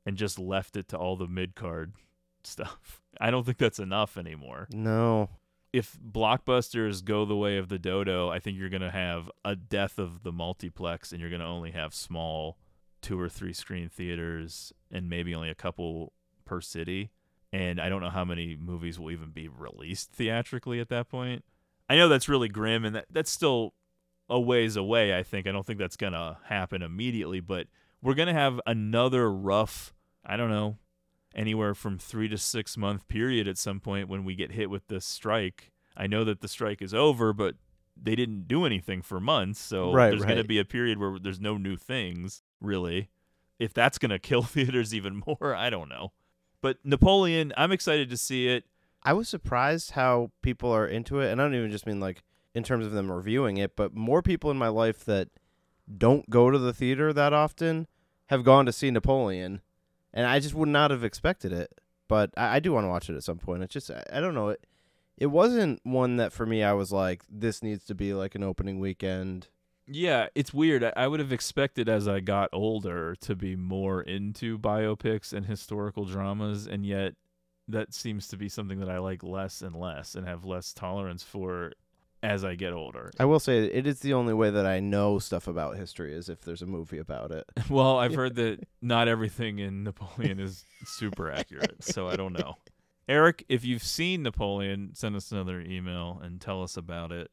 and 0.05 0.17
just 0.17 0.39
left 0.39 0.77
it 0.77 0.89
to 0.89 0.97
all 0.97 1.17
the 1.17 1.29
mid 1.29 1.55
card 1.55 1.93
stuff, 2.45 3.03
I 3.21 3.31
don't 3.31 3.45
think 3.45 3.59
that's 3.59 3.79
enough 3.79 4.17
anymore. 4.17 4.69
No. 4.73 5.31
If 5.73 5.97
blockbusters 6.01 7.05
go 7.05 7.25
the 7.25 7.37
way 7.37 7.59
of 7.59 7.69
the 7.69 7.79
dodo, 7.79 8.31
I 8.31 8.39
think 8.39 8.57
you're 8.57 8.71
going 8.71 8.81
to 8.83 8.91
have 8.91 9.31
a 9.45 9.55
death 9.55 9.99
of 9.99 10.23
the 10.23 10.33
multiplex 10.33 11.13
and 11.13 11.21
you're 11.21 11.31
going 11.31 11.41
to 11.41 11.47
only 11.47 11.73
have 11.73 11.95
small 11.95 12.57
two 13.03 13.21
or 13.21 13.29
three 13.29 13.53
screen 13.53 13.89
theaters 13.89 14.73
and 14.91 15.09
maybe 15.09 15.35
only 15.35 15.51
a 15.51 15.55
couple 15.55 16.13
per 16.45 16.61
city. 16.61 17.11
And 17.53 17.81
I 17.81 17.89
don't 17.89 18.01
know 18.01 18.11
how 18.11 18.25
many 18.25 18.57
movies 18.57 18.99
will 18.99 19.11
even 19.11 19.31
be 19.31 19.49
released 19.49 20.13
theatrically 20.13 20.81
at 20.81 20.89
that 20.89 21.09
point. 21.09 21.45
I 21.89 21.97
know 21.97 22.09
that's 22.09 22.29
really 22.29 22.49
grim 22.49 22.85
and 22.85 22.97
that, 22.97 23.07
that's 23.11 23.31
still 23.31 23.75
a 24.29 24.41
ways 24.41 24.77
away, 24.77 25.17
I 25.17 25.23
think. 25.23 25.47
I 25.47 25.53
don't 25.53 25.65
think 25.65 25.79
that's 25.79 25.97
going 25.97 26.13
to 26.13 26.39
happen 26.45 26.83
immediately, 26.83 27.41
but 27.41 27.69
we're 28.03 28.15
going 28.15 28.29
to 28.29 28.35
have 28.35 28.61
another 28.67 29.31
rough, 29.31 29.95
I 30.25 30.37
don't 30.37 30.51
know, 30.51 30.79
anywhere 31.35 31.75
from 31.75 31.99
three 31.99 32.29
to 32.29 32.39
six 32.39 32.77
month 32.77 33.07
period 33.09 33.47
at 33.47 33.59
some 33.59 33.81
point 33.81 34.09
when 34.09 34.25
we 34.25 34.35
get 34.35 34.53
hit 34.53 34.71
with 34.71 34.89
this 34.89 35.05
strike. 35.05 35.71
I 35.97 36.07
know 36.07 36.25
that 36.25 36.41
the 36.41 36.49
strike 36.49 36.83
is 36.83 36.93
over, 36.93 37.33
but 37.33 37.55
they 38.01 38.15
didn't 38.15 38.49
do 38.49 38.67
anything 38.67 39.03
for 39.03 39.21
months. 39.21 39.61
So 39.61 39.93
Right, 39.93 40.11
there's 40.11 40.25
going 40.25 40.37
to 40.37 40.45
be 40.45 40.59
a 40.59 40.65
period 40.65 40.99
where 40.99 41.19
there's 41.19 41.41
no 41.41 41.57
new 41.57 41.77
things, 41.77 42.43
really. 42.61 43.11
If 43.59 43.73
that's 43.73 43.99
going 43.99 44.11
to 44.11 44.19
kill 44.19 44.43
theaters 44.43 44.95
even 44.95 45.23
more, 45.27 45.55
I 45.55 45.71
don't 45.71 45.89
know. 45.89 46.13
But 46.61 46.79
Napoleon, 46.85 47.53
I'm 47.57 47.73
excited 47.73 48.11
to 48.11 48.17
see 48.17 48.49
it. 48.49 48.65
I 49.07 49.13
was 49.13 49.29
surprised 49.29 49.93
how 49.93 50.33
people 50.43 50.71
are 50.71 50.87
into 50.87 51.21
it, 51.21 51.31
and 51.31 51.41
I 51.41 51.45
don't 51.45 51.55
even 51.55 51.71
just 51.71 51.87
mean 51.87 52.01
like 52.01 52.23
in 52.55 52.63
terms 52.65 52.85
of 52.87 52.93
them 52.93 53.11
reviewing 53.11 53.57
it, 53.57 53.77
but 53.77 53.95
more 53.95 54.21
people 54.23 54.51
in 54.51 54.57
my 54.57 54.69
life 54.69 55.05
that 55.05 55.29
don't 55.97 56.29
go 56.29 56.51
to 56.51 56.59
the 56.59 56.73
theater 56.73 57.13
that 57.13 57.33
often 57.33 57.87
have 58.27 58.43
gone 58.45 58.67
to 58.67 58.73
see 58.73 58.91
Napoleon, 58.91 59.61
and 60.13 60.27
I 60.27 60.41
just 60.41 60.55
would 60.55 60.69
not 60.69 60.91
have 60.91 61.05
expected 61.05 61.53
it. 61.53 61.71
But 62.09 62.31
I, 62.37 62.57
I 62.57 62.61
do 62.61 62.73
want 62.73 62.85
to 62.85 62.89
watch 62.89 63.09
it 63.09 63.17
at 63.17 63.25
some 63.25 63.39
point. 63.39 63.63
It's 63.63 63.73
just 63.73 63.91
I, 63.91 64.03
I 64.13 64.21
don't 64.21 64.35
know 64.35 64.49
it. 64.49 64.67
It 65.17 65.27
wasn't 65.27 65.81
one 65.85 66.17
that 66.17 66.33
for 66.33 66.45
me 66.45 66.63
I 66.63 66.73
was 66.73 66.93
like 66.93 67.23
this 67.31 67.63
needs 67.63 67.85
to 67.87 67.95
be 67.95 68.13
like 68.13 68.35
an 68.35 68.43
opening 68.43 68.81
weekend. 68.81 69.49
Yeah, 69.87 70.27
it's 70.35 70.53
weird. 70.53 70.83
I- 70.83 70.93
I 70.97 71.07
would 71.07 71.21
have 71.21 71.33
expected 71.33 71.89
as 71.89 72.09
I 72.09 72.19
got 72.21 72.51
older 72.53 73.15
to 73.21 73.37
be 73.37 73.55
more 73.55 74.03
into 74.03 74.59
biopics 74.59 75.33
and 75.33 75.47
historical 75.47 76.05
dramas, 76.07 76.67
and 76.67 76.85
yet 76.85 77.15
that 77.69 77.95
seems 77.95 78.29
to 78.29 78.37
be 78.37 78.49
something 78.49 78.79
that 78.81 78.91
I 78.91 78.99
like 78.99 79.23
less 79.23 79.63
and 79.63 79.75
less 79.75 80.15
and 80.15 80.27
have 80.27 80.45
less 80.45 80.73
tolerance 80.73 81.23
for 81.23 81.73
as 82.23 82.45
I 82.45 82.55
get 82.55 82.73
older. 82.73 83.11
I 83.19 83.25
will 83.25 83.41
say 83.41 83.65
it 83.67 83.87
is 83.87 84.01
the 84.01 84.15
only 84.15 84.35
way 84.35 84.51
that 84.51 84.67
I 84.67 84.81
know 84.81 85.19
stuff 85.19 85.47
about 85.47 85.77
history 85.77 86.15
is 86.15 86.29
if 86.29 86.41
there's 86.43 86.63
a 86.63 86.67
movie 86.67 86.99
about 86.99 87.31
it. 87.31 87.45
Well, 87.71 87.99
I've 87.99 88.15
heard 88.15 88.37
that 88.37 88.67
not 88.81 89.09
everything 89.09 89.59
in 89.59 89.85
Napoleon 89.85 90.39
is 90.41 90.65
super 90.85 91.31
accurate, 91.31 91.83
so 91.83 92.09
I 92.09 92.17
don't 92.17 92.33
know. 92.33 92.57
Eric, 93.09 93.45
if 93.49 93.65
you've 93.65 93.83
seen 93.83 94.23
Napoleon, 94.23 94.91
send 94.95 95.15
us 95.15 95.31
another 95.31 95.61
email 95.61 96.21
and 96.23 96.41
tell 96.41 96.63
us 96.63 96.77
about 96.77 97.13
it. 97.13 97.31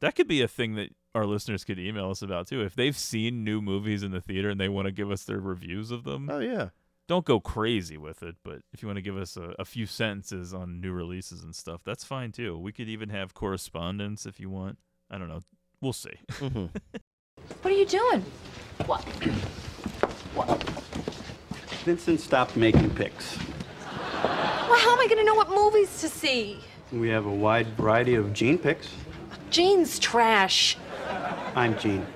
That 0.00 0.14
could 0.14 0.28
be 0.28 0.42
a 0.42 0.48
thing 0.48 0.74
that 0.74 0.90
our 1.14 1.24
listeners 1.24 1.64
could 1.64 1.78
email 1.78 2.10
us 2.10 2.20
about 2.20 2.46
too. 2.48 2.62
If 2.62 2.74
they've 2.74 2.96
seen 2.96 3.44
new 3.44 3.62
movies 3.62 4.02
in 4.02 4.10
the 4.10 4.20
theater 4.20 4.50
and 4.50 4.60
they 4.60 4.68
want 4.68 4.86
to 4.86 4.92
give 4.92 5.10
us 5.10 5.24
their 5.24 5.40
reviews 5.40 5.90
of 5.90 6.04
them. 6.04 6.28
Oh 6.30 6.40
yeah. 6.40 6.70
Don't 7.08 7.24
go 7.24 7.38
crazy 7.38 7.96
with 7.96 8.22
it, 8.22 8.36
but 8.42 8.62
if 8.72 8.82
you 8.82 8.88
want 8.88 8.96
to 8.96 9.02
give 9.02 9.16
us 9.16 9.36
a, 9.36 9.54
a 9.60 9.64
few 9.64 9.86
sentences 9.86 10.52
on 10.52 10.80
new 10.80 10.92
releases 10.92 11.42
and 11.44 11.54
stuff, 11.54 11.82
that's 11.84 12.02
fine 12.02 12.32
too. 12.32 12.58
We 12.58 12.72
could 12.72 12.88
even 12.88 13.10
have 13.10 13.32
correspondence 13.32 14.26
if 14.26 14.40
you 14.40 14.50
want. 14.50 14.78
I 15.08 15.18
don't 15.18 15.28
know. 15.28 15.42
We'll 15.80 15.92
see. 15.92 16.14
Mm-hmm. 16.32 16.66
What 17.62 17.72
are 17.72 17.76
you 17.76 17.86
doing? 17.86 18.24
What? 18.86 19.02
What? 20.34 20.62
Vincent 21.84 22.18
stopped 22.20 22.56
making 22.56 22.90
picks. 22.90 23.38
Well, 24.68 24.78
how 24.78 24.92
am 24.92 25.00
I 25.00 25.06
going 25.06 25.18
to 25.18 25.24
know 25.24 25.34
what 25.34 25.50
movies 25.50 26.00
to 26.00 26.08
see? 26.08 26.58
We 26.92 27.08
have 27.10 27.26
a 27.26 27.30
wide 27.30 27.68
variety 27.76 28.14
of 28.14 28.32
Gene 28.32 28.58
picks. 28.58 28.88
Gene's 29.50 29.98
trash. 29.98 30.76
I'm 31.54 31.78
Gene. 31.78 32.06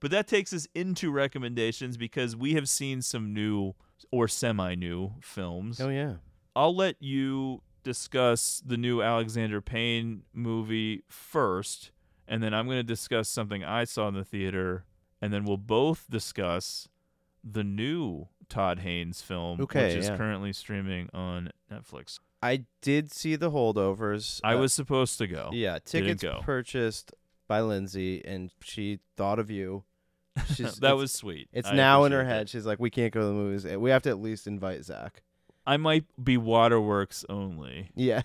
But 0.00 0.10
that 0.10 0.26
takes 0.26 0.52
us 0.52 0.66
into 0.74 1.10
recommendations 1.12 1.96
because 1.96 2.34
we 2.34 2.54
have 2.54 2.68
seen 2.68 3.02
some 3.02 3.32
new 3.32 3.74
or 4.10 4.28
semi 4.28 4.74
new 4.74 5.12
films. 5.20 5.80
Oh 5.80 5.88
yeah. 5.88 6.14
I'll 6.54 6.74
let 6.74 6.96
you 7.02 7.62
discuss 7.82 8.62
the 8.64 8.76
new 8.76 9.02
Alexander 9.02 9.60
Payne 9.60 10.22
movie 10.32 11.02
first, 11.08 11.90
and 12.26 12.42
then 12.42 12.52
I'm 12.54 12.66
going 12.66 12.78
to 12.78 12.82
discuss 12.82 13.28
something 13.28 13.62
I 13.64 13.84
saw 13.84 14.08
in 14.08 14.14
the 14.14 14.24
theater, 14.24 14.84
and 15.20 15.32
then 15.32 15.44
we'll 15.44 15.56
both 15.56 16.06
discuss 16.10 16.88
the 17.44 17.62
new 17.62 18.26
Todd 18.48 18.80
Haynes 18.80 19.22
film, 19.22 19.60
Okay, 19.60 19.88
which 19.88 19.96
is 19.96 20.08
yeah. 20.08 20.16
currently 20.16 20.52
streaming 20.52 21.08
on 21.12 21.50
Netflix. 21.70 22.18
I 22.42 22.64
did 22.80 23.12
see 23.12 23.36
the 23.36 23.50
holdovers. 23.50 24.40
I 24.42 24.54
Uh, 24.54 24.58
was 24.60 24.72
supposed 24.72 25.18
to 25.18 25.26
go. 25.26 25.50
Yeah, 25.52 25.78
tickets 25.84 26.22
go. 26.22 26.40
purchased 26.42 27.12
by 27.48 27.60
Lindsay, 27.60 28.24
and 28.24 28.50
she 28.62 28.98
thought 29.16 29.38
of 29.38 29.50
you. 29.50 29.84
She's, 30.54 30.76
that 30.76 30.96
was 30.96 31.12
sweet. 31.12 31.48
It's 31.52 31.68
I 31.68 31.74
now 31.74 32.04
in 32.04 32.12
her 32.12 32.24
head. 32.24 32.48
She's 32.48 32.66
like, 32.66 32.78
we 32.78 32.90
can't 32.90 33.12
go 33.12 33.20
to 33.20 33.26
the 33.26 33.32
movies. 33.32 33.64
Eh, 33.66 33.76
we 33.76 33.90
have 33.90 34.02
to 34.02 34.10
at 34.10 34.20
least 34.20 34.46
invite 34.46 34.84
Zach. 34.84 35.22
I 35.66 35.76
might 35.76 36.04
be 36.22 36.36
Waterworks 36.36 37.24
only. 37.28 37.90
Yeah. 37.94 38.22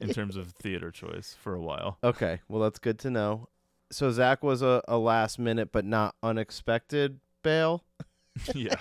in 0.00 0.08
terms 0.14 0.36
of 0.36 0.52
theater 0.52 0.90
choice 0.90 1.36
for 1.40 1.54
a 1.54 1.60
while. 1.60 1.98
Okay, 2.04 2.40
well 2.48 2.62
that's 2.62 2.78
good 2.78 2.98
to 3.00 3.10
know. 3.10 3.48
So 3.90 4.10
Zach 4.12 4.42
was 4.42 4.62
a, 4.62 4.82
a 4.86 4.98
last 4.98 5.38
minute 5.38 5.72
but 5.72 5.84
not 5.84 6.14
unexpected 6.22 7.20
bail. 7.42 7.84
yeah. 8.54 8.76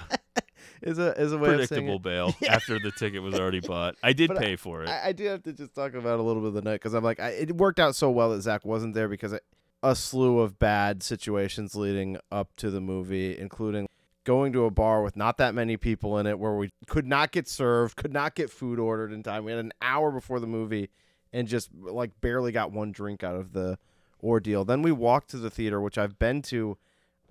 Is 0.82 0.98
a 1.00 1.20
is 1.20 1.34
a 1.34 1.38
way 1.38 1.50
Predictable 1.50 2.00
bail 2.00 2.34
Yeah. 2.42 2.54
after 2.56 2.80
the 2.80 2.92
ticket 2.92 3.22
was 3.22 3.34
already 3.36 3.60
bought. 3.60 3.96
I 4.04 4.14
did 4.14 4.30
But 4.30 4.38
pay 4.38 4.56
for 4.56 4.84
it. 4.84 4.90
I, 4.90 5.08
I 5.08 5.12
do 5.12 5.26
have 5.26 5.44
to 5.44 5.54
just 5.54 5.74
talk 5.74 5.94
about 5.94 6.20
a 6.20 6.22
little 6.22 6.42
bit 6.42 6.50
of 6.50 6.54
the 6.54 6.62
night 6.62 6.76
because 6.76 6.94
I'm 6.94 7.04
like, 7.04 7.20
I, 7.20 7.30
it 7.30 7.56
worked 7.58 7.80
out 7.80 7.96
so 7.96 8.10
well 8.12 8.30
that 8.32 8.42
Zach 8.42 8.64
wasn't 8.66 8.94
there 8.94 9.08
because 9.10 9.34
I, 9.34 9.40
a 9.82 9.96
slew 9.96 10.40
of 10.40 10.60
bad 10.60 11.02
situations 11.04 11.76
leading 11.76 12.18
up 12.32 12.56
to 12.58 12.70
the 12.70 12.82
movie, 12.82 13.38
including 13.38 13.88
going 14.26 14.52
to 14.54 14.66
a 14.66 14.72
bar 14.72 15.02
with 15.02 15.16
not 15.16 15.38
that 15.38 15.56
many 15.56 15.78
people 15.78 16.18
in 16.18 16.28
it 16.28 16.38
where 16.38 16.56
we 16.56 16.70
could 16.88 17.08
not 17.08 17.32
get 17.32 17.48
served, 17.48 17.96
could 17.96 18.14
not 18.14 18.36
get 18.36 18.50
food 18.50 18.78
ordered 18.78 19.12
in 19.12 19.24
time. 19.24 19.44
We 19.44 19.52
had 19.52 19.60
an 19.60 19.74
hour 19.82 20.12
before 20.12 20.40
the 20.40 20.48
movie 20.48 20.90
and 21.32 21.48
just 21.48 21.70
like 21.74 22.12
barely 22.22 22.52
got 22.52 22.72
one 22.72 22.92
drink 22.92 23.24
out 23.24 23.36
of 23.36 23.54
the 23.54 23.78
ordeal. 24.22 24.66
Then 24.66 24.82
we 24.82 24.92
walked 24.92 25.30
to 25.32 25.38
the 25.38 25.50
theater, 25.50 25.80
which 25.82 25.98
I've 25.98 26.20
been 26.20 26.42
to, 26.44 26.78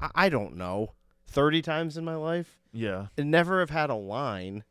I, 0.01 0.11
I 0.15 0.29
don't 0.29 0.57
know, 0.57 0.95
30 1.27 1.63
times 1.63 1.97
in 1.97 2.05
my 2.05 2.17
life. 2.17 2.59
Yeah. 2.73 3.07
And 3.17 3.31
never 3.31 3.61
have 3.61 3.71
had 3.71 3.91
a 3.91 3.95
line. 3.95 4.65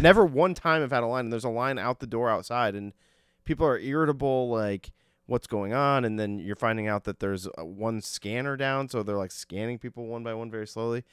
never 0.00 0.24
one 0.24 0.54
time 0.54 0.80
have 0.80 0.92
had 0.92 1.02
a 1.02 1.06
line. 1.06 1.26
And 1.26 1.32
there's 1.32 1.44
a 1.44 1.50
line 1.50 1.78
out 1.78 2.00
the 2.00 2.06
door 2.06 2.30
outside, 2.30 2.74
and 2.74 2.92
people 3.44 3.66
are 3.66 3.78
irritable, 3.78 4.48
like, 4.48 4.90
what's 5.28 5.46
going 5.46 5.74
on? 5.74 6.04
And 6.04 6.18
then 6.18 6.38
you're 6.38 6.56
finding 6.56 6.88
out 6.88 7.04
that 7.04 7.20
there's 7.20 7.46
uh, 7.46 7.64
one 7.64 8.00
scanner 8.00 8.56
down, 8.56 8.88
so 8.88 9.02
they're 9.02 9.16
like 9.16 9.30
scanning 9.30 9.78
people 9.78 10.06
one 10.06 10.24
by 10.24 10.34
one 10.34 10.50
very 10.50 10.66
slowly. 10.66 11.04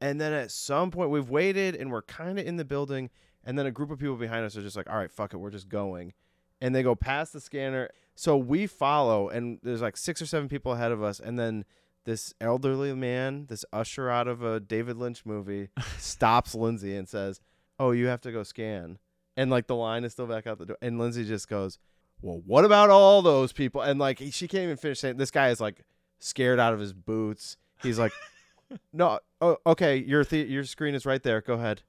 And 0.00 0.20
then 0.20 0.32
at 0.32 0.50
some 0.50 0.90
point, 0.90 1.10
we've 1.10 1.28
waited 1.28 1.74
and 1.74 1.90
we're 1.90 2.02
kind 2.02 2.38
of 2.38 2.46
in 2.46 2.56
the 2.56 2.64
building, 2.64 3.10
and 3.44 3.58
then 3.58 3.66
a 3.66 3.70
group 3.70 3.90
of 3.90 3.98
people 3.98 4.16
behind 4.16 4.44
us 4.44 4.56
are 4.56 4.62
just 4.62 4.76
like, 4.76 4.88
all 4.88 4.96
right, 4.96 5.10
fuck 5.10 5.34
it, 5.34 5.38
we're 5.38 5.50
just 5.50 5.68
going. 5.68 6.14
And 6.60 6.74
they 6.74 6.82
go 6.82 6.94
past 6.94 7.32
the 7.32 7.40
scanner. 7.40 7.90
So 8.14 8.36
we 8.36 8.66
follow, 8.66 9.28
and 9.28 9.58
there's 9.62 9.82
like 9.82 9.96
six 9.96 10.22
or 10.22 10.26
seven 10.26 10.48
people 10.48 10.72
ahead 10.72 10.92
of 10.92 11.02
us, 11.02 11.20
and 11.20 11.38
then 11.38 11.64
this 12.04 12.32
elderly 12.40 12.94
man, 12.94 13.46
this 13.48 13.64
usher 13.72 14.08
out 14.08 14.28
of 14.28 14.42
a 14.42 14.60
David 14.60 14.96
Lynch 14.96 15.26
movie, 15.26 15.68
stops 15.98 16.54
Lindsay 16.54 16.96
and 16.96 17.08
says, 17.08 17.40
"Oh, 17.78 17.90
you 17.90 18.06
have 18.06 18.20
to 18.22 18.32
go 18.32 18.42
scan." 18.42 18.98
And 19.36 19.50
like 19.50 19.66
the 19.66 19.74
line 19.74 20.04
is 20.04 20.12
still 20.12 20.26
back 20.26 20.46
out 20.46 20.58
the 20.58 20.66
door, 20.66 20.78
and 20.80 20.98
Lindsay 20.98 21.24
just 21.24 21.48
goes, 21.48 21.78
"Well, 22.20 22.42
what 22.46 22.64
about 22.64 22.90
all 22.90 23.22
those 23.22 23.52
people?" 23.52 23.80
And 23.82 23.98
like 23.98 24.20
she 24.30 24.48
can't 24.48 24.64
even 24.64 24.76
finish 24.76 25.00
saying. 25.00 25.16
This 25.16 25.30
guy 25.30 25.50
is 25.50 25.60
like 25.60 25.84
scared 26.18 26.58
out 26.58 26.72
of 26.74 26.80
his 26.80 26.92
boots. 26.92 27.56
He's 27.82 27.98
like, 27.98 28.12
"No, 28.92 29.20
oh, 29.40 29.58
okay, 29.66 29.96
your 29.96 30.24
the- 30.24 30.46
your 30.48 30.64
screen 30.64 30.94
is 30.94 31.06
right 31.06 31.22
there. 31.22 31.40
Go 31.40 31.54
ahead." 31.54 31.82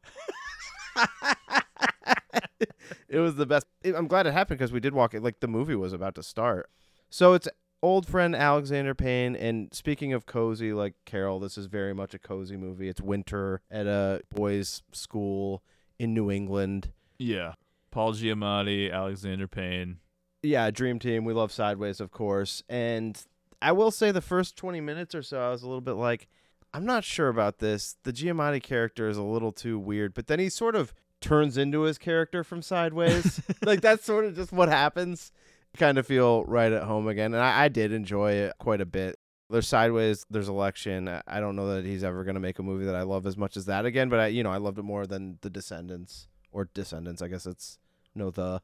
it 3.10 3.20
was 3.20 3.36
the 3.36 3.46
best. 3.46 3.66
It- 3.84 3.96
I'm 3.96 4.08
glad 4.08 4.28
it 4.28 4.34
happened 4.34 4.60
because 4.60 4.72
we 4.72 4.80
did 4.80 4.94
walk 4.94 5.14
it. 5.14 5.24
Like 5.24 5.40
the 5.40 5.48
movie 5.48 5.76
was 5.76 5.94
about 5.94 6.16
to 6.16 6.24
start. 6.24 6.70
So 7.10 7.34
it's 7.34 7.48
old 7.82 8.08
friend 8.08 8.36
Alexander 8.36 8.94
Payne. 8.96 9.36
And 9.36 9.74
speaking 9.74 10.14
of 10.14 10.26
cozy, 10.26 10.74
like 10.74 10.96
Carol, 11.06 11.40
this 11.40 11.58
is 11.58 11.68
very 11.68 11.94
much 11.94 12.14
a 12.14 12.20
cozy 12.20 12.58
movie. 12.58 12.90
It's 12.90 13.02
winter 13.02 13.62
at 13.72 13.88
a 13.88 14.22
boys' 14.34 14.84
school 14.92 15.64
in 16.00 16.14
New 16.14 16.30
England. 16.32 16.92
Yeah. 17.18 17.54
Paul 17.92 18.14
Giamatti, 18.14 18.92
Alexander 18.92 19.48
Payne. 19.48 20.00
Yeah, 20.44 20.70
Dream 20.72 21.00
Team. 21.00 21.26
We 21.26 21.34
love 21.34 21.52
Sideways, 21.52 22.00
of 22.00 22.12
course. 22.12 22.64
And 22.70 23.22
I 23.62 23.72
will 23.72 23.92
say 23.92 24.12
the 24.12 24.22
first 24.22 24.56
20 24.56 24.82
minutes 24.82 25.16
or 25.16 25.22
so, 25.24 25.40
I 25.42 25.50
was 25.50 25.64
a 25.64 25.68
little 25.68 25.82
bit 25.82 25.94
like, 25.94 26.28
I'm 26.74 26.86
not 26.86 27.04
sure 27.04 27.30
about 27.30 27.60
this. 27.60 27.96
The 28.04 28.14
Giamatti 28.14 28.62
character 28.62 29.10
is 29.10 29.18
a 29.18 29.24
little 29.24 29.52
too 29.52 29.80
weird, 29.80 30.14
but 30.14 30.28
then 30.28 30.40
he 30.40 30.50
sort 30.50 30.76
of 30.76 30.94
turns 31.22 31.58
into 31.58 31.82
his 31.82 31.98
character 31.98 32.44
from 32.44 32.62
Sideways. 32.62 33.42
like 33.66 33.82
that's 33.82 34.06
sort 34.06 34.26
of 34.26 34.36
just 34.36 34.52
what 34.52 34.70
happens. 34.70 35.32
Kind 35.78 35.98
of 35.98 36.06
feel 36.08 36.44
right 36.46 36.72
at 36.72 36.84
home 36.84 37.08
again, 37.08 37.34
and 37.34 37.44
I, 37.44 37.66
I 37.66 37.68
did 37.68 37.92
enjoy 37.92 38.32
it 38.34 38.54
quite 38.60 38.82
a 38.82 38.86
bit. 38.86 39.18
There's 39.50 39.68
Sideways, 39.68 40.26
there's 40.30 40.50
Election. 40.50 41.08
I- 41.08 41.22
I 41.28 41.40
don't 41.40 41.56
know 41.56 41.76
that 41.76 41.86
he's 41.86 42.04
ever 42.04 42.24
gonna 42.24 42.40
make 42.40 42.58
a 42.60 42.64
movie 42.64 42.86
that 42.86 42.96
I 42.96 43.04
love 43.04 43.26
as 43.28 43.38
much 43.38 43.58
as 43.58 43.66
that 43.66 43.86
again, 43.86 44.10
but 44.10 44.20
I, 44.20 44.28
you 44.28 44.44
know, 44.44 44.52
I 44.52 44.58
loved 44.58 44.78
it 44.80 44.84
more 44.84 45.06
than 45.06 45.38
The 45.42 45.50
Descendants 45.50 46.28
or 46.52 46.66
Descendants. 46.74 47.22
I 47.22 47.28
guess 47.28 47.46
it's 47.46 47.80
no 48.16 48.30
the. 48.32 48.62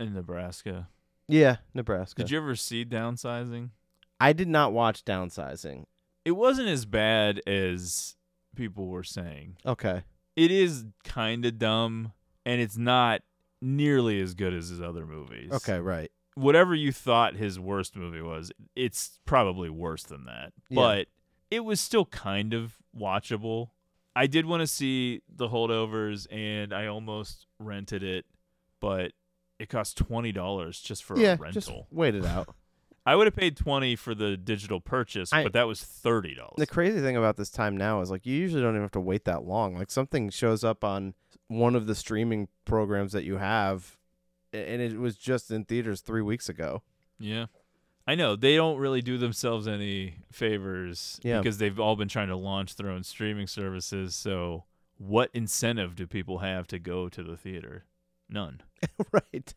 In 0.00 0.14
Nebraska. 0.14 0.88
Yeah, 1.28 1.56
Nebraska. 1.72 2.22
Did 2.22 2.30
you 2.30 2.38
ever 2.38 2.54
see 2.54 2.84
Downsizing? 2.84 3.70
I 4.20 4.32
did 4.32 4.48
not 4.48 4.72
watch 4.72 5.04
Downsizing. 5.04 5.84
It 6.24 6.32
wasn't 6.32 6.68
as 6.68 6.86
bad 6.86 7.40
as 7.46 8.16
people 8.56 8.88
were 8.88 9.04
saying. 9.04 9.56
Okay. 9.66 10.02
It 10.36 10.50
is 10.50 10.84
kind 11.04 11.44
of 11.44 11.58
dumb, 11.58 12.12
and 12.44 12.60
it's 12.60 12.76
not 12.76 13.22
nearly 13.60 14.20
as 14.20 14.34
good 14.34 14.52
as 14.54 14.68
his 14.68 14.80
other 14.80 15.06
movies. 15.06 15.52
Okay, 15.52 15.78
right. 15.78 16.10
Whatever 16.34 16.74
you 16.74 16.92
thought 16.92 17.36
his 17.36 17.60
worst 17.60 17.96
movie 17.96 18.20
was, 18.20 18.50
it's 18.74 19.20
probably 19.24 19.70
worse 19.70 20.02
than 20.02 20.24
that. 20.24 20.52
Yeah. 20.68 20.76
But 20.76 21.06
it 21.50 21.60
was 21.60 21.80
still 21.80 22.06
kind 22.06 22.52
of 22.52 22.74
watchable. 22.98 23.70
I 24.16 24.26
did 24.26 24.46
want 24.46 24.60
to 24.60 24.66
see 24.66 25.22
The 25.28 25.48
Holdovers, 25.48 26.26
and 26.30 26.72
I 26.72 26.86
almost 26.86 27.46
rented 27.58 28.02
it, 28.02 28.26
but 28.80 29.12
it 29.58 29.68
cost 29.68 29.96
twenty 29.96 30.32
dollars 30.32 30.80
just 30.80 31.04
for 31.04 31.18
Yeah, 31.18 31.34
a 31.40 31.52
just 31.52 31.68
rental. 31.68 31.86
wait 31.90 32.14
it 32.14 32.24
out. 32.24 32.54
I 33.06 33.16
would 33.16 33.26
have 33.26 33.36
paid 33.36 33.56
twenty 33.56 33.96
for 33.96 34.14
the 34.14 34.36
digital 34.36 34.80
purchase, 34.80 35.32
I- 35.32 35.42
but 35.42 35.52
that 35.52 35.66
was 35.66 35.82
thirty 35.82 36.34
dollars. 36.34 36.54
The 36.56 36.66
crazy 36.66 37.00
thing 37.00 37.16
about 37.16 37.36
this 37.36 37.50
time 37.50 37.76
now 37.76 38.00
is 38.00 38.10
like 38.10 38.24
you 38.26 38.34
usually 38.34 38.62
don't 38.62 38.72
even 38.72 38.82
have 38.82 38.90
to 38.92 39.00
wait 39.00 39.24
that 39.26 39.44
long. 39.44 39.76
Like 39.76 39.90
something 39.90 40.30
shows 40.30 40.64
up 40.64 40.82
on 40.84 41.14
one 41.48 41.74
of 41.76 41.86
the 41.86 41.94
streaming 41.94 42.48
programs 42.64 43.12
that 43.12 43.24
you 43.24 43.36
have, 43.36 43.98
and 44.52 44.80
it 44.80 44.98
was 44.98 45.16
just 45.16 45.50
in 45.50 45.64
theaters 45.64 46.00
three 46.00 46.22
weeks 46.22 46.48
ago. 46.48 46.82
Yeah. 47.18 47.46
I 48.06 48.14
know 48.16 48.36
they 48.36 48.56
don't 48.56 48.76
really 48.78 49.00
do 49.00 49.16
themselves 49.16 49.66
any 49.66 50.16
favors 50.30 51.18
Yeah. 51.22 51.38
because 51.38 51.56
they've 51.56 51.78
all 51.80 51.96
been 51.96 52.08
trying 52.08 52.28
to 52.28 52.36
launch 52.36 52.76
their 52.76 52.90
own 52.90 53.02
streaming 53.02 53.46
services. 53.46 54.14
So, 54.14 54.64
what 54.98 55.30
incentive 55.32 55.94
do 55.96 56.06
people 56.06 56.38
have 56.38 56.66
to 56.68 56.78
go 56.78 57.08
to 57.08 57.22
the 57.22 57.36
theater? 57.36 57.84
None. 58.28 58.62
right. 59.12 59.54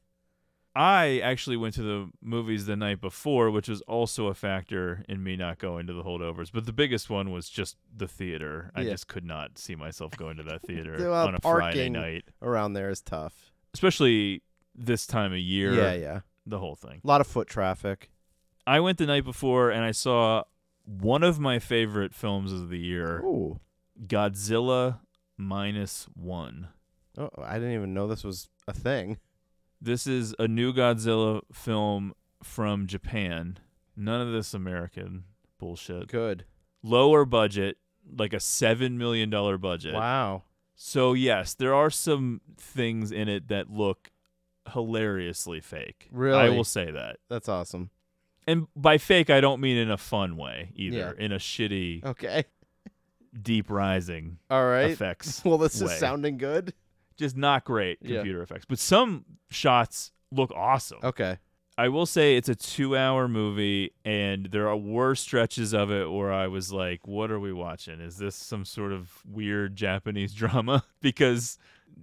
I 0.75 1.19
actually 1.23 1.57
went 1.57 1.73
to 1.75 1.81
the 1.81 2.09
movies 2.21 2.67
the 2.67 2.75
night 2.75 3.01
before, 3.01 3.49
which 3.49 3.67
was 3.67 3.81
also 3.81 4.27
a 4.27 4.35
factor 4.35 5.03
in 5.09 5.23
me 5.23 5.35
not 5.35 5.57
going 5.57 5.87
to 5.87 5.93
the 5.93 6.03
holdovers. 6.03 6.51
But 6.53 6.67
the 6.67 6.73
biggest 6.73 7.09
one 7.09 7.31
was 7.31 7.49
just 7.49 7.77
the 7.95 8.07
theater. 8.07 8.71
I 8.75 8.81
Yeah. 8.81 8.91
just 8.91 9.07
could 9.07 9.25
not 9.25 9.57
see 9.57 9.75
myself 9.75 10.15
going 10.15 10.37
to 10.37 10.43
that 10.43 10.61
theater 10.67 11.11
on 11.11 11.33
a 11.33 11.39
Friday 11.41 11.89
night, 11.89 12.25
around 12.43 12.73
there 12.73 12.91
is 12.91 13.01
tough. 13.01 13.51
especially 13.73 14.43
this 14.75 15.07
time 15.07 15.31
of 15.33 15.39
year. 15.39 15.73
Yeah, 15.73 15.93
yeah. 15.93 16.19
The 16.45 16.59
whole 16.59 16.75
thing. 16.75 17.01
A 17.03 17.07
lot 17.07 17.21
of 17.21 17.27
foot 17.27 17.47
traffic. 17.47 18.11
I 18.67 18.79
went 18.79 18.99
the 18.99 19.07
night 19.07 19.23
before 19.25 19.71
and 19.71 19.83
I 19.83 19.91
saw 19.91 20.43
one 20.85 21.23
of 21.23 21.39
my 21.39 21.57
favorite 21.57 22.13
films 22.13 22.51
of 22.53 22.69
the 22.69 22.77
year. 22.79 23.19
Ooh. 23.25 23.59
Godzilla 24.05 24.99
minus 25.37 26.07
one. 26.13 26.67
Oh, 27.17 27.29
I 27.43 27.55
didn't 27.55 27.73
even 27.73 27.93
know 27.95 28.07
this 28.07 28.23
was 28.23 28.47
a 28.67 28.73
thing. 28.73 29.17
This 29.81 30.07
is 30.07 30.33
a 30.39 30.47
new 30.47 30.73
Godzilla 30.73 31.41
film 31.53 32.13
from 32.43 32.87
Japan. 32.87 33.59
None 33.95 34.21
of 34.21 34.31
this 34.33 34.53
American 34.53 35.23
bullshit. 35.59 36.07
Good. 36.07 36.45
Lower 36.83 37.25
budget, 37.25 37.77
like 38.17 38.33
a 38.33 38.39
seven 38.39 38.97
million 38.97 39.29
dollar 39.29 39.57
budget. 39.57 39.93
Wow. 39.93 40.43
So 40.75 41.13
yes, 41.13 41.53
there 41.53 41.73
are 41.73 41.89
some 41.89 42.41
things 42.57 43.11
in 43.11 43.27
it 43.29 43.47
that 43.47 43.69
look 43.71 44.11
hilariously 44.71 45.59
fake. 45.61 46.09
Really? 46.11 46.39
I 46.39 46.49
will 46.49 46.63
say 46.63 46.91
that. 46.91 47.17
That's 47.29 47.49
awesome. 47.49 47.89
And 48.45 48.67
by 48.75 48.97
fake, 48.97 49.29
I 49.29 49.41
don't 49.41 49.59
mean 49.59 49.77
in 49.77 49.91
a 49.91 49.97
fun 49.97 50.37
way 50.37 50.71
either. 50.75 51.15
Yeah. 51.17 51.25
In 51.25 51.31
a 51.31 51.37
shitty, 51.37 52.03
Okay. 52.05 52.45
deep 53.41 53.69
rising 53.69 54.37
All 54.49 54.65
right. 54.65 54.91
effects. 54.91 55.41
Well, 55.45 55.57
this 55.57 55.81
is 55.81 55.91
sounding 55.97 56.37
good. 56.37 56.73
Just 57.17 57.35
not 57.37 57.63
great 57.65 57.97
Yeah. 58.01 58.17
computer 58.17 58.41
effects, 58.41 58.65
but 58.65 58.79
some 58.79 59.25
shots 59.49 60.11
look 60.31 60.51
awesome. 60.55 60.99
Okay. 61.03 61.37
I 61.79 61.89
will 61.89 62.07
say 62.07 62.35
it's 62.37 62.49
a 62.49 62.55
two-hour 62.55 63.27
movie, 63.27 63.91
and 64.03 64.47
there 64.47 64.67
are 64.67 64.75
were 64.75 65.13
stretches 65.13 65.73
of 65.75 65.91
it 65.91 66.09
where 66.11 66.33
I 66.33 66.47
was 66.47 66.71
like, 66.73 67.07
"What 67.07 67.29
are 67.31 67.39
we 67.39 67.53
watching? 67.53 67.99
Is 68.01 68.17
this 68.17 68.35
some 68.35 68.65
sort 68.65 68.91
of 68.91 69.21
weird 69.27 69.75
Japanese 69.75 70.33
drama?" 70.41 70.83
because 71.01 71.57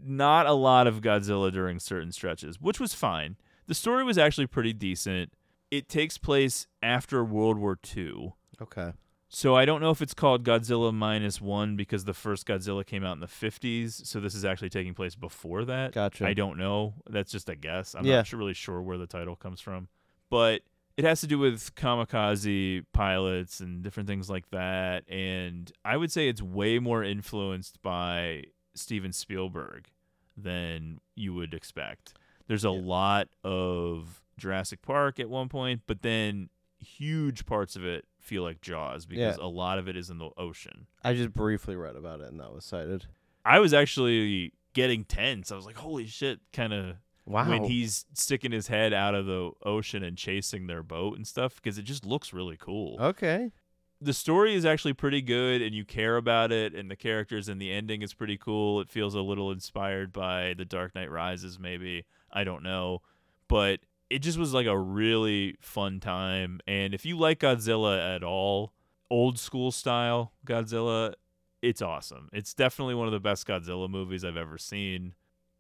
not 0.05 0.47
a 0.47 0.53
lot 0.53 0.87
of 0.87 1.01
Godzilla 1.01 1.53
during 1.53 1.79
certain 1.81 2.13
stretches, 2.13 2.61
which 2.61 2.79
was 2.81 2.95
fine. 2.95 3.37
The 3.67 3.75
story 3.75 4.05
was 4.05 4.17
actually 4.19 4.47
pretty 4.47 4.73
decent. 4.73 5.33
It 5.71 5.89
takes 5.89 6.19
place 6.19 6.67
after 6.83 7.25
World 7.25 7.59
War 7.59 7.77
II. 7.97 8.35
Okay. 8.63 8.93
So 9.35 9.57
I 9.57 9.65
don't 9.65 9.81
know 9.81 9.91
if 9.91 10.01
it's 10.01 10.15
called 10.15 10.45
Godzilla 10.45 10.95
minus 10.95 11.41
one 11.41 11.75
because 11.75 12.05
the 12.05 12.15
first 12.15 12.47
Godzilla 12.47 12.87
came 12.87 13.03
out 13.05 13.15
in 13.15 13.21
the 13.21 13.27
50s. 13.27 14.07
So 14.07 14.21
this 14.21 14.33
is 14.33 14.45
actually 14.45 14.69
taking 14.71 14.95
place 14.95 15.17
before 15.17 15.65
that. 15.65 15.93
Gotcha. 15.93 16.25
I 16.25 16.35
don't 16.35 16.57
know. 16.57 16.95
That's 17.11 17.33
just 17.33 17.49
a 17.49 17.57
guess. 17.57 17.97
I'm 17.97 18.07
Yeah. 18.07 18.19
not 18.19 18.33
really 18.33 18.55
sure 18.55 18.81
where 18.81 18.97
the 18.97 19.09
title 19.09 19.35
comes 19.35 19.61
from. 19.61 19.89
But 20.31 20.63
it 20.97 21.05
has 21.05 21.21
to 21.23 21.27
do 21.27 21.41
with 21.41 21.75
kamikaze 21.75 22.85
pilots 22.93 23.59
and 23.59 23.83
different 23.83 24.09
things 24.09 24.31
like 24.31 24.51
that. 24.51 25.03
And 25.11 25.73
I 25.85 25.97
would 25.97 26.13
say 26.13 26.29
it's 26.29 26.41
way 26.41 26.79
more 26.79 27.03
influenced 27.03 27.83
by 27.83 28.45
Steven 28.77 29.13
Spielberg 29.13 29.89
than 30.37 31.01
you 31.17 31.35
would 31.35 31.55
expect. 31.55 32.15
There's 32.47 32.65
a 32.65 32.71
lot 32.71 33.31
of 33.43 34.23
Jurassic 34.39 34.81
Park 34.81 35.19
at 35.19 35.29
one 35.29 35.49
point, 35.49 35.83
but 35.89 36.03
then 36.03 36.51
huge 36.79 37.47
parts 37.47 37.75
of 37.75 37.85
it 37.85 38.05
feel 38.25 38.43
like 38.43 38.61
Jaws 38.61 39.07
because 39.07 39.37
Yeah. 39.39 39.45
a 39.45 39.47
lot 39.49 39.79
of 39.79 39.89
it 39.89 39.97
is 39.97 40.11
in 40.11 40.19
the 40.19 40.31
ocean. 40.37 40.87
I 41.05 41.15
just 41.15 41.33
briefly 41.33 41.77
read 41.77 41.95
about 41.97 42.21
it 42.21 42.29
and 42.31 42.41
that 42.41 42.53
was 42.53 42.65
cited. 42.65 43.07
I 43.45 43.59
was 43.61 43.75
actually 43.75 44.55
getting 44.73 45.05
tense. 45.05 45.53
I 45.53 45.57
was 45.57 45.67
like, 45.67 45.77
"Holy 45.77 46.07
shit!" 46.07 46.41
Kind 46.53 46.73
of 46.73 46.97
wow. 47.27 47.49
when 47.49 47.65
he's 47.65 48.07
sticking 48.15 48.51
his 48.53 48.69
head 48.69 48.93
out 48.93 49.15
of 49.15 49.27
the 49.27 49.53
ocean 49.65 50.03
and 50.03 50.17
chasing 50.17 50.67
their 50.67 50.83
boat 50.83 51.17
and 51.17 51.27
stuff 51.27 51.57
because 51.57 51.77
it 51.79 51.83
just 51.83 52.05
looks 52.07 52.33
really 52.33 52.57
cool. 52.59 52.97
Okay. 53.01 53.53
The 54.01 54.13
story 54.13 54.55
is 54.55 54.65
actually 54.67 54.93
pretty 54.95 55.23
good, 55.23 55.63
and 55.63 55.75
you 55.75 55.85
care 55.85 56.17
about 56.17 56.53
it, 56.53 56.75
and 56.75 56.91
the 56.91 56.97
characters, 56.97 57.49
and 57.49 57.61
the 57.61 57.71
ending 57.71 58.03
is 58.03 58.13
pretty 58.13 58.37
cool. 58.37 58.81
It 58.81 58.91
feels 58.91 59.15
a 59.15 59.21
little 59.23 59.51
inspired 59.51 60.13
by 60.13 60.53
The 60.55 60.65
Dark 60.65 60.95
Knight 60.95 61.11
Rises, 61.11 61.59
maybe. 61.59 62.05
I 62.31 62.45
don't 62.45 62.63
know, 62.63 63.01
but 63.49 63.81
it 64.15 64.21
just 64.23 64.39
was 64.39 64.55
like 64.55 64.67
a 64.67 64.79
really 64.79 65.57
fun 65.61 65.99
time. 65.99 66.61
And 66.69 66.95
if 66.95 67.05
you 67.05 67.19
like 67.19 67.41
Godzilla 67.41 68.15
at 68.15 68.23
all, 68.23 68.73
old 69.11 69.41
school 69.41 69.73
style 69.73 70.33
Godzilla, 70.47 71.15
it's 71.61 71.83
awesome. 71.83 72.29
It's 72.33 72.55
definitely 72.55 72.95
one 72.95 73.09
of 73.09 73.13
the 73.13 73.19
best 73.19 73.45
Godzilla 73.45 73.91
movies 73.91 74.25
I've 74.25 74.37
ever 74.37 74.57
seen. 74.57 75.15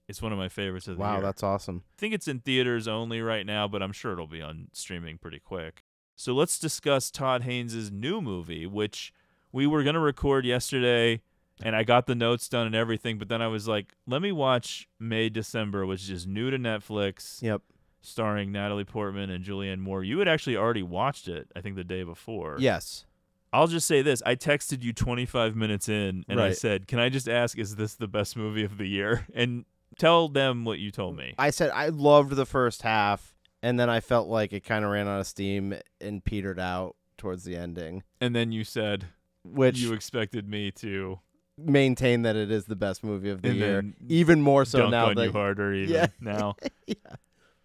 It's 0.06 0.22
one 0.22 0.32
of 0.32 0.38
my 0.38 0.48
favorites 0.48 0.86
of 0.86 0.96
the 0.96 1.00
Wow, 1.00 1.14
year. 1.14 1.20
Wow, 1.22 1.26
that's 1.26 1.42
awesome. 1.42 1.82
I 1.96 1.98
think 1.98 2.14
it's 2.14 2.28
in 2.28 2.40
theaters 2.40 2.86
only 2.86 3.20
right 3.20 3.44
now, 3.44 3.66
but 3.66 3.82
I'm 3.82 3.92
sure 3.92 4.12
it'll 4.12 4.28
be 4.28 4.42
on 4.42 4.68
streaming 4.72 5.18
pretty 5.18 5.40
quick. 5.40 5.82
So 6.14 6.32
let's 6.32 6.60
discuss 6.60 7.10
Todd 7.10 7.42
Haynes' 7.42 7.90
new 7.90 8.20
movie, 8.20 8.66
which 8.66 9.12
we 9.50 9.66
were 9.66 9.82
going 9.82 9.94
to 9.94 10.00
record 10.00 10.44
yesterday, 10.44 11.22
and 11.60 11.74
I 11.74 11.82
got 11.82 12.06
the 12.06 12.14
notes 12.14 12.48
done 12.48 12.66
and 12.66 12.74
everything, 12.76 13.18
but 13.18 13.28
then 13.28 13.42
I 13.42 13.48
was 13.48 13.66
like, 13.66 13.94
let 14.06 14.22
me 14.22 14.30
watch 14.30 14.88
May 15.00 15.28
December, 15.28 15.84
which 15.86 16.08
is 16.08 16.24
new 16.24 16.50
to 16.50 16.58
Netflix. 16.58 17.42
Yep. 17.42 17.62
Starring 18.04 18.52
Natalie 18.52 18.84
Portman 18.84 19.30
and 19.30 19.42
Julianne 19.44 19.78
Moore. 19.78 20.04
You 20.04 20.18
had 20.18 20.28
actually 20.28 20.56
already 20.56 20.82
watched 20.82 21.26
it, 21.26 21.48
I 21.56 21.60
think, 21.62 21.76
the 21.76 21.84
day 21.84 22.02
before. 22.02 22.56
Yes. 22.58 23.06
I'll 23.52 23.66
just 23.66 23.86
say 23.86 24.02
this. 24.02 24.22
I 24.26 24.34
texted 24.34 24.82
you 24.82 24.92
25 24.92 25.56
minutes 25.56 25.88
in 25.88 26.24
and 26.28 26.40
I 26.40 26.52
said, 26.52 26.86
Can 26.86 26.98
I 26.98 27.08
just 27.08 27.28
ask, 27.28 27.56
is 27.58 27.76
this 27.76 27.94
the 27.94 28.08
best 28.08 28.36
movie 28.36 28.64
of 28.64 28.78
the 28.78 28.86
year? 28.86 29.26
And 29.34 29.64
tell 29.98 30.28
them 30.28 30.64
what 30.64 30.80
you 30.80 30.90
told 30.90 31.16
me. 31.16 31.34
I 31.38 31.50
said 31.50 31.70
I 31.70 31.88
loved 31.88 32.32
the 32.36 32.46
first 32.46 32.82
half, 32.82 33.34
and 33.62 33.78
then 33.78 33.88
I 33.88 34.00
felt 34.00 34.28
like 34.28 34.52
it 34.52 34.64
kind 34.64 34.84
of 34.84 34.90
ran 34.90 35.06
out 35.08 35.20
of 35.20 35.26
steam 35.26 35.74
and 36.00 36.22
petered 36.24 36.58
out 36.58 36.96
towards 37.16 37.44
the 37.44 37.56
ending. 37.56 38.02
And 38.20 38.34
then 38.34 38.50
you 38.52 38.64
said, 38.64 39.06
Which 39.44 39.78
you 39.78 39.92
expected 39.92 40.48
me 40.48 40.70
to 40.72 41.20
maintain 41.56 42.22
that 42.22 42.34
it 42.34 42.50
is 42.50 42.64
the 42.64 42.74
best 42.76 43.04
movie 43.04 43.30
of 43.30 43.40
the 43.42 43.54
year, 43.54 43.84
even 44.08 44.42
more 44.42 44.64
so 44.64 44.88
now 44.90 45.14
that 45.14 45.24
you 45.26 45.30
harder 45.32 45.72
even 45.74 45.94
Yeah. 45.94 46.06
now. 46.20 46.56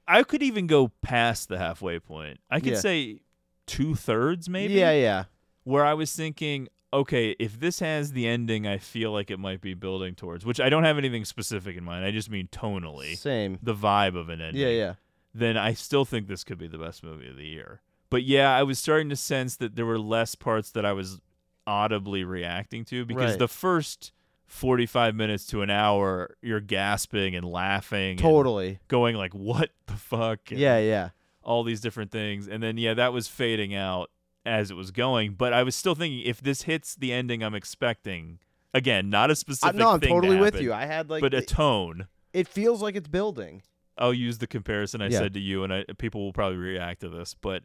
I 0.09 0.23
could 0.23 0.41
even 0.43 0.67
go 0.67 0.89
past 1.01 1.47
the 1.49 1.57
halfway 1.59 1.99
point. 1.99 2.39
I 2.49 2.59
could 2.59 2.73
Yeah. 2.73 2.79
say 2.79 3.21
two 3.67 3.95
thirds, 3.95 4.49
maybe. 4.49 4.73
Yeah, 4.73 4.91
yeah. 4.91 5.25
Where 5.63 5.85
I 5.85 5.93
was 5.93 6.13
thinking, 6.15 6.67
okay, 6.91 7.35
if 7.39 7.59
this 7.59 7.79
has 7.79 8.13
the 8.13 8.27
ending, 8.27 8.65
I 8.65 8.79
feel 8.79 9.11
like 9.11 9.29
it 9.29 9.37
might 9.37 9.61
be 9.61 9.75
building 9.75 10.15
towards. 10.15 10.45
Which 10.45 10.59
I 10.59 10.69
don't 10.69 10.83
have 10.83 10.97
anything 10.97 11.23
specific 11.25 11.77
in 11.77 11.83
mind. 11.83 12.03
I 12.03 12.11
just 12.11 12.29
mean 12.31 12.47
tonally. 12.51 13.15
Same. 13.15 13.59
The 13.61 13.75
vibe 13.75 14.17
of 14.17 14.29
an 14.29 14.41
ending. 14.41 14.61
Yeah, 14.61 14.69
yeah. 14.69 14.93
Then 15.33 15.55
I 15.57 15.73
still 15.73 16.05
think 16.05 16.27
this 16.27 16.43
could 16.43 16.57
be 16.57 16.67
the 16.67 16.79
best 16.79 17.03
movie 17.03 17.29
of 17.29 17.35
the 17.37 17.45
year. 17.45 17.81
But 18.09 18.23
yeah, 18.23 18.51
I 18.55 18.63
was 18.63 18.79
starting 18.79 19.09
to 19.09 19.15
sense 19.15 19.55
that 19.57 19.75
there 19.75 19.85
were 19.85 19.99
less 19.99 20.33
parts 20.33 20.71
that 20.71 20.83
I 20.83 20.93
was 20.93 21.21
audibly 21.67 22.23
reacting 22.23 22.83
to 22.85 23.05
because 23.05 23.31
Right. 23.31 23.39
the 23.39 23.47
first 23.47 24.11
45 24.49 25.15
minutes 25.15 25.45
to 25.47 25.61
an 25.61 25.69
hour 25.69 26.35
you're 26.41 26.59
gasping 26.59 27.35
and 27.35 27.45
laughing 27.45 28.11
and 28.11 28.19
Totally. 28.19 28.79
going 28.87 29.15
like 29.15 29.33
what 29.33 29.69
the 29.85 29.93
fuck 29.93 30.51
and 30.51 30.59
Yeah, 30.59 30.79
yeah. 30.79 31.09
all 31.43 31.63
these 31.63 31.79
different 31.81 32.11
things 32.11 32.47
and 32.47 32.61
then 32.61 32.77
yeah 32.77 32.93
that 32.95 33.13
was 33.13 33.27
fading 33.27 33.73
out 33.75 34.09
as 34.45 34.71
it 34.71 34.73
was 34.73 34.89
going 34.91 35.33
but 35.33 35.53
i 35.53 35.61
was 35.63 35.75
still 35.75 35.93
thinking 35.95 36.21
if 36.21 36.41
this 36.41 36.63
hits 36.63 36.95
the 36.95 37.13
ending 37.13 37.43
i'm 37.43 37.53
expecting 37.53 38.39
again 38.73 39.09
not 39.09 39.29
a 39.29 39.33
uh, 39.33 39.35
specific 39.35 39.75
no, 39.75 39.89
I'm 39.91 39.99
thing 39.99 40.09
to 40.09 40.15
totally 40.15 40.39
with 40.39 40.59
you. 40.61 40.73
I 40.73 40.85
had, 40.85 41.09
like, 41.09 41.21
but 41.21 41.33
a 41.33 41.41
tone 41.41 42.07
It 42.33 42.47
feels 42.47 42.81
like 42.81 42.95
it's 42.95 43.07
building. 43.07 43.61
I'll 43.97 44.13
use 44.13 44.37
the 44.37 44.47
comparison 44.47 45.01
I 45.01 45.07
Yeah. 45.09 45.19
said 45.19 45.33
to 45.33 45.39
you, 45.39 45.63
and 45.63 45.73
I, 45.73 45.83
people 45.97 46.21
will 46.23 46.33
probably 46.33 46.57
react 46.57 47.01
to 47.01 47.09
this. 47.09 47.33
But 47.39 47.63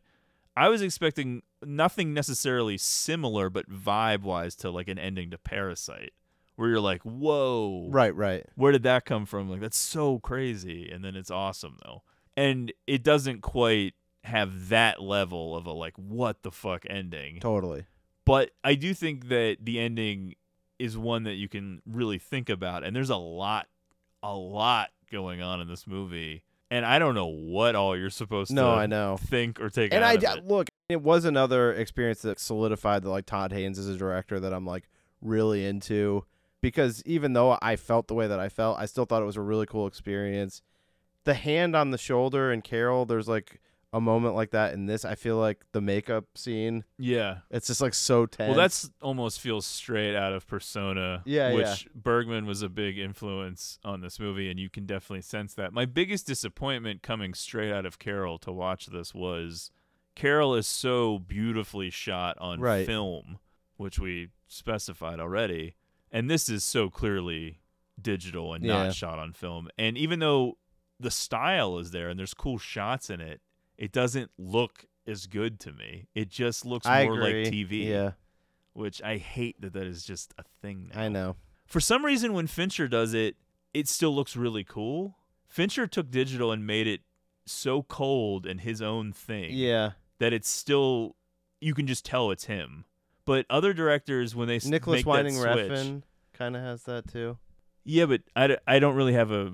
I 0.57 0.69
was 0.69 0.83
expecting 0.83 1.43
nothing 1.65 2.13
necessarily 2.15 2.77
similar, 2.79 3.51
but 3.51 3.71
vibe 3.71 4.23
wise 4.23 4.55
to 4.57 4.71
like 4.71 4.89
an 4.89 4.99
ending 4.99 5.31
to 5.31 5.39
Parasite, 5.39 6.13
where 6.57 6.69
you're 6.69 6.81
like, 6.81 7.03
"Whoa, 7.03 7.89
Right, 7.91 8.15
right. 8.15 8.45
Where 8.55 8.73
did 8.73 8.83
that 8.85 9.05
come 9.05 9.27
from? 9.27 9.49
Like 9.51 9.61
that's 9.61 9.77
so 9.79 10.19
crazy." 10.21 10.91
And 10.91 11.05
then 11.05 11.17
it's 11.17 11.31
awesome 11.31 11.79
though, 11.85 12.03
and 12.37 12.73
it 12.87 13.03
doesn't 13.03 13.41
quite 13.43 13.95
have 14.25 14.69
that 14.71 15.03
level 15.03 15.57
of 15.57 15.67
a 15.67 15.73
like 15.73 15.95
what 15.97 16.43
the 16.43 16.51
fuck 16.51 16.85
ending. 16.89 17.41
Totally. 17.41 17.85
But 18.25 18.53
I 18.65 18.75
do 18.75 18.95
think 18.95 19.29
that 19.29 19.59
the 19.61 19.79
ending 19.79 20.35
is 20.79 20.97
one 20.97 21.25
that 21.25 21.35
you 21.35 21.49
can 21.49 21.83
really 21.87 22.19
think 22.19 22.49
about, 22.49 22.83
and 22.85 22.97
there's 22.97 23.11
a 23.11 23.17
lot, 23.17 23.69
a 24.23 24.35
lot 24.35 24.91
going 25.13 25.43
on 25.43 25.61
in 25.61 25.69
this 25.69 25.87
movie, 25.87 26.43
and 26.71 26.87
I 26.87 26.99
don't 26.99 27.15
know 27.15 27.27
what 27.27 27.75
all 27.77 27.95
you're 27.97 28.09
supposed 28.11 28.51
No, 28.51 28.63
to 28.75 28.81
I 28.81 28.87
know. 28.87 29.19
think 29.19 29.61
or 29.61 29.69
take 29.69 29.93
and 29.93 30.03
I 30.05 30.15
of 30.15 30.21
d- 30.21 30.27
it. 30.27 30.47
look, 30.47 30.69
it 30.89 31.03
was 31.03 31.25
another 31.27 31.73
experience 31.75 32.23
that 32.23 32.39
solidified 32.41 33.03
that 33.03 33.11
like 33.11 33.27
Todd 33.27 33.53
Haynes 33.53 33.79
is 33.79 33.89
a 33.89 33.97
director 33.97 34.41
that 34.41 34.55
I'm 34.55 34.65
like 34.67 34.89
really 35.21 35.65
into 35.67 36.25
because 36.65 37.03
even 37.05 37.35
though 37.35 37.59
I 37.61 37.77
felt 37.77 38.09
the 38.09 38.15
way 38.15 38.27
that 38.27 38.41
I 38.41 38.49
felt, 38.49 38.79
I 38.79 38.87
still 38.87 39.05
thought 39.05 39.23
it 39.23 39.27
was 39.27 39.37
a 39.37 39.41
really 39.43 39.67
cool 39.67 39.87
experience. 39.87 40.63
The 41.25 41.35
hand 41.35 41.77
on 41.77 41.91
the 41.91 41.99
shoulder 41.99 42.51
and 42.51 42.65
Carol, 42.65 43.05
there's 43.07 43.29
like 43.29 43.61
a 43.93 44.01
moment 44.01 44.35
like 44.35 44.51
that 44.51 44.75
in 44.75 44.87
this. 44.87 45.05
I 45.05 45.15
feel 45.15 45.37
like 45.37 45.65
the 45.73 45.81
makeup 45.81 46.25
scene, 46.35 46.83
Yeah. 46.99 47.39
it's 47.51 47.69
just 47.69 47.81
like 47.81 47.95
so 47.95 48.27
tense. 48.27 48.49
Well, 48.49 48.57
that's 48.57 48.91
almost 49.01 49.41
feels 49.41 49.65
straight 49.67 50.17
out 50.17 50.33
of 50.33 50.47
Persona. 50.49 51.23
Yeah, 51.25 51.53
which 51.53 51.65
yeah. 51.85 51.91
Bergman 51.95 52.45
was 52.47 52.61
a 52.63 52.69
big 52.69 52.99
influence 52.99 53.79
on 53.85 54.01
this 54.01 54.19
movie, 54.19 54.51
and 54.51 54.59
you 54.59 54.69
can 54.69 54.85
definitely 54.87 55.23
sense 55.23 55.55
that. 55.55 55.73
My 55.73 55.85
biggest 55.87 56.27
disappointment 56.27 57.03
coming 57.03 57.35
straight 57.35 57.73
out 57.73 57.87
of 57.87 57.99
Carol 58.01 58.39
to 58.39 58.51
watch 58.51 58.87
this 58.87 59.15
was 59.15 59.71
Carol 60.17 60.55
is 60.57 60.67
so 60.67 61.19
beautifully 61.21 61.91
shot 61.91 62.37
on 62.39 62.61
Right. 62.61 62.87
film, 62.87 63.39
which 63.77 63.99
we 63.99 64.31
specified 64.49 65.21
already, 65.21 65.77
and 66.15 66.31
this 66.31 66.49
is 66.49 66.65
so 66.65 66.89
clearly 66.89 67.59
digital 68.01 68.55
and 68.55 68.65
Yeah. 68.65 68.85
not 68.85 68.95
shot 68.95 69.19
on 69.19 69.33
film. 69.33 69.69
And 69.77 69.99
even 69.99 70.21
though 70.21 70.57
the 70.99 71.11
style 71.11 71.77
is 71.79 71.91
there 71.91 72.09
and 72.09 72.19
there's 72.19 72.33
cool 72.35 72.57
shots 72.57 73.11
in 73.11 73.21
it, 73.21 73.43
it 73.77 73.93
doesn't 73.93 74.31
look 74.39 74.87
as 75.07 75.27
good 75.27 75.61
to 75.61 75.73
me. 75.73 76.07
It 76.15 76.31
just 76.31 76.65
looks 76.65 76.87
I 76.87 77.05
more 77.05 77.19
like. 77.21 77.35
TV. 77.53 77.87
Yeah. 77.89 78.13
Which 78.73 79.03
I 79.03 79.19
hate 79.19 79.61
that 79.61 79.73
that 79.75 79.87
is 79.87 80.05
just 80.05 80.33
a 80.39 80.45
thing 80.63 80.91
now. 80.95 81.03
I 81.03 81.09
know. 81.09 81.37
For 81.67 81.81
some 81.81 82.05
reason 82.05 82.33
when 82.33 82.47
Fincher 82.47 82.89
does 82.89 83.13
it, 83.13 83.37
it 83.73 83.89
still 83.89 84.15
looks 84.15 84.37
really 84.37 84.65
cool. 84.65 85.17
Fincher 85.49 85.87
took 85.87 86.11
digital 86.11 86.51
and 86.53 86.67
made 86.67 86.87
it 86.87 87.03
so 87.47 87.83
cold 87.83 88.47
and 88.47 88.61
his 88.61 88.81
own 88.81 89.13
thing. 89.13 89.51
Yeah. 89.53 89.93
That 90.19 90.33
it's 90.33 90.49
still 90.49 91.17
you 91.61 91.75
can 91.75 91.87
just 91.87 92.05
tell 92.05 92.31
it's 92.31 92.45
him. 92.45 92.85
But 93.27 93.47
other 93.49 93.73
directors 93.73 94.35
when 94.35 94.49
they 94.49 94.59
Nicolas 94.65 95.05
Winding 95.05 95.35
Refn 95.35 96.03
kind 96.35 96.57
of 96.57 96.63
has 96.63 96.83
that 96.85 97.09
too. 97.09 97.39
yeah, 97.85 98.07
but 98.07 98.23
I, 98.37 98.47
d- 98.49 98.57
I 98.67 98.79
don't 98.79 98.97
really 98.97 99.15
have 99.15 99.31
a, 99.31 99.53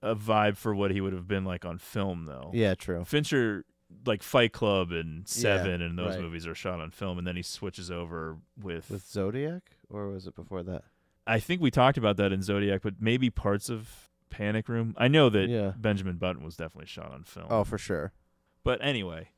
a 0.00 0.14
vibe 0.16 0.56
for 0.56 0.74
what 0.74 0.90
he 0.92 1.00
would 1.00 1.12
have 1.12 1.28
been 1.28 1.44
like 1.44 1.64
on 1.64 1.78
film 1.78 2.24
though. 2.26 2.50
Yeah, 2.54 2.74
true. 2.74 3.04
Fincher 3.04 3.64
like 4.06 4.22
Fight 4.22 4.52
Club 4.52 4.90
and 4.92 5.18
Yeah, 5.20 5.24
Seven 5.26 5.82
and 5.82 5.98
those 5.98 6.14
right. 6.14 6.20
movies 6.22 6.46
are 6.46 6.54
shot 6.54 6.80
on 6.80 6.90
film, 6.90 7.18
and 7.18 7.26
then 7.26 7.36
he 7.36 7.42
switches 7.42 7.90
over 7.90 8.38
with. 8.60 8.88
With 8.90 9.06
Zodiac, 9.06 9.62
or 9.90 10.08
was 10.08 10.26
it 10.26 10.34
before 10.34 10.62
that? 10.62 10.84
I 11.26 11.38
think 11.38 11.60
we 11.60 11.70
talked 11.70 11.98
about 11.98 12.16
that 12.16 12.32
in 12.32 12.42
Zodiac, 12.42 12.80
but 12.82 12.94
maybe 13.00 13.28
parts 13.30 13.68
of 13.68 14.08
Panic 14.30 14.68
Room. 14.68 14.94
I 14.96 15.08
know 15.08 15.28
that 15.28 15.48
Yeah. 15.50 15.72
Benjamin 15.76 16.16
Button 16.16 16.42
was 16.42 16.56
definitely 16.56 16.86
shot 16.86 17.12
on 17.12 17.22
film. 17.24 17.46
Oh, 17.50 17.64
for 17.64 17.76
sure. 17.78 18.12
But 18.64 18.78
anyway, 18.82 19.28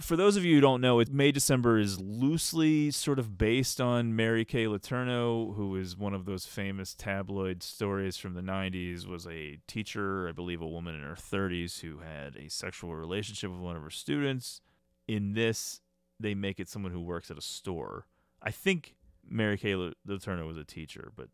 for 0.00 0.16
those 0.16 0.36
of 0.36 0.44
you 0.44 0.54
who 0.56 0.60
don't 0.60 0.80
know, 0.80 1.00
it 1.00 1.12
May 1.12 1.32
December 1.32 1.78
is 1.78 2.00
loosely 2.00 2.90
sort 2.90 3.18
of 3.18 3.36
based 3.38 3.80
on 3.80 4.14
Mary 4.16 4.44
Kay 4.44 4.64
Letourneau, 4.66 5.54
who 5.56 5.76
is 5.76 5.96
one 5.96 6.14
of 6.14 6.24
those 6.24 6.46
famous 6.46 6.94
tabloid 6.94 7.62
stories 7.62 8.16
from 8.16 8.34
the 8.34 8.40
90s, 8.40 9.06
was 9.06 9.26
a 9.26 9.58
teacher, 9.66 10.28
I 10.28 10.32
believe 10.32 10.60
a 10.60 10.66
woman 10.66 10.94
in 10.94 11.02
her 11.02 11.14
30s 11.16 11.80
who 11.80 11.98
had 11.98 12.36
a 12.36 12.48
sexual 12.48 12.94
relationship 12.94 13.50
with 13.50 13.60
one 13.60 13.76
of 13.76 13.82
her 13.82 13.90
students. 13.90 14.60
In 15.08 15.32
this, 15.34 15.80
they 16.20 16.34
make 16.34 16.60
it 16.60 16.68
someone 16.68 16.92
who 16.92 17.00
works 17.00 17.30
at 17.30 17.38
a 17.38 17.42
store. 17.42 18.06
I 18.40 18.50
think 18.50 18.94
Mary 19.28 19.56
Kay 19.58 19.74
Le- 19.76 19.92
Letourneau 20.06 20.46
was 20.46 20.56
a 20.56 20.64
teacher, 20.64 21.12
but 21.16 21.28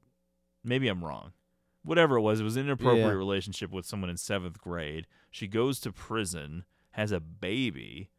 maybe 0.64 0.88
I'm 0.88 1.04
wrong. 1.04 1.32
Whatever 1.84 2.16
it 2.16 2.22
was, 2.22 2.40
it 2.40 2.44
was 2.44 2.56
an 2.56 2.64
inappropriate 2.66 3.06
Yeah. 3.06 3.12
relationship 3.12 3.70
with 3.70 3.86
someone 3.86 4.10
in 4.10 4.16
seventh 4.16 4.58
grade. 4.60 5.06
She 5.30 5.46
goes 5.46 5.80
to 5.80 5.92
prison, 5.92 6.64
has 6.92 7.12
a 7.12 7.20
baby, 7.20 8.10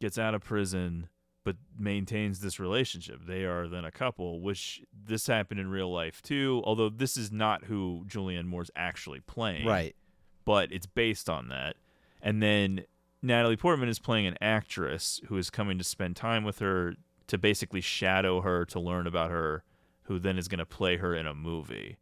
gets 0.00 0.18
out 0.18 0.34
of 0.34 0.42
prison 0.42 1.08
but 1.48 1.56
maintains 1.78 2.40
this 2.40 2.60
relationship. 2.60 3.20
They 3.26 3.44
are 3.44 3.68
then 3.68 3.86
a 3.86 3.90
couple, 3.90 4.42
which 4.42 4.82
this 4.92 5.26
happened 5.26 5.58
in 5.58 5.70
real 5.70 5.90
life 5.90 6.20
too, 6.20 6.60
although 6.66 6.90
this 6.90 7.16
is 7.16 7.32
not 7.32 7.64
who 7.64 8.04
Julianne 8.06 8.44
Moore's 8.44 8.70
actually 8.76 9.20
playing. 9.20 9.66
Right. 9.66 9.96
But 10.44 10.70
it's 10.72 10.84
based 10.84 11.30
on 11.30 11.48
that. 11.48 11.76
And 12.20 12.42
then 12.42 12.84
Natalie 13.22 13.56
Portman 13.56 13.88
is 13.88 13.98
playing 13.98 14.26
an 14.26 14.36
actress 14.42 15.22
who 15.28 15.38
is 15.38 15.48
coming 15.48 15.78
to 15.78 15.84
spend 15.84 16.16
time 16.16 16.44
with 16.44 16.58
her 16.58 16.96
to 17.28 17.38
basically 17.38 17.80
shadow 17.80 18.42
her 18.42 18.66
to 18.66 18.78
learn 18.78 19.06
about 19.06 19.30
her, 19.30 19.64
who 20.02 20.18
then 20.18 20.36
is 20.36 20.48
going 20.48 20.58
to 20.58 20.66
play 20.66 20.98
her 20.98 21.14
in 21.14 21.26
a 21.26 21.32
movie, 21.32 21.96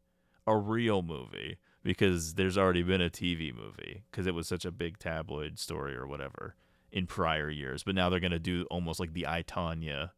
a 0.44 0.56
real 0.56 1.02
movie, 1.02 1.58
because 1.84 2.34
there's 2.34 2.58
already 2.58 2.82
been 2.82 3.00
a 3.00 3.10
TV 3.10 3.54
movie 3.54 4.02
because 4.10 4.26
it 4.26 4.34
was 4.34 4.48
such 4.48 4.64
a 4.64 4.72
big 4.72 4.98
tabloid 4.98 5.60
story 5.60 5.94
or 5.94 6.04
whatever 6.04 6.56
in 6.96 7.06
prior 7.06 7.50
years. 7.50 7.82
But 7.84 7.94
now 7.94 8.08
they're 8.08 8.20
going 8.20 8.30
to 8.32 8.38
do 8.38 8.66
almost 8.70 8.98
like 9.00 9.12
the 9.12 9.26
I 9.26 9.42
Tonya. 9.42 10.10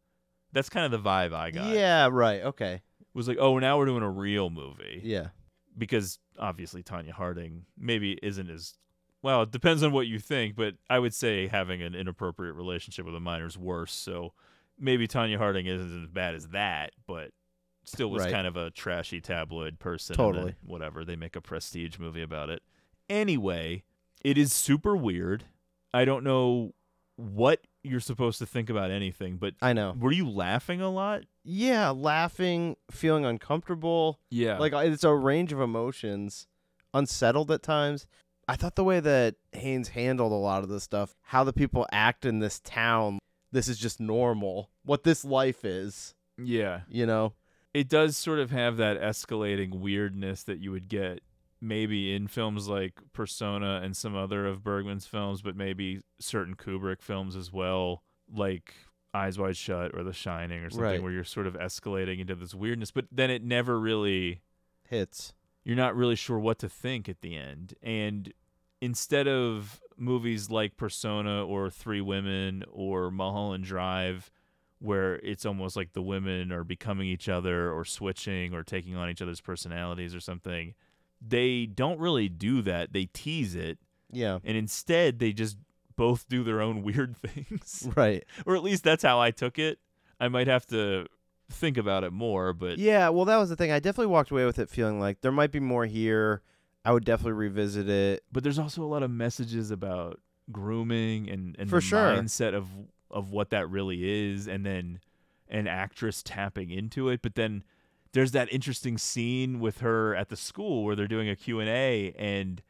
That's 0.53 0.69
kind 0.71 0.87
of 0.87 0.91
the 1.03 1.09
vibe 1.09 1.35
I 1.35 1.51
got. 1.51 1.75
Yeah, 1.75 2.09
right. 2.11 2.43
Okay. 2.43 2.75
It 3.01 3.15
was 3.15 3.29
like, 3.29 3.39
oh, 3.39 3.59
now 3.59 3.77
we're 3.79 3.87
doing 3.87 4.03
a 4.03 4.11
real 4.11 4.49
movie. 4.51 5.01
Yeah. 5.03 5.29
Because 5.77 6.19
obviously 6.39 6.83
Tonya 6.83 7.11
Harding 7.11 7.65
maybe 7.77 8.19
isn't 8.23 8.49
as 8.49 8.75
well, 9.23 9.43
it 9.43 9.51
depends 9.51 9.83
on 9.83 9.91
what 9.93 10.07
you 10.07 10.19
think, 10.21 10.55
but 10.57 10.75
I 10.89 10.99
would 11.01 11.13
say 11.15 11.49
having 11.49 11.83
an 11.83 11.95
inappropriate 11.95 12.55
relationship 12.55 13.05
with 13.05 13.15
a 13.17 13.21
minor 13.21 13.47
is 13.47 13.59
worse. 13.59 13.93
So 13.93 14.33
maybe 14.79 15.09
Tonya 15.09 15.37
Harding 15.39 15.67
isn't 15.67 16.03
as 16.05 16.09
bad 16.09 16.35
as 16.37 16.49
that, 16.49 16.93
but 17.07 17.33
still 17.85 18.11
was 18.11 18.23
Right. 18.23 18.33
kind 18.33 18.47
of 18.47 18.57
a 18.57 18.71
trashy 18.71 19.21
tabloid 19.21 19.79
person. 19.81 20.15
Totally. 20.17 20.55
whatever. 20.65 21.05
They 21.05 21.17
make 21.17 21.35
a 21.37 21.41
prestige 21.41 21.99
movie 21.99 22.23
about 22.23 22.49
it. 22.51 22.63
Anyway, 23.11 23.83
it 24.23 24.39
is 24.39 24.53
super 24.53 24.97
weird. 24.97 25.45
I 25.93 26.05
don't 26.05 26.25
know 26.25 26.75
what 27.17 27.61
you're 27.83 28.01
supposed 28.01 28.39
to 28.39 28.47
think 28.47 28.71
about 28.71 28.91
anything, 28.91 29.37
but 29.37 29.55
I 29.61 29.73
know. 29.73 29.95
Were 29.99 30.13
you 30.13 30.29
laughing 30.29 30.81
a 30.81 30.91
lot? 30.91 31.25
Yeah, 31.45 31.91
laughing, 31.91 32.77
feeling 32.91 33.25
uncomfortable. 33.25 34.21
Yeah. 34.31 34.59
Like 34.59 34.73
uh, 34.73 34.79
it's 34.79 35.05
a 35.05 35.15
range 35.15 35.53
of 35.53 35.61
emotions, 35.61 36.47
unsettled 36.95 37.51
at 37.51 37.63
times. 37.63 38.07
I 38.47 38.57
thought 38.57 38.77
the 38.77 38.85
way 38.85 39.01
that 39.01 39.35
Haynes 39.53 39.89
handled 39.89 40.33
a 40.33 40.37
lot 40.37 40.63
of 40.63 40.69
this 40.69 40.83
stuff, 40.83 41.15
how 41.23 41.45
the 41.45 41.53
people 41.53 41.87
act 41.93 42.25
in 42.25 42.39
this 42.39 42.61
town, 42.61 43.19
this 43.53 43.69
is 43.69 43.79
just 43.79 44.01
normal. 44.01 44.71
What 44.85 45.05
this 45.05 45.25
life 45.25 45.65
is. 45.65 46.15
Yeah. 46.43 46.81
You 46.89 47.07
know? 47.07 47.35
It 47.75 47.89
does 47.89 48.17
sort 48.17 48.39
of 48.39 48.51
have 48.51 48.79
that 48.79 49.01
escalating 49.01 49.81
weirdness 49.81 50.43
that 50.45 50.59
you 50.59 50.71
would 50.71 50.89
get 50.89 51.21
maybe 51.61 52.15
in 52.15 52.29
films 52.29 52.69
like 52.69 52.95
Persona 53.13 53.81
and 53.83 53.97
some 53.97 54.15
other 54.15 54.47
of 54.47 54.63
Bergman's 54.63 55.07
films, 55.07 55.43
but 55.43 55.57
maybe 55.57 56.01
certain 56.21 56.55
Kubrick 56.55 57.03
films 57.03 57.35
as 57.35 57.53
well, 57.53 58.03
like 58.33 58.75
Eyes 59.15 59.39
Wide 59.39 59.57
Shut 59.57 59.93
or 59.95 60.05
The 60.05 60.13
Shining 60.13 60.61
or 60.61 60.71
something, 60.71 60.85
Right. 60.85 61.03
where 61.03 61.11
you're 61.13 61.25
sort 61.25 61.47
of 61.47 61.55
escalating 61.55 62.21
into 62.21 62.35
this 62.35 62.55
weirdness, 62.55 62.91
but 62.91 63.07
then 63.11 63.31
it 63.31 63.43
never 63.43 63.79
really 63.81 64.41
hits. 64.89 65.35
You're 65.65 65.77
not 65.77 65.97
really 65.97 66.15
sure 66.17 66.39
what 66.39 66.59
to 66.61 66.69
think 66.69 67.09
at 67.09 67.21
the 67.21 67.37
end. 67.37 67.75
And 67.83 68.33
instead 68.81 69.27
of 69.27 69.81
movies 69.97 70.51
like 70.51 70.77
Persona 70.77 71.45
or 71.45 71.69
Three 71.71 72.01
Women 72.01 72.65
or 72.71 73.11
Mulholland 73.11 73.65
Drive, 73.65 74.31
where 74.79 75.17
it's 75.17 75.45
almost 75.45 75.75
like 75.75 75.93
the 75.93 76.03
women 76.03 76.53
are 76.53 76.63
becoming 76.63 77.09
each 77.09 77.29
other 77.29 77.73
or 77.73 77.85
switching 77.85 78.55
or 78.55 78.63
taking 78.63 78.95
on 78.95 79.11
each 79.11 79.21
other's 79.21 79.41
personalities 79.41 80.15
or 80.15 80.21
something, 80.21 80.75
they 81.27 81.67
don't 81.67 81.99
really 81.99 82.29
do 82.29 82.63
that. 82.63 82.93
They 82.93 83.07
tease 83.07 83.55
it. 83.55 83.79
Yeah. 84.13 84.39
And 84.45 84.57
instead, 84.57 85.19
they 85.19 85.33
just 85.33 85.57
both 85.97 86.29
do 86.29 86.45
their 86.45 86.61
own 86.61 86.83
weird 86.85 87.17
things. 87.17 87.89
Right. 87.97 88.25
or 88.47 88.57
at 88.57 88.63
least 88.63 88.85
that's 88.85 89.03
how 89.03 89.21
I 89.21 89.31
took 89.31 89.59
it. 89.59 89.79
I 90.21 90.29
might 90.29 90.47
have 90.47 90.67
to 90.67 91.07
think 91.51 91.77
about 91.79 92.05
it 92.05 92.13
more, 92.13 92.53
but 92.53 92.79
Yeah, 92.79 93.09
well, 93.11 93.25
that 93.25 93.37
was 93.37 93.49
the 93.49 93.57
thing. 93.57 93.71
I 93.73 93.79
definitely 93.81 94.13
walked 94.13 94.31
away 94.31 94.45
with 94.45 94.59
it 94.59 94.69
feeling 94.71 95.01
like 95.01 95.21
there 95.23 95.33
might 95.33 95.51
be 95.53 95.61
more 95.61 95.87
here. 95.87 96.43
I 96.85 96.93
would 96.93 97.05
definitely 97.05 97.33
revisit 97.33 97.89
it. 97.89 98.23
but 98.33 98.43
there's 98.43 98.59
also 98.59 98.83
a 98.83 98.87
lot 98.87 99.03
of 99.03 99.11
messages 99.11 99.71
about 99.71 100.21
grooming 100.53 101.29
and, 101.31 101.55
and 101.59 101.69
For 101.69 101.77
the 101.77 101.83
sure. 101.83 101.99
mindset 102.17 102.55
of 102.55 102.67
of 103.11 103.31
what 103.31 103.51
that 103.51 103.69
really 103.71 104.31
is 104.31 104.47
and 104.49 104.65
then 104.67 105.01
an 105.49 105.67
actress 105.67 106.23
tapping 106.23 106.71
into 106.71 107.09
it 107.09 107.21
but 107.23 107.35
then 107.35 107.63
there's 108.13 108.33
that 108.33 108.53
interesting 108.53 108.99
scene 108.99 109.61
with 109.61 109.79
her 109.79 110.15
at 110.15 110.29
the 110.29 110.37
school 110.37 110.85
where 110.85 110.97
they're 110.97 111.07
doing 111.09 111.29
a 111.29 111.37
Q&A 111.37 112.13
and 112.19 112.63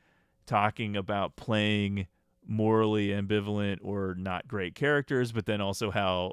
talking 0.46 0.96
about 0.96 1.36
playing 1.36 2.06
morally 2.46 3.08
ambivalent 3.08 3.78
or 3.82 4.14
not 4.18 4.48
great 4.48 4.74
characters 4.74 5.32
but 5.32 5.44
then 5.46 5.60
also 5.60 5.90
how 5.90 6.32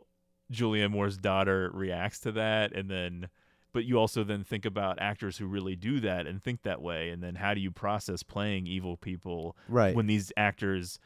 Julianne 0.51 0.91
Moore's 0.91 1.17
daughter 1.17 1.69
reacts 1.73 2.19
to 2.21 2.31
that 2.33 2.71
and 2.73 2.89
then 2.89 3.27
but 3.73 3.83
you 3.83 3.99
also 3.99 4.23
then 4.23 4.45
think 4.45 4.63
about 4.63 4.97
actors 5.01 5.37
who 5.37 5.45
really 5.47 5.75
do 5.75 5.99
that 5.99 6.25
and 6.25 6.41
think 6.41 6.61
that 6.61 6.81
way 6.81 7.09
and 7.09 7.21
then 7.21 7.35
how 7.35 7.53
do 7.53 7.59
you 7.59 7.69
process 7.71 8.23
playing 8.23 8.65
evil 8.67 8.95
people 8.95 9.57
Right. 9.67 9.93
when 9.93 10.07
these 10.07 10.31
actors 10.37 10.97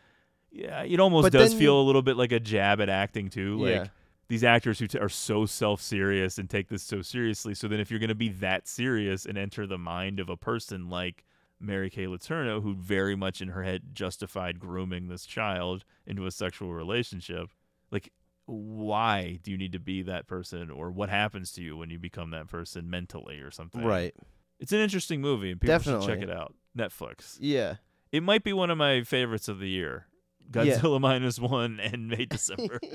yeah 0.52 0.84
it 0.84 1.00
almost 1.00 1.24
But 1.24 1.34
does 1.34 1.54
feel 1.56 1.74
you- 1.76 1.82
a 1.82 1.86
little 1.88 2.04
bit 2.04 2.16
like 2.18 2.32
a 2.32 2.40
jab 2.40 2.80
at 2.80 2.90
acting 2.90 3.30
too 3.30 3.58
like 3.58 3.72
Yeah. 3.72 3.86
These 4.30 4.44
actors 4.44 4.80
who 4.80 4.88
t- 4.88 4.98
are 5.00 5.10
so 5.10 5.46
self-serious 5.46 6.38
and 6.38 6.50
take 6.50 6.70
this 6.70 6.84
so 6.84 7.02
seriously 7.02 7.54
so 7.54 7.68
then 7.68 7.80
if 7.80 7.90
you're 7.92 8.00
going 8.00 8.08
to 8.10 8.16
be 8.16 8.30
that 8.30 8.68
serious 8.68 9.26
and 9.26 9.38
enter 9.38 9.68
the 9.68 9.78
mind 9.78 10.20
of 10.20 10.30
a 10.30 10.38
person 10.38 10.90
like 10.90 11.26
Mary 11.60 11.90
Kay 11.90 12.06
Letourneau 12.06 12.62
who 12.64 12.74
very 12.74 13.16
much 13.16 13.42
in 13.42 13.50
her 13.50 13.64
head 13.64 13.82
justified 13.94 14.60
grooming 14.60 15.08
this 15.10 15.26
child 15.26 15.84
into 16.08 16.26
a 16.26 16.32
sexual 16.32 16.72
relationship 16.74 17.50
like 17.92 18.12
why 18.46 19.40
do 19.44 19.52
you 19.52 19.58
need 19.58 19.74
to 19.74 19.80
be 19.80 20.02
that 20.04 20.26
person 20.26 20.72
or 20.72 20.90
what 20.90 21.10
happens 21.10 21.52
to 21.52 21.62
you 21.62 21.76
when 21.78 21.90
you 21.90 22.00
become 22.00 22.32
that 22.32 22.48
person 22.48 22.90
mentally 22.90 23.40
or 23.40 23.52
something 23.52 23.84
Right. 23.84 24.16
it's 24.60 24.72
an 24.72 24.80
interesting 24.80 25.22
movie 25.22 25.52
and 25.52 25.60
people 25.62 25.80
should 25.80 26.02
check 26.04 26.20
it 26.22 26.32
out 26.32 26.54
netflix 26.78 27.38
Yeah. 27.40 27.76
it 28.12 28.24
might 28.24 28.44
be 28.44 28.54
one 28.54 28.70
of 28.70 28.78
my 28.78 29.04
favorites 29.04 29.48
of 29.48 29.60
the 29.60 29.70
year 29.70 30.08
Yeah. 30.54 30.64
godzilla 30.64 31.00
minus 31.10 31.40
one 31.40 31.80
and 31.80 32.08
may 32.08 32.26
december 32.26 32.80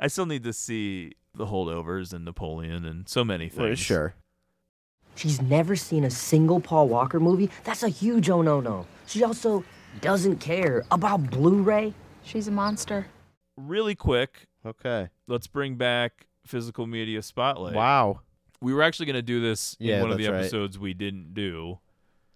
i 0.00 0.08
still 0.08 0.26
need 0.26 0.42
to 0.42 0.52
see 0.52 1.12
the 1.34 1.46
holdovers 1.46 2.12
and 2.12 2.24
napoleon 2.24 2.84
and 2.84 3.08
so 3.08 3.22
many 3.24 3.48
things 3.48 3.58
Well, 3.60 3.74
sure. 3.76 4.14
She's 5.16 5.40
never 5.42 5.76
seen 5.76 6.04
a 6.04 6.10
single 6.10 6.60
Paul 6.60 6.88
Walker 6.88 7.20
movie. 7.20 7.50
That's 7.64 7.82
a 7.82 7.88
huge 7.88 8.30
oh 8.30 8.42
no 8.42 8.60
no. 8.60 8.86
She 9.06 9.22
also 9.22 9.64
doesn't 10.00 10.38
care 10.38 10.84
about 10.90 11.30
Blu 11.30 11.62
ray. 11.62 11.92
She's 12.22 12.48
a 12.48 12.50
monster. 12.50 13.06
really 13.56 13.94
quick 13.94 14.46
Okay. 14.64 15.08
let's 15.26 15.46
bring 15.46 15.74
back 15.76 16.26
physical 16.46 16.86
media 16.86 17.22
spotlight 17.22 17.74
Wow. 17.74 18.20
we 18.60 18.72
were 18.74 18.82
actually 18.82 19.06
going 19.06 19.16
to 19.16 19.22
do 19.22 19.40
this 19.40 19.76
in 19.80 20.00
one 20.00 20.10
of 20.10 20.16
the 20.18 20.24
that's 20.24 20.32
right. 20.32 20.40
episodes 20.40 20.78
we 20.78 20.94
didn't 20.94 21.34
do 21.34 21.78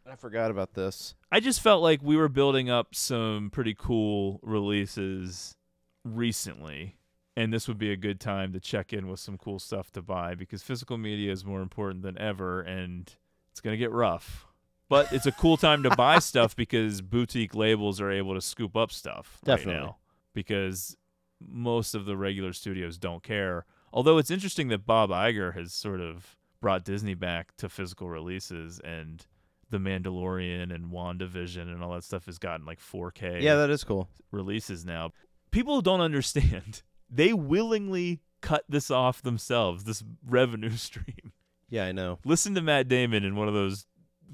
I 0.07 0.17
forgot 0.17 0.51
about 0.51 0.75
this. 0.75 1.15
I 1.33 1.41
just 1.41 1.63
felt 1.63 1.83
like 1.83 2.01
we 2.03 2.17
were 2.19 2.29
building 2.29 2.69
up 2.69 2.95
some 2.95 3.49
pretty 3.51 3.75
cool 3.75 4.39
releases 4.43 5.57
recently, 6.05 6.97
and 7.37 7.53
this 7.53 7.67
would 7.69 7.79
be 7.79 7.91
a 7.93 7.97
good 7.97 8.21
time 8.21 8.53
to 8.53 8.61
check 8.61 8.93
in 8.93 9.09
with 9.09 9.21
some 9.21 9.37
cool 9.39 9.59
stuff 9.59 9.91
to 9.93 10.03
buy 10.03 10.35
because 10.35 10.63
physical 10.63 10.97
media 10.99 11.33
is 11.33 11.45
more 11.45 11.63
important 11.63 12.03
than 12.03 12.17
ever, 12.19 12.61
and 12.61 13.13
it's 13.51 13.61
going 13.61 13.73
to 13.75 13.79
get 13.79 13.91
rough. 13.91 14.47
But 14.89 15.13
it's 15.13 15.27
a 15.27 15.33
cool 15.33 15.57
time 15.57 15.83
to 15.85 15.91
buy 15.97 16.19
stuff 16.21 16.55
because 16.55 17.01
boutique 17.01 17.55
labels 17.55 18.01
are 18.01 18.11
able 18.11 18.35
to 18.35 18.41
scoop 18.41 18.77
up 18.77 18.93
stuff 18.93 19.39
Definitely. 19.45 19.75
right 19.75 19.81
now 19.83 19.97
because 20.35 20.97
most 21.41 21.95
of 21.95 22.05
the 22.07 22.17
regular 22.17 22.53
studios 22.53 22.99
don't 22.99 23.23
care. 23.23 23.65
Although 23.93 24.19
it's 24.19 24.31
interesting 24.31 24.69
that 24.69 24.85
Bob 24.87 25.11
Iger 25.11 25.55
has 25.55 25.73
sort 25.73 26.01
of 26.01 26.37
brought 26.61 26.85
Disney 26.85 27.15
back 27.15 27.57
to 27.59 27.69
physical 27.69 28.09
releases 28.09 28.79
and 28.81 29.25
The 29.71 29.79
Mandalorian 29.79 30.75
and 30.75 30.91
WandaVision 30.93 31.63
and 31.63 31.83
all 31.83 31.93
that 31.95 32.05
stuff 32.05 32.27
has 32.27 32.39
gotten 32.39 32.67
like 32.67 32.81
4K 32.81 33.43
Yeah, 33.43 33.57
that 33.57 33.71
is 33.71 33.85
cool. 33.85 34.09
releases 34.31 34.85
now. 34.85 35.13
People 35.51 35.81
don't 35.81 36.01
understand. 36.01 36.83
They 37.15 37.33
willingly 37.33 38.21
cut 38.41 38.65
this 38.69 38.91
off 38.91 39.23
themselves, 39.23 39.85
this 39.85 40.03
revenue 40.27 40.71
stream. 40.77 41.33
Yeah, 41.69 41.87
I 41.87 41.93
know. 41.93 42.19
Listen 42.25 42.55
to 42.55 42.61
Matt 42.63 42.89
Damon 42.89 43.25
in 43.25 43.37
one 43.37 43.49
of 43.49 43.55
those 43.55 43.87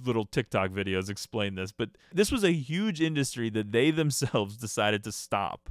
little 0.04 0.24
TikTok 0.24 0.70
videos 0.70 1.10
explain 1.10 1.54
this, 1.56 1.72
but 1.72 1.90
this 2.12 2.32
was 2.32 2.42
a 2.44 2.52
huge 2.52 3.00
industry 3.00 3.50
that 3.50 3.72
they 3.72 3.90
themselves 4.02 4.56
decided 4.56 5.04
to 5.04 5.12
stop. 5.12 5.68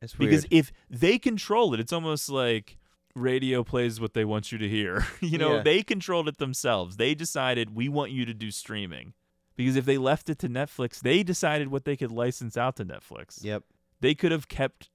It's 0.00 0.14
because 0.14 0.46
if 0.50 0.72
they 0.90 1.18
control 1.18 1.74
it, 1.74 1.80
it's 1.80 1.92
almost 1.92 2.28
like 2.28 2.76
radio 3.14 3.62
plays 3.62 4.00
what 4.00 4.14
they 4.14 4.24
want 4.24 4.50
you 4.50 4.58
to 4.58 4.68
hear. 4.68 5.06
you 5.20 5.38
know, 5.38 5.56
Yeah. 5.56 5.62
they 5.62 5.82
controlled 5.82 6.28
it 6.28 6.38
themselves. 6.38 6.96
They 6.96 7.14
decided 7.14 7.76
we 7.76 7.88
want 7.88 8.10
you 8.10 8.24
to 8.24 8.34
do 8.34 8.50
streaming. 8.50 9.12
Because 9.54 9.76
if 9.76 9.84
they 9.84 9.98
left 9.98 10.30
it 10.30 10.38
to 10.40 10.48
Netflix, 10.48 11.00
they 11.00 11.22
decided 11.22 11.68
what 11.68 11.84
they 11.84 11.94
could 11.96 12.10
license 12.10 12.56
out 12.56 12.74
to 12.76 12.84
Netflix. 12.86 13.44
Yep. 13.44 13.64
They 14.00 14.14
could 14.14 14.32
have 14.32 14.48
kept 14.48 14.88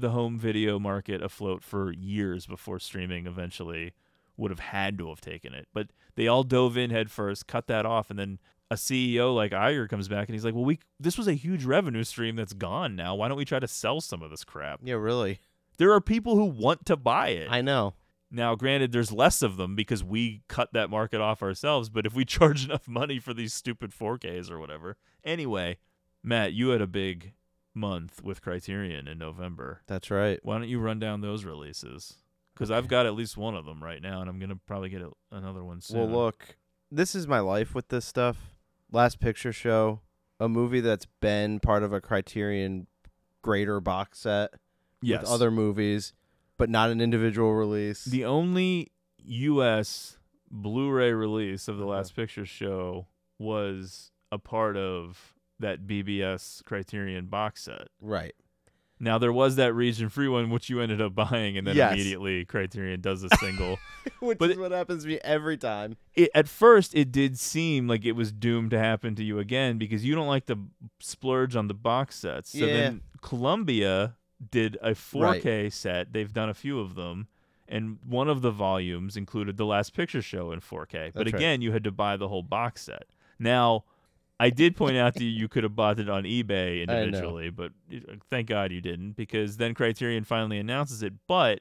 the 0.00 0.10
home 0.10 0.38
video 0.38 0.78
market 0.78 1.22
afloat 1.22 1.62
for 1.62 1.92
years 1.92 2.46
before 2.46 2.78
streaming 2.78 3.26
eventually 3.26 3.92
would 4.36 4.50
have 4.50 4.60
had 4.60 4.98
to 4.98 5.08
have 5.08 5.20
taken 5.20 5.52
it. 5.54 5.68
But 5.72 5.88
they 6.16 6.26
all 6.26 6.42
dove 6.42 6.76
in 6.76 6.90
head 6.90 7.10
first, 7.10 7.46
cut 7.46 7.66
that 7.68 7.86
off, 7.86 8.10
and 8.10 8.18
then 8.18 8.38
a 8.70 8.76
CEO 8.76 9.34
like 9.34 9.52
Iger 9.52 9.88
comes 9.88 10.08
back 10.08 10.28
and 10.28 10.34
he's 10.34 10.44
like, 10.44 10.54
"Well, 10.54 10.64
we 10.64 10.78
this 10.98 11.18
was 11.18 11.28
a 11.28 11.34
huge 11.34 11.64
revenue 11.64 12.04
stream 12.04 12.36
that's 12.36 12.52
gone 12.52 12.96
now. 12.96 13.14
Why 13.14 13.28
don't 13.28 13.36
we 13.36 13.44
try 13.44 13.58
to 13.58 13.68
sell 13.68 14.00
some 14.00 14.22
of 14.22 14.30
this 14.30 14.44
crap?" 14.44 14.80
Yeah, 14.82 14.94
really. 14.94 15.40
There 15.76 15.92
are 15.92 16.00
people 16.00 16.36
who 16.36 16.44
want 16.44 16.86
to 16.86 16.96
buy 16.96 17.28
it. 17.28 17.48
I 17.50 17.62
know. 17.62 17.94
Now, 18.30 18.54
granted, 18.54 18.92
there's 18.92 19.10
less 19.10 19.42
of 19.42 19.56
them 19.56 19.74
because 19.74 20.04
we 20.04 20.42
cut 20.46 20.72
that 20.72 20.88
market 20.88 21.20
off 21.20 21.42
ourselves. 21.42 21.88
But 21.88 22.06
if 22.06 22.14
we 22.14 22.24
charge 22.26 22.64
enough 22.64 22.86
money 22.86 23.18
for 23.18 23.34
these 23.34 23.52
stupid 23.52 23.90
4Ks 23.90 24.50
or 24.50 24.60
whatever, 24.60 24.96
anyway, 25.24 25.78
Matt, 26.22 26.52
you 26.52 26.68
had 26.68 26.80
a 26.80 26.86
big 26.86 27.32
month 27.74 28.22
with 28.22 28.42
Criterion 28.42 29.06
in 29.08 29.18
November. 29.18 29.82
That's 29.86 30.10
right. 30.10 30.38
Why 30.42 30.58
don't 30.58 30.68
you 30.68 30.78
run 30.80 30.98
down 30.98 31.20
those 31.20 31.44
releases? 31.44 32.14
Because 32.54 32.70
I've 32.70 32.88
got 32.88 33.06
at 33.06 33.14
least 33.14 33.36
one 33.36 33.54
of 33.54 33.64
them 33.64 33.82
right 33.82 34.02
now, 34.02 34.20
and 34.20 34.28
I'm 34.28 34.38
gonna 34.38 34.58
probably 34.66 34.88
get 34.90 35.00
a, 35.02 35.10
another 35.30 35.64
one 35.64 35.80
soon. 35.80 35.98
Well, 35.98 36.08
look, 36.24 36.56
this 36.90 37.14
is 37.14 37.26
my 37.26 37.40
life 37.40 37.74
with 37.74 37.88
this 37.88 38.04
stuff. 38.04 38.54
Last 38.92 39.20
Picture 39.20 39.52
Show, 39.52 40.00
a 40.38 40.48
movie 40.48 40.80
that's 40.80 41.06
been 41.20 41.60
part 41.60 41.82
of 41.82 41.92
a 41.92 42.00
Criterion 42.00 42.86
greater 43.42 43.80
box 43.80 44.18
set 44.20 44.50
Yes. 45.00 45.22
with 45.22 45.30
other 45.30 45.50
movies, 45.50 46.12
but 46.58 46.68
not 46.68 46.90
an 46.90 47.00
individual 47.00 47.54
release. 47.54 48.04
The 48.04 48.24
only 48.26 48.90
U.S. 49.24 50.18
Blu-ray 50.50 51.12
release 51.12 51.68
of 51.68 51.76
the 51.78 51.84
Uh-huh. 51.84 51.92
Last 51.92 52.16
Picture 52.16 52.44
Show 52.44 53.06
was 53.38 54.10
a 54.32 54.38
part 54.38 54.76
of 54.76 55.34
that 55.60 55.86
BBS 55.86 56.64
Criterion 56.64 57.26
box 57.26 57.62
set. 57.62 57.88
Right. 58.00 58.34
Now 59.02 59.16
there 59.16 59.32
was 59.32 59.56
that 59.56 59.74
region-free 59.74 60.28
one 60.28 60.50
which 60.50 60.68
you 60.68 60.80
ended 60.80 61.00
up 61.00 61.14
buying, 61.14 61.56
and 61.56 61.66
then 61.66 61.74
Yes. 61.76 61.94
immediately 61.94 62.44
Criterion 62.44 63.00
does 63.00 63.22
a 63.22 63.30
single. 63.38 63.78
Which 64.20 64.36
But 64.38 64.50
is 64.50 64.58
what 64.58 64.72
happens 64.72 65.02
to 65.04 65.08
me 65.08 65.18
every 65.24 65.56
time. 65.56 65.96
it, 66.14 66.30
at 66.34 66.48
first 66.48 66.94
it 66.94 67.10
did 67.10 67.38
seem 67.38 67.88
like 67.88 68.04
it 68.04 68.12
was 68.12 68.30
doomed 68.32 68.70
to 68.72 68.78
happen 68.78 69.14
to 69.14 69.24
you 69.24 69.38
again 69.38 69.78
because 69.78 70.04
you 70.04 70.14
don't 70.14 70.26
like 70.26 70.44
to 70.46 70.58
splurge 70.98 71.56
on 71.56 71.68
the 71.68 71.74
box 71.74 72.16
sets. 72.16 72.50
So 72.50 72.66
Yeah. 72.66 72.72
then 72.72 73.00
Columbia 73.22 74.16
did 74.50 74.76
a 74.82 74.94
4K 74.94 75.70
set. 75.72 76.12
They've 76.12 76.32
done 76.32 76.48
a 76.50 76.54
few 76.54 76.78
of 76.80 76.94
them. 76.94 77.28
And 77.68 77.98
one 78.04 78.28
of 78.28 78.42
the 78.42 78.50
volumes 78.50 79.16
included 79.16 79.56
The 79.56 79.64
Last 79.66 79.94
Picture 79.94 80.20
Show 80.22 80.50
in 80.52 80.60
4K. 80.60 81.12
but 81.14 81.20
That's 81.24 81.32
right. 81.32 81.34
again, 81.40 81.62
you 81.62 81.72
had 81.72 81.84
to 81.84 81.92
buy 81.92 82.16
the 82.18 82.28
whole 82.28 82.42
box 82.42 82.82
set. 82.82 83.04
Now, 83.38 83.84
I 84.40 84.48
did 84.48 84.74
point 84.74 84.96
out 84.96 85.14
that 85.14 85.22
you 85.22 85.48
could 85.48 85.64
have 85.64 85.76
bought 85.76 86.00
it 86.00 86.08
on 86.08 86.24
eBay 86.24 86.80
individually, 86.88 87.50
but 87.50 87.72
uh, 87.92 88.14
thank 88.30 88.48
God 88.48 88.72
you 88.72 88.80
didn't 88.80 89.12
because 89.12 89.58
then 89.58 89.74
Criterion 89.74 90.24
finally 90.24 90.58
announces 90.58 91.02
it. 91.02 91.12
But 91.28 91.60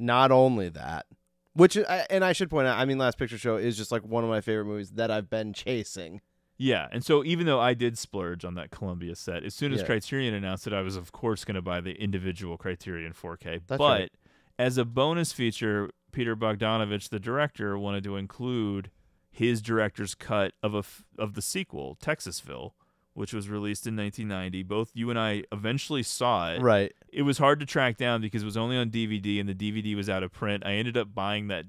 Not 0.00 0.32
only 0.32 0.68
that, 0.70 1.06
which 1.54 1.78
and 2.10 2.24
I 2.24 2.32
should 2.32 2.50
point 2.50 2.66
out, 2.66 2.78
I 2.78 2.84
mean, 2.84 2.98
Last 2.98 3.16
Picture 3.16 3.38
Show 3.38 3.56
is 3.56 3.76
just 3.76 3.92
like 3.92 4.04
one 4.04 4.24
of 4.24 4.28
my 4.30 4.40
favorite 4.40 4.64
movies 4.66 4.90
that 4.90 5.10
I've 5.10 5.30
been 5.30 5.52
chasing. 5.52 6.20
Yeah, 6.58 6.88
and 6.90 7.04
so 7.04 7.22
even 7.22 7.46
though 7.46 7.60
I 7.60 7.74
did 7.74 7.96
splurge 7.98 8.44
on 8.44 8.54
that 8.54 8.70
Columbia 8.70 9.14
set, 9.14 9.44
as 9.44 9.54
soon 9.54 9.72
as 9.72 9.80
Yeah. 9.80 9.86
Criterion 9.86 10.34
announced 10.34 10.66
it, 10.66 10.72
I 10.72 10.80
was 10.80 10.96
of 10.96 11.12
course 11.12 11.44
going 11.44 11.54
to 11.54 11.62
buy 11.62 11.80
the 11.80 11.92
individual 11.92 12.56
Criterion 12.56 13.12
4K. 13.12 13.60
That's 13.66 13.78
but 13.78 14.00
right. 14.00 14.12
as 14.58 14.78
a 14.78 14.84
bonus 14.84 15.32
feature, 15.32 15.90
Peter 16.12 16.34
Bogdanovich, 16.34 17.10
the 17.10 17.20
director, 17.20 17.78
wanted 17.78 18.02
to 18.04 18.16
include 18.16 18.90
his 19.36 19.60
director's 19.60 20.14
cut 20.14 20.52
of 20.62 20.74
a 20.74 20.78
f- 20.78 21.04
of 21.18 21.34
the 21.34 21.42
sequel, 21.42 21.96
Texasville, 22.02 22.72
which 23.12 23.34
was 23.34 23.48
released 23.48 23.86
in 23.86 23.94
1990. 23.96 24.62
Both 24.62 24.90
you 24.94 25.10
and 25.10 25.18
I 25.18 25.44
eventually 25.52 26.02
saw 26.02 26.52
it. 26.52 26.60
Right. 26.62 26.92
It 27.12 27.22
was 27.22 27.38
hard 27.38 27.60
to 27.60 27.66
track 27.66 27.96
down 27.98 28.20
because 28.22 28.42
it 28.42 28.46
was 28.46 28.56
only 28.56 28.76
on 28.76 28.90
DVD 28.90 29.38
and 29.40 29.48
the 29.48 29.54
DVD 29.54 29.94
was 29.94 30.08
out 30.08 30.22
of 30.22 30.32
print. 30.32 30.64
I 30.64 30.72
ended 30.72 30.96
up 30.96 31.14
buying 31.14 31.48
that 31.48 31.66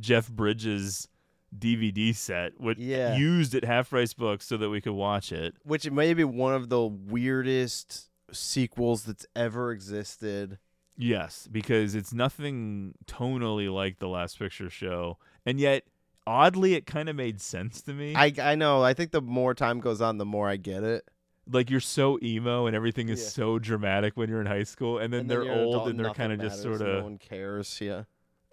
Jeff 0.00 0.30
Bridges 0.30 1.08
DVD 1.56 2.14
set, 2.14 2.58
which 2.58 2.78
Yeah. 2.78 3.14
used 3.16 3.54
at 3.54 3.64
Half 3.64 3.90
Price 3.90 4.14
Books 4.14 4.46
so 4.46 4.56
that 4.56 4.70
we 4.70 4.80
could 4.80 4.92
watch 4.94 5.32
it. 5.32 5.54
Which 5.64 5.90
may 5.90 6.14
be 6.14 6.24
one 6.24 6.54
of 6.54 6.70
the 6.70 6.82
weirdest 6.86 8.08
sequels 8.32 9.04
that's 9.04 9.26
ever 9.36 9.70
existed. 9.70 10.58
Yes, 10.96 11.48
because 11.50 11.94
it's 11.94 12.12
nothing 12.14 12.94
tonally 13.06 13.70
like 13.72 13.98
the 13.98 14.08
Last 14.08 14.38
Picture 14.38 14.70
Show, 14.70 15.18
and 15.44 15.58
yet 15.60 15.84
oddly, 16.26 16.74
it 16.74 16.86
kind 16.86 17.08
of 17.08 17.16
made 17.16 17.40
sense 17.40 17.82
to 17.82 17.92
me. 17.92 18.14
I 18.16 18.32
I 18.40 18.54
know. 18.54 18.82
I 18.82 18.94
think 18.94 19.10
the 19.10 19.20
more 19.22 19.54
time 19.54 19.80
goes 19.80 20.00
on, 20.00 20.18
the 20.18 20.24
more 20.26 20.48
I 20.48 20.56
get 20.56 20.82
it. 20.82 21.08
like 21.50 21.70
you're 21.70 21.80
so 21.80 22.18
emo 22.22 22.66
and 22.66 22.76
everything 22.76 23.08
is 23.08 23.20
Yeah. 23.20 23.28
so 23.30 23.58
dramatic 23.58 24.16
when 24.16 24.28
you're 24.28 24.40
in 24.40 24.46
high 24.46 24.62
school, 24.62 24.98
and 24.98 25.12
then 25.12 25.22
And 25.22 25.30
they're 25.30 25.42
old 25.42 25.74
adult 25.74 25.88
and 25.88 25.98
they're 25.98 26.14
kind 26.14 26.32
of 26.32 26.40
just 26.40 26.62
sort 26.62 26.80
of 26.80 26.98
No 26.98 27.02
one 27.04 27.18
cares. 27.18 27.78
Yeah. 27.80 28.04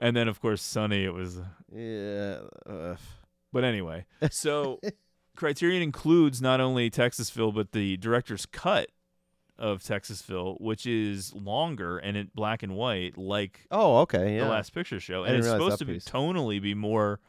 and 0.02 0.16
then 0.16 0.28
of 0.28 0.42
course 0.42 0.62
Sunny, 0.62 1.04
it 1.04 1.14
was. 1.14 1.38
Uh, 1.40 1.44
yeah. 1.76 2.40
ugh. 2.66 2.98
But 3.54 3.64
anyway, 3.64 4.06
so 4.32 4.80
Criterion 5.36 5.82
includes 5.84 6.42
not 6.42 6.60
only 6.60 6.90
Texasville 6.90 7.54
but 7.54 7.72
the 7.74 7.98
director's 7.98 8.46
cut 8.48 8.90
of 9.58 9.84
Texasville, 9.84 10.60
which 10.62 10.86
is 10.86 11.34
longer 11.36 11.98
and 11.98 12.16
in 12.18 12.32
black 12.34 12.64
and 12.64 12.76
white, 12.76 13.18
like 13.18 13.68
Oh, 13.72 13.98
okay. 14.00 14.36
Yeah. 14.38 14.46
the 14.46 14.50
Last 14.50 14.74
Picture 14.74 15.00
Show, 15.00 15.26
and 15.26 15.36
it's 15.36 15.48
supposed 15.48 15.78
to 15.80 15.86
be 15.86 16.00
tonally 16.00 16.62
be 16.62 16.74
more 16.74 17.20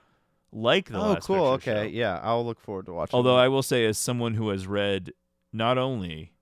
like 0.53 0.89
the 0.91 0.99
oh, 0.99 1.11
Last 1.13 1.27
cool. 1.27 1.53
Picture 1.57 1.71
Okay. 1.73 1.87
Show. 1.89 1.97
Yeah. 1.97 2.21
I'll 2.23 2.45
look 2.45 2.61
forward 2.61 2.87
to 2.87 2.93
watching. 2.93 3.17
Although 3.17 3.37
that. 3.37 3.43
I 3.45 3.49
will 3.49 3.63
say, 3.63 3.87
as 3.87 3.99
someone 3.99 4.35
who 4.35 4.49
has 4.51 4.67
read 4.67 5.13
not 5.53 5.79
only 5.79 6.33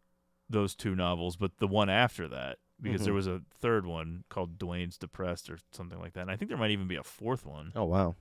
those 0.49 0.75
two 0.75 0.95
novels, 0.95 1.37
but 1.37 1.59
the 1.59 1.67
one 1.69 1.91
after 1.91 2.27
that, 2.29 2.59
because 2.81 3.03
there 3.05 3.13
Mhm. 3.13 3.17
was 3.17 3.27
a 3.27 3.43
third 3.61 3.85
one 3.87 4.25
called 4.29 4.59
Duane's 4.59 4.97
Depressed 4.99 5.51
or 5.51 5.59
something 5.73 5.99
like 5.99 6.13
that. 6.15 6.23
And 6.23 6.31
I 6.31 6.37
think 6.37 6.49
there 6.49 6.59
might 6.59 6.71
even 6.71 6.89
be 6.89 6.97
a 6.97 7.03
fourth 7.03 7.45
one. 7.45 7.73
Oh 7.77 7.85
wow. 7.85 8.17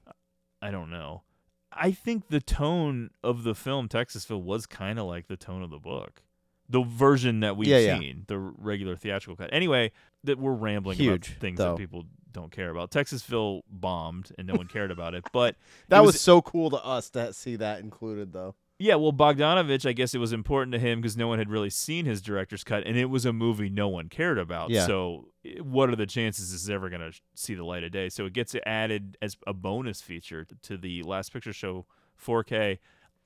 I 0.62 0.72
don't 0.72 0.90
know. 0.90 1.24
I 1.72 1.92
think 1.92 2.30
the 2.30 2.40
tone 2.42 3.12
of 3.24 3.44
the 3.44 3.54
film 3.54 3.88
Texasville 3.88 4.42
was 4.42 4.66
kind 4.66 4.98
of 4.98 5.06
like 5.06 5.28
the 5.28 5.38
tone 5.38 5.62
of 5.62 5.70
the 5.70 5.80
book. 5.80 6.24
The 6.70 6.82
version 6.84 7.40
that 7.42 7.56
we've 7.58 7.68
Yeah, 7.68 7.78
yeah. 7.80 8.00
seen, 8.00 8.24
the 8.28 8.38
regular 8.38 8.96
theatrical 8.96 9.36
cut. 9.38 9.50
Anyway, 9.54 9.92
that 10.24 10.38
we're 10.38 10.54
rambling 10.54 10.98
Huge, 10.98 11.30
about 11.30 11.40
things 11.42 11.58
though. 11.58 11.72
that 11.72 11.78
people 11.78 12.06
don't 12.34 12.52
care 12.52 12.70
about. 12.70 12.92
Texasville 12.92 13.62
bombed 13.70 14.32
and 14.38 14.48
no 14.48 14.54
one 14.56 14.68
cared 14.68 14.92
about 14.92 15.14
it, 15.16 15.24
but 15.32 15.56
That 15.90 16.00
it 16.00 16.06
was, 16.06 16.20
so 16.22 16.42
cool 16.42 16.70
to 16.72 16.84
us 16.86 17.10
to 17.12 17.34
see 17.34 17.56
that 17.56 17.80
included, 17.80 18.34
though. 18.34 18.54
yeah, 18.80 18.96
well, 18.96 19.14
Bogdanovich, 19.14 19.88
I 19.90 19.94
guess 19.94 20.14
it 20.14 20.20
was 20.20 20.34
important 20.34 20.74
to 20.74 20.80
him 20.80 21.00
because 21.02 21.18
no 21.18 21.28
one 21.30 21.40
had 21.40 21.50
really 21.50 21.70
seen 21.72 22.06
his 22.06 22.22
director's 22.22 22.64
cut, 22.64 22.84
and 22.86 22.96
it 22.98 23.06
was 23.06 23.26
a 23.26 23.34
movie 23.34 23.70
no 23.70 23.88
one 23.88 24.10
cared 24.10 24.38
about. 24.38 24.70
Yeah. 24.70 24.86
So, 24.86 25.30
what 25.62 25.90
are 25.90 25.96
the 25.96 26.06
chances 26.06 26.52
this 26.52 26.62
is 26.62 26.70
ever 26.70 26.90
going 26.90 27.02
to 27.12 27.18
see 27.34 27.56
the 27.56 27.64
light 27.64 27.84
of 27.84 27.92
day? 27.92 28.10
So, 28.10 28.26
it 28.26 28.34
gets 28.34 28.54
added 28.66 29.18
as 29.22 29.38
a 29.48 29.54
bonus 29.54 30.02
feature 30.02 30.46
to 30.64 30.78
the 30.78 31.02
Last 31.04 31.32
Picture 31.34 31.54
Show 31.54 31.86
4K. 32.24 32.78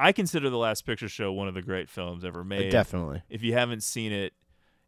I 0.01 0.11
consider 0.11 0.49
the 0.49 0.57
Last 0.57 0.85
Picture 0.85 1.07
Show 1.07 1.31
one 1.31 1.47
of 1.47 1.53
the 1.53 1.61
great 1.61 1.89
films 1.89 2.25
ever 2.25 2.43
made. 2.43 2.71
Definitely. 2.71 3.21
If 3.29 3.43
you 3.43 3.53
haven't 3.53 3.83
seen 3.83 4.11
it, 4.11 4.33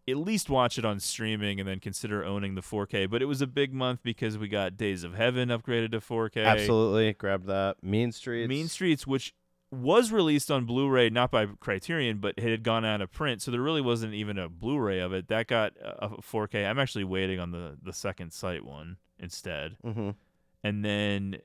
at 0.08 0.17
least 0.17 0.50
watch 0.50 0.77
it 0.77 0.85
on 0.85 1.00
streaming 1.00 1.59
and 1.59 1.69
then 1.69 1.80
consider 1.80 2.25
owning 2.25 2.56
the 2.56 2.61
4K. 2.61 3.09
But 3.09 3.22
it 3.22 3.25
was 3.25 3.42
a 3.42 3.48
big 3.48 3.74
month 3.74 4.01
because 4.03 4.38
we 4.38 4.48
got 4.48 4.75
Days 4.75 5.03
of 5.03 5.14
Heaven 5.14 5.50
upgraded 5.50 5.92
to 5.92 6.00
4K. 6.00 6.43
Absolutely. 6.43 7.14
Grab 7.14 7.45
that. 7.45 7.83
Mean 7.83 8.11
Streets. 8.11 8.50
Mean 8.50 8.67
Streets, 8.67 9.06
which 9.08 9.33
was 9.72 10.11
released 10.11 10.51
on 10.51 10.66
Blu-ray, 10.66 11.09
not 11.09 11.32
by 11.32 11.45
Criterion, 11.45 12.17
but 12.17 12.35
it 12.38 12.43
had 12.43 12.64
gone 12.64 12.85
out 12.85 13.01
of 13.01 13.11
print, 13.11 13.42
so 13.42 13.50
there 13.50 13.61
really 13.61 13.82
wasn't 13.82 14.14
even 14.14 14.38
a 14.38 14.48
Blu-ray 14.50 15.00
of 15.00 15.14
it. 15.14 15.27
That 15.30 15.48
got 15.48 15.74
a 15.77 16.06
a 16.06 16.09
4K. 16.22 16.67
I'm 16.69 16.80
actually 16.80 17.06
waiting 17.06 17.40
on 17.40 17.51
the 17.51 17.77
the 17.82 17.93
second 17.93 18.33
sight 18.33 18.66
one 18.66 18.98
instead. 19.19 19.77
Mhm. 19.83 20.16
And 20.64 20.83
then, 20.85 21.38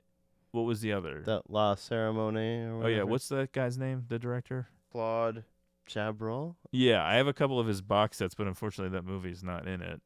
what 0.52 0.62
was 0.62 0.80
the 0.80 0.92
other? 0.92 1.22
That 1.24 1.50
La 1.50 1.74
Cérémonie. 1.74 2.68
Or 2.68 2.84
oh 2.84 2.88
yeah, 2.88 3.02
what's 3.02 3.28
that 3.28 3.52
guy's 3.52 3.78
name? 3.78 4.04
The 4.08 4.18
director? 4.18 4.68
Claude 4.90 5.44
Chabrol? 5.88 6.56
Yeah, 6.70 7.04
I 7.04 7.14
have 7.14 7.26
a 7.26 7.32
couple 7.32 7.58
of 7.58 7.66
his 7.66 7.82
box 7.82 8.18
sets, 8.18 8.34
but 8.34 8.46
unfortunately 8.46 8.96
that 8.96 9.04
movie's 9.04 9.42
not 9.42 9.66
in 9.66 9.82
it, 9.82 10.00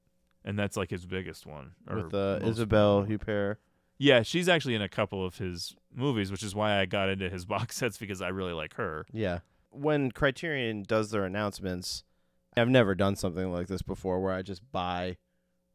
and 0.45 0.59
that's 0.59 0.77
like 0.77 0.91
his 0.91 1.07
biggest 1.07 1.47
one. 1.47 1.73
With 1.89 2.15
uh, 2.15 2.41
Isabelle 2.43 3.05
Huppert. 3.05 3.57
Yeah, 3.99 4.23
she's 4.23 4.49
actually 4.49 4.75
in 4.75 4.83
a 4.83 4.89
couple 4.89 5.25
of 5.25 5.39
his 5.39 5.77
movies, 5.95 6.31
which 6.33 6.43
is 6.43 6.55
why 6.55 6.81
I 6.81 6.87
got 6.87 7.09
into 7.09 7.29
his 7.29 7.45
box 7.47 7.77
sets 7.77 7.99
because 7.99 8.21
I 8.21 8.29
really 8.29 8.53
like 8.53 8.75
her. 8.75 9.07
Yeah. 9.12 9.41
When 9.71 10.11
Criterion 10.11 10.83
does 10.83 11.11
their 11.11 11.25
announcements, 11.25 12.05
I've 12.57 12.69
never 12.69 12.95
done 12.95 13.17
something 13.17 13.53
like 13.53 13.69
this 13.69 13.83
before 13.83 14.21
where 14.21 14.33
I 14.33 14.43
just 14.43 14.61
buy 14.73 15.19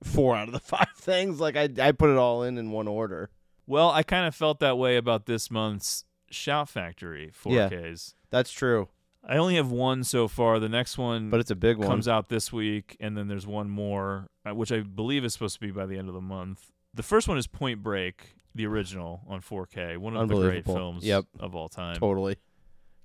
four 0.04 0.36
out 0.36 0.48
of 0.48 0.54
the 0.54 0.60
five 0.78 0.92
things. 0.98 1.40
Like 1.40 1.56
I, 1.56 1.70
I 1.80 1.92
put 1.92 2.10
it 2.10 2.18
all 2.18 2.44
in 2.44 2.58
in 2.58 2.72
one 2.72 2.88
order. 2.88 3.30
Well, 3.68 3.90
I 3.92 4.02
kind 4.04 4.26
of 4.26 4.34
felt 4.34 4.60
that 4.62 4.78
way 4.78 4.96
about 4.98 5.26
this 5.26 5.52
month's 5.52 6.06
Shout 6.32 6.70
Factory 6.70 7.32
4Ks. 7.44 8.14
That's 8.30 8.52
true. 8.52 8.88
I 9.30 9.36
only 9.38 9.56
have 9.56 9.70
one 9.72 10.04
so 10.06 10.28
far. 10.30 10.58
The 10.60 10.70
next 10.70 10.98
one, 10.98 11.30
But 11.30 11.42
it's 11.42 11.52
a 11.52 11.56
big 11.56 11.78
one. 11.78 11.88
comes 11.88 12.08
out 12.08 12.30
this 12.30 12.52
week, 12.54 12.96
and 13.02 13.18
then 13.18 13.28
there's 13.28 13.46
one 13.46 13.70
more, 13.70 14.28
uh, 14.50 14.56
which 14.56 14.72
I 14.72 14.80
believe 14.82 15.26
is 15.26 15.34
supposed 15.34 15.56
to 15.56 15.60
be 15.60 15.72
by 15.72 15.86
the 15.86 15.98
end 15.98 16.08
of 16.08 16.14
the 16.14 16.22
month. 16.22 16.72
The 16.94 17.04
first 17.04 17.28
one 17.28 17.38
is 17.38 17.46
Point 17.46 17.84
Break, 17.84 18.36
the 18.56 18.66
original 18.66 19.22
on 19.28 19.42
4K, 19.42 19.98
one 19.98 20.16
of 20.16 20.30
the 20.30 20.36
great 20.36 20.66
films 20.66 21.04
Yep. 21.04 21.26
of 21.40 21.56
all 21.56 21.68
time. 21.68 21.98
Totally. 21.98 22.38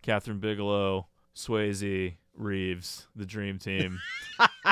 Kathryn 0.05 0.41
Bigelow, 0.41 1.09
Swayze, 1.35 2.15
Reeves, 2.37 3.09
the 3.17 3.27
Dream 3.27 3.59
Team. 3.59 3.99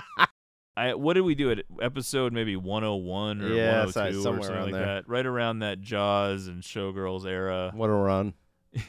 I 0.81 0.95
what 0.95 1.15
did 1.15 1.23
we 1.23 1.35
do 1.35 1.51
at 1.51 1.65
episode 1.83 2.33
maybe 2.33 2.57
101 2.57 3.43
or 3.43 3.49
Yeah, 3.55 3.85
102 3.85 4.23
so- 4.23 4.31
or 4.31 4.35
something 4.43 4.51
around 4.55 4.63
like 4.65 4.73
there. 4.73 4.87
that? 4.87 5.09
Right 5.09 5.27
around 5.27 5.59
that 5.61 5.81
Jaws 5.81 6.47
and 6.47 6.63
Showgirls 6.63 7.27
era. 7.27 7.71
What 7.75 7.91
a 7.91 7.95
run. 7.95 8.35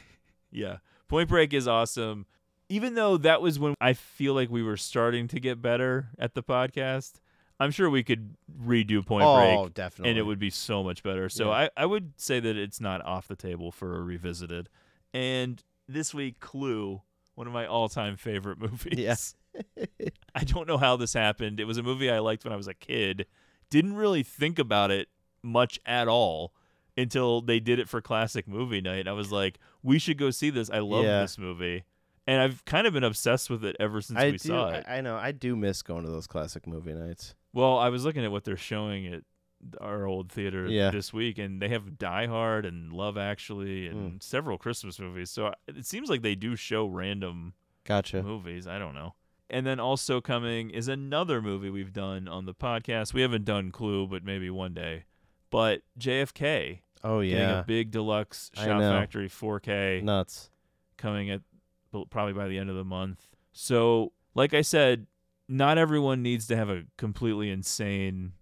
Yeah. 0.50 0.78
Point 1.08 1.28
Break 1.28 1.52
is 1.54 1.66
awesome. 1.68 2.26
Even 2.68 2.94
though 2.94 3.16
that 3.18 3.42
was 3.42 3.58
when 3.58 3.74
I 3.80 3.92
feel 3.92 4.34
like 4.34 4.50
we 4.50 4.62
were 4.62 4.76
starting 4.76 5.28
to 5.28 5.40
get 5.40 5.60
better 5.60 6.08
at 6.18 6.34
the 6.34 6.42
podcast, 6.42 7.20
I'm 7.60 7.70
sure 7.70 7.88
we 7.90 8.02
could 8.02 8.34
redo 8.64 9.04
Point 9.04 9.24
Oh, 9.26 9.36
Break. 9.36 9.58
And 9.66 9.74
definitely. 9.74 10.18
it 10.18 10.22
would 10.26 10.38
be 10.38 10.50
so 10.50 10.82
much 10.82 11.02
better. 11.02 11.28
So 11.28 11.46
Yeah. 11.46 11.50
I, 11.50 11.70
I 11.76 11.86
would 11.86 12.12
say 12.20 12.40
that 12.40 12.56
it's 12.56 12.80
not 12.80 13.04
off 13.04 13.28
the 13.28 13.36
table 13.36 13.70
for 13.72 13.96
a 13.98 14.02
revisited. 14.02 14.68
And 15.12 15.62
this 15.88 16.14
week, 16.14 16.40
Clue, 16.40 17.02
one 17.34 17.46
of 17.46 17.52
my 17.52 17.66
all 17.66 17.88
time 17.88 18.16
favorite 18.16 18.58
movies. 18.60 18.94
Yes. 18.98 19.34
I 20.34 20.44
don't 20.44 20.66
know 20.66 20.78
how 20.78 20.96
this 20.96 21.12
happened. 21.14 21.60
It 21.60 21.64
was 21.64 21.78
a 21.78 21.82
movie 21.82 22.10
I 22.10 22.18
liked 22.20 22.44
when 22.44 22.52
I 22.52 22.56
was 22.56 22.68
a 22.68 22.74
kid. 22.74 23.26
Didn't 23.70 23.94
really 23.96 24.22
think 24.22 24.58
about 24.58 24.90
it 24.90 25.08
much 25.42 25.80
at 25.86 26.08
all 26.08 26.54
until 26.96 27.40
they 27.40 27.58
did 27.60 27.78
it 27.78 27.88
for 27.88 28.00
classic 28.00 28.46
movie 28.46 28.80
night. 28.80 29.08
I 29.08 29.12
was 29.12 29.32
like, 29.32 29.58
we 29.82 29.98
should 29.98 30.18
go 30.18 30.30
see 30.30 30.50
this. 30.50 30.70
I 30.70 30.78
love 30.80 31.04
Yeah. 31.04 31.22
this 31.22 31.38
movie. 31.38 31.84
And 32.26 32.40
I've 32.40 32.64
kind 32.64 32.86
of 32.86 32.92
been 32.92 33.02
obsessed 33.04 33.50
with 33.50 33.64
it 33.64 33.74
ever 33.80 34.00
since 34.00 34.18
I 34.18 34.26
we 34.26 34.32
do. 34.32 34.38
saw 34.38 34.68
it. 34.68 34.84
I 34.86 34.98
I 34.98 35.00
know. 35.00 35.16
I 35.16 35.32
do 35.32 35.56
miss 35.56 35.82
going 35.82 36.04
to 36.04 36.10
those 36.10 36.26
classic 36.26 36.66
movie 36.66 36.92
nights. 36.92 37.34
Well, 37.52 37.78
I 37.78 37.88
was 37.88 38.04
looking 38.04 38.24
at 38.24 38.30
what 38.30 38.44
they're 38.44 38.56
showing 38.56 39.06
at 39.12 39.24
our 39.80 40.06
old 40.06 40.30
theater 40.30 40.66
Yeah. 40.68 40.90
this 40.90 41.12
week, 41.12 41.38
and 41.38 41.60
they 41.60 41.68
have 41.68 41.98
Die 41.98 42.26
Hard 42.26 42.64
and 42.66 42.92
Love 42.92 43.16
Actually 43.18 43.86
and 43.88 44.14
Mm. 44.14 44.22
several 44.22 44.56
Christmas 44.58 44.98
movies. 45.00 45.30
So 45.30 45.52
it 45.66 45.84
seems 45.86 46.08
like 46.10 46.22
they 46.22 46.34
do 46.34 46.56
show 46.56 46.86
random 46.86 47.54
Gotcha. 47.84 48.22
movies. 48.22 48.66
I 48.66 48.78
don't 48.78 48.94
know. 48.94 49.14
And 49.52 49.66
then 49.66 49.78
also 49.78 50.22
coming 50.22 50.70
is 50.70 50.88
another 50.88 51.42
movie 51.42 51.68
we've 51.68 51.92
done 51.92 52.26
on 52.26 52.46
the 52.46 52.54
podcast. 52.54 53.12
We 53.12 53.20
haven't 53.20 53.44
done 53.44 53.70
Clue, 53.70 54.06
but 54.06 54.24
maybe 54.24 54.48
one 54.48 54.72
day. 54.72 55.04
But 55.50 55.82
JFK. 56.00 56.80
Oh, 57.04 57.20
yeah. 57.20 57.60
a 57.60 57.64
big 57.64 57.90
deluxe 57.90 58.50
I 58.56 58.64
Shout. 58.64 58.80
Factory 58.80 59.28
4K. 59.28 60.02
Nuts. 60.02 60.48
Coming 60.96 61.30
at 61.30 61.42
probably 62.10 62.32
by 62.32 62.48
the 62.48 62.56
end 62.56 62.70
of 62.70 62.76
the 62.76 62.84
month. 62.84 63.26
So, 63.52 64.12
like 64.34 64.54
I 64.54 64.62
said, 64.62 65.06
not 65.48 65.76
everyone 65.76 66.22
needs 66.22 66.46
to 66.46 66.56
have 66.56 66.70
a 66.70 66.84
completely 66.96 67.50
insane 67.50 68.32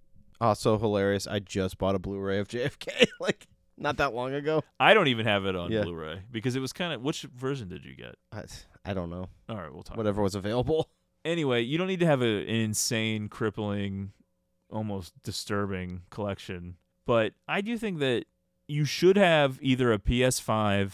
Also 0.40 0.78
hilarious. 0.78 1.26
I 1.26 1.40
just 1.40 1.76
bought 1.78 1.96
a 1.96 1.98
Blu-ray 1.98 2.38
of 2.38 2.46
JFK 2.46 3.08
like 3.20 3.48
not 3.76 3.96
that 3.96 4.14
long 4.14 4.32
ago. 4.34 4.62
I 4.78 4.94
don't 4.94 5.08
even 5.08 5.26
have 5.26 5.46
it 5.46 5.56
on 5.56 5.72
Yeah. 5.72 5.82
Blu-ray 5.82 6.22
because 6.30 6.54
it 6.54 6.60
was 6.60 6.72
kind 6.72 6.92
of. 6.92 7.00
Which 7.02 7.22
version 7.22 7.68
did 7.68 7.84
you 7.84 7.96
get? 7.96 8.14
I, 8.30 8.44
I 8.84 8.94
don't 8.94 9.10
know. 9.10 9.28
All 9.48 9.56
right, 9.56 9.72
we'll 9.72 9.82
talk. 9.82 9.96
Whatever 9.96 10.22
was 10.22 10.36
available. 10.36 10.88
Anyway, 11.24 11.62
you 11.62 11.78
don't 11.78 11.86
need 11.86 12.00
to 12.00 12.06
have 12.06 12.22
a, 12.22 12.42
an 12.42 12.48
insane, 12.48 13.28
crippling, 13.28 14.12
almost 14.70 15.12
disturbing 15.22 16.02
collection, 16.10 16.76
but 17.06 17.32
I 17.48 17.60
do 17.60 17.76
think 17.76 17.98
that 17.98 18.24
you 18.68 18.84
should 18.84 19.16
have 19.16 19.58
either 19.60 19.92
a 19.92 19.98
PS5 19.98 20.92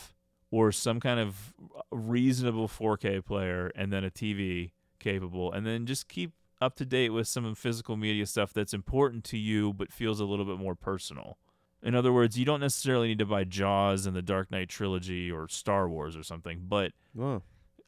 or 0.51 0.73
some 0.73 1.01
kind 1.01 1.21
of 1.21 1.53
reasonable 1.91 2.69
4K 2.69 3.25
player, 3.25 3.71
and 3.75 3.93
then 3.93 4.05
a 4.05 4.11
TV 4.11 4.71
capable, 4.99 5.53
and 5.53 5.67
then 5.67 5.87
just 5.87 6.09
keep 6.09 6.33
up 6.61 6.75
to 6.77 6.87
date 6.87 7.11
with 7.11 7.29
some 7.29 7.55
physical 7.55 7.97
media 7.97 8.25
stuff 8.27 8.53
that's 8.53 8.73
important 8.73 9.25
to 9.25 9.37
you 9.37 9.73
but 9.75 9.93
feels 9.93 10.21
a 10.21 10.25
little 10.25 10.45
bit 10.45 10.59
more 10.59 10.75
personal. 10.75 11.37
In 11.83 11.95
other 11.95 12.13
words, 12.13 12.39
you 12.39 12.45
don't 12.45 12.61
necessarily 12.61 13.09
need 13.09 13.19
to 13.19 13.27
buy 13.27 13.45
Jaws 13.45 14.07
and 14.07 14.17
the 14.17 14.23
Dark 14.23 14.51
Knight 14.51 14.69
trilogy 14.69 15.31
or 15.31 15.49
Star 15.49 15.89
Wars 15.89 16.17
or 16.17 16.23
something, 16.23 16.65
but 16.67 16.93
Whoa. 17.13 17.43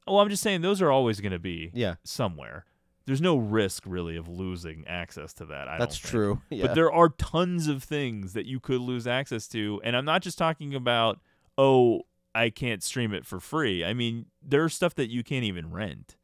Well, 0.08 0.20
I'm 0.20 0.28
just 0.28 0.42
saying 0.42 0.60
those 0.62 0.80
are 0.82 0.90
always 0.90 1.20
going 1.20 1.32
to 1.32 1.38
be 1.38 1.70
Yeah. 1.74 1.96
somewhere. 2.04 2.64
There's 3.06 3.20
no 3.22 3.36
risk 3.38 3.84
really 3.86 4.16
of 4.16 4.28
losing 4.28 4.86
access 4.86 5.32
to 5.34 5.46
that. 5.46 5.66
I 5.68 5.78
That's 5.78 5.96
true, 5.96 6.42
yeah. 6.50 6.66
But 6.66 6.74
there 6.74 6.92
are 6.92 7.08
tons 7.08 7.66
of 7.66 7.82
things 7.82 8.34
that 8.34 8.44
you 8.46 8.60
could 8.60 8.80
lose 8.82 9.06
access 9.06 9.48
to, 9.48 9.80
and 9.82 9.96
I'm 9.96 10.04
not 10.04 10.22
just 10.22 10.36
talking 10.38 10.74
about 10.74 11.18
oh, 11.56 12.02
I 12.34 12.50
can't 12.50 12.82
stream 12.84 13.12
it 13.12 13.26
for 13.26 13.40
free. 13.40 13.84
I 13.84 13.92
mean, 13.94 14.26
there's 14.42 14.72
stuff 14.74 14.94
that 14.94 15.10
you 15.10 15.24
can't 15.24 15.42
even 15.44 15.72
rent 15.72 16.16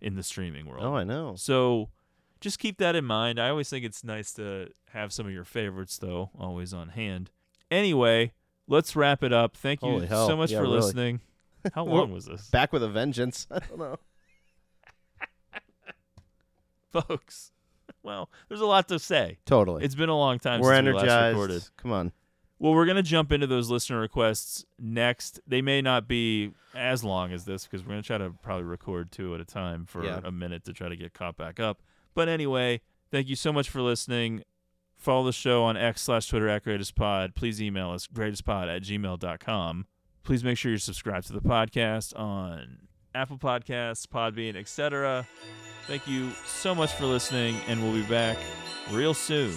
in 0.00 0.14
the 0.14 0.22
streaming 0.22 0.66
world. 0.66 0.84
Oh, 0.84 0.94
I 0.94 1.02
know. 1.02 1.34
So 1.36 1.88
just 2.40 2.58
keep 2.60 2.78
that 2.78 2.94
in 2.94 3.04
mind. 3.04 3.40
I 3.40 3.48
always 3.48 3.68
think 3.68 3.84
it's 3.84 4.04
nice 4.04 4.32
to 4.34 4.68
have 4.92 5.12
some 5.12 5.26
of 5.26 5.32
your 5.32 5.42
favorites 5.44 5.98
though 5.98 6.30
always 6.38 6.72
on 6.74 6.90
hand. 6.90 7.30
Anyway, 7.70 8.32
let's 8.68 8.94
wrap 8.94 9.24
it 9.24 9.32
up. 9.32 9.56
Thank 9.56 9.82
you 9.82 10.00
hell. 10.00 10.28
so 10.28 10.36
much 10.36 10.52
Yeah, 10.52 10.58
for 10.58 10.64
really. 10.64 10.76
listening. 10.76 11.20
How 11.74 11.84
long 11.86 12.12
was 12.12 12.26
this? 12.26 12.48
Back 12.50 12.72
with 12.72 12.82
a 12.82 12.88
vengeance. 12.88 13.46
I 13.50 13.58
don't 13.60 13.78
know. 13.78 13.96
folks. 16.92 17.52
Well, 18.02 18.30
there's 18.48 18.60
a 18.60 18.66
lot 18.66 18.88
to 18.88 18.98
say. 18.98 19.38
Totally. 19.46 19.84
It's 19.84 19.94
been 19.94 20.08
a 20.08 20.16
long 20.16 20.38
time 20.38 20.60
We're 20.60 20.74
since 20.76 20.86
we 20.86 20.92
last 20.92 21.02
energized. 21.02 21.34
recorded. 21.36 21.62
Come 21.76 21.92
on. 21.92 22.12
Well, 22.58 22.72
we're 22.72 22.86
going 22.86 22.96
to 22.96 23.02
jump 23.02 23.32
into 23.32 23.46
those 23.46 23.68
listener 23.68 24.00
requests 24.00 24.64
next. 24.78 25.40
They 25.46 25.60
may 25.60 25.82
not 25.82 26.08
be 26.08 26.52
as 26.74 27.04
long 27.04 27.32
as 27.32 27.44
this 27.44 27.64
because 27.64 27.82
we're 27.82 27.90
going 27.90 28.02
to 28.02 28.06
try 28.06 28.18
to 28.18 28.30
probably 28.42 28.64
record 28.64 29.12
two 29.12 29.34
at 29.34 29.40
a 29.40 29.44
time 29.44 29.84
for 29.84 30.04
Yeah. 30.04 30.20
a 30.24 30.32
minute 30.32 30.64
to 30.64 30.72
try 30.72 30.88
to 30.88 30.96
get 30.96 31.12
caught 31.12 31.36
back 31.36 31.60
up. 31.60 31.82
But 32.14 32.28
anyway, 32.28 32.80
thank 33.10 33.28
you 33.28 33.36
so 33.36 33.52
much 33.52 33.68
for 33.68 33.82
listening. 33.82 34.42
Follow 34.96 35.26
the 35.26 35.32
show 35.32 35.64
on 35.64 35.76
X 35.76 36.00
slash 36.02 36.28
Twitter 36.28 36.48
at 36.48 36.64
greatestpod. 36.64 37.34
Please 37.34 37.60
email 37.60 37.90
us 37.90 38.06
greatestpod 38.06 38.74
at 38.74 38.82
gmail.com. 38.82 39.86
Please 40.26 40.42
make 40.42 40.58
sure 40.58 40.72
you're 40.72 40.78
subscribed 40.78 41.28
to 41.28 41.32
the 41.32 41.40
podcast 41.40 42.18
on 42.18 42.78
Apple 43.14 43.38
Podcasts, 43.38 44.08
Podbean, 44.08 44.56
etc. 44.56 45.24
Thank 45.86 46.08
you 46.08 46.32
so 46.44 46.74
much 46.74 46.92
for 46.94 47.06
listening, 47.06 47.56
and 47.68 47.80
we'll 47.80 47.92
be 47.92 48.02
back 48.02 48.36
real 48.90 49.14
soon. 49.14 49.54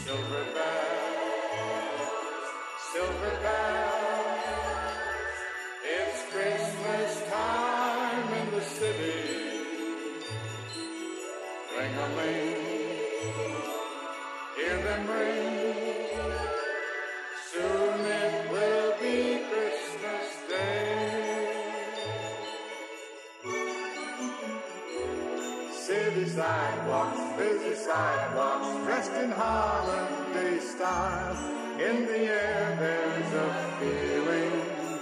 Dressed 29.00 29.24
in 29.24 29.32
holiday 29.32 30.60
style. 30.60 31.38
In 31.80 32.06
the 32.06 32.20
air, 32.20 32.76
there's 32.80 33.34
a 33.34 33.50
feeling 33.80 34.52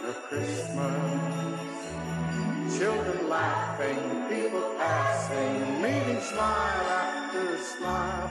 of 0.10 0.16
Christmas. 0.30 1.82
Children 2.78 3.30
laughing, 3.30 4.00
people 4.30 4.76
passing, 4.78 5.82
meeting 5.82 6.22
smile 6.22 6.88
after 7.02 7.58
smile. 7.58 8.30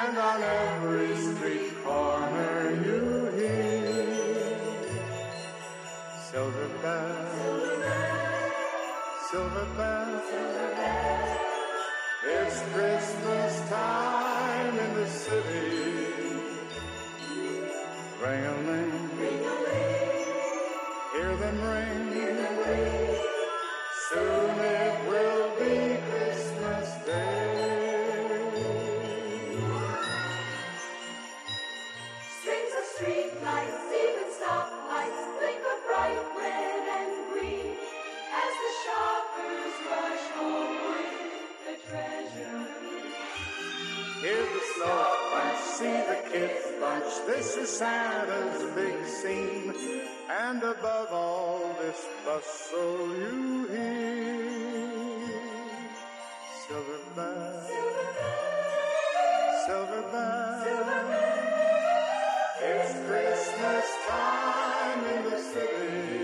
And 0.00 0.18
on 0.18 0.42
every 0.42 1.16
street 1.16 1.84
corner, 1.84 2.70
you 2.84 3.30
hear 3.38 4.10
silver 6.30 6.68
bells, 6.82 7.84
silver 9.30 9.66
bells. 9.76 10.26
It's 12.28 12.58
Christmas 12.74 13.70
time 13.70 14.25
city. 15.08 15.86
Ring 18.22 18.44
a 18.44 18.56
ling, 18.66 19.10
hear 21.12 21.36
them 21.36 21.62
ring. 21.62 21.96
Soon 24.10 24.45
kids 46.36 46.66
bunch. 46.80 47.26
This 47.26 47.56
is 47.56 47.70
Santa's 47.70 48.62
big 48.74 49.06
scene. 49.06 49.72
And 50.28 50.62
above 50.62 51.12
all 51.12 51.60
this 51.80 52.00
bustle, 52.24 53.16
you 53.16 53.66
hear 53.68 55.28
silver 56.66 57.02
bells, 57.16 57.70
silver 59.66 60.02
bells. 60.12 60.66
It's 62.68 62.92
Christmas 63.06 63.86
time 64.08 65.04
in 65.14 65.30
the 65.30 65.38
city. 65.38 66.15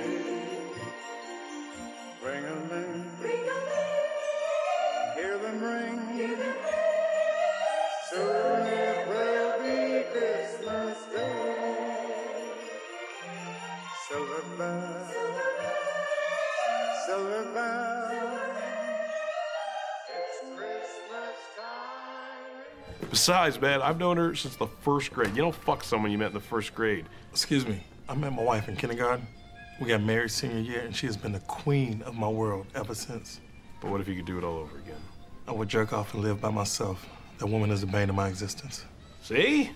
Silver 14.12 14.42
Silver 17.07 17.44
it's 20.07 20.39
Christmas 20.55 21.39
time. 21.57 23.08
Besides, 23.08 23.58
man, 23.58 23.81
I've 23.81 23.99
known 23.99 24.18
her 24.18 24.34
since 24.34 24.57
the 24.57 24.66
first 24.66 25.15
grade. 25.15 25.31
You 25.31 25.41
don't 25.41 25.55
fuck 25.55 25.82
someone 25.82 26.10
you 26.10 26.18
met 26.18 26.26
in 26.26 26.34
the 26.34 26.41
first 26.41 26.74
grade. 26.74 27.07
Excuse 27.31 27.66
me. 27.66 27.82
I 28.07 28.15
met 28.15 28.34
my 28.34 28.42
wife 28.42 28.68
in 28.68 28.76
kindergarten. 28.76 29.26
We 29.81 29.89
got 29.89 30.02
married 30.02 30.31
senior 30.31 30.58
year, 30.58 30.81
and 30.81 30.94
she 30.94 31.07
has 31.07 31.16
been 31.16 31.32
the 31.32 31.41
queen 31.41 32.02
of 32.02 32.15
my 32.15 32.28
world 32.28 32.66
ever 32.74 32.94
since. 32.94 33.41
But 33.81 33.91
what 33.91 34.02
if 34.02 34.08
you 34.08 34.16
could 34.16 34.26
do 34.26 34.36
it 34.36 34.44
all 34.44 34.58
over 34.58 34.76
again? 34.76 35.00
I 35.49 35.52
would 35.52 35.70
jerk 35.70 35.94
off 35.94 36.12
and 36.12 36.23
live 36.23 36.39
by 36.39 36.50
myself. 36.50 37.08
That 37.39 37.47
woman 37.47 37.70
is 37.70 37.81
the 37.81 37.86
bane 37.86 38.10
of 38.10 38.15
my 38.15 38.28
existence. 38.28 38.84
See? 39.23 39.70